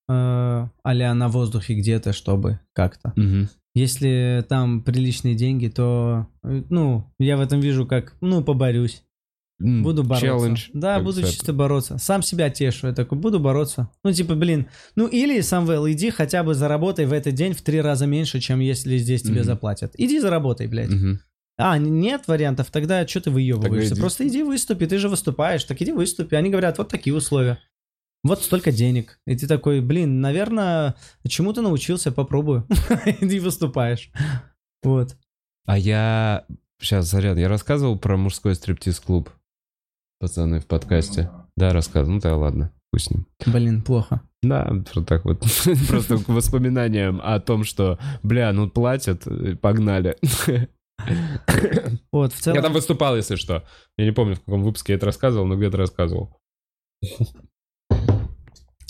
а 0.07 0.69
на 0.83 1.27
воздухе 1.29 1.75
где-то, 1.75 2.13
чтобы 2.13 2.59
как-то. 2.73 3.13
мгм. 3.15 3.49
Если 3.75 4.45
там 4.47 4.83
приличные 4.83 5.33
деньги, 5.33 5.67
то, 5.67 6.27
э, 6.43 6.61
ну, 6.69 7.11
я 7.19 7.37
в 7.37 7.41
этом 7.41 7.59
вижу 7.59 7.87
как, 7.87 8.15
ну, 8.21 8.43
поборюсь. 8.43 9.03
Буду 9.59 10.03
бороться. 10.03 10.27
Челлендж. 10.27 10.67
Да, 10.73 10.99
буду 10.99 11.21
бы, 11.21 11.27
чисто 11.27 11.53
бороться. 11.53 11.97
Сам 11.97 12.21
себя 12.21 12.49
тешу. 12.49 12.87
Я 12.87 12.93
такой, 12.93 13.17
буду 13.17 13.39
бороться. 13.39 13.89
Ну, 14.03 14.11
типа, 14.11 14.35
блин. 14.35 14.67
Ну, 14.95 15.07
или, 15.07 15.39
Самвел, 15.41 15.89
иди 15.89 16.09
хотя 16.09 16.43
бы 16.43 16.53
заработай 16.53 17.05
в 17.05 17.13
этот 17.13 17.33
день 17.35 17.53
в 17.53 17.61
три 17.61 17.79
раза 17.79 18.05
меньше, 18.05 18.39
чем 18.39 18.59
если 18.59 18.97
здесь 18.97 19.21
тебе 19.21 19.37
Мгм. 19.37 19.45
заплатят. 19.45 19.93
Иди 19.97 20.19
заработай, 20.19 20.67
блядь. 20.67 20.89
Мгм. 20.89 21.19
А, 21.57 21.77
нет 21.77 22.27
вариантов, 22.27 22.71
тогда 22.71 23.07
что 23.07 23.21
ты 23.21 23.31
выебываешься? 23.31 23.89
Тогда 23.89 23.95
иди. 23.95 24.01
Просто 24.01 24.27
иди 24.27 24.43
выступи, 24.43 24.85
ты 24.85 24.97
же 24.97 25.07
выступаешь, 25.07 25.63
так 25.63 25.81
иди 25.81 25.91
выступи. 25.91 26.35
Они 26.35 26.49
говорят, 26.49 26.77
вот 26.79 26.89
такие 26.89 27.15
условия. 27.15 27.59
Вот 28.23 28.41
столько 28.41 28.71
денег. 28.71 29.19
И 29.27 29.35
ты 29.35 29.47
такой, 29.47 29.81
блин, 29.81 30.21
наверное, 30.21 30.95
чему 31.27 31.51
ты 31.51 31.61
научился, 31.61 32.11
попробую. 32.11 32.65
Иди 33.21 33.39
выступаешь. 33.39 34.11
Вот. 34.81 35.17
А 35.65 35.77
я... 35.77 36.45
Сейчас, 36.79 37.09
заряд. 37.09 37.37
Я 37.37 37.49
рассказывал 37.49 37.97
про 37.97 38.15
мужской 38.15 38.55
стриптиз-клуб. 38.55 39.29
Пацаны 40.19 40.59
в 40.59 40.67
подкасте. 40.67 41.31
Да, 41.57 41.73
рассказывал. 41.73 42.15
Ну 42.15 42.21
да, 42.21 42.35
ладно. 42.37 42.71
Пусть 42.91 43.07
с 43.07 43.11
ним. 43.11 43.27
Блин, 43.45 43.81
плохо. 43.81 44.21
Да, 44.41 44.69
вот 44.93 45.07
так 45.07 45.25
вот. 45.25 45.39
Просто 45.89 46.17
к 46.17 46.27
воспоминаниям 46.29 47.19
о 47.23 47.39
том, 47.39 47.63
что, 47.63 47.99
бля, 48.21 48.53
ну 48.53 48.69
платят, 48.69 49.27
погнали. 49.61 50.17
Вот, 52.11 52.33
в 52.33 52.39
целом... 52.39 52.55
Я 52.55 52.61
там 52.61 52.71
выступал, 52.71 53.17
если 53.17 53.35
что. 53.35 53.63
Я 53.97 54.05
не 54.05 54.11
помню, 54.11 54.35
в 54.35 54.39
каком 54.39 54.63
выпуске 54.63 54.93
я 54.93 54.97
это 54.97 55.07
рассказывал, 55.07 55.45
но 55.45 55.55
где-то 55.55 55.75
рассказывал. 55.75 56.39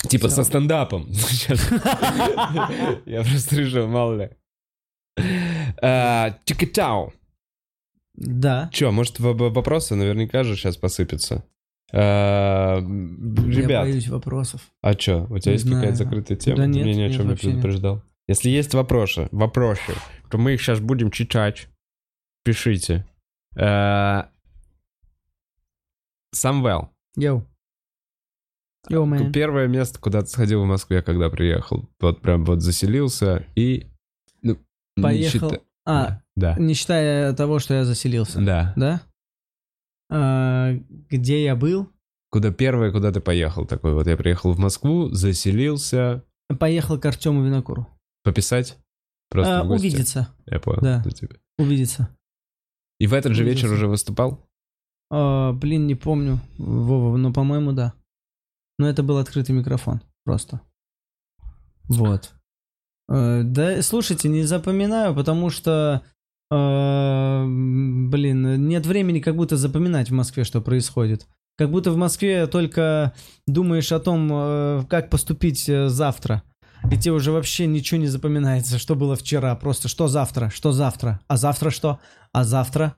Типа 0.09 0.29
со 0.29 0.43
стендапом. 0.43 1.07
Я 3.05 3.23
просто 3.23 3.55
решил, 3.55 3.87
мало 3.87 4.15
ли. 4.21 4.29
А, 5.81 6.37
Тикетау. 6.45 7.13
Да. 8.15 8.69
Че, 8.73 8.91
может, 8.91 9.19
вопросы 9.19 9.95
наверняка 9.95 10.43
же 10.43 10.55
сейчас 10.55 10.77
посыпятся. 10.77 11.43
А, 11.91 12.79
Я 12.79 13.61
Ребят, 13.61 13.83
боюсь 13.83 14.07
вопросов. 14.07 14.61
а 14.81 14.93
чё, 14.95 15.25
у 15.29 15.39
тебя 15.39 15.53
есть 15.53 15.69
какая-то 15.69 15.95
закрытая 15.95 16.37
тема? 16.37 16.57
Да 16.57 16.65
нет, 16.67 16.85
меня 16.85 17.07
ни 17.07 17.11
о 17.11 17.13
чем 17.13 17.29
не 17.29 17.35
предупреждал. 17.35 18.01
Если 18.27 18.49
есть 18.49 18.73
вопросы, 18.73 19.27
вопросы, 19.31 19.93
то 20.31 20.37
мы 20.37 20.53
их 20.53 20.61
сейчас 20.61 20.79
будем 20.79 21.11
читать. 21.11 21.67
Пишите. 22.43 23.05
А, 23.57 24.29
Самвел, 26.33 26.89
Йоу. 27.15 27.45
Man. 28.89 29.31
первое 29.31 29.67
место, 29.67 29.99
куда 29.99 30.21
ты 30.21 30.27
сходил 30.27 30.63
в 30.63 30.67
Москве, 30.67 31.01
когда 31.01 31.29
приехал. 31.29 31.89
Вот 31.99 32.21
прям 32.21 32.43
вот 32.45 32.61
заселился 32.61 33.45
и... 33.55 33.87
ну, 34.41 34.57
не 34.97 35.03
Поехал. 35.03 35.49
счита- 35.51 35.61
А, 35.85 36.21
Да. 36.35 36.55
не 36.59 36.73
считая 36.73 37.33
того, 37.33 37.59
что 37.59 37.73
я 37.73 37.85
заселился. 37.85 38.41
Да. 38.41 38.73
Да? 38.75 39.01
А, 40.09 40.73
где 41.09 41.43
я 41.43 41.55
был? 41.55 41.89
Куда 42.29 42.51
первое, 42.51 42.91
куда 42.91 43.11
ты 43.11 43.21
поехал? 43.21 43.65
Такой 43.65 43.93
вот 43.93 44.07
я 44.07 44.17
приехал 44.17 44.53
в 44.53 44.59
Москву, 44.59 45.09
заселился. 45.09 46.23
Поехал 46.59 46.99
к 46.99 47.05
Артему 47.05 47.43
Винокуру. 47.43 47.87
Пописать? 48.23 48.77
Просто 49.29 49.61
А, 49.61 49.63
увидеться. 49.63 50.29
Я 50.45 50.59
понял. 50.59 50.81
Да. 50.81 51.03
Увидеться. 51.57 52.15
И 52.99 53.07
в 53.07 53.13
этот 53.13 53.33
же 53.33 53.43
Увидеться. 53.43 53.65
вечер 53.67 53.75
уже 53.75 53.87
выступал? 53.87 54.47
А, 55.11 55.51
блин, 55.53 55.87
не 55.87 55.95
помню. 55.95 56.39
Вова, 56.57 57.17
но, 57.17 57.31
по-моему, 57.33 57.71
да. 57.71 57.93
Но 58.79 58.87
это 58.87 59.03
был 59.03 59.17
открытый 59.17 59.55
микрофон. 59.55 60.01
Просто. 60.25 60.61
Вот. 61.89 62.31
Э, 63.09 63.41
Да, 63.43 63.81
слушайте, 63.81 64.29
не 64.29 64.43
запоминаю, 64.43 65.13
потому 65.13 65.49
что, 65.49 66.01
э, 66.51 67.43
блин, 67.45 68.67
нет 68.67 68.85
времени 68.85 69.19
как 69.19 69.35
будто 69.35 69.57
запоминать 69.57 70.09
в 70.09 70.13
Москве, 70.13 70.43
что 70.43 70.61
происходит. 70.61 71.27
Как 71.57 71.69
будто 71.69 71.91
в 71.91 71.97
Москве 71.97 72.47
только 72.47 73.13
думаешь 73.45 73.91
о 73.91 73.99
том, 73.99 74.29
э, 74.31 74.83
как 74.89 75.09
поступить 75.09 75.69
э, 75.69 75.87
завтра. 75.89 76.43
И 76.91 76.97
тебе 76.97 77.13
уже 77.13 77.31
вообще 77.31 77.65
ничего 77.65 77.99
не 77.99 78.07
запоминается, 78.07 78.77
что 78.77 78.95
было 78.95 79.15
вчера. 79.15 79.55
Просто 79.55 79.87
что 79.87 80.07
завтра, 80.07 80.49
что 80.49 80.71
завтра, 80.71 81.19
а 81.27 81.37
завтра 81.37 81.69
что, 81.69 81.99
а 82.33 82.43
завтра 82.43 82.95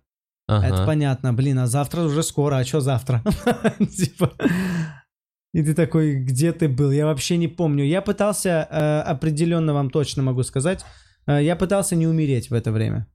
Ага. 0.47 0.68
это 0.68 0.85
понятно, 0.85 1.34
блин, 1.34 1.60
а 1.60 1.68
завтра 1.68 2.02
уже 2.02 2.23
скоро, 2.23 2.56
а 2.57 2.64
что 2.65 2.80
завтра? 2.81 3.23
Типа. 3.80 4.31
И 5.56 5.64
ты 5.64 5.73
такой, 5.73 6.15
где 6.15 6.52
ты 6.52 6.68
был? 6.68 6.91
Я 6.91 7.06
вообще 7.06 7.38
не 7.38 7.48
помню. 7.48 7.86
Я 7.86 8.02
пытался, 8.02 8.68
э, 8.69 8.99
определенно 9.11 9.73
вам 9.73 9.90
точно 9.90 10.22
могу 10.22 10.44
сказать, 10.44 10.84
э, 11.27 11.41
я 11.41 11.56
пытался 11.56 11.95
не 11.95 12.07
умереть 12.07 12.49
в 12.49 12.53
это 12.53 12.73
время. 12.73 13.07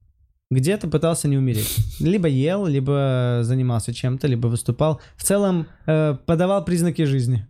где-то 0.50 0.88
пытался 0.88 1.28
не 1.28 1.36
умереть. 1.36 1.76
Либо 2.00 2.28
ел, 2.28 2.66
либо 2.66 3.40
занимался 3.42 3.92
чем-то, 3.92 4.26
либо 4.26 4.48
выступал. 4.48 5.00
В 5.16 5.22
целом 5.22 5.66
э, 5.86 6.16
подавал 6.26 6.64
признаки 6.64 7.04
жизни. 7.04 7.46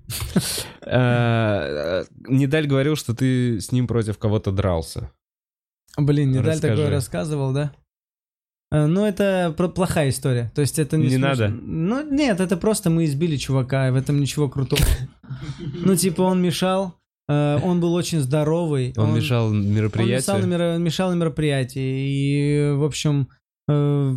Э, 0.83 2.05
Недаль 2.27 2.67
говорил, 2.67 2.97
что 2.97 3.15
ты 3.15 3.61
с 3.61 3.71
ним 3.71 3.87
против 3.87 4.19
кого-то 4.19 4.51
дрался. 4.51 5.12
Блин, 5.97 6.33
Недаль 6.33 6.59
такое 6.59 6.91
рассказывал, 6.91 7.53
да? 7.53 7.73
Э, 8.73 8.87
Ну, 8.87 9.05
это 9.05 9.55
плохая 9.75 10.09
история. 10.11 10.51
То 10.55 10.61
есть 10.61 10.79
это 10.79 10.97
не 10.97 11.09
Не 11.09 11.17
надо? 11.17 11.49
Ну, 11.49 12.09
нет, 12.11 12.41
это 12.41 12.57
просто 12.57 12.91
мы 12.91 13.05
избили 13.05 13.37
чувака, 13.37 13.89
и 13.89 13.91
в 13.91 13.97
этом 13.97 14.21
ничего 14.21 14.49
крутого. 14.49 14.83
Ну, 15.75 15.95
типа, 15.97 16.23
он 16.23 16.43
мешал, 16.43 16.95
э, 17.29 17.59
он 17.63 17.81
был 17.81 17.95
очень 17.95 18.21
здоровый. 18.21 18.93
Он, 18.97 19.15
мешал 19.15 19.47
Он 19.47 19.55
мешал 19.57 19.69
на, 19.69 19.75
мероприятию. 19.75 20.47
меро- 20.47 20.79
мешал 20.79 21.11
на 21.11 21.15
мероприятии. 21.15 22.09
И, 22.09 22.73
в 22.73 22.85
общем, 22.85 23.29
э, 23.69 24.17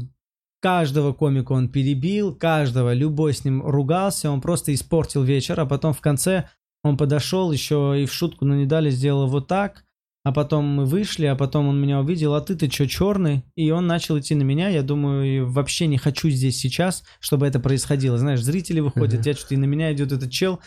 каждого 0.61 1.13
комика 1.13 1.51
он 1.51 1.67
перебил, 1.69 2.33
каждого, 2.35 2.93
любой 2.93 3.33
с 3.33 3.45
ним 3.45 3.61
ругался, 3.65 4.31
он 4.31 4.41
просто 4.41 4.73
испортил 4.73 5.23
вечер, 5.23 5.59
а 5.59 5.65
потом 5.65 5.93
в 5.93 6.01
конце 6.01 6.49
он 6.83 6.97
подошел 6.97 7.51
еще 7.51 7.95
и 8.01 8.05
в 8.05 8.13
шутку, 8.13 8.45
но 8.45 8.55
не 8.55 8.65
дали, 8.65 8.89
сделал 8.89 9.27
вот 9.27 9.47
так, 9.47 9.83
а 10.23 10.31
потом 10.31 10.65
мы 10.65 10.85
вышли, 10.85 11.25
а 11.25 11.35
потом 11.35 11.67
он 11.67 11.81
меня 11.81 11.99
увидел, 11.99 12.33
а 12.33 12.41
ты-то 12.41 12.71
что, 12.71 12.87
черный? 12.87 13.43
И 13.55 13.71
он 13.71 13.87
начал 13.87 14.17
идти 14.17 14.35
на 14.35 14.43
меня, 14.43 14.69
я 14.69 14.81
думаю, 14.81 15.49
вообще 15.51 15.87
не 15.87 15.97
хочу 15.97 16.29
здесь 16.29 16.57
сейчас, 16.57 17.03
чтобы 17.19 17.45
это 17.45 17.59
происходило. 17.59 18.17
Знаешь, 18.17 18.41
зрители 18.41 18.79
выходят, 18.79 19.25
я 19.25 19.33
что-то 19.33 19.55
и 19.55 19.57
на 19.57 19.65
меня 19.65 19.91
идет 19.91 20.13
этот 20.13 20.31
чел. 20.31 20.61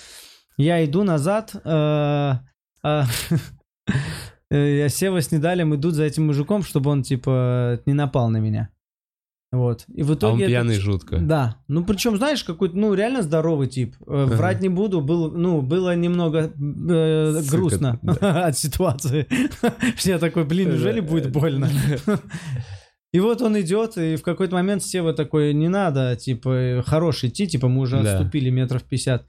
Я 0.58 0.84
иду 0.84 1.04
назад, 1.04 1.54
э, 1.54 1.60
а, 1.68 2.42
э, 4.50 4.78
я 4.78 4.88
Сева 4.90 5.20
с 5.20 5.32
Недалем 5.32 5.74
идут 5.74 5.94
за 5.94 6.04
этим 6.04 6.26
мужиком, 6.26 6.62
чтобы 6.62 6.90
он, 6.90 7.02
типа, 7.02 7.80
не 7.86 7.94
напал 7.94 8.28
на 8.28 8.38
меня. 8.38 8.68
Вот. 9.52 9.84
И 9.88 10.02
в 10.02 10.10
А 10.10 10.14
итоге... 10.14 10.32
он 10.32 10.38
этот 10.40 10.48
пьяный 10.48 10.78
жутко. 10.78 11.18
Да. 11.18 11.56
Ну, 11.68 11.84
причем, 11.84 12.16
знаешь, 12.16 12.42
какой-то, 12.44 12.76
ну, 12.76 12.92
реально 12.94 13.22
здоровый 13.22 13.68
тип. 13.68 13.94
Э. 14.06 14.24
Врать 14.26 14.60
не 14.60 14.68
буду, 14.68 15.00
был, 15.00 15.30
ну, 15.30 15.62
было 15.62 15.94
немного 15.94 16.52
э, 16.52 17.40
Сыко, 17.40 17.50
грустно 17.56 17.98
да. 18.02 18.46
от 18.46 18.58
ситуации. 18.58 19.26
Я 20.04 20.18
такой, 20.18 20.44
блин, 20.44 20.70
неужели 20.70 21.00
будет 21.00 21.30
больно? 21.30 21.68
И 23.12 23.20
вот 23.20 23.40
он 23.40 23.58
идет, 23.58 23.96
и 23.96 24.16
в 24.16 24.22
какой-то 24.22 24.54
момент 24.54 24.82
Сева 24.82 25.14
такой, 25.14 25.54
не 25.54 25.68
надо, 25.68 26.16
типа, 26.16 26.82
хорош 26.84 27.24
идти, 27.24 27.46
типа, 27.46 27.66
мы 27.66 27.82
уже 27.82 28.02
Да. 28.02 28.18
отступили 28.18 28.50
метров 28.50 28.82
50. 28.82 29.26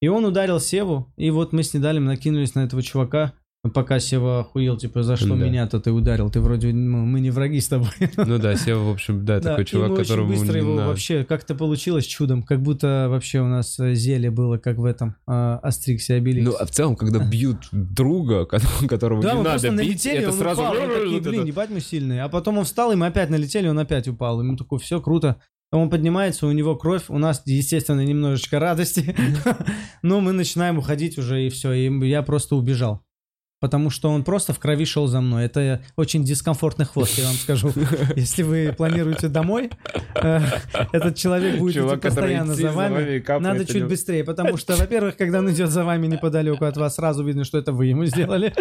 И 0.00 0.08
он 0.08 0.24
ударил 0.24 0.58
Севу, 0.58 1.12
и 1.16 1.30
вот 1.30 1.52
мы 1.52 1.62
с 1.62 1.72
Недалем 1.72 2.06
накинулись 2.06 2.56
на 2.56 2.64
этого 2.64 2.82
чувака, 2.82 3.34
пока 3.70 4.00
Сева 4.00 4.40
охуел, 4.40 4.76
типа, 4.76 5.04
за 5.04 5.16
что 5.16 5.28
Да. 5.28 5.34
меня-то 5.36 5.78
ты 5.80 5.92
ударил, 5.92 6.30
ты 6.30 6.40
вроде, 6.40 6.72
ну, 6.72 7.04
мы 7.04 7.20
не 7.20 7.30
враги 7.30 7.60
с 7.60 7.68
тобой. 7.68 7.90
Ну 8.16 8.38
да, 8.38 8.56
Сева, 8.56 8.80
в 8.82 8.90
общем, 8.90 9.24
да, 9.24 9.38
Да, 9.38 9.50
такой 9.50 9.64
чувак, 9.64 9.90
мы 9.90 9.96
которому 9.98 10.28
быстро 10.28 10.58
его 10.58 10.74
надо. 10.74 10.88
вообще 10.88 11.22
как-то 11.24 11.54
получилось 11.54 12.04
чудом, 12.04 12.42
как 12.42 12.60
будто 12.60 13.06
вообще 13.08 13.40
у 13.40 13.46
нас 13.46 13.78
э, 13.78 13.94
зелье 13.94 14.32
было, 14.32 14.58
как 14.58 14.78
в 14.78 14.84
этом 14.84 15.14
э, 15.28 15.32
Астриксе 15.62 16.14
Обеликсе. 16.14 16.50
Ну, 16.50 16.56
а 16.58 16.66
в 16.66 16.70
целом, 16.72 16.96
когда 16.96 17.18
бьют 17.24 17.68
друга, 17.70 18.44
ко- 18.46 18.58
которого 18.88 19.22
Да, 19.22 19.32
не 19.32 19.38
мы 19.38 19.44
надо 19.44 19.50
просто 19.60 19.68
бить, 19.70 19.76
налетели, 19.78 20.18
это 20.24 20.32
сразу... 20.32 20.62
упал, 20.62 20.74
мы 20.74 20.94
такие, 20.94 21.20
блин, 21.20 21.44
ебать 21.44 21.70
мы 21.70 21.80
сильные. 21.80 22.22
А 22.24 22.28
потом 22.28 22.58
он 22.58 22.64
встал, 22.64 22.90
и 22.90 22.96
мы 22.96 23.06
опять 23.06 23.30
налетели, 23.30 23.68
он 23.68 23.78
опять 23.78 24.08
упал. 24.08 24.40
Ему 24.42 24.56
такой, 24.56 24.80
все 24.80 25.00
круто. 25.00 25.36
Он 25.70 25.88
поднимается, 25.88 26.46
у 26.46 26.52
него 26.52 26.76
кровь, 26.76 27.04
у 27.08 27.16
нас, 27.16 27.42
естественно, 27.46 28.04
немножечко 28.04 28.58
радости. 28.58 29.14
Но 30.02 30.20
мы 30.20 30.32
начинаем 30.32 30.76
уходить 30.78 31.16
уже, 31.16 31.46
и 31.46 31.48
все. 31.48 31.72
И 31.72 32.08
я 32.08 32.22
просто 32.22 32.56
убежал. 32.56 33.00
Потому 33.62 33.90
что 33.90 34.10
он 34.10 34.24
просто 34.24 34.52
в 34.52 34.58
крови 34.58 34.84
шел 34.84 35.06
за 35.06 35.20
мной. 35.20 35.44
Это 35.44 35.80
очень 35.94 36.24
дискомфортный 36.24 36.84
хвост, 36.84 37.16
я 37.16 37.26
вам 37.26 37.36
скажу. 37.36 37.72
Если 38.16 38.42
вы 38.42 38.74
планируете 38.76 39.28
домой, 39.28 39.70
э, 40.16 40.40
этот 40.90 41.14
человек 41.14 41.60
будет 41.60 41.76
идти 41.76 41.78
Чувак, 41.78 42.02
который 42.02 42.10
постоянно 42.16 42.52
идти 42.54 42.62
за 42.62 42.72
вами. 42.72 43.16
и 43.18 43.20
капает 43.20 43.42
Надо 43.42 43.58
на 43.60 43.64
чуть 43.64 43.76
него. 43.76 43.88
быстрее, 43.88 44.24
потому 44.24 44.56
что, 44.56 44.74
во-первых, 44.74 45.16
когда 45.16 45.38
он 45.38 45.48
идет 45.52 45.70
за 45.70 45.84
вами 45.84 46.08
неподалеку 46.08 46.64
от 46.64 46.76
вас, 46.76 46.96
сразу 46.96 47.22
видно, 47.22 47.44
что 47.44 47.56
это 47.56 47.72
вы 47.72 47.86
ему 47.86 48.04
сделали. 48.04 48.52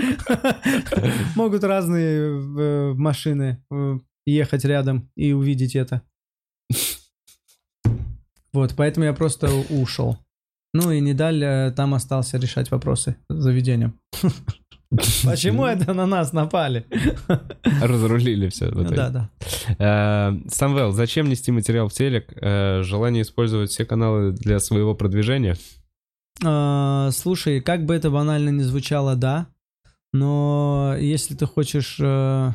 Могут 1.35 1.63
разные 1.63 2.39
э, 2.39 2.93
машины 2.93 3.65
э, 3.71 3.97
ехать 4.27 4.65
рядом 4.65 5.09
и 5.15 5.33
увидеть 5.33 5.75
это. 5.75 6.03
Вот, 8.53 8.75
поэтому 8.77 9.07
я 9.07 9.13
просто 9.13 9.49
ушел. 9.71 10.19
Ну 10.75 10.91
и 10.91 10.99
Недаль 10.99 11.73
там 11.73 11.95
остался 11.95 12.37
решать 12.37 12.69
вопросы 12.69 13.15
с 13.29 13.35
заведением. 13.35 13.99
Почему 15.23 15.65
это 15.65 15.93
на 15.93 16.05
нас 16.05 16.33
напали? 16.33 16.85
Разрулили 17.81 18.49
все. 18.49 18.69
Да, 18.71 19.09
да. 19.09 19.29
Э, 19.79 20.49
Самвел, 20.49 20.91
зачем 20.91 21.29
нести 21.29 21.51
материал 21.51 21.87
в 21.87 21.93
телек? 21.93 22.33
Э, 22.35 22.81
Желание 22.83 23.21
использовать 23.23 23.69
все 23.71 23.85
каналы 23.85 24.31
для 24.33 24.59
своего 24.59 24.93
продвижения? 24.93 25.55
А, 26.43 27.09
Слушай, 27.11 27.61
как 27.61 27.85
бы 27.85 27.93
это 27.95 28.09
банально 28.09 28.49
не 28.49 28.63
звучало, 28.63 29.15
да. 29.15 29.47
Но 30.13 30.95
если 30.99 31.35
ты 31.35 31.45
хочешь 31.45 31.97
э, 32.01 32.51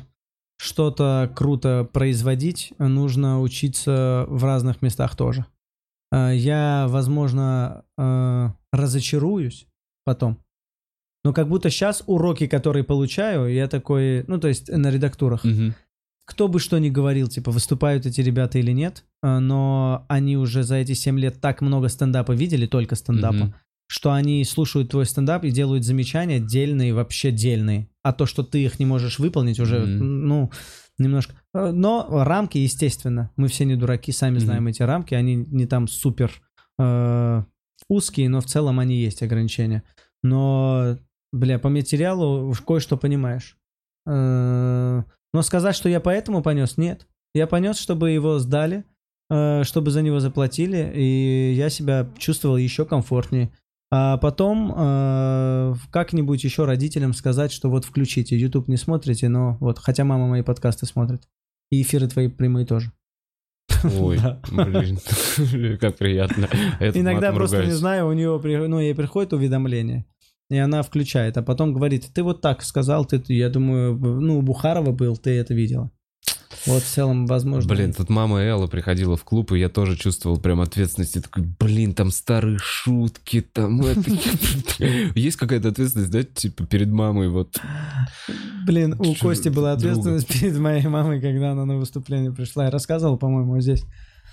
что-то 0.59 1.33
круто 1.35 1.89
производить, 1.91 2.75
нужно 2.79 3.41
учиться 3.41 4.27
в 4.29 4.45
разных 4.45 4.83
местах 4.83 5.17
тоже. 5.17 5.47
Э, 6.13 6.33
Я, 6.35 6.87
возможно, 6.89 7.85
э, 7.97 8.49
разочаруюсь 8.73 9.67
потом. 10.05 10.39
Но 11.27 11.33
как 11.33 11.49
будто 11.49 11.71
сейчас 11.71 12.05
уроки, 12.07 12.47
которые 12.47 12.85
получаю, 12.85 13.53
я 13.53 13.67
такой, 13.67 14.23
ну 14.29 14.39
то 14.39 14.47
есть 14.47 14.69
на 14.69 14.93
редактурах, 14.93 15.43
Мгм. 15.43 15.75
кто 16.25 16.47
бы 16.47 16.61
что 16.61 16.79
ни 16.79 16.89
говорил, 16.89 17.27
типа, 17.27 17.51
выступают 17.51 18.07
эти 18.07 18.21
ребята 18.21 18.61
или 18.61 18.71
нет, 18.71 19.03
э, 19.25 19.39
но 19.41 20.07
они 20.09 20.37
уже 20.37 20.63
за 20.63 20.77
эти 20.77 20.93
7 20.93 21.19
лет 21.19 21.41
так 21.41 21.63
много 21.63 21.89
стендапа 21.89 22.31
видели, 22.31 22.67
только 22.67 22.95
стендапа, 22.95 23.35
Мгм. 23.47 23.55
что 23.89 24.13
они 24.13 24.45
слушают 24.45 24.91
твой 24.91 25.05
стендап 25.05 25.43
и 25.43 25.51
делают 25.51 25.83
замечания 25.85 26.39
дельные, 26.39 26.95
вообще 26.95 27.33
дельные. 27.33 27.89
А 28.05 28.13
то, 28.13 28.25
что 28.27 28.45
ты 28.45 28.63
их 28.63 28.79
не 28.79 28.87
можешь 28.87 29.19
выполнить, 29.19 29.59
уже, 29.59 29.81
Мгм. 29.81 30.29
ну, 30.29 30.51
немножко... 30.97 31.35
Э, 31.55 31.73
Но 31.73 32.07
рамки, 32.09 32.59
естественно, 32.59 33.31
мы 33.37 33.49
все 33.49 33.65
не 33.65 33.75
дураки, 33.75 34.13
сами 34.13 34.39
знаем 34.39 34.69
эти 34.69 34.83
рамки, 34.83 35.15
они 35.15 35.35
не 35.35 35.67
там 35.67 35.89
супер 35.89 36.31
э, 36.79 37.43
узкие, 37.89 38.29
но 38.29 38.41
в 38.41 38.47
целом 38.47 38.79
они 38.79 38.95
есть 38.95 39.23
ограничения. 39.25 39.83
Но, 40.23 40.99
бля, 41.37 41.59
по 41.59 41.69
материалу 41.69 42.49
уж 42.49 42.61
кое-что 42.61 42.97
понимаешь. 42.97 43.57
Э, 44.07 45.03
Но 45.33 45.43
сказать, 45.43 45.77
что 45.77 45.89
я 45.89 46.01
поэтому 46.01 46.43
понес, 46.43 46.77
нет. 46.77 47.07
Я 47.35 47.47
понес, 47.47 47.79
чтобы 47.79 48.11
его 48.11 48.39
сдали, 48.39 48.85
э, 49.31 49.63
чтобы 49.65 49.91
за 49.91 50.03
него 50.03 50.21
заплатили, 50.21 50.93
и 50.95 51.53
я 51.55 51.69
себя 51.69 52.11
чувствовал 52.19 52.57
еще 52.57 52.85
комфортнее. 52.85 53.51
А 53.91 54.17
потом 54.17 54.75
э, 54.77 55.75
как-нибудь 55.93 56.43
еще 56.43 56.65
родителям 56.65 57.13
сказать, 57.13 57.53
что 57.53 57.71
вот 57.71 57.85
включите, 57.85 58.37
YouTube 58.37 58.69
не 58.69 58.77
смотрите, 58.77 59.29
но 59.29 59.59
вот, 59.61 59.79
хотя 59.79 60.05
мама 60.05 60.27
мои 60.27 60.43
подкасты 60.43 60.87
смотрит. 60.87 61.23
И 61.71 61.83
эфиры 61.83 62.09
твои 62.09 62.29
прямые 62.29 62.67
тоже. 62.67 62.93
Ой, 63.85 64.19
блин, 64.51 64.99
как 65.79 65.97
приятно. 65.97 66.49
Иногда 66.81 67.33
просто 67.33 67.65
не 67.65 67.73
знаю, 67.73 68.09
у 68.09 68.13
нее, 68.13 68.41
ну, 68.67 68.81
ей 68.81 68.95
приходит 68.95 69.33
уведомление, 69.33 70.07
и 70.49 70.57
она 70.57 70.83
включает, 70.83 71.37
а 71.37 71.43
потом 71.43 71.73
говорит, 71.73 72.09
ты 72.15 72.23
вот 72.23 72.41
так 72.41 72.63
сказал, 72.63 73.05
ты, 73.05 73.23
я 73.29 73.49
думаю, 73.49 73.97
ну, 73.97 74.39
у 74.39 74.43
Бухарова 74.43 74.93
был, 74.93 75.17
ты 75.17 75.31
это 75.31 75.55
видела. 75.55 75.91
Вот 76.67 76.83
в 76.83 76.87
целом, 76.87 77.27
возможно. 77.27 77.73
Блин, 77.73 77.93
тут 77.93 78.09
мама 78.09 78.41
Элла 78.41 78.67
приходила 78.67 79.17
в 79.17 79.23
клуб, 79.23 79.53
и 79.53 79.59
я 79.59 79.69
тоже 79.69 79.97
чувствовал 79.97 80.39
прям 80.39 80.61
ответственность. 80.61 81.15
Я 81.15 81.23
такой, 81.23 81.45
блин, 81.45 81.95
там 81.95 82.11
старые 82.11 82.59
шутки, 82.59 83.41
там 83.41 83.83
это... 83.83 84.03
Есть 85.15 85.37
какая-то 85.37 85.69
ответственность, 85.69 86.11
да, 86.11 86.25
типа 86.25 86.67
перед 86.67 86.89
мамой, 86.89 87.29
вот. 87.29 87.57
Блин, 88.67 88.97
у 88.99 89.15
Кости 89.15 89.49
была 89.49 89.73
ответственность 89.73 90.27
перед 90.27 90.59
моей 90.59 90.87
мамой, 90.89 91.21
когда 91.21 91.53
она 91.53 91.65
на 91.65 91.77
выступление 91.77 92.33
пришла. 92.33 92.65
Я 92.65 92.71
рассказывал, 92.71 93.17
по-моему, 93.17 93.61
здесь. 93.61 93.85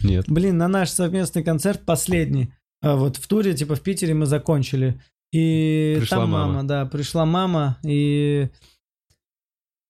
Нет. 0.01 0.25
Блин, 0.27 0.57
на 0.57 0.67
наш 0.67 0.89
совместный 0.89 1.43
концерт 1.43 1.81
последний, 1.85 2.51
а, 2.81 2.95
вот 2.95 3.17
в 3.17 3.27
туре, 3.27 3.53
типа 3.53 3.75
в 3.75 3.81
Питере 3.81 4.13
мы 4.13 4.25
закончили. 4.25 4.99
И 5.33 5.95
Пришла 5.99 6.17
там 6.19 6.29
мама, 6.29 6.47
мама. 6.53 6.67
да, 6.67 6.85
пришла 6.85 7.25
мама, 7.25 7.77
и 7.83 8.49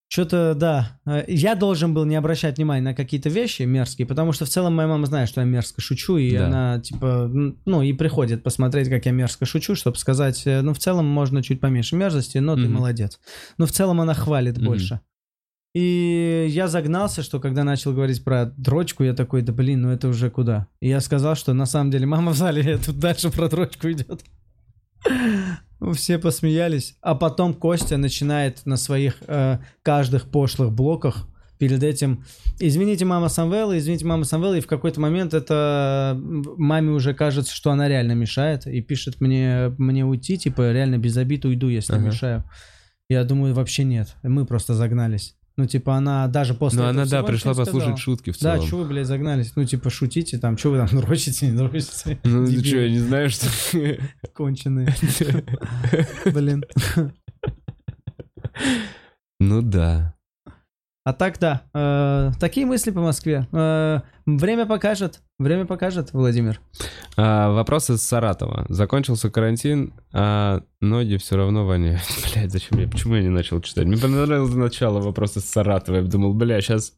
что-то, 0.08 0.54
да, 0.54 1.00
э, 1.08 1.26
я 1.28 1.56
должен 1.56 1.94
был 1.96 2.06
не 2.06 2.16
обращать 2.16 2.58
внимания 2.58 2.84
на 2.84 2.94
какие-то 2.94 3.30
вещи 3.30 3.64
мерзкие, 3.64 4.06
потому 4.08 4.32
что 4.32 4.46
в 4.46 4.50
целом 4.50 4.76
моя 4.76 4.88
мама 4.88 5.06
знает, 5.08 5.28
что 5.28 5.42
я 5.42 5.46
мерзко 5.48 5.82
шучу, 5.82 6.18
и 6.18 6.32
Да. 6.38 6.46
она, 6.46 6.80
типа, 6.80 7.30
ну, 7.66 7.82
и 7.82 7.94
приходит 7.94 8.44
посмотреть, 8.44 8.90
как 8.90 9.06
я 9.08 9.12
мерзко 9.12 9.46
шучу, 9.46 9.74
чтобы 9.76 9.98
сказать, 9.98 10.44
э, 10.46 10.62
ну, 10.62 10.74
в 10.76 10.80
целом 10.80 11.06
можно 11.08 11.42
чуть 11.42 11.60
поменьше 11.60 11.96
мерзости, 11.96 12.38
но 12.38 12.56
ты 12.56 12.62
Мгм. 12.62 12.74
молодец. 12.74 13.20
Но 13.58 13.66
в 13.66 13.72
целом 13.72 14.02
она 14.02 14.14
хвалит 14.14 14.58
Мгм. 14.58 14.66
больше. 14.68 15.02
И 15.74 16.46
я 16.52 16.68
загнался, 16.68 17.24
что 17.24 17.40
когда 17.40 17.64
начал 17.64 17.92
говорить 17.94 18.24
про 18.24 18.46
дрочку, 18.46 19.04
я 19.04 19.14
такой, 19.16 19.42
да 19.42 19.52
блин, 19.52 19.82
ну 19.82 19.90
это 19.90 20.08
уже 20.08 20.30
куда? 20.30 20.68
И 20.80 20.88
я 20.88 21.00
сказал, 21.02 21.36
что 21.36 21.54
на 21.54 21.66
самом 21.66 21.90
деле 21.90 22.06
мама 22.06 22.32
в 22.34 22.38
зале 22.38 22.78
тут 22.86 23.00
дальше 23.00 23.32
про 23.32 23.50
дрочку 23.50 23.90
идет. 23.92 24.24
Все 25.96 26.18
посмеялись. 26.18 26.96
А 27.02 27.16
потом 27.16 27.54
Костя 27.54 27.98
начинает 27.98 28.66
на 28.66 28.78
своих 28.78 29.18
э, 29.28 29.58
каждых 29.82 30.30
пошлых 30.30 30.72
блоках 30.72 31.28
перед 31.58 31.84
этим 31.84 32.24
«Извините, 32.60 33.06
мама 33.06 33.30
Самвела, 33.30 33.78
извините, 33.78 34.06
мама 34.06 34.24
Самвела», 34.24 34.58
и 34.58 34.62
в 34.62 34.68
какой-то 34.68 35.00
момент 35.00 35.34
это 35.34 36.20
маме 36.58 36.92
уже 36.92 37.14
кажется, 37.14 37.54
что 37.54 37.72
она 37.72 37.88
реально 37.88 38.14
мешает, 38.14 38.68
и 38.68 38.82
пишет 38.82 39.22
мне, 39.22 39.74
мне 39.78 40.06
уйти, 40.06 40.38
типа, 40.38 40.72
реально 40.72 40.98
без 40.98 41.16
обид 41.18 41.46
уйду, 41.46 41.70
если 41.70 41.94
Ага. 41.94 42.06
мешаю. 42.06 42.44
Я 43.10 43.24
думаю, 43.24 43.54
вообще 43.54 43.84
нет, 43.84 44.16
мы 44.24 44.46
просто 44.46 44.74
загнались. 44.74 45.36
Ну, 45.56 45.68
типа, 45.68 45.96
она 45.96 46.28
даже 46.28 46.56
после 46.56 46.80
Ну, 46.80 46.88
она, 46.88 47.06
да, 47.06 47.22
пришла 47.22 47.54
послушать 47.54 48.00
шутки 48.00 48.32
в 48.32 48.40
Да, 48.40 48.56
целом. 48.56 48.68
что 48.68 48.78
вы, 48.78 48.86
блядь, 48.86 49.06
загнались? 49.06 49.54
Ну, 49.56 49.64
типа, 49.66 49.92
шутите 49.92 50.40
там, 50.40 50.58
что 50.58 50.72
вы 50.72 50.78
там 50.78 50.88
дрочите, 51.00 51.48
не 51.48 51.56
дрочите? 51.58 52.20
Ну, 52.24 52.46
ты 52.48 52.54
Дебилы 52.54 52.66
что, 52.68 52.78
я 52.78 52.90
не 52.90 53.00
знаю, 53.00 53.30
что... 53.30 53.48
Конченые. 54.34 54.88
Блин. 56.26 56.64
Ну 59.40 59.62
да. 59.62 60.16
А 61.06 61.12
так, 61.12 61.38
да, 61.38 61.64
э, 61.74 62.32
такие 62.40 62.66
мысли 62.66 62.92
по 62.92 63.02
Москве. 63.02 63.46
Э, 63.52 64.00
время 64.26 64.66
покажет, 64.66 65.20
время 65.38 65.66
покажет, 65.66 66.14
Владимир. 66.14 66.62
А, 67.18 67.52
вопрос 67.52 67.90
из 67.90 68.02
Саратова. 68.02 68.66
Закончился 68.70 69.30
карантин, 69.30 69.94
а 70.14 70.62
ноги 70.80 71.18
все 71.18 71.36
равно 71.36 71.66
воняют. 71.66 72.04
Блядь, 72.34 72.52
зачем 72.52 72.80
я? 72.80 72.88
Почему 72.88 73.16
я 73.16 73.22
не 73.22 73.30
начал 73.30 73.60
читать? 73.60 73.86
Мне 73.86 73.98
понравилось 73.98 74.54
начало 74.54 75.02
вопроса 75.02 75.40
из 75.40 75.46
Саратова. 75.46 75.98
Я 75.98 76.04
думал, 76.04 76.34
бля, 76.34 76.62
сейчас... 76.62 76.94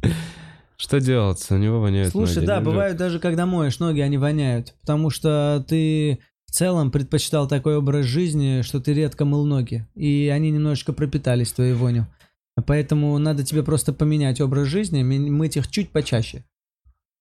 Что 0.76 1.00
делать? 1.00 1.44
У 1.50 1.56
него 1.56 1.80
воняют 1.80 2.12
Слушай, 2.12 2.36
ноги. 2.36 2.46
да, 2.46 2.60
бывает 2.60 2.96
даже, 2.96 3.18
когда 3.18 3.46
моешь 3.46 3.80
ноги, 3.80 4.00
они 4.00 4.16
воняют. 4.16 4.74
Потому 4.80 5.10
что 5.10 5.62
ты 5.68 6.20
в 6.46 6.52
целом 6.52 6.90
предпочитал 6.90 7.48
такой 7.48 7.76
образ 7.76 8.06
жизни, 8.06 8.62
что 8.62 8.80
ты 8.80 8.94
редко 8.94 9.24
мыл 9.24 9.44
ноги. 9.44 9.86
И 9.94 10.30
они 10.32 10.50
немножечко 10.52 10.92
пропитались 10.92 11.52
твоей 11.52 11.74
вонью. 11.74 12.06
Поэтому 12.66 13.16
надо 13.18 13.44
тебе 13.44 13.62
просто 13.62 13.92
поменять 13.92 14.40
образ 14.40 14.68
жизни, 14.68 15.02
мыть 15.02 15.56
их 15.56 15.68
чуть 15.68 15.90
почаще. 15.90 16.44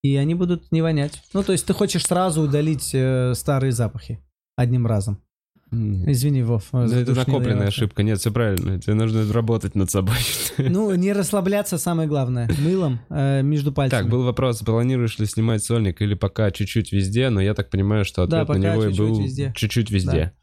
И 0.02 0.16
они 0.16 0.34
будут 0.34 0.72
не 0.72 0.82
вонять. 0.82 1.22
Ну, 1.34 1.44
то 1.44 1.52
есть 1.52 1.66
ты 1.66 1.74
хочешь 1.74 2.06
сразу 2.06 2.42
удалить 2.42 2.92
э, 2.94 3.34
старые 3.36 3.72
запахи 3.72 4.20
одним 4.56 4.88
разом. 4.88 5.22
Извини, 5.72 6.42
Вов. 6.42 6.64
Ну, 6.72 6.80
это 6.80 6.90
задушнил 6.90 7.16
я 7.16 7.26
накопленная 7.26 7.68
ошибка. 7.68 8.02
Нет, 8.02 8.20
все 8.20 8.32
правильно. 8.32 8.80
Тебе 8.80 8.96
нужно 8.96 9.32
работать 9.32 9.76
над 9.76 9.90
собой. 9.92 10.16
Ну, 10.58 10.94
не 10.96 11.14
расслабляться 11.14 11.78
самое 11.78 12.08
главное. 12.10 12.50
Мылом 12.60 13.00
э, 13.10 13.42
между 13.44 13.72
пальцами. 13.72 14.02
Так, 14.02 14.10
был 14.10 14.24
вопрос, 14.24 14.60
планируешь 14.60 15.20
ли 15.20 15.26
снимать 15.26 15.64
сольник 15.64 16.02
или 16.02 16.16
пока 16.16 16.52
чуть-чуть 16.52 16.92
везде, 16.92 17.30
но 17.30 17.40
я 17.40 17.54
так 17.54 17.70
понимаю, 17.70 18.04
что 18.04 18.26
Да, 18.26 18.42
ответ 18.42 18.58
на 18.58 18.62
пока 18.62 18.74
него 18.74 18.84
и 18.84 18.88
чуть-чуть 18.90 19.08
был 19.08 19.22
везде. 19.22 19.54
чуть-чуть 19.56 19.92
везде. 19.92 20.34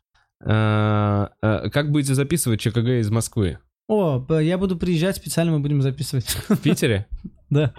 А, 0.44 1.30
а, 1.42 1.68
Как 1.70 1.90
будете 1.90 2.14
записывать 2.14 2.60
ЧКГ 2.60 3.00
из 3.00 3.10
Москвы? 3.10 3.58
О, 3.88 4.24
я 4.40 4.58
буду 4.58 4.76
приезжать, 4.76 5.16
специально 5.16 5.52
мы 5.52 5.60
будем 5.60 5.80
записывать. 5.82 6.26
В 6.48 6.58
Питере? 6.58 7.06
Да. 7.50 7.72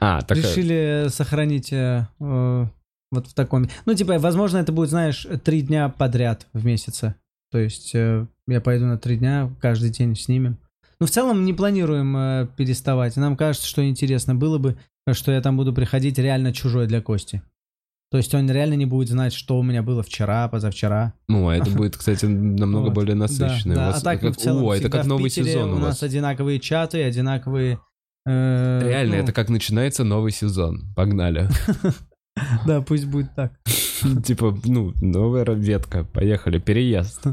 А, 0.00 0.20
так... 0.22 0.36
Решили 0.36 1.06
сохранить 1.08 1.72
э, 1.72 2.06
э, 2.20 2.66
вот 3.10 3.26
в 3.26 3.34
таком... 3.34 3.68
Ну, 3.86 3.94
типа, 3.94 4.18
возможно, 4.18 4.58
это 4.58 4.72
будет, 4.72 4.90
знаешь, 4.90 5.26
три 5.44 5.62
дня 5.62 5.88
подряд 5.88 6.46
в 6.52 6.64
месяце. 6.64 7.14
То 7.50 7.58
есть 7.58 7.94
э, 7.94 8.26
я 8.46 8.60
пойду 8.60 8.84
на 8.84 8.98
три 8.98 9.16
дня, 9.16 9.50
каждый 9.60 9.90
день 9.90 10.14
снимем. 10.14 10.58
Ну, 11.00 11.06
в 11.06 11.10
целом 11.10 11.44
не 11.44 11.54
планируем 11.54 12.16
э, 12.16 12.48
переставать. 12.56 13.16
Нам 13.16 13.36
кажется, 13.36 13.66
что 13.66 13.86
интересно 13.88 14.34
было 14.34 14.58
бы, 14.58 14.76
что 15.12 15.32
я 15.32 15.40
там 15.40 15.56
буду 15.56 15.72
приходить 15.72 16.18
реально 16.18 16.52
чужой 16.52 16.86
для 16.86 17.00
Кости. 17.00 17.42
То 18.10 18.16
есть 18.16 18.34
он 18.34 18.50
реально 18.50 18.74
не 18.74 18.86
будет 18.86 19.08
знать, 19.08 19.34
что 19.34 19.58
у 19.58 19.62
меня 19.62 19.82
было 19.82 20.02
вчера, 20.02 20.48
позавчера. 20.48 21.12
Ну, 21.28 21.48
а 21.48 21.56
это 21.56 21.70
будет, 21.70 21.96
кстати, 21.96 22.24
намного 22.24 22.86
Вот. 22.86 22.94
более 22.94 23.14
насыщенно. 23.14 23.74
Да, 23.74 23.90
да. 23.92 23.96
А 23.96 24.00
так 24.00 24.20
как- 24.20 24.34
в 24.34 24.40
целом 24.40 24.64
О, 24.64 24.74
это 24.74 24.88
как 24.88 25.04
новый 25.06 25.24
Питере 25.24 25.52
сезон 25.52 25.72
у 25.72 25.76
у 25.76 25.78
нас 25.78 26.02
одинаковые 26.02 26.58
чаты, 26.58 27.02
одинаковые... 27.02 27.80
э, 28.26 28.80
Реально, 28.82 29.16
ну, 29.16 29.22
это 29.22 29.32
как 29.32 29.50
начинается 29.50 30.04
новый 30.04 30.32
сезон. 30.32 30.92
Погнали. 30.94 31.48
Да, 32.66 32.80
пусть 32.82 33.06
будет 33.06 33.34
так. 33.34 33.52
Типа, 34.24 34.56
ну, 34.64 34.92
новая 35.00 35.44
ветка. 35.44 36.04
Поехали, 36.04 36.58
переезд. 36.60 37.24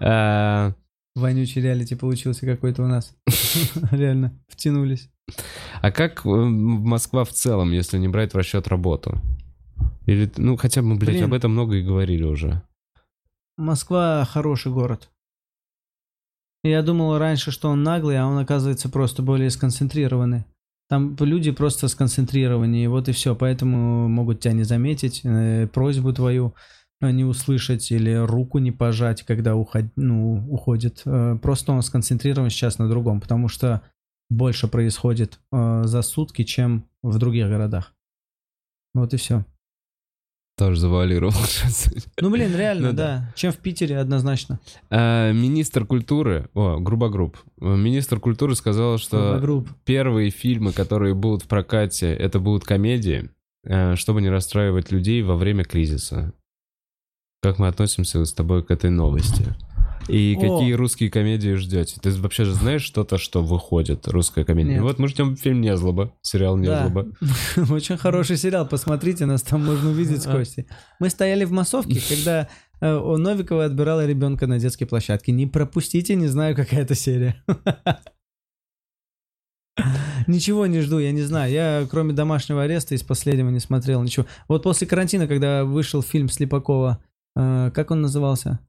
А, 0.00 0.72
Вонючий 1.14 1.62
реалити 1.62 1.94
получился 1.94 2.46
какой-то 2.46 2.82
у 2.82 2.86
нас. 2.86 3.14
Реально, 3.90 4.32
втянулись. 4.48 5.10
А 5.82 5.90
как 5.92 6.24
э, 6.26 6.28
Москва 6.30 7.24
в 7.24 7.30
целом, 7.32 7.72
если 7.72 7.98
не 7.98 8.08
брать 8.08 8.32
в 8.32 8.36
расчет 8.36 8.66
работу? 8.68 9.20
Или, 10.06 10.30
ну, 10.36 10.56
хотя 10.56 10.82
бы, 10.82 10.94
блядь, 10.96 11.16
Блин. 11.16 11.24
об 11.24 11.32
этом 11.32 11.52
много 11.52 11.76
и 11.76 11.82
говорили 11.82 12.24
уже. 12.24 12.62
Москва 13.56 14.24
хороший 14.24 14.72
город. 14.72 15.10
Я 16.62 16.82
думал 16.82 17.18
раньше, 17.18 17.50
что 17.50 17.68
он 17.68 17.82
наглый, 17.82 18.18
а 18.18 18.26
он 18.26 18.38
оказывается 18.38 18.88
просто 18.88 19.22
более 19.22 19.50
сконцентрированный. 19.50 20.44
Там 20.88 21.16
люди 21.20 21.50
просто 21.50 21.88
сконцентрированнее, 21.88 22.88
вот 22.88 23.08
и 23.08 23.12
все. 23.12 23.34
Поэтому 23.34 24.08
могут 24.08 24.40
тебя 24.40 24.52
не 24.52 24.64
заметить, 24.64 25.20
э, 25.24 25.66
просьбу 25.66 26.12
твою 26.12 26.54
э, 27.00 27.10
не 27.10 27.24
услышать 27.24 27.90
или 27.90 28.14
руку 28.14 28.58
не 28.58 28.72
пожать, 28.72 29.22
когда 29.22 29.56
уход- 29.56 29.92
ну, 29.96 30.46
уходит. 30.50 31.02
Э, 31.04 31.36
Просто 31.40 31.72
он 31.72 31.82
сконцентрирован 31.82 32.50
сейчас 32.50 32.78
на 32.78 32.88
другом, 32.88 33.20
потому 33.20 33.48
что 33.48 33.82
больше 34.30 34.68
происходит 34.68 35.38
э, 35.52 35.82
за 35.84 36.02
сутки, 36.02 36.44
чем 36.44 36.88
в 37.02 37.18
других 37.18 37.48
городах. 37.48 37.94
Вот 38.94 39.12
и 39.12 39.16
все. 39.16 39.44
Тоже 40.56 40.78
завуалировал. 40.80 41.32
Ну, 42.20 42.30
блин, 42.30 42.54
реально, 42.56 42.88
Ну 42.90 42.96
да. 42.96 43.06
да. 43.18 43.32
Чем 43.34 43.50
в 43.52 43.56
Питере 43.56 43.98
однозначно. 43.98 44.60
А, 44.88 45.32
Министр 45.32 45.84
культуры, 45.84 46.48
о, 46.54 46.78
Грубогруб, 46.78 47.36
Э, 47.60 47.74
министр 47.76 48.20
культуры 48.20 48.54
сказал, 48.54 48.98
что 48.98 49.38
Групп. 49.40 49.68
первые 49.84 50.30
фильмы, 50.30 50.72
которые 50.72 51.14
будут 51.14 51.42
в 51.42 51.48
прокате, 51.48 52.12
это 52.14 52.38
будут 52.38 52.64
комедии, 52.64 53.30
э, 53.64 53.96
чтобы 53.96 54.22
не 54.22 54.28
расстраивать 54.30 54.92
людей 54.92 55.22
во 55.22 55.36
время 55.36 55.64
кризиса. 55.64 56.32
Как 57.42 57.58
мы 57.58 57.66
относимся 57.68 58.24
с 58.24 58.32
тобой 58.32 58.62
к 58.62 58.70
этой 58.70 58.90
новости? 58.90 59.54
И 60.08 60.36
О! 60.36 60.40
какие 60.40 60.72
русские 60.74 61.10
комедии 61.10 61.54
ждете? 61.54 61.98
Ты 62.00 62.10
вообще 62.10 62.44
же 62.44 62.52
знаешь 62.52 62.82
что-то, 62.82 63.16
что 63.16 63.42
выходит, 63.42 64.06
русская 64.08 64.44
комедия? 64.44 64.74
Нет. 64.74 64.82
Вот 64.82 64.98
мы 64.98 65.08
ждем 65.08 65.36
фильм 65.36 65.60
«Незлоба», 65.60 66.12
сериал 66.20 66.58
Да. 66.58 66.84
«Незлоба». 66.84 67.06
Очень 67.72 67.96
хороший 67.96 68.36
сериал, 68.36 68.66
посмотрите, 68.66 69.24
нас 69.26 69.42
там 69.42 69.64
можно 69.64 69.90
увидеть 69.90 70.22
с 70.22 70.26
А. 70.26 70.32
Костей. 70.32 70.66
Мы 71.00 71.08
стояли 71.08 71.44
в 71.44 71.52
массовке, 71.52 72.00
когда 72.08 72.48
э, 72.80 72.94
у 72.94 73.16
Новикова 73.16 73.64
отбирала 73.64 74.06
ребенка 74.06 74.46
на 74.46 74.58
детской 74.58 74.84
площадке. 74.84 75.32
Не 75.32 75.46
пропустите, 75.46 76.14
не 76.16 76.26
знаю, 76.26 76.54
какая 76.54 76.82
это 76.82 76.94
серия. 76.94 77.42
Ничего 80.26 80.66
не 80.66 80.80
жду, 80.80 80.98
я 80.98 81.12
не 81.12 81.22
знаю. 81.22 81.52
Я, 81.52 81.86
кроме 81.90 82.12
домашнего 82.12 82.62
ареста, 82.62 82.94
из 82.94 83.02
последнего 83.02 83.50
не 83.50 83.60
смотрел 83.60 84.02
ничего. 84.02 84.26
Вот 84.48 84.62
после 84.62 84.86
карантина, 84.86 85.26
когда 85.26 85.64
вышел 85.64 86.02
фильм 86.02 86.28
Слепакова, 86.28 87.02
э, 87.36 87.70
как 87.74 87.90
он 87.90 88.02
назывался? 88.02 88.60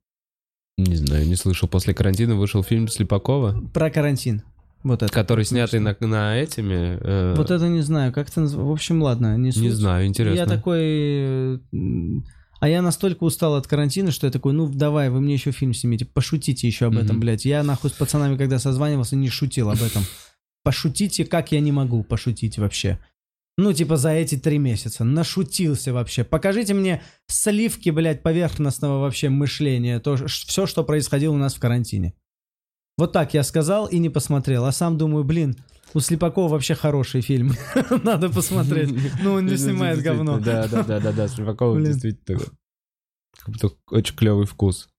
Не 0.77 0.95
знаю, 0.95 1.25
не 1.27 1.35
слышал. 1.35 1.69
После 1.69 1.93
карантина 1.93 2.35
вышел 2.35 2.61
фильм 2.63 2.87
Слепакова, 2.87 3.61
Про 3.73 3.89
карантин. 3.89 4.43
Вот 4.83 5.01
это. 5.01 5.11
который 5.11 5.45
снятый 5.45 5.79
на, 5.79 5.95
на 5.99 6.37
этими... 6.37 6.99
э, 7.01 7.33
Вот 7.35 7.49
это 7.49 7.67
не 7.69 7.81
знаю, 7.81 8.13
как 8.13 8.29
это 8.29 8.41
называется. 8.41 8.69
В 8.69 8.71
общем, 8.71 9.01
ладно, 9.01 9.35
не 9.35 9.45
Не 9.45 9.51
суть. 9.51 9.71
знаю, 9.71 10.05
интересно. 10.05 10.37
Я 10.37 10.45
такой... 10.45 10.79
э, 10.83 11.57
А 12.59 12.69
я 12.69 12.81
настолько 12.83 13.23
устал 13.23 13.55
от 13.55 13.65
карантина, 13.67 14.11
что 14.11 14.27
я 14.27 14.31
такой, 14.31 14.53
ну 14.53 14.67
давай, 14.69 15.09
вы 15.09 15.21
мне 15.21 15.33
еще 15.33 15.51
фильм 15.51 15.73
снимите, 15.73 16.05
пошутите 16.05 16.67
еще 16.67 16.85
об 16.87 16.97
этом, 16.97 17.15
Мгм. 17.15 17.19
блядь. 17.21 17.45
Я 17.45 17.63
нахуй 17.63 17.89
с 17.89 17.93
пацанами, 17.93 18.37
когда 18.37 18.59
созванивался, 18.59 19.15
не 19.15 19.29
шутил 19.29 19.71
об 19.71 19.81
этом. 19.81 20.03
Пошутите, 20.63 21.25
как 21.25 21.51
я 21.51 21.61
не 21.61 21.71
могу 21.71 22.03
пошутить 22.03 22.57
вообще. 22.59 22.99
Ну, 23.57 23.71
типа, 23.71 23.95
за 23.95 24.11
эти 24.11 24.35
три 24.35 24.57
месяца. 24.57 25.03
Нашутился 25.03 25.93
вообще. 25.93 26.23
Покажите 26.23 26.73
мне 26.73 27.01
сливки, 27.27 27.89
блядь, 27.89 28.21
поверхностного 28.21 28.99
вообще 28.99 29.29
мышления. 29.29 29.99
То, 29.99 30.17
все, 30.27 30.65
что 30.65 30.83
происходило 30.83 31.33
у 31.33 31.37
нас 31.37 31.55
в 31.55 31.59
карантине. 31.59 32.13
Вот 32.97 33.13
так 33.13 33.33
я 33.33 33.43
сказал 33.43 33.87
и 33.87 33.97
не 33.97 34.09
посмотрел. 34.09 34.65
А 34.65 34.71
сам 34.71 34.97
думаю, 34.97 35.23
блин, 35.23 35.55
у 35.93 36.01
Слепакова 36.01 36.49
вообще 36.49 36.75
хороший 36.75 37.21
фильм. 37.21 37.53
Надо 38.03 38.29
посмотреть. 38.29 38.93
Ну, 39.21 39.33
он 39.33 39.45
не 39.45 39.57
снимает 39.57 40.01
говно. 40.01 40.39
Да, 40.39 40.67
да, 40.67 40.83
да, 40.83 40.99
да, 40.99 41.11
да, 41.13 41.27
Слепакова 41.29 41.79
действительно 41.81 42.39
очень 43.89 44.15
клевый 44.15 44.45
вкус. 44.45 44.89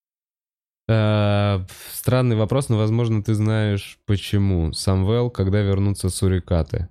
Э, 0.89 1.65
Странный 1.93 2.37
вопрос, 2.37 2.69
но, 2.69 2.77
возможно, 2.77 3.23
ты 3.23 3.35
знаешь, 3.35 3.99
почему. 4.07 4.73
Самвел, 4.73 5.31
когда 5.31 5.61
вернутся 5.61 6.09
сурикаты? 6.09 6.89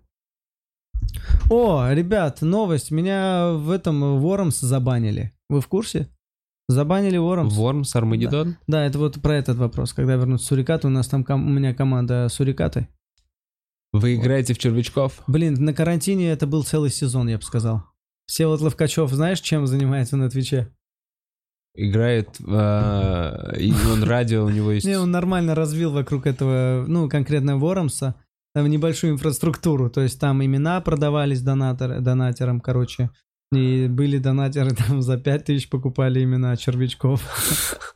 О, 1.50 1.88
ребят, 1.92 2.42
новость. 2.42 2.92
Меня 2.92 3.52
в 3.54 3.70
этом 3.72 4.20
Вормс 4.20 4.60
забанили. 4.60 5.34
Вы 5.50 5.62
в 5.62 5.68
курсе? 5.68 6.10
Забанили 6.68 7.18
Вормс. 7.18 7.54
Вормс, 7.54 7.96
Армагеддон? 7.96 8.58
Да, 8.68 8.84
это 8.86 8.98
вот 8.98 9.22
про 9.22 9.36
этот 9.36 9.58
вопрос. 9.58 9.94
Когда 9.94 10.16
вернутся 10.16 10.48
сурикаты, 10.48 10.88
у 10.88 10.90
нас 10.90 11.08
там 11.08 11.24
ком- 11.24 11.46
у 11.46 11.50
меня 11.50 11.74
команда 11.76 12.28
сурикаты. 12.30 12.88
Вы 13.94 14.16
играете 14.16 14.54
в 14.54 14.58
червячков? 14.58 15.22
Блин, 15.28 15.54
на 15.64 15.74
карантине 15.74 16.30
это 16.32 16.48
был 16.48 16.64
целый 16.64 16.90
сезон, 16.90 17.30
я 17.30 17.38
бы 17.38 17.44
сказал. 17.44 17.84
Всеволод 18.26 18.62
Ловкачев, 18.62 19.12
знаешь, 19.12 19.40
чем 19.40 19.68
занимается 19.68 20.18
на 20.18 20.30
Твиче? 20.30 20.70
Играет, 21.76 22.30
э, 22.40 23.58
и 23.60 23.74
он 23.92 24.04
радио, 24.04 24.46
у 24.46 24.50
него 24.50 24.72
есть... 24.74 24.88
Не, 24.88 24.98
он 24.98 25.12
нормально 25.12 25.54
развил 25.56 25.92
вокруг 25.92 26.26
этого, 26.26 26.86
ну, 26.88 27.08
конкретно 27.10 27.58
Воромса. 27.58 28.16
Там 28.56 28.68
небольшую 28.68 29.12
инфраструктуру. 29.12 29.90
То 29.90 30.00
есть 30.00 30.18
там 30.18 30.44
имена 30.44 30.80
продавались 30.80 31.42
донатор, 31.42 32.00
донатерам, 32.00 32.62
короче. 32.62 33.10
И 33.52 33.88
были 33.88 34.18
донатеры 34.18 34.72
там 34.88 35.02
за 35.02 35.18
5 35.18 35.44
тысяч 35.44 35.70
покупали 35.70 36.24
имена 36.24 36.56
червячков. 36.56 37.22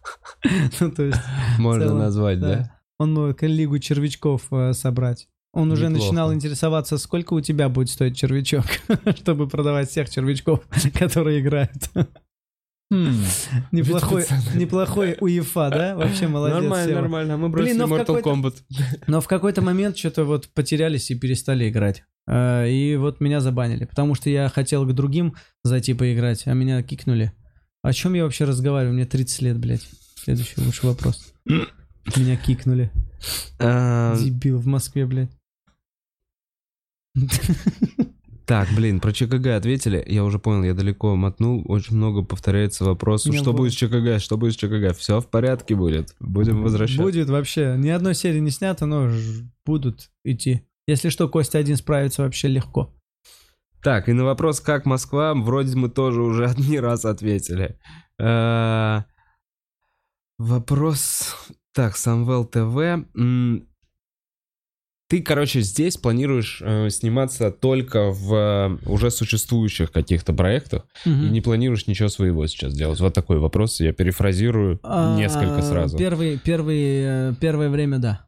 Ну, 0.79 0.89
то 0.89 1.03
есть, 1.03 1.19
Можно 1.57 1.93
назвать, 1.93 2.39
да? 2.39 2.73
Он 2.97 3.13
мог 3.13 3.43
лигу 3.43 3.77
червячков 3.77 4.43
э, 4.51 4.71
собрать. 4.71 5.27
Он 5.51 5.69
уже 5.69 5.87
Неплохо. 5.87 6.05
начинал 6.05 6.33
интересоваться, 6.33 6.97
сколько 6.97 7.33
у 7.33 7.41
тебя 7.41 7.67
будет 7.67 7.89
стоить 7.89 8.15
червячок, 8.15 8.63
чтобы 9.17 9.49
продавать 9.49 9.89
всех 9.89 10.09
червячков, 10.09 10.61
которые 10.97 11.41
играют. 11.41 11.91
Хм. 12.91 13.23
Неплохой, 13.71 14.25
неплохой 14.55 15.15
УЕФА, 15.19 15.69
да? 15.69 15.95
Вообще 15.97 16.27
молодец. 16.27 16.59
Нормально, 16.59 16.95
нормально. 16.95 17.37
Мы 17.37 17.49
Блин, 17.49 17.77
бросили 17.77 17.83
в 17.83 17.93
Mortal 17.93 18.23
Kombat. 18.23 18.55
Но 19.07 19.21
в 19.21 19.27
какой-то 19.27 19.61
момент 19.61 19.95
что-то 19.95 20.23
вот 20.25 20.49
потерялись 20.49 21.11
и 21.11 21.15
перестали 21.15 21.69
играть. 21.69 22.03
Э, 22.27 22.67
И 22.67 22.95
вот 22.95 23.19
меня 23.21 23.41
забанили, 23.41 23.85
потому 23.85 24.15
что 24.15 24.31
я 24.31 24.49
хотел 24.49 24.87
к 24.87 24.93
другим 24.93 25.35
зайти 25.63 25.93
поиграть, 25.93 26.47
а 26.47 26.53
меня 26.53 26.81
кикнули. 26.81 27.31
О 27.83 27.93
чем 27.93 28.15
я 28.15 28.23
вообще 28.23 28.45
разговариваю? 28.45 28.95
Мне 28.95 29.05
30 29.05 29.41
лет, 29.43 29.59
блядь. 29.59 29.87
Следующий 30.15 30.59
лучший 30.59 30.89
вопрос. 30.89 31.33
Меня 31.45 32.37
кикнули. 32.37 32.91
А, 33.59 34.17
Дебил 34.17 34.57
в 34.57 34.65
Москве, 34.65 35.05
блядь. 35.05 35.29
Так, 38.49 38.67
блин, 38.75 38.99
про 38.99 39.13
ЧКГ 39.13 39.45
ответили. 39.57 40.03
Я 40.07 40.23
уже 40.23 40.39
понял, 40.39 40.63
я 40.63 40.73
далеко 40.73 41.15
мотнул. 41.15 41.63
Очень 41.67 41.97
много 41.97 42.23
повторяется 42.23 42.83
вопрос. 42.83 43.27
Не 43.27 43.37
Что 43.37 43.53
будет 43.53 43.73
с 43.73 43.75
ЧКГ? 43.75 44.19
Что 44.19 44.37
будет 44.37 44.53
с 44.53 44.55
ЧКГ? 44.55 44.97
Все 44.97 45.21
в 45.21 45.27
порядке 45.27 45.75
будет. 45.75 46.15
Будем 46.19 46.63
возвращаться. 46.63 47.03
Будет 47.03 47.29
вообще. 47.29 47.75
Ни 47.77 47.89
одной 47.89 48.15
серии 48.15 48.39
не 48.39 48.49
снято, 48.49 48.87
но 48.87 49.11
будут 49.67 50.09
идти. 50.23 50.63
Если 50.87 51.09
что, 51.09 51.29
Костя 51.29 51.59
один 51.59 51.77
справится 51.77 52.23
вообще 52.23 52.47
легко. 52.47 52.91
Так, 53.83 54.09
и 54.09 54.13
на 54.13 54.23
вопрос, 54.23 54.61
как 54.61 54.87
Москва, 54.87 55.35
вроде 55.35 55.77
мы 55.77 55.87
тоже 55.87 56.23
уже 56.23 56.51
не 56.57 56.79
раз 56.79 57.05
ответили. 57.05 57.77
Э, 58.19 59.03
Вопрос... 60.39 61.35
Так, 61.71 61.95
Самвел 61.95 62.45
ТВ. 62.45 63.05
Ты, 65.09 65.23
короче, 65.23 65.61
здесь 65.61 65.97
планируешь 65.97 66.61
э, 66.63 66.89
сниматься 66.91 67.49
только 67.49 68.11
в 68.11 68.31
э, 68.33 68.77
уже 68.87 69.09
существующих 69.09 69.91
каких-то 69.91 70.33
проектах 70.33 70.85
и 71.03 71.09
не 71.09 71.41
планируешь 71.41 71.87
ничего 71.87 72.09
своего 72.09 72.45
сейчас 72.45 72.75
делать? 72.75 72.99
Вот 72.99 73.15
такой 73.15 73.39
вопрос, 73.39 73.79
я 73.79 73.91
перефразирую 73.91 74.79
А, 74.83 75.17
несколько 75.17 75.63
сразу. 75.63 75.97
Первый, 75.97 76.37
первый, 76.37 77.31
э, 77.31 77.33
первое 77.41 77.69
время, 77.69 77.97
да. 77.97 78.27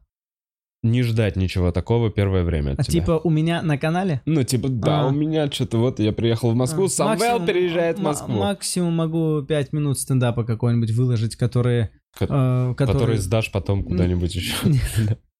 Не 0.82 1.04
ждать 1.04 1.36
ничего 1.36 1.70
такого 1.70 2.10
первое 2.10 2.42
время 2.42 2.72
А 2.76 2.82
тебя. 2.82 3.00
типа 3.00 3.20
у 3.22 3.30
меня 3.30 3.62
на 3.62 3.78
канале? 3.78 4.20
Ну, 4.26 4.42
типа, 4.42 4.68
да, 4.68 5.02
А. 5.02 5.06
у 5.06 5.12
меня 5.12 5.48
что-то 5.52 5.78
вот, 5.78 6.00
я 6.00 6.10
приехал 6.10 6.50
в 6.50 6.56
Москву, 6.56 6.86
А, 6.86 6.88
Самвел 6.88 7.18
максимум- 7.38 7.46
переезжает 7.46 7.98
в 8.00 8.02
Москву. 8.02 8.34
Максимум 8.40 8.94
могу 8.96 9.42
5 9.42 9.72
минут 9.72 10.00
стендапа 10.00 10.42
какой-нибудь 10.42 10.90
выложить, 10.90 11.36
которые... 11.36 11.92
Ко- 12.18 12.24
э, 12.24 12.74
Который 12.76 12.92
которые- 12.94 13.18
сдашь 13.18 13.52
потом 13.52 13.84
куда-нибудь 13.84 14.34
еще. 14.34 14.54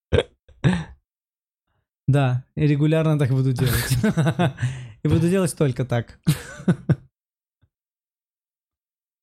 Да, 2.08 2.44
и 2.56 2.66
регулярно 2.66 3.18
так 3.18 3.30
буду 3.30 3.52
делать. 3.52 3.96
И 5.04 5.08
буду 5.08 5.28
делать 5.28 5.56
только 5.56 5.84
так. 5.84 6.18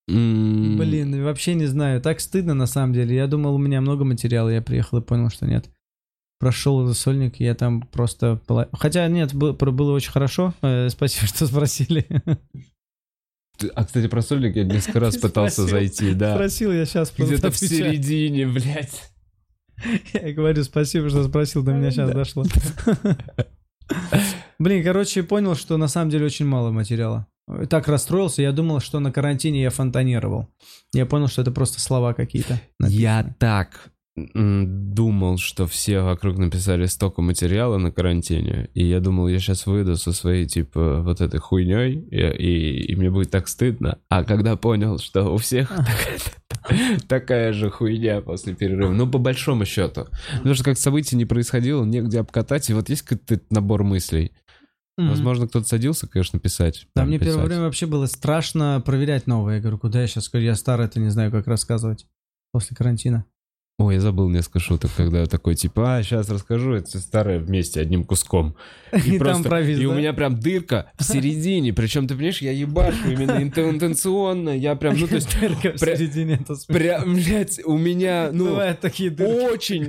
Блин, 0.07 1.23
вообще 1.23 1.53
не 1.53 1.67
знаю. 1.67 2.01
Так 2.01 2.19
стыдно 2.19 2.53
на 2.53 2.65
самом 2.65 2.93
деле. 2.93 3.15
Я 3.15 3.27
думал, 3.27 3.55
у 3.55 3.59
меня 3.59 3.79
много 3.79 4.03
материала, 4.03 4.49
я 4.49 4.61
приехал 4.61 4.97
и 4.97 5.01
понял, 5.01 5.29
что 5.29 5.45
нет. 5.45 5.69
Прошел 6.39 6.85
засольник, 6.87 7.39
я 7.39 7.53
там 7.53 7.81
просто... 7.81 8.41
Хотя 8.73 9.07
нет, 9.07 9.33
было, 9.33 9.91
очень 9.91 10.11
хорошо. 10.11 10.53
Э, 10.61 10.89
Спасибо, 10.89 11.27
что 11.27 11.47
спросили. 11.47 12.07
А, 13.75 13.83
кстати, 13.83 14.07
про 14.07 14.21
сольник 14.21 14.55
я 14.55 14.63
несколько 14.63 14.99
раз 15.01 15.17
пытался 15.17 15.67
зайти, 15.67 16.13
да. 16.13 16.35
Спросил, 16.35 16.71
я 16.71 16.85
сейчас 16.85 17.13
Где-то 17.15 17.51
в 17.51 17.57
середине, 17.57 18.47
блядь. 18.47 19.08
Я 20.13 20.33
говорю, 20.33 20.63
спасибо, 20.63 21.09
что 21.09 21.27
спросил, 21.27 21.63
до 21.63 21.73
меня 21.73 21.91
сейчас 21.91 22.11
дошло. 22.11 22.43
Блин, 24.59 24.83
короче, 24.83 25.23
понял, 25.23 25.55
что 25.55 25.77
на 25.77 25.87
самом 25.87 26.09
деле 26.11 26.25
очень 26.25 26.45
мало 26.45 26.71
материала. 26.71 27.27
Так 27.69 27.87
расстроился, 27.87 28.41
я 28.43 28.51
думал, 28.51 28.79
что 28.79 28.99
на 28.99 29.11
карантине 29.11 29.63
я 29.63 29.69
фонтанировал. 29.71 30.49
Я 30.93 31.05
понял, 31.05 31.27
что 31.27 31.41
это 31.41 31.51
просто 31.51 31.79
слова 31.81 32.13
какие-то. 32.13 32.61
Я 32.79 33.35
так 33.39 33.89
думал, 34.35 35.37
что 35.37 35.65
все 35.65 36.01
вокруг 36.01 36.37
написали 36.37 36.85
столько 36.87 37.21
материала 37.21 37.77
на 37.77 37.89
карантине, 37.89 38.69
и 38.73 38.85
я 38.85 38.99
думал, 38.99 39.29
я 39.29 39.39
сейчас 39.39 39.65
выйду 39.65 39.95
со 39.95 40.11
своей, 40.11 40.45
типа, 40.45 41.01
вот 41.01 41.21
этой 41.21 41.39
хуйней, 41.39 41.93
и, 42.11 42.17
и- 42.17 42.91
и 42.91 42.95
мне 42.97 43.09
будет 43.09 43.31
так 43.31 43.47
стыдно. 43.47 43.99
А 44.09 44.25
когда 44.25 44.57
понял, 44.57 44.99
что 44.99 45.33
у 45.33 45.37
всех 45.37 45.69
такая, 45.77 46.19
такая 47.07 47.53
же 47.53 47.69
хуйня 47.69 48.21
после 48.21 48.53
перерыва, 48.53 48.91
ну, 48.91 49.09
по 49.09 49.17
большому 49.17 49.65
счету. 49.65 50.07
Потому 50.37 50.55
что 50.55 50.63
как 50.63 50.77
событий 50.77 51.15
не 51.15 51.25
происходило, 51.25 51.83
негде 51.85 52.19
обкатать, 52.19 52.69
и 52.69 52.73
вот 52.73 52.89
есть 52.89 53.03
какой-то 53.03 53.43
набор 53.49 53.83
мыслей. 53.83 54.31
Возможно, 54.97 55.47
кто-то 55.47 55.65
садился, 55.65 56.07
конечно, 56.07 56.39
писать. 56.39 56.87
Да, 56.93 57.05
мне 57.05 57.19
первое 57.19 57.35
писать. 57.35 57.47
время 57.47 57.63
вообще 57.63 57.85
было 57.85 58.05
страшно 58.05 58.83
проверять 58.85 59.27
новое. 59.27 59.55
Я 59.55 59.61
говорю, 59.61 59.77
куда 59.77 60.01
я 60.01 60.07
сейчас, 60.07 60.29
я 60.33 60.55
старый, 60.55 60.87
это 60.87 60.99
не 60.99 61.09
знаю, 61.09 61.31
как 61.31 61.47
рассказывать 61.47 62.05
после 62.51 62.75
карантина. 62.75 63.25
Ой, 63.79 63.95
я 63.95 64.01
забыл 64.01 64.27
несколько 64.27 64.59
шуток, 64.59 64.91
когда 64.97 65.25
такой, 65.25 65.55
типа, 65.55 65.95
а, 65.95 66.03
сейчас 66.03 66.29
расскажу, 66.29 66.73
это 66.73 66.89
всё 66.89 66.99
старое 66.99 67.39
вместе, 67.39 67.79
одним 67.79 68.03
куском. 68.03 68.57
И, 68.91 69.11
там 69.11 69.19
просто- 69.19 69.47
провис, 69.49 69.79
и 69.79 69.85
у 69.85 69.91
да? 69.91 69.97
меня 69.97 70.11
прям 70.13 70.37
дырка 70.37 70.91
в 70.97 71.03
середине, 71.03 71.71
причем, 71.71 72.05
ты 72.05 72.15
понимаешь, 72.15 72.41
я 72.41 72.51
ебашу 72.51 73.09
именно 73.09 73.41
интен- 73.41 73.69
интенционно, 73.69 74.49
я 74.49 74.75
прям, 74.75 74.97
ну, 74.97 75.07
то 75.07 75.15
есть, 75.15 75.29
Дырка 75.39 75.71
в 75.71 75.79
середине, 75.79 76.39
это 76.41 76.55
прям, 76.67 77.13
блядь, 77.13 77.61
у 77.63 77.77
меня, 77.77 78.31
ну, 78.33 78.59
такие 78.81 79.11
очень 79.11 79.85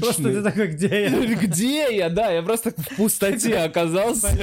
Просто 0.00 0.22
ты 0.24 0.42
такой, 0.42 0.66
где 0.68 1.02
я? 1.04 1.10
Где 1.40 1.96
я? 1.96 2.08
Да, 2.08 2.32
я 2.32 2.42
просто 2.42 2.72
в 2.76 2.96
пустоте 2.96 3.58
оказался. 3.58 4.34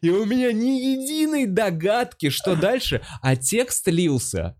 И 0.00 0.08
у 0.08 0.24
меня 0.24 0.52
ни 0.52 0.80
единой 0.96 1.46
догадки, 1.46 2.30
что 2.30 2.56
дальше, 2.56 3.02
а 3.20 3.36
текст 3.36 3.88
лился. 3.88 4.56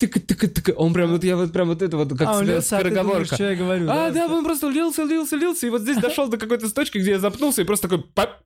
Тык, 0.00 0.14
тык, 0.26 0.54
тык. 0.54 0.74
Он 0.78 0.92
прям, 0.94 1.10
вот 1.10 1.22
я 1.24 1.36
вот 1.36 1.52
прям 1.52 1.68
вот 1.68 1.82
это 1.82 1.96
вот, 1.98 2.08
как 2.16 2.26
А, 2.28 2.38
он 2.38 2.44
с- 2.44 2.48
лился, 2.48 2.78
а 2.78 2.82
думаешь, 2.82 2.96
скороговорка. 2.96 3.34
что 3.34 3.44
я 3.50 3.54
говорю. 3.56 3.86
А, 3.90 4.10
да, 4.10 4.26
он 4.26 4.42
просто 4.44 4.68
лился, 4.70 5.04
лился, 5.04 5.36
лился, 5.36 5.66
и 5.66 5.70
вот 5.70 5.82
здесь 5.82 5.98
дошел 5.98 6.26
до 6.28 6.38
какой-то 6.38 6.72
точки, 6.74 6.96
где 6.98 7.10
я 7.12 7.18
запнулся, 7.18 7.60
и 7.60 7.64
просто 7.66 7.86
такой... 7.88 8.04
пап. 8.14 8.40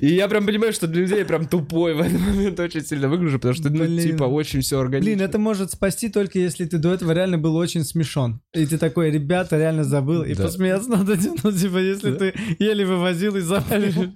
И 0.00 0.14
я 0.16 0.26
прям 0.26 0.44
понимаю, 0.44 0.72
что 0.72 0.88
для 0.88 1.02
людей 1.02 1.24
прям 1.24 1.46
тупой 1.46 1.94
в 1.94 2.00
этот 2.00 2.20
момент 2.20 2.58
очень 2.58 2.84
сильно 2.84 3.08
выгляжу, 3.08 3.38
потому 3.38 3.54
что, 3.54 3.70
ну, 3.70 3.84
Блин. 3.84 4.00
типа, 4.02 4.24
очень 4.24 4.60
все 4.60 4.80
органично. 4.80 5.12
Блин, 5.14 5.20
это 5.24 5.38
может 5.38 5.70
спасти 5.70 6.08
только 6.08 6.40
если 6.40 6.64
ты 6.64 6.78
до 6.78 6.92
этого 6.92 7.12
реально 7.12 7.38
был 7.38 7.54
очень 7.54 7.84
смешон. 7.84 8.40
И 8.52 8.66
ты 8.66 8.78
такой, 8.78 9.12
ребята, 9.12 9.56
реально 9.56 9.84
забыл. 9.84 10.24
И 10.24 10.34
Да. 10.34 10.44
посмеяться 10.44 10.90
надо, 10.90 11.16
ну, 11.44 11.52
типа, 11.52 11.78
если 11.78 12.10
Да. 12.10 12.18
ты 12.18 12.34
еле 12.58 12.84
вывозил 12.84 13.36
и 13.36 13.40
забыл. 13.40 14.12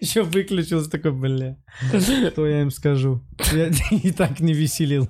Еще 0.00 0.22
выключился, 0.22 0.88
такой, 0.88 1.12
бля, 1.12 1.56
что 2.30 2.46
я 2.46 2.62
им 2.62 2.70
скажу? 2.70 3.24
Я 3.52 3.70
и 3.90 4.12
так 4.12 4.38
не 4.40 4.52
веселил. 4.52 5.08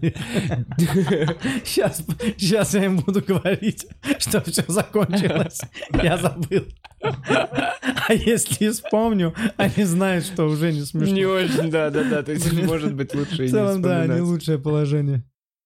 Сейчас, 1.64 2.02
сейчас 2.38 2.74
я 2.74 2.86
им 2.86 2.98
буду 2.98 3.20
говорить, 3.20 3.86
что 4.18 4.40
все 4.42 4.64
закончилось. 4.66 5.60
Я 6.02 6.16
забыл. 6.16 6.64
А 7.02 8.14
если 8.14 8.70
вспомню, 8.70 9.34
они 9.56 9.84
знают, 9.84 10.24
что 10.24 10.44
уже 10.46 10.72
не 10.72 10.82
смешно. 10.82 11.14
Не 11.14 11.26
очень, 11.26 11.70
да, 11.70 11.90
да, 11.90 12.04
да. 12.04 12.22
То 12.22 12.32
есть, 12.32 12.50
может 12.52 12.94
быть, 12.94 13.14
лучше 13.14 13.46
В 13.46 13.50
целом, 13.50 13.82
да, 13.82 14.06
не 14.06 14.20
лучшее 14.20 14.58
положение. 14.58 15.24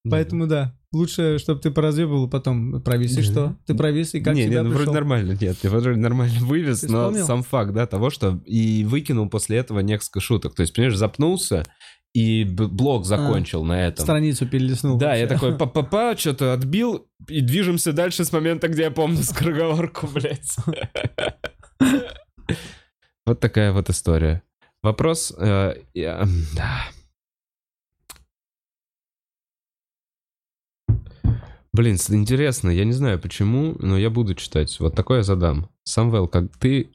Поэтому 0.09 0.47
да, 0.47 0.78
лучше, 0.93 1.39
чтобы 1.39 1.61
ты 1.61 1.71
поразъебывал, 1.71 2.29
потом 2.29 2.81
провис. 2.83 3.17
И 3.19 3.23
что? 3.23 3.57
Ты 3.67 3.75
провис, 3.75 4.15
и 4.15 4.21
как 4.21 4.35
не, 4.35 4.45
тебя 4.45 4.59
не, 4.59 4.63
ну 4.63 4.69
вроде 4.71 4.79
пришел? 4.85 4.95
нормально, 4.95 5.39
нет, 5.41 5.57
я 5.63 5.71
вроде 5.71 5.91
нормально 5.97 6.39
вывез, 6.41 6.81
Ты 6.81 6.89
но 6.89 7.07
вспомнил? 7.09 7.27
сам 7.27 7.43
факт, 7.43 7.73
да, 7.73 7.87
того, 7.87 8.11
что 8.11 8.41
и 8.47 8.85
выкинул 8.85 9.29
после 9.29 9.59
этого 9.59 9.81
несколько 9.81 10.21
шуток. 10.21 10.55
То 10.55 10.63
есть, 10.63 10.75
понимаешь, 10.75 10.97
запнулся 10.97 11.63
и 12.15 12.45
б- 12.45 12.69
блок 12.69 13.05
закончил 13.05 13.65
на 13.65 13.87
этом. 13.87 14.03
Страницу 14.05 14.47
перелистнул. 14.47 14.97
Да, 14.99 15.15
я 15.15 15.27
вообще. 15.27 15.35
такой 15.35 15.57
па-па-па, 15.59 16.17
что-то 16.17 16.53
отбил, 16.55 17.07
и 17.29 17.41
движемся 17.43 17.93
дальше 17.93 18.25
с 18.25 18.33
момента, 18.33 18.69
где 18.69 18.85
я 18.85 18.91
помню 18.91 19.23
скороговорку, 19.23 20.07
блядь. 20.15 20.57
Вот 23.27 23.41
такая 23.41 23.73
вот 23.73 23.91
история. 23.91 24.43
Вопрос... 24.83 25.35
э, 25.39 25.75
я- 25.93 26.27
да. 26.57 26.85
Блин, 31.79 31.97
интересно, 32.09 32.71
я 32.71 32.85
не 32.85 32.91
знаю 32.91 33.21
почему, 33.21 33.77
но 33.79 33.97
я 33.97 34.11
буду 34.11 34.35
читать. 34.35 34.81
Вот 34.81 34.97
такое 34.97 35.19
я 35.19 35.23
задам. 35.23 35.71
Самвел, 35.85 36.27
как 36.27 36.47
ты... 36.59 36.91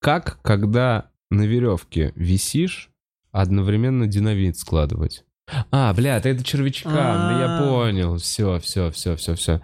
Как, 0.00 0.38
когда 0.42 1.10
на 1.28 1.42
веревке 1.42 2.12
висишь, 2.14 2.88
одновременно 3.32 4.06
динамит 4.06 4.56
складывать? 4.56 5.24
А, 5.72 5.92
бля, 5.92 6.20
ты 6.20 6.28
это 6.28 6.44
червячка, 6.44 6.88
ну 6.88 7.40
я 7.40 7.58
А. 7.58 7.68
понял. 7.68 8.18
Все, 8.18 8.60
все, 8.60 8.92
все, 8.92 9.16
все, 9.16 9.34
все. 9.34 9.60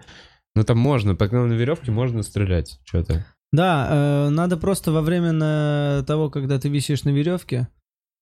Ну 0.55 0.65
там 0.65 0.77
можно, 0.77 1.15
пока 1.15 1.41
на 1.45 1.53
веревке 1.53 1.91
можно 1.91 2.21
стрелять. 2.21 2.77
Что-то. 2.83 3.25
Да, 3.53 3.87
э, 4.27 4.29
надо 4.29 4.57
просто 4.57 4.91
во 4.91 5.01
время 5.01 5.31
на 5.31 6.03
того, 6.05 6.29
когда 6.29 6.59
ты 6.59 6.67
висишь 6.67 7.05
на 7.05 7.11
веревке. 7.11 7.69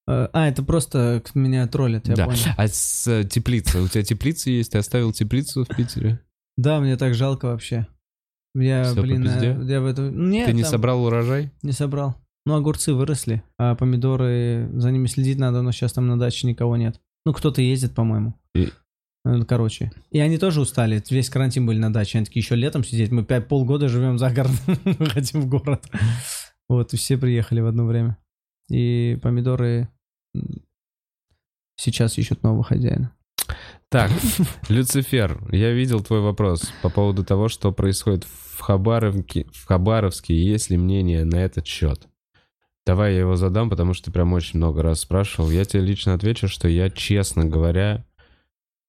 э, 0.07 0.27
а, 0.31 0.49
это 0.49 0.61
просто 0.61 1.23
меня 1.34 1.65
троллят, 1.65 2.07
я 2.07 2.15
Да. 2.15 2.25
понял. 2.25 2.38
А 2.57 2.67
с 2.67 3.07
э, 3.07 3.23
теплица? 3.23 3.81
У 3.81 3.88
тебя 3.88 4.03
теплица 4.03 4.51
есть? 4.51 4.73
Ты 4.73 4.77
оставил 4.77 5.11
теплицу 5.13 5.63
в 5.65 5.75
Питере? 5.75 6.19
Да, 6.57 6.80
мне 6.80 6.97
так 6.97 7.13
жалко 7.15 7.45
вообще. 7.45 7.88
Я, 8.55 8.84
Всё 8.84 8.95
по 8.95 9.01
блин, 9.01 9.23
пизде? 9.23 9.47
э, 9.59 9.63
я 9.65 9.81
в 9.81 9.85
этом... 9.88 10.30
Нет, 10.30 10.45
Ты 10.47 10.53
не 10.53 10.61
там 10.61 10.71
собрал 10.71 11.03
урожай? 11.03 11.51
Не 11.63 11.71
собрал. 11.71 12.15
Ну, 12.45 12.55
огурцы 12.55 12.93
выросли, 12.93 13.41
а 13.57 13.73
помидоры, 13.75 14.69
за 14.73 14.91
ними 14.91 15.07
следить 15.07 15.39
надо, 15.39 15.61
но 15.61 15.71
сейчас 15.71 15.93
там 15.93 16.07
на 16.07 16.19
даче 16.19 16.45
никого 16.45 16.77
нет. 16.77 16.99
Ну, 17.25 17.34
кто-то 17.34 17.61
ездит, 17.61 17.93
по-моему. 17.95 18.35
И- 18.55 18.69
Э, 19.25 19.41
Короче. 19.47 19.89
И 20.11 20.19
они 20.19 20.38
тоже 20.38 20.59
устали. 20.59 21.01
Весь 21.09 21.30
карантин 21.30 21.65
были 21.65 21.80
на 21.80 21.93
даче. 21.93 22.17
Они 22.17 22.25
такие, 22.25 22.41
еще 22.41 22.55
летом 22.55 22.84
сидеть. 22.84 23.09
Мы 23.09 23.23
пять 23.23 23.47
полгода 23.47 23.88
живем 23.88 24.19
за 24.19 24.30
городом, 24.30 24.57
хотим 25.07 25.39
в 25.41 25.47
город. 25.47 25.89
Вот, 26.67 26.93
и 26.93 26.97
все 26.97 27.17
приехали 27.17 27.61
в 27.61 27.67
одно 27.67 27.85
время. 27.85 28.17
И 28.69 29.17
помидоры 29.23 29.88
м, 30.35 30.63
сейчас 31.77 32.17
ищут 32.17 32.43
нового 32.43 32.63
хозяина. 32.63 33.13
Так, 33.94 34.10
Люцифер, 34.70 35.40
я 35.52 35.72
видел 35.72 36.02
твой 36.02 36.22
вопрос 36.22 36.74
по 36.82 36.90
поводу 36.90 37.24
того, 37.24 37.48
что 37.48 37.72
происходит 37.72 38.24
в 38.24 38.60
Хабаровке, 38.60 39.45
в 39.53 39.68
Хабаровске. 39.68 40.34
Есть 40.34 40.72
ли 40.72 40.78
мнение 40.78 41.24
на 41.26 41.36
этот 41.36 41.68
счет? 41.68 42.07
Давай 42.88 43.14
я 43.14 43.20
его 43.20 43.36
задам, 43.36 43.70
потому 43.70 43.94
что 43.94 44.06
ты 44.06 44.11
прям 44.11 44.34
очень 44.34 44.57
много 44.57 44.82
раз 44.82 45.02
спрашивал. 45.02 45.52
Я 45.52 45.64
тебе 45.64 45.84
лично 45.84 46.15
отвечу, 46.15 46.48
что 46.48 46.68
я, 46.68 46.90
честно 46.90 47.45
говоря, 47.45 48.03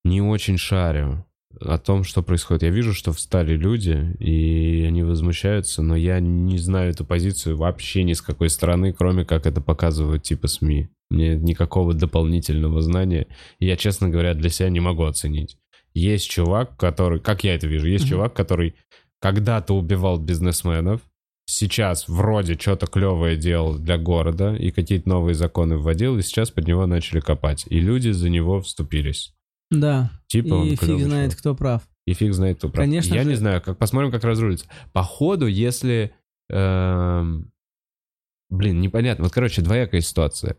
не 0.05 0.22
очень 0.22 0.56
шарю 0.56 1.26
о 1.60 1.78
том, 1.78 2.05
что 2.05 2.22
происходит. 2.22 2.62
Я 2.64 2.70
вижу, 2.70 2.93
что 2.94 3.12
встали 3.12 3.56
люди, 3.56 4.14
и 4.18 4.85
они 4.86 5.02
возмущаются, 5.02 5.82
но 5.82 5.97
я 5.97 6.20
не 6.20 6.59
знаю 6.59 6.90
эту 6.90 7.05
позицию 7.05 7.56
вообще 7.56 8.02
ни 8.05 8.12
с 8.12 8.22
какой 8.22 8.51
стороны, 8.51 8.93
кроме 8.93 9.24
как 9.24 9.47
это 9.47 9.60
показывают 9.60 10.22
типа 10.22 10.48
СМИ. 10.48 10.89
Мне 11.10 11.36
никакого 11.36 11.94
дополнительного 11.94 12.81
знания 12.82 13.26
я, 13.60 13.76
честно 13.76 14.09
говоря, 14.09 14.35
для 14.35 14.51
себя 14.51 14.70
не 14.70 14.81
могу 14.81 15.05
оценить. 15.05 15.56
Есть 15.93 16.28
чувак, 16.31 16.76
который, 16.76 17.20
как 17.20 17.44
я 17.44 17.55
это 17.55 17.66
вижу, 17.66 17.86
есть 17.86 18.05
Мгм. 18.05 18.10
чувак, 18.10 18.35
который 18.35 18.74
когда-то 19.20 19.74
убивал 19.74 20.18
бизнесменов, 20.18 21.01
сейчас 21.47 22.09
вроде 22.09 22.55
что-то 22.55 22.86
клевое 22.86 23.36
делал 23.36 23.78
для 23.78 23.98
города 23.98 24.55
и 24.55 24.70
какие-то 24.70 25.09
новые 25.09 25.35
законы 25.35 25.76
вводил, 25.76 26.18
и 26.18 26.22
сейчас 26.22 26.51
под 26.51 26.66
него 26.66 26.86
начали 26.86 27.20
копать. 27.20 27.64
И 27.68 27.81
люди 27.81 28.10
за 28.10 28.28
него 28.28 28.60
вступились. 28.60 29.34
Да. 29.70 30.10
Типа 30.26 30.64
И 30.64 30.76
фиг 30.76 31.00
знает, 31.00 31.34
кто 31.34 31.54
прав. 31.54 31.82
И 32.06 32.14
фиг 32.14 32.34
знает, 32.34 32.58
кто 32.58 32.68
прав. 32.68 32.84
Конечно 32.84 33.14
Я 33.14 33.22
же. 33.22 33.28
не 33.28 33.34
знаю, 33.34 33.62
как 33.62 33.78
посмотрим, 33.78 34.10
как 34.10 34.24
разрулится. 34.24 34.66
Походу, 34.92 35.46
если... 35.46 36.14
эм, 36.50 37.50
блин, 38.50 38.80
непонятно. 38.80 39.24
Вот, 39.24 39.32
короче, 39.32 39.62
двоякая 39.62 40.00
ситуация. 40.00 40.56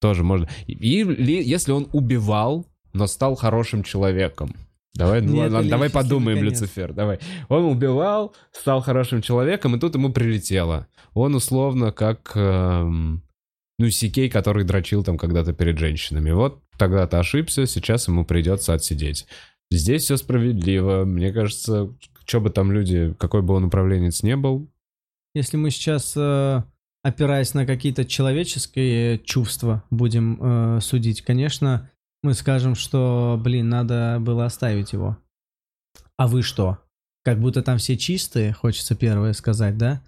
Тоже 0.00 0.22
можно. 0.24 0.48
Или 0.66 1.42
если 1.42 1.72
он 1.72 1.88
убивал, 1.92 2.66
но 2.92 3.06
стал 3.06 3.34
хорошим 3.34 3.82
человеком. 3.82 4.54
Давай, 4.94 5.22
Нет, 5.22 5.50
ладно, 5.50 5.68
давай 5.68 5.90
подумаем, 5.90 6.38
конец. 6.38 6.60
Люцифер, 6.60 6.92
давай. 6.92 7.18
Он 7.48 7.64
убивал, 7.64 8.34
стал 8.52 8.80
хорошим 8.80 9.22
человеком, 9.22 9.74
и 9.74 9.80
тут 9.80 9.94
ему 9.96 10.12
прилетело. 10.12 10.86
Он 11.14 11.34
условно 11.34 11.90
как, 11.90 12.30
эм, 12.36 13.22
ну, 13.78 13.90
Сикей, 13.90 14.30
который 14.30 14.64
дрочил 14.64 15.02
там 15.02 15.18
когда-то 15.18 15.52
перед 15.52 15.78
женщинами. 15.78 16.30
Вот 16.30 16.62
тогда-то 16.78 17.18
ошибся, 17.18 17.66
сейчас 17.66 18.08
ему 18.08 18.24
придется 18.24 18.74
отсидеть. 18.74 19.26
Здесь 19.70 20.04
все 20.04 20.16
справедливо. 20.16 21.04
Мне 21.04 21.32
кажется, 21.32 21.92
что 22.24 22.40
бы 22.40 22.50
там 22.50 22.72
люди, 22.72 23.14
какой 23.18 23.42
бы 23.42 23.54
он 23.54 23.64
управленец 23.64 24.22
не 24.22 24.36
был, 24.36 24.70
Если 25.34 25.56
мы 25.56 25.70
сейчас, 25.70 26.14
э, 26.16 26.62
опираясь 27.02 27.54
на 27.54 27.66
какие-то 27.66 28.04
человеческие 28.04 29.18
чувства, 29.18 29.82
будем 29.90 30.38
э, 30.40 30.80
судить, 30.80 31.22
конечно, 31.22 31.90
мы 32.22 32.34
скажем, 32.34 32.74
что, 32.74 33.40
блин, 33.42 33.68
надо 33.68 34.18
было 34.20 34.46
оставить 34.46 34.92
его. 34.92 35.18
А 36.16 36.28
вы 36.28 36.42
что? 36.42 36.78
Как 37.24 37.40
будто 37.40 37.62
там 37.62 37.78
все 37.78 37.96
чистые, 37.96 38.52
хочется 38.52 38.94
первое 38.94 39.32
сказать, 39.32 39.76
да? 39.76 40.02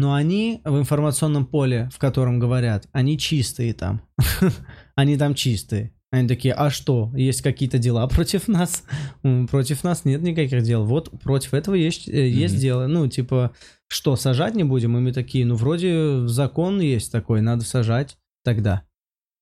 Но 0.00 0.14
они 0.14 0.62
в 0.64 0.78
информационном 0.78 1.44
поле, 1.44 1.90
в 1.92 1.98
котором 1.98 2.38
говорят, 2.38 2.88
они 2.92 3.18
чистые 3.18 3.74
там. 3.74 4.00
Они 4.96 5.18
там 5.18 5.34
чистые. 5.34 5.92
Они 6.10 6.26
такие, 6.26 6.54
а 6.54 6.70
что, 6.70 7.12
есть 7.14 7.42
какие-то 7.42 7.76
дела 7.78 8.06
против 8.08 8.48
нас? 8.48 8.82
Против 9.50 9.84
нас 9.84 10.06
нет 10.06 10.22
никаких 10.22 10.62
дел. 10.62 10.84
Вот 10.84 11.10
против 11.20 11.52
этого 11.52 11.74
есть, 11.74 12.08
э, 12.08 12.28
есть 12.28 12.54
Мгм. 12.54 12.60
дело. 12.60 12.86
Ну, 12.86 13.08
типа, 13.08 13.52
что, 13.88 14.16
сажать 14.16 14.54
не 14.54 14.64
будем? 14.64 14.96
И 14.96 15.00
мы 15.00 15.12
такие, 15.12 15.44
ну, 15.44 15.54
вроде 15.54 16.26
закон 16.26 16.80
есть 16.80 17.12
такой, 17.12 17.42
надо 17.42 17.64
сажать 17.64 18.16
тогда. 18.42 18.82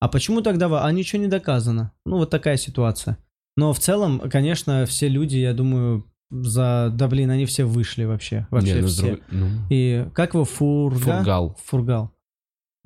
А 0.01 0.09
почему 0.09 0.41
тогда? 0.41 0.85
А 0.85 0.91
ничего 0.91 1.21
не 1.21 1.29
доказано. 1.29 1.93
Ну, 2.05 2.17
вот 2.17 2.29
такая 2.29 2.57
ситуация. 2.57 3.17
Но 3.55 3.71
в 3.71 3.79
целом, 3.79 4.19
конечно, 4.29 4.85
все 4.85 5.07
люди, 5.07 5.37
я 5.37 5.53
думаю, 5.53 6.05
за... 6.31 6.89
Да, 6.93 7.07
блин, 7.07 7.29
они 7.31 7.45
все 7.45 7.65
вышли 7.65 8.03
вообще. 8.05 8.47
Вообще 8.51 8.75
Не, 8.75 8.81
ну, 8.81 8.87
все. 8.87 9.01
друг- 9.07 9.21
ну, 9.31 9.47
И 9.69 10.05
как 10.13 10.33
его 10.33 10.45
Фурга? 10.45 10.99
Фургал. 11.17 11.57
Фургал. 11.65 12.11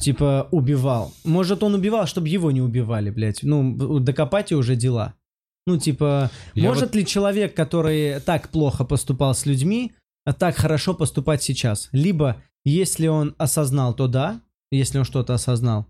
Типа 0.02 0.48
убивал. 0.52 1.14
Может, 1.24 1.64
он 1.64 1.76
убивал, 1.76 2.08
чтобы 2.08 2.28
его 2.30 2.52
не 2.52 2.62
убивали, 2.62 3.10
блядь. 3.10 3.40
Ну, 3.44 4.00
докопать 4.00 4.52
и 4.52 4.56
уже 4.56 4.76
дела. 4.76 5.14
Ну, 5.66 5.78
типа, 5.78 6.30
Я 6.56 6.68
может 6.70 6.90
вот- 6.90 6.96
ли 6.96 7.06
человек, 7.06 7.56
который 7.56 8.20
так 8.20 8.50
плохо 8.50 8.84
поступал 8.84 9.34
с 9.34 9.46
людьми, 9.46 9.94
так 10.40 10.56
хорошо 10.56 10.94
поступать 10.94 11.42
сейчас? 11.44 11.90
Либо, 11.94 12.42
если 12.66 13.08
он 13.08 13.34
осознал, 13.38 13.94
то 13.94 14.08
да, 14.08 14.42
если 14.72 14.98
он 15.00 15.06
что-то 15.06 15.34
осознал, 15.36 15.88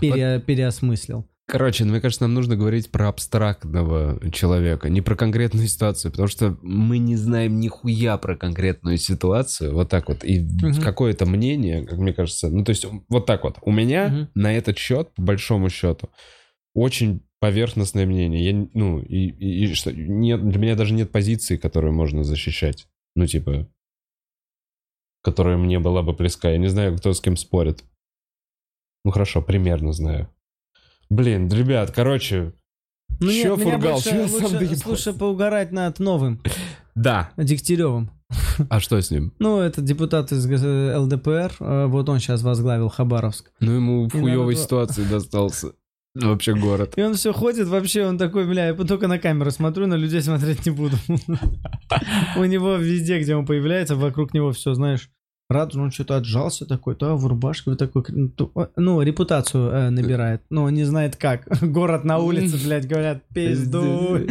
пере- 0.00 0.40
переосмыслил. 0.40 1.26
Короче, 1.46 1.84
ну, 1.84 1.90
мне 1.92 2.00
кажется, 2.00 2.24
нам 2.24 2.32
нужно 2.32 2.56
говорить 2.56 2.90
про 2.90 3.08
абстрактного 3.08 4.18
человека, 4.30 4.88
не 4.88 5.02
про 5.02 5.14
конкретную 5.14 5.66
ситуацию, 5.68 6.10
потому 6.10 6.26
что 6.26 6.56
мы 6.62 6.96
не 6.96 7.16
знаем 7.16 7.60
нихуя 7.60 8.16
про 8.16 8.34
конкретную 8.34 8.96
ситуацию, 8.96 9.74
вот 9.74 9.90
так 9.90 10.08
вот, 10.08 10.24
и 10.24 10.40
Мгм. 10.40 10.80
какое-то 10.80 11.26
мнение, 11.26 11.84
как 11.84 11.98
мне 11.98 12.14
кажется, 12.14 12.48
ну, 12.48 12.64
то 12.64 12.70
есть, 12.70 12.86
вот 13.10 13.26
так 13.26 13.44
вот, 13.44 13.58
у 13.60 13.72
меня 13.72 14.08
Мгм. 14.08 14.28
на 14.34 14.54
этот 14.54 14.78
счет, 14.78 15.12
по 15.14 15.20
большому 15.22 15.68
счету, 15.68 16.08
очень 16.72 17.26
поверхностное 17.40 18.06
мнение, 18.06 18.42
я, 18.42 18.68
ну, 18.72 19.00
и, 19.00 19.26
и- 19.28 19.64
и 19.66 19.74
что, 19.74 19.92
нет, 19.92 20.48
для 20.48 20.58
меня 20.58 20.76
даже 20.76 20.94
нет 20.94 21.12
позиции, 21.12 21.58
которую 21.58 21.92
можно 21.92 22.24
защищать, 22.24 22.86
ну, 23.14 23.26
типа, 23.26 23.68
которая 25.22 25.58
мне 25.58 25.78
была 25.78 26.02
бы 26.02 26.14
близка, 26.14 26.50
я 26.50 26.56
не 26.56 26.68
знаю, 26.68 26.96
кто 26.96 27.12
с 27.12 27.20
кем 27.20 27.36
спорит. 27.36 27.84
Ну, 29.04 29.10
хорошо, 29.10 29.42
примерно 29.42 29.92
знаю. 29.92 30.30
Блин, 31.10 31.48
ребят, 31.48 31.90
короче, 31.92 32.52
Ну, 33.20 33.30
Чё, 33.30 33.56
нет, 33.56 33.58
меня 33.58 33.72
Фургал, 33.74 33.92
больше- 33.94 34.08
я 34.10 34.28
сам 34.28 34.42
лучше, 34.42 34.58
доебался? 34.58 34.88
лучше 34.88 35.12
поугарать 35.12 35.72
над 35.72 35.98
новым, 36.00 36.40
да. 36.94 37.30
Дегтяревым. 37.36 38.10
А 38.68 38.80
что 38.80 39.00
с 39.00 39.10
ним? 39.10 39.32
Ну, 39.38 39.60
это 39.60 39.80
депутат 39.80 40.32
из 40.32 40.46
г- 40.46 40.96
ЛДПР, 40.98 41.52
э, 41.60 41.86
вот 41.86 42.08
он 42.08 42.18
сейчас 42.18 42.42
возглавил 42.42 42.88
Хабаровск. 42.88 43.50
Ну, 43.60 43.72
ему 43.72 44.08
в 44.08 44.12
хуевой 44.12 44.56
ситуации 44.56 45.04
достался. 45.10 45.72
Вообще 46.16 46.54
город. 46.54 46.94
И 46.96 47.02
он 47.02 47.14
все 47.14 47.32
ходит, 47.32 47.66
вообще 47.66 48.06
он 48.06 48.18
такой, 48.18 48.46
бля, 48.46 48.68
я 48.68 48.74
только 48.74 49.08
на 49.08 49.18
камеру 49.18 49.50
смотрю, 49.50 49.86
на 49.88 49.94
людей 49.94 50.22
смотреть 50.22 50.64
не 50.66 50.70
буду. 50.72 50.96
У 52.36 52.44
него 52.44 52.76
везде, 52.76 53.20
где 53.20 53.34
он 53.34 53.46
появляется, 53.46 53.96
вокруг 53.96 54.32
него 54.34 54.52
все, 54.52 54.74
знаешь, 54.74 55.10
рад, 55.54 55.74
он 55.74 55.90
что-то 55.90 56.16
отжался 56.16 56.66
такой, 56.66 56.94
то 56.94 57.16
в 57.16 57.26
рубашке 57.26 57.70
вот 57.70 57.78
такой, 57.78 58.04
ну, 58.08 58.52
ну, 58.76 59.00
репутацию 59.00 59.70
э, 59.70 59.90
набирает, 59.90 60.42
но 60.50 60.68
не 60.68 60.84
знает 60.84 61.16
как. 61.16 61.48
Город 61.62 62.04
на 62.04 62.18
улице, 62.18 62.62
блядь, 62.62 62.86
говорят, 62.86 63.22
пизду. 63.32 64.18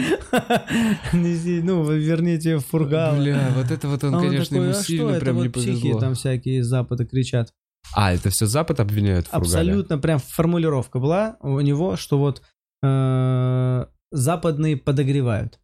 Ну, 1.13 1.91
верните 1.91 2.57
в 2.57 2.61
фургал. 2.61 3.15
Бля, 3.15 3.51
вот 3.55 3.71
это 3.71 3.87
вот 3.87 4.03
он, 4.03 4.15
А 4.15 4.17
он 4.17 4.23
конечно, 4.23 4.55
ему 4.55 4.69
а 4.69 4.73
сильно 4.73 5.19
прям 5.19 5.41
не 5.41 5.49
повезло. 5.49 5.99
там 5.99 6.13
всякие 6.15 6.59
из 6.59 6.67
Запада 6.67 7.05
кричат. 7.05 7.51
А, 7.95 8.13
это 8.13 8.29
все 8.29 8.45
Запад 8.45 8.79
обвиняют 8.79 9.27
в 9.27 9.31
Фургале? 9.31 9.45
Абсолютно, 9.45 9.97
прям 9.97 10.19
формулировка 10.19 10.99
была 10.99 11.37
у 11.41 11.59
него, 11.59 11.95
что 11.95 12.17
вот 12.17 12.41
э, 12.83 13.85
западные 14.11 14.77
подогревают. 14.77 15.59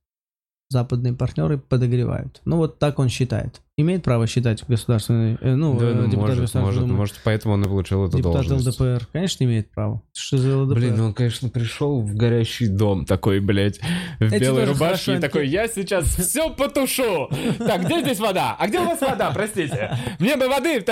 Западные 0.72 1.14
партнеры 1.14 1.58
подогревают. 1.58 2.42
Ну 2.46 2.58
вот 2.58 2.78
так 2.78 3.00
он 3.00 3.10
считает. 3.10 3.60
Имеет 3.76 4.04
право 4.04 4.28
считать 4.28 4.64
государственный, 4.68 5.36
э, 5.42 5.56
ну, 5.56 5.80
Да, 5.80 5.86
э, 5.88 5.94
ну, 5.96 6.02
депутат 6.04 6.20
может, 6.20 6.42
Государственной 6.42 6.64
может, 6.66 6.82
Думы. 6.82 6.94
может, 6.94 7.16
поэтому 7.24 7.54
он 7.56 7.64
и 7.64 7.68
получил 7.68 8.06
эту 8.06 8.18
депутат 8.18 8.46
должность. 8.46 8.80
ЛДПР. 8.80 9.08
Конечно, 9.12 9.44
имеет 9.46 9.72
право. 9.72 10.04
Что 10.14 10.38
за 10.38 10.58
ЛДПР? 10.60 10.76
Блин, 10.80 10.96
ну 10.98 11.06
он, 11.06 11.14
конечно, 11.16 11.50
пришел 11.50 12.02
в 12.02 12.14
горящий 12.14 12.68
дом 12.68 13.06
такой, 13.08 13.40
блядь, 13.40 13.80
в 14.20 14.32
Эти 14.32 14.44
белой 14.44 14.66
рубашке 14.66 15.16
и 15.16 15.20
такой, 15.20 15.48
я 15.48 15.68
сейчас 15.68 16.06
все 16.06 16.52
потушу. 16.52 17.30
Так, 17.58 17.86
где 17.86 18.02
здесь 18.02 18.20
вода? 18.20 18.56
А 18.60 18.68
где 18.68 18.80
у 18.80 18.86
вас 18.86 19.02
вода, 19.02 19.32
простите? 19.32 19.98
Мне 20.20 20.36
бы 20.36 20.48
воды. 20.50 20.86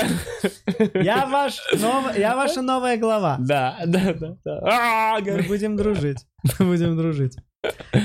Я, 0.96 1.28
ваш 1.28 1.60
нов- 1.80 2.18
я 2.18 2.36
ваша 2.36 2.64
новая 2.64 2.98
глава. 2.98 3.38
Да, 3.40 3.78
да, 3.86 4.16
да. 4.16 4.38
да. 4.44 4.60
А, 4.66 5.22
будем 5.48 5.76
дружить. 5.76 6.26
Будем 6.58 6.98
дружить. 6.98 7.36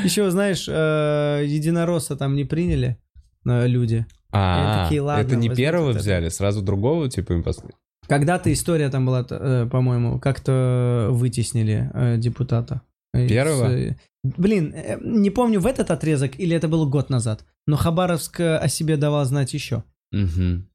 Еще, 0.05 0.31
знаешь, 0.31 0.67
э, 0.69 1.43
единоросса 1.47 2.17
там 2.17 2.35
не 2.35 2.45
приняли. 2.45 2.99
э, 3.45 3.67
люди. 3.67 4.07
А, 4.31 4.85
такие, 4.85 5.03
это 5.03 5.37
не 5.37 5.51
первого 5.51 5.91
взяли, 5.91 6.29
сразу 6.31 6.63
другого, 6.63 7.09
типа, 7.11 7.33
им 7.33 7.43
послали? 7.43 7.75
Когда-то 8.09 8.53
история 8.53 8.89
там 8.89 9.07
была, 9.07 9.27
э, 9.29 9.69
по-моему, 9.71 10.19
как-то 10.19 11.09
вытеснили 11.11 12.17
депутата. 12.19 12.81
Первого? 13.13 13.95
Блин, 14.25 14.75
не 15.01 15.31
помню 15.31 15.61
в 15.61 15.67
этот 15.67 15.91
отрезок 15.91 16.39
или 16.39 16.57
это 16.57 16.69
было 16.69 16.87
год 16.87 17.11
назад, 17.11 17.45
но 17.67 17.77
Хабаровск 17.77 18.41
о 18.41 18.69
себе 18.69 18.97
давал 18.97 19.25
знать 19.25 19.53
еще. 19.53 19.85
Мгм. 20.13 20.69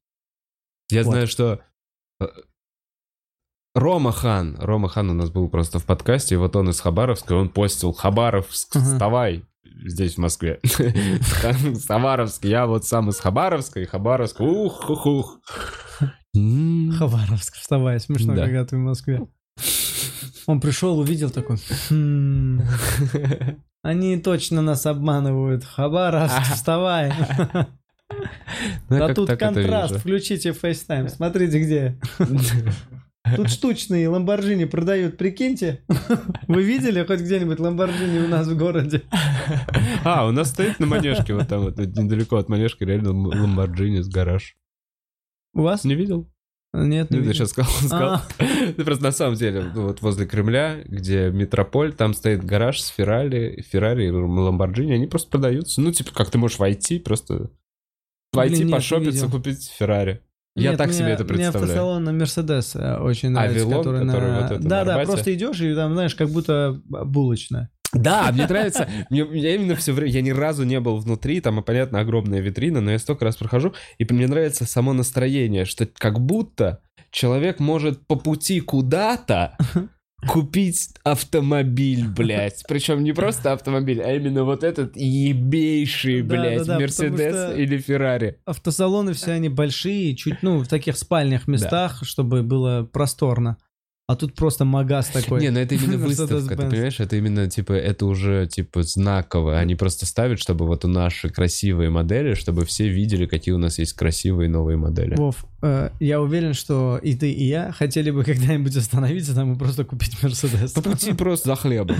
Я 0.91 1.03
Вот. 1.03 1.11
знаю, 1.11 1.27
что 1.27 1.61
Рома 3.77 4.11
Хан, 4.11 4.55
Рома 4.59 4.89
Хан 4.89 5.11
у 5.11 5.13
нас 5.13 5.29
был 5.29 5.49
просто 5.49 5.77
в 5.77 5.85
подкасте, 5.85 6.33
и 6.35 6.37
вот 6.37 6.55
он 6.55 6.69
из 6.69 6.79
Хабаровска, 6.79 7.33
он 7.33 7.49
постил 7.49 7.93
«Хабаровск, 7.93 8.75
вставай!» 8.75 9.43
здесь, 9.85 10.15
в 10.15 10.17
Москве. 10.17 10.59
Хабаровск, 11.87 12.43
я 12.45 12.65
вот 12.65 12.85
сам 12.85 13.09
из 13.09 13.19
Хабаровска, 13.19 13.79
и 13.79 13.85
Хабаровск, 13.85 14.39
ух, 14.39 14.89
ух, 14.89 15.05
ух. 15.05 15.39
Хабаровск, 16.33 17.55
вставай, 17.55 17.99
смешно, 17.99 18.35
Да. 18.35 18.45
когда 18.45 18.65
ты 18.65 18.77
в 18.77 18.79
Москве. 18.79 19.27
Он 20.47 20.59
пришел, 20.59 20.97
увидел 20.97 21.29
такой, 21.29 21.57
«Хм, 21.89 22.61
они 23.83 24.17
точно 24.17 24.61
нас 24.63 24.87
обманывают. 24.87 25.63
Хабаровск, 25.63 26.41
вставай. 26.55 27.13
Ну, 28.89 28.97
Да 28.97 29.13
тут 29.13 29.29
контраст, 29.37 29.97
включите 29.97 30.49
FaceTime, 30.49 31.09
смотрите 31.09 31.59
где. 31.61 31.99
Тут 33.35 33.49
штучные 33.49 34.07
ламборджини 34.09 34.65
продают, 34.65 35.17
прикиньте. 35.17 35.81
Вы 36.47 36.63
видели 36.63 37.03
хоть 37.03 37.21
где-нибудь 37.21 37.59
ламборджини 37.59 38.19
у 38.19 38.27
нас 38.27 38.47
в 38.47 38.57
городе? 38.57 39.03
А, 40.03 40.27
у 40.27 40.31
нас 40.31 40.49
стоит 40.49 40.79
на 40.79 40.85
Манежке, 40.85 41.33
вот 41.33 41.47
там 41.47 41.61
вот 41.61 41.77
недалеко 41.77 42.37
от 42.37 42.49
Манежки, 42.49 42.83
реально 42.83 43.11
Ламборджини 43.11 44.01
с 44.01 44.07
гараж. 44.07 44.55
У 45.53 45.61
вас? 45.61 45.83
Не 45.83 45.95
видел? 45.95 46.29
Нет, 46.73 47.09
не 47.09 47.17
Ну, 47.17 47.23
видел. 47.23 47.33
сейчас 47.33 47.49
сказал, 47.51 47.71
сказал. 47.71 48.13
А, 48.13 48.21
Ты 48.75 48.83
просто 48.83 49.03
на 49.03 49.11
самом 49.11 49.35
деле, 49.35 49.71
ну, 49.73 49.87
вот 49.87 50.01
возле 50.01 50.25
Кремля, 50.27 50.81
где 50.85 51.31
Метрополь, 51.31 51.93
там 51.93 52.13
стоит 52.13 52.43
гараж 52.43 52.79
с 52.81 52.87
Феррари, 52.89 53.63
Феррари 53.69 54.07
и 54.07 54.11
Ламборджини, 54.11 54.91
они 54.93 55.07
просто 55.07 55.29
продаются. 55.29 55.81
Ну, 55.81 55.91
типа, 55.91 56.11
как 56.13 56.29
ты 56.29 56.37
можешь 56.37 56.59
войти, 56.59 56.99
просто 56.99 57.49
войти, 58.33 58.69
пошопиться, 58.69 59.27
купить 59.27 59.67
Феррари. 59.69 60.21
Я 60.57 60.69
Нет, 60.71 60.77
так 60.77 60.87
мне- 60.87 60.95
себе 60.97 61.07
это 61.09 61.23
Мне 61.23 61.33
представляю. 61.35 61.63
автосалон 61.65 62.03
на 62.03 62.11
Мерседес 62.13 62.75
э, 62.75 62.97
очень 62.97 63.29
нравится. 63.29 63.61
Авилон, 63.65 63.77
который 63.83 64.05
который 64.07 64.31
на... 64.31 64.41
вот 64.41 64.51
это 64.51 64.63
на 64.63 64.69
Да, 64.69 64.83
да, 64.85 64.91
Арбате? 64.93 65.11
просто 65.11 65.33
идешь 65.33 65.61
и 65.61 65.75
там, 65.75 65.93
знаешь, 65.93 66.15
как 66.15 66.29
будто 66.29 66.81
булочная. 66.85 67.69
Да, 67.93 68.31
мне 68.33 68.45
нравится. 68.47 68.87
Мне, 69.09 69.25
я 69.33 69.55
именно 69.55 69.75
все 69.75 69.93
время, 69.93 70.11
я 70.11 70.21
ни 70.21 70.31
разу 70.31 70.63
не 70.65 70.79
был 70.79 70.97
внутри, 70.97 71.39
там, 71.39 71.63
понятно, 71.63 71.99
огромная 71.99 72.41
витрина, 72.41 72.81
но 72.81 72.91
я 72.91 72.99
столько 72.99 73.23
раз 73.25 73.37
прохожу, 73.37 73.73
и 73.97 74.05
мне 74.13 74.27
нравится 74.27 74.65
само 74.65 74.91
настроение, 74.93 75.63
что 75.65 75.87
как 75.97 76.19
будто 76.19 76.81
человек 77.11 77.59
может 77.59 78.05
по 78.05 78.15
пути 78.17 78.59
куда-то 78.59 79.55
купить 80.25 80.89
автомобиль, 81.03 82.07
блядь. 82.15 82.63
Причем 82.67 83.03
не 83.03 83.13
просто 83.13 83.53
автомобиль, 83.53 84.01
а 84.01 84.13
именно 84.13 84.43
вот 84.43 84.63
этот 84.63 84.95
ебейший, 84.95 86.21
Да, 86.21 86.35
блядь, 86.35 86.57
да, 86.59 86.63
да, 86.79 86.79
потому 86.79 86.79
Мерседес 86.81 87.57
или 87.57 87.77
Феррари. 87.77 88.39
Автосалоны 88.45 89.13
все 89.13 89.31
они 89.31 89.49
большие, 89.49 90.15
чуть, 90.15 90.41
ну, 90.41 90.59
в 90.59 90.67
таких 90.67 90.97
спальных 90.97 91.47
местах, 91.47 91.99
чтобы 92.03 92.43
было 92.43 92.83
просторно. 92.83 93.57
А 94.07 94.15
тут 94.15 94.35
просто 94.35 94.63
магаз 94.63 95.09
такой. 95.09 95.41
Не, 95.41 95.49
ну 95.49 95.59
это 95.59 95.75
именно 95.75 95.97
выставка, 96.05 96.55
ты 96.55 96.55
понимаешь? 96.55 97.01
Это 97.01 97.17
именно, 97.17 97.49
типа, 97.49 97.73
это 97.73 98.05
уже, 98.05 98.47
типа, 98.47 98.83
знаково. 98.83 99.59
Они 99.59 99.75
просто 99.75 100.05
ставят, 100.05 100.39
чтобы 100.39 100.65
вот 100.65 100.85
у 100.85 100.87
наши 100.87 101.29
красивые 101.29 101.89
модели, 101.89 102.33
чтобы 102.33 102.65
все 102.65 102.87
видели, 102.87 103.25
какие 103.25 103.53
у 103.53 103.57
нас 103.57 103.79
есть 103.79 103.93
красивые 103.93 104.47
новые 104.49 104.77
модели. 104.77 105.15
Вов, 105.15 105.45
э, 105.61 105.89
я 105.99 106.21
уверен, 106.21 106.53
что 106.53 106.97
и 107.03 107.15
ты, 107.15 107.29
и 107.29 107.43
я 107.43 107.73
хотели 107.73 108.09
бы 108.09 108.23
когда-нибудь 108.23 108.77
остановиться 108.77 109.35
там 109.35 109.53
и 109.53 109.57
просто 109.57 109.83
купить 109.83 110.23
Мерседес. 110.23 110.71
По 110.71 110.81
пути 110.81 111.11
просто 111.17 111.49
за 111.49 111.55
хлебом. 111.57 111.97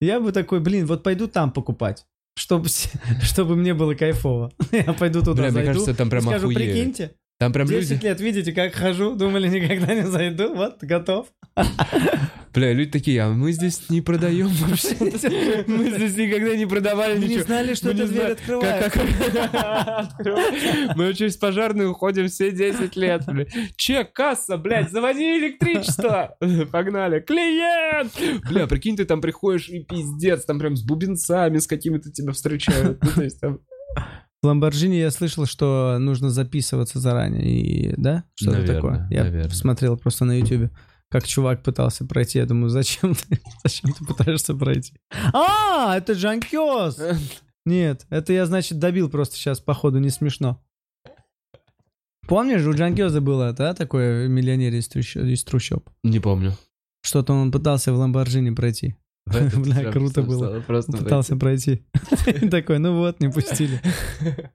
Я 0.00 0.18
бы 0.18 0.32
такой, 0.32 0.60
блин, 0.60 0.86
вот 0.86 1.02
пойду 1.02 1.28
там 1.28 1.50
покупать. 1.52 2.06
Чтобы, 2.38 2.68
чтобы 3.22 3.54
мне 3.54 3.74
было 3.74 3.92
кайфово. 3.94 4.50
Я 4.72 4.94
пойду 4.94 5.20
туда 5.20 5.34
Бля, 5.34 5.42
мне 5.42 5.52
зайду 5.52 5.72
кажется, 5.72 5.94
там 5.94 6.08
прям 6.08 6.22
скажу, 6.22 6.48
охуеет. 6.48 6.72
прикиньте, 6.72 7.12
Там 7.40 7.54
прям 7.54 7.66
10 7.66 7.90
люди... 7.90 8.04
лет, 8.04 8.20
видите, 8.20 8.52
как 8.52 8.74
хожу, 8.74 9.16
думали, 9.16 9.48
никогда 9.48 9.94
не 9.94 10.02
зайду, 10.02 10.54
вот, 10.54 10.76
готов. 10.82 11.26
Бля, 12.52 12.74
люди 12.74 12.90
такие, 12.90 13.22
а 13.22 13.30
мы 13.30 13.52
здесь 13.52 13.88
не 13.88 14.02
продаем 14.02 14.48
вообще. 14.48 14.94
Мы 15.66 15.90
здесь 15.90 16.16
никогда 16.16 16.54
не 16.54 16.66
продавали 16.66 17.14
Мы 17.14 17.20
не 17.20 17.28
ничего. 17.28 17.44
знали, 17.44 17.72
что 17.72 17.92
эта 17.92 18.06
дверь 18.06 18.32
открывается. 18.32 19.00
Мы 20.96 21.14
через 21.14 21.36
пожарную 21.38 21.92
уходим 21.92 22.28
все 22.28 22.50
10 22.50 22.94
лет. 22.96 23.24
бля. 23.26 23.46
Чек, 23.76 24.12
касса, 24.12 24.58
блядь, 24.58 24.90
заводи 24.90 25.38
электричество. 25.38 26.36
Погнали. 26.72 27.20
Клиент! 27.20 28.12
Бля, 28.50 28.66
прикинь, 28.66 28.96
ты 28.96 29.06
там 29.06 29.22
приходишь 29.22 29.70
и 29.70 29.82
пиздец, 29.82 30.44
там 30.44 30.58
прям 30.58 30.76
с 30.76 30.82
бубенцами, 30.82 31.56
с 31.56 31.66
какими-то 31.66 32.10
тебя 32.10 32.32
встречают. 32.32 32.98
Ну, 33.02 33.10
то 33.14 33.22
есть 33.22 33.40
там... 33.40 33.60
В 34.42 34.46
Ламборджини 34.46 34.94
я 34.96 35.10
слышал, 35.10 35.44
что 35.44 35.98
нужно 35.98 36.30
записываться 36.30 36.98
заранее, 36.98 37.44
и 37.44 37.94
да, 37.96 38.24
что-то 38.34 38.52
Наверное, 38.58 38.74
такое. 38.74 39.08
Я 39.10 39.24
наверное. 39.24 39.50
смотрел 39.54 39.96
просто 39.98 40.24
на 40.24 40.38
Ютубе, 40.38 40.70
как 41.10 41.26
чувак 41.26 41.62
пытался 41.62 42.06
пройти. 42.06 42.38
Я 42.38 42.46
думаю, 42.46 42.70
зачем 42.70 43.14
ты, 43.14 43.38
зачем 43.64 43.92
ты 43.92 44.04
пытаешься 44.04 44.54
пройти? 44.54 44.94
А, 45.34 45.94
это 45.96 46.14
Жанкёс! 46.14 46.98
Нет, 47.66 48.06
это 48.08 48.32
я, 48.32 48.46
значит, 48.46 48.78
добил 48.78 49.10
просто 49.10 49.36
сейчас, 49.36 49.60
походу, 49.60 49.98
не 49.98 50.08
смешно. 50.08 50.64
Помнишь, 52.26 52.64
у 52.64 52.72
Джанкёза 52.72 53.20
было, 53.20 53.52
да, 53.52 53.74
такое 53.74 54.26
миллионер 54.28 54.72
из 54.72 54.88
трущоб? 54.88 55.24
из 55.24 55.44
трущоб? 55.44 55.90
Не 56.02 56.20
помню. 56.20 56.56
Что-то 57.02 57.34
он 57.34 57.52
пытался 57.52 57.92
в 57.92 57.96
Ламборджини 57.96 58.50
пройти. 58.50 58.94
Бля, 59.26 59.92
круто 59.92 60.22
было. 60.22 60.60
Просто 60.60 60.92
Пытался 60.92 61.36
пройти. 61.36 61.84
Такой, 62.50 62.78
ну 62.78 62.98
вот, 62.98 63.20
не 63.20 63.28
пустили. 63.30 63.80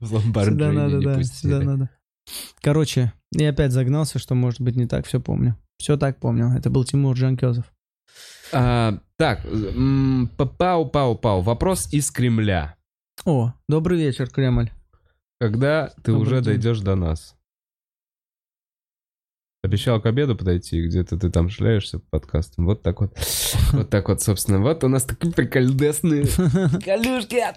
В 0.00 0.20
Сюда 0.44 0.72
надо, 0.72 1.00
да, 1.00 1.22
сюда 1.22 1.60
надо. 1.60 1.90
Короче, 2.60 3.12
я 3.32 3.50
опять 3.50 3.72
загнался, 3.72 4.18
что, 4.18 4.34
может 4.34 4.60
быть, 4.60 4.76
не 4.76 4.86
так 4.86 5.06
все 5.06 5.20
помню. 5.20 5.56
Все 5.78 5.96
так 5.96 6.18
помню. 6.18 6.52
Это 6.54 6.68
был 6.68 6.84
Тимур 6.84 7.16
Джанкезов. 7.16 7.64
А, 8.52 8.98
так, 9.16 9.44
пау-пау-пау. 9.46 11.42
Вопрос 11.42 11.92
из 11.92 12.10
Кремля. 12.10 12.76
О, 13.24 13.54
добрый 13.68 13.98
вечер, 13.98 14.28
Кремль. 14.28 14.70
Когда 15.40 15.88
ты 16.02 16.12
Добрый 16.12 16.22
уже 16.22 16.36
день. 16.36 16.44
дойдешь 16.44 16.80
до 16.80 16.94
нас? 16.94 17.36
Обещал 19.64 19.98
к 19.98 20.04
обеду 20.04 20.36
подойти, 20.36 20.82
где-то 20.82 21.16
ты 21.16 21.30
там 21.30 21.48
шляешься 21.48 21.98
по 21.98 22.04
подкастам. 22.18 22.66
Вот 22.66 22.82
так 22.82 23.00
вот. 23.00 23.16
Вот 23.72 23.88
так 23.88 24.10
вот, 24.10 24.20
собственно. 24.20 24.60
Вот 24.60 24.84
у 24.84 24.88
нас 24.88 25.04
такие 25.04 25.32
прикольдесные 25.32 26.24
приколюшки. 26.72 27.36
а. 27.40 27.54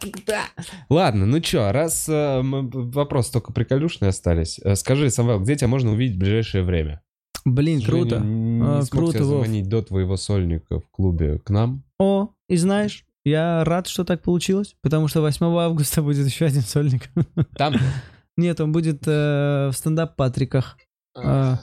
Ладно, 0.90 1.26
ну 1.26 1.42
чё, 1.42 1.70
раз 1.74 2.08
э, 2.08 2.42
вопрос 2.44 3.30
только 3.30 3.52
приколюшные 3.52 4.10
остались. 4.10 4.58
э, 4.64 4.76
Скажи, 4.78 5.10
Самвел, 5.10 5.42
где 5.42 5.58
тебя 5.58 5.68
можно 5.68 5.92
увидеть 5.92 6.16
в 6.16 6.20
ближайшее 6.20 6.64
время? 6.64 7.02
Блин, 7.44 7.82
круто. 7.82 8.20
Не 8.20 8.62
А, 8.64 8.82
смог 8.84 8.90
круто, 9.04 9.18
тебя 9.18 9.26
Вов. 9.26 9.44
звонить 9.46 9.68
до 9.68 9.82
твоего 9.82 10.16
сольника 10.16 10.80
в 10.80 10.90
клубе 10.90 11.40
к 11.40 11.50
нам. 11.50 11.84
О, 12.00 12.30
и 12.48 12.56
знаешь, 12.56 13.04
я 13.26 13.66
рад, 13.66 13.88
что 13.88 14.06
так 14.06 14.22
получилось, 14.22 14.76
потому 14.82 15.10
что 15.10 15.20
8 15.22 15.46
августа 15.46 16.02
будет 16.02 16.26
еще 16.26 16.46
один 16.46 16.62
сольник. 16.62 17.10
Там? 17.58 17.74
Нет, 18.38 18.62
он 18.62 18.72
будет 18.72 19.04
э, 19.08 19.70
в 19.72 19.74
Стендап-Патриках. 19.76 20.78
А, 21.18 21.60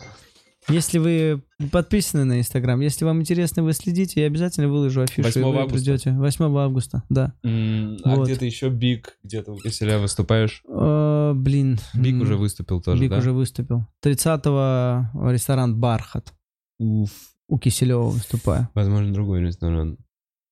Если 0.69 0.99
вы 0.99 1.43
подписаны 1.71 2.25
на 2.25 2.39
Инстаграм, 2.41 2.81
если 2.81 3.05
вам 3.05 3.21
интересно, 3.21 3.63
вы 3.63 3.73
следите, 3.75 4.23
я 4.23 4.27
обязательно 4.29 4.69
выложу 4.69 5.03
афишу. 5.03 5.23
8 5.23 5.41
и 5.41 5.45
вы 5.45 5.51
августа. 5.59 5.75
придете. 5.77 6.13
8 6.13 6.45
августа, 6.59 7.03
да. 7.11 7.35
М, 7.43 7.99
А 8.05 8.17
Вот. 8.17 8.27
где-то 8.27 8.45
еще 8.47 8.71
Биг, 8.71 9.19
где-то 9.23 9.53
у 9.53 9.59
Киселя 9.59 9.99
выступаешь? 9.99 10.63
Э, 10.69 11.33
блин. 11.35 11.79
Биг 11.95 12.21
уже 12.23 12.37
выступил 12.37 12.81
тоже, 12.81 13.01
Биг 13.03 13.11
да? 13.11 13.19
уже 13.19 13.33
выступил. 13.33 13.87
30-го 14.03 15.31
ресторан 15.31 15.79
«Бархат». 15.79 16.33
Уф. 16.79 17.11
У 17.49 17.59
Киселева 17.59 18.05
выступаю. 18.09 18.69
Возможно, 18.75 19.13
другой 19.13 19.43
ресторан. 19.43 19.99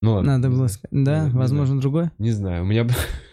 Ну 0.02 0.12
ладно. 0.14 0.32
Надо 0.36 0.48
было 0.48 0.68
знаю. 0.68 0.68
сказать. 0.68 1.04
Да, 1.04 1.24
Не- 1.24 1.30
возможно, 1.30 1.80
другой. 1.80 2.10
Не 2.18 2.32
знаю, 2.32 2.64
у 2.64 2.66
меня 2.66 2.86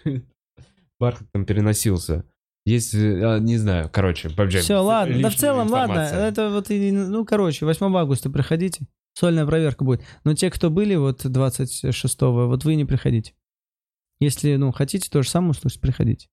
бархат 1.00 1.28
там 1.32 1.46
переносился. 1.46 2.24
Есть, 2.70 2.94
э, 2.94 3.22
а, 3.24 3.40
не 3.40 3.58
знаю, 3.58 3.90
короче, 3.92 4.30
вообще 4.30 4.60
Все, 4.60 4.76
ладно. 4.78 5.22
Да 5.22 5.30
в 5.30 5.36
целом, 5.36 5.70
ладно. 5.70 5.94
информация. 5.94 6.28
Это 6.28 6.50
вот, 6.52 6.68
ну, 6.70 7.26
короче, 7.26 7.66
8 7.66 7.98
августа 7.98 8.30
приходите. 8.30 8.86
Сольная 9.14 9.46
проверка 9.46 9.84
будет. 9.84 10.04
Но 10.24 10.34
те, 10.36 10.50
кто 10.52 10.70
были 10.70 10.96
вот 10.96 11.26
26-го, 11.26 12.48
вот 12.48 12.64
вы 12.66 12.76
не 12.76 12.86
приходите. 12.86 13.34
Если, 14.20 14.56
ну, 14.56 14.72
хотите 14.72 15.10
то 15.10 15.24
же 15.24 15.30
самое 15.30 15.52
услышать, 15.52 15.82
приходите. 15.82 16.28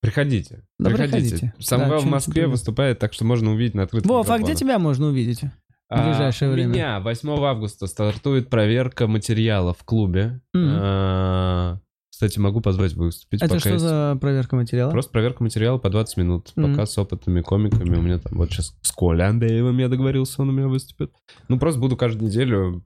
Приходите, 0.00 0.64
Да, 0.78 0.90
приходите. 0.90 1.36
приходите. 1.36 1.54
Самвел 1.58 1.88
Да, 1.90 1.98
в 1.98 2.06
Москве 2.06 2.46
выступает, 2.46 2.98
так 2.98 3.12
что 3.12 3.24
можно 3.24 3.52
увидеть 3.52 3.74
на 3.74 3.82
открытом 3.84 4.08
Вов, 4.08 4.30
а 4.30 4.38
где 4.38 4.54
тебя 4.54 4.78
можно 4.78 5.06
увидеть? 5.06 5.42
А, 5.88 6.08
ближайшее 6.10 6.50
у 6.50 6.52
время? 6.54 6.72
меня 6.72 7.00
8 7.00 7.28
августа 7.44 7.86
стартует 7.86 8.50
проверка 8.50 9.06
материала 9.06 9.74
в 9.74 9.84
клубе. 9.84 10.40
Мгм. 10.52 10.76
А, 10.80 11.80
Кстати, 12.18 12.40
могу 12.40 12.60
позвать 12.60 12.94
выступить. 12.94 13.40
Это 13.40 13.60
что 13.60 13.68
есть- 13.68 13.80
за 13.80 14.18
проверка 14.20 14.56
материала? 14.56 14.90
Просто 14.90 15.12
проверка 15.12 15.44
материала 15.44 15.78
по 15.78 15.88
20 15.88 16.16
минут. 16.16 16.50
Мгм. 16.56 16.72
Пока 16.72 16.84
с 16.84 16.98
опытными 16.98 17.42
комиками. 17.42 17.96
У 17.96 18.02
меня 18.02 18.18
там 18.18 18.36
вот 18.36 18.50
сейчас 18.50 18.76
с 18.82 18.90
Колей 18.90 19.24
Андреевым 19.24 19.78
я 19.78 19.88
договорился, 19.88 20.42
он 20.42 20.48
у 20.48 20.52
меня 20.52 20.66
выступит. 20.66 21.12
Ну, 21.46 21.60
просто 21.60 21.78
буду 21.80 21.96
каждую 21.96 22.28
неделю 22.28 22.82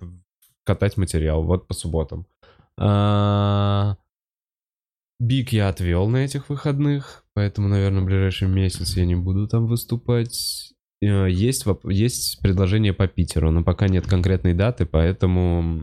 катать 0.64 0.98
материал. 0.98 1.44
Вот 1.44 1.66
по 1.66 1.72
субботам. 1.72 2.26
А, 2.78 3.96
Биг 5.18 5.50
я 5.50 5.70
отвел 5.70 6.08
на 6.08 6.18
этих 6.18 6.50
выходных, 6.50 7.24
поэтому, 7.32 7.68
наверное, 7.68 8.02
в 8.02 8.04
ближайший 8.04 8.48
месяц 8.48 8.98
я 8.98 9.06
не 9.06 9.14
буду 9.14 9.48
там 9.48 9.66
выступать. 9.66 10.71
Э, 11.02 11.28
Есть, 11.28 11.64
есть 11.84 12.38
предложение 12.42 12.92
по 12.92 13.08
Питеру, 13.08 13.50
но 13.50 13.64
пока 13.64 13.88
нет 13.88 14.06
конкретной 14.06 14.54
даты, 14.54 14.86
поэтому 14.86 15.82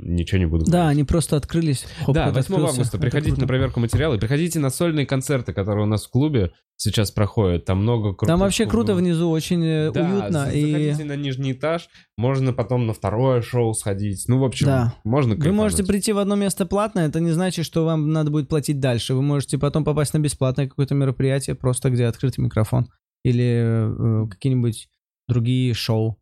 ничего 0.00 0.38
не 0.38 0.46
буду 0.46 0.64
Да, 0.64 0.70
говорить. 0.72 0.90
они 0.90 1.04
просто 1.04 1.36
открылись. 1.36 1.86
Хоп, 2.04 2.14
Да, 2.14 2.22
кто-то 2.24 2.38
8 2.40 2.54
открылся. 2.54 2.72
августа. 2.72 2.98
Приходите 2.98 3.30
круто. 3.30 3.40
на 3.42 3.46
проверку 3.46 3.80
материала 3.80 4.14
и 4.14 4.18
приходите 4.18 4.58
на 4.58 4.70
сольные 4.70 5.06
концерты, 5.06 5.52
которые 5.52 5.84
у 5.84 5.88
нас 5.88 6.06
в 6.06 6.10
клубе 6.10 6.50
сейчас 6.76 7.12
проходят. 7.12 7.64
Там 7.64 7.78
много 7.82 8.08
крутых 8.14 8.26
Там 8.26 8.40
вообще 8.40 8.66
круто 8.66 8.94
внизу, 8.96 9.30
очень 9.30 9.64
э, 9.64 9.90
Да, 9.92 10.00
уютно. 10.02 10.46
за- 10.46 10.50
И 10.50 10.60
заходите 10.72 11.04
на 11.04 11.16
нижний 11.16 11.52
этаж, 11.52 11.88
можно 12.16 12.52
потом 12.52 12.86
на 12.88 12.92
второе 12.92 13.42
шоу 13.42 13.72
сходить. 13.72 14.24
Ну, 14.26 14.38
в 14.40 14.44
общем, 14.44 14.66
Да. 14.66 14.94
можно 15.04 15.34
вы 15.36 15.42
кайфануть. 15.42 15.56
можете 15.62 15.84
прийти 15.84 16.12
в 16.12 16.18
одно 16.18 16.34
место 16.34 16.66
платно, 16.66 17.00
это 17.00 17.20
не 17.20 17.30
значит, 17.30 17.64
что 17.64 17.84
вам 17.84 18.10
надо 18.10 18.32
будет 18.32 18.48
платить 18.48 18.80
дальше. 18.80 19.14
Вы 19.14 19.22
можете 19.22 19.58
потом 19.58 19.84
попасть 19.84 20.12
на 20.12 20.18
бесплатное 20.18 20.68
какое-то 20.68 20.94
мероприятие, 20.96 21.54
просто 21.54 21.88
где 21.88 22.06
открытый 22.06 22.42
микрофон. 22.44 22.88
Или 23.26 24.24
э, 24.24 24.28
какие-нибудь 24.28 24.88
другие 25.26 25.74
шоу. 25.74 26.16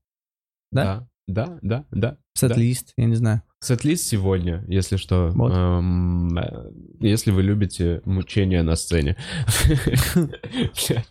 Да, 0.72 1.06
да, 1.26 1.58
да, 1.60 1.84
да. 1.90 2.16
Сет-лист, 2.32 2.94
я 2.96 3.04
не 3.04 3.14
знаю. 3.14 3.42
Сет-лист 3.60 4.06
сегодня, 4.06 4.64
если 4.68 4.96
что. 4.96 5.30
Вот. 5.34 5.52
Эм, 5.52 6.38
э, 6.38 6.70
если 7.00 7.30
вы 7.30 7.42
любите 7.42 8.00
мучения 8.06 8.62
на 8.62 8.74
сцене. 8.74 9.18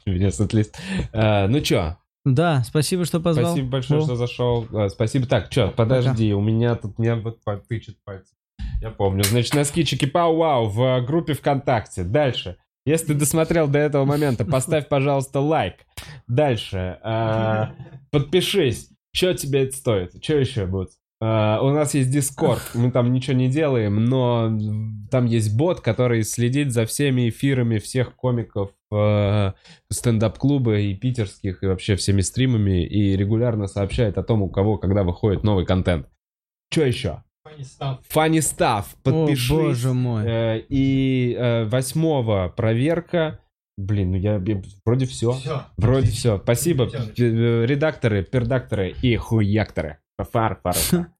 У 0.05 0.09
меня 0.09 0.31
сет-лист. 0.31 0.75
Э, 1.11 1.45
Ну 1.45 1.61
чё, 1.61 1.97
Да, 2.25 2.63
спасибо, 2.63 3.05
что 3.05 3.19
позвал. 3.19 3.51
Спасибо 3.51 3.69
большое, 3.69 4.01
что 4.01 4.15
зашел. 4.15 4.67
А, 4.73 4.89
Спасибо. 4.89 5.27
Так, 5.27 5.51
что, 5.51 5.67
подожди, 5.67 6.33
у 6.33 6.41
меня 6.41 6.73
тут 6.73 6.97
меня 6.97 7.17
вот 7.17 7.43
потычет 7.43 7.97
пальцем. 8.03 8.35
Я 8.81 8.89
помню. 8.89 9.23
Значит, 9.23 9.53
носки 9.53 9.85
чики 9.85 10.07
пау 10.07 10.37
вау 10.37 10.69
в 10.69 10.81
э, 10.81 11.05
группе 11.05 11.33
ВКонтакте. 11.33 12.03
Дальше. 12.03 12.57
Если 12.85 13.07
ты 13.07 13.13
досмотрел 13.13 13.67
до 13.67 13.79
этого 13.79 14.03
момента, 14.05 14.45
поставь, 14.45 14.89
пожалуйста, 14.89 15.39
лайк. 15.39 15.75
Дальше. 16.27 16.99
а, 17.01 17.73
Подпишись. 18.11 18.89
Что 19.15 19.33
тебе 19.33 19.63
это 19.63 19.75
стоит? 19.75 20.23
Что 20.23 20.37
еще 20.37 20.65
будет? 20.65 20.89
А, 21.21 21.61
У 21.61 21.69
нас 21.69 21.93
есть 21.93 22.13
Discord, 22.13 22.61
мы 22.73 22.91
там 22.91 23.13
ничего 23.13 23.37
не 23.37 23.47
делаем, 23.47 24.03
но 24.03 24.51
там 25.09 25.25
есть 25.25 25.55
бот, 25.55 25.79
который 25.79 26.23
следит 26.23 26.73
за 26.73 26.85
всеми 26.85 27.29
эфирами 27.29 27.77
всех 27.77 28.15
комиков 28.15 28.71
э, 28.91 29.53
стендап-клуба 29.89 30.79
и 30.79 30.93
питерских, 30.95 31.63
и 31.63 31.67
вообще 31.67 31.95
всеми 31.95 32.19
стримами, 32.21 32.85
и 32.85 33.15
регулярно 33.15 33.67
сообщает 33.67 34.17
о 34.17 34.23
том, 34.23 34.41
у 34.41 34.49
кого 34.49 34.77
когда 34.77 35.03
выходит 35.03 35.43
новый 35.43 35.65
контент. 35.65 36.07
Что 36.71 36.83
еще? 36.85 37.23
Funny 38.13 38.39
stuff. 38.39 38.85
Подпишись. 39.03 39.51
О, 39.51 39.55
боже 39.55 39.93
мой. 39.93 40.23
Э, 40.25 40.61
И 40.69 41.35
э, 41.37 41.65
восьмого 41.65 42.49
проверка. 42.55 43.39
Блин, 43.77 44.11
ну 44.11 44.17
я, 44.17 44.35
я- 44.45 44.61
вроде 44.85 45.05
все. 45.05 45.31
Все. 45.33 45.63
Вроде 45.77 46.11
все. 46.11 46.37
Спасибо. 46.37 46.87
Всё. 46.87 46.99
Э, 47.17 47.65
Редакторы, 47.65 48.23
пердакторы 48.23 48.93
и 49.01 49.15
хуякторы. 49.15 49.97
Фар, 50.31 50.59
фар. 50.63 50.75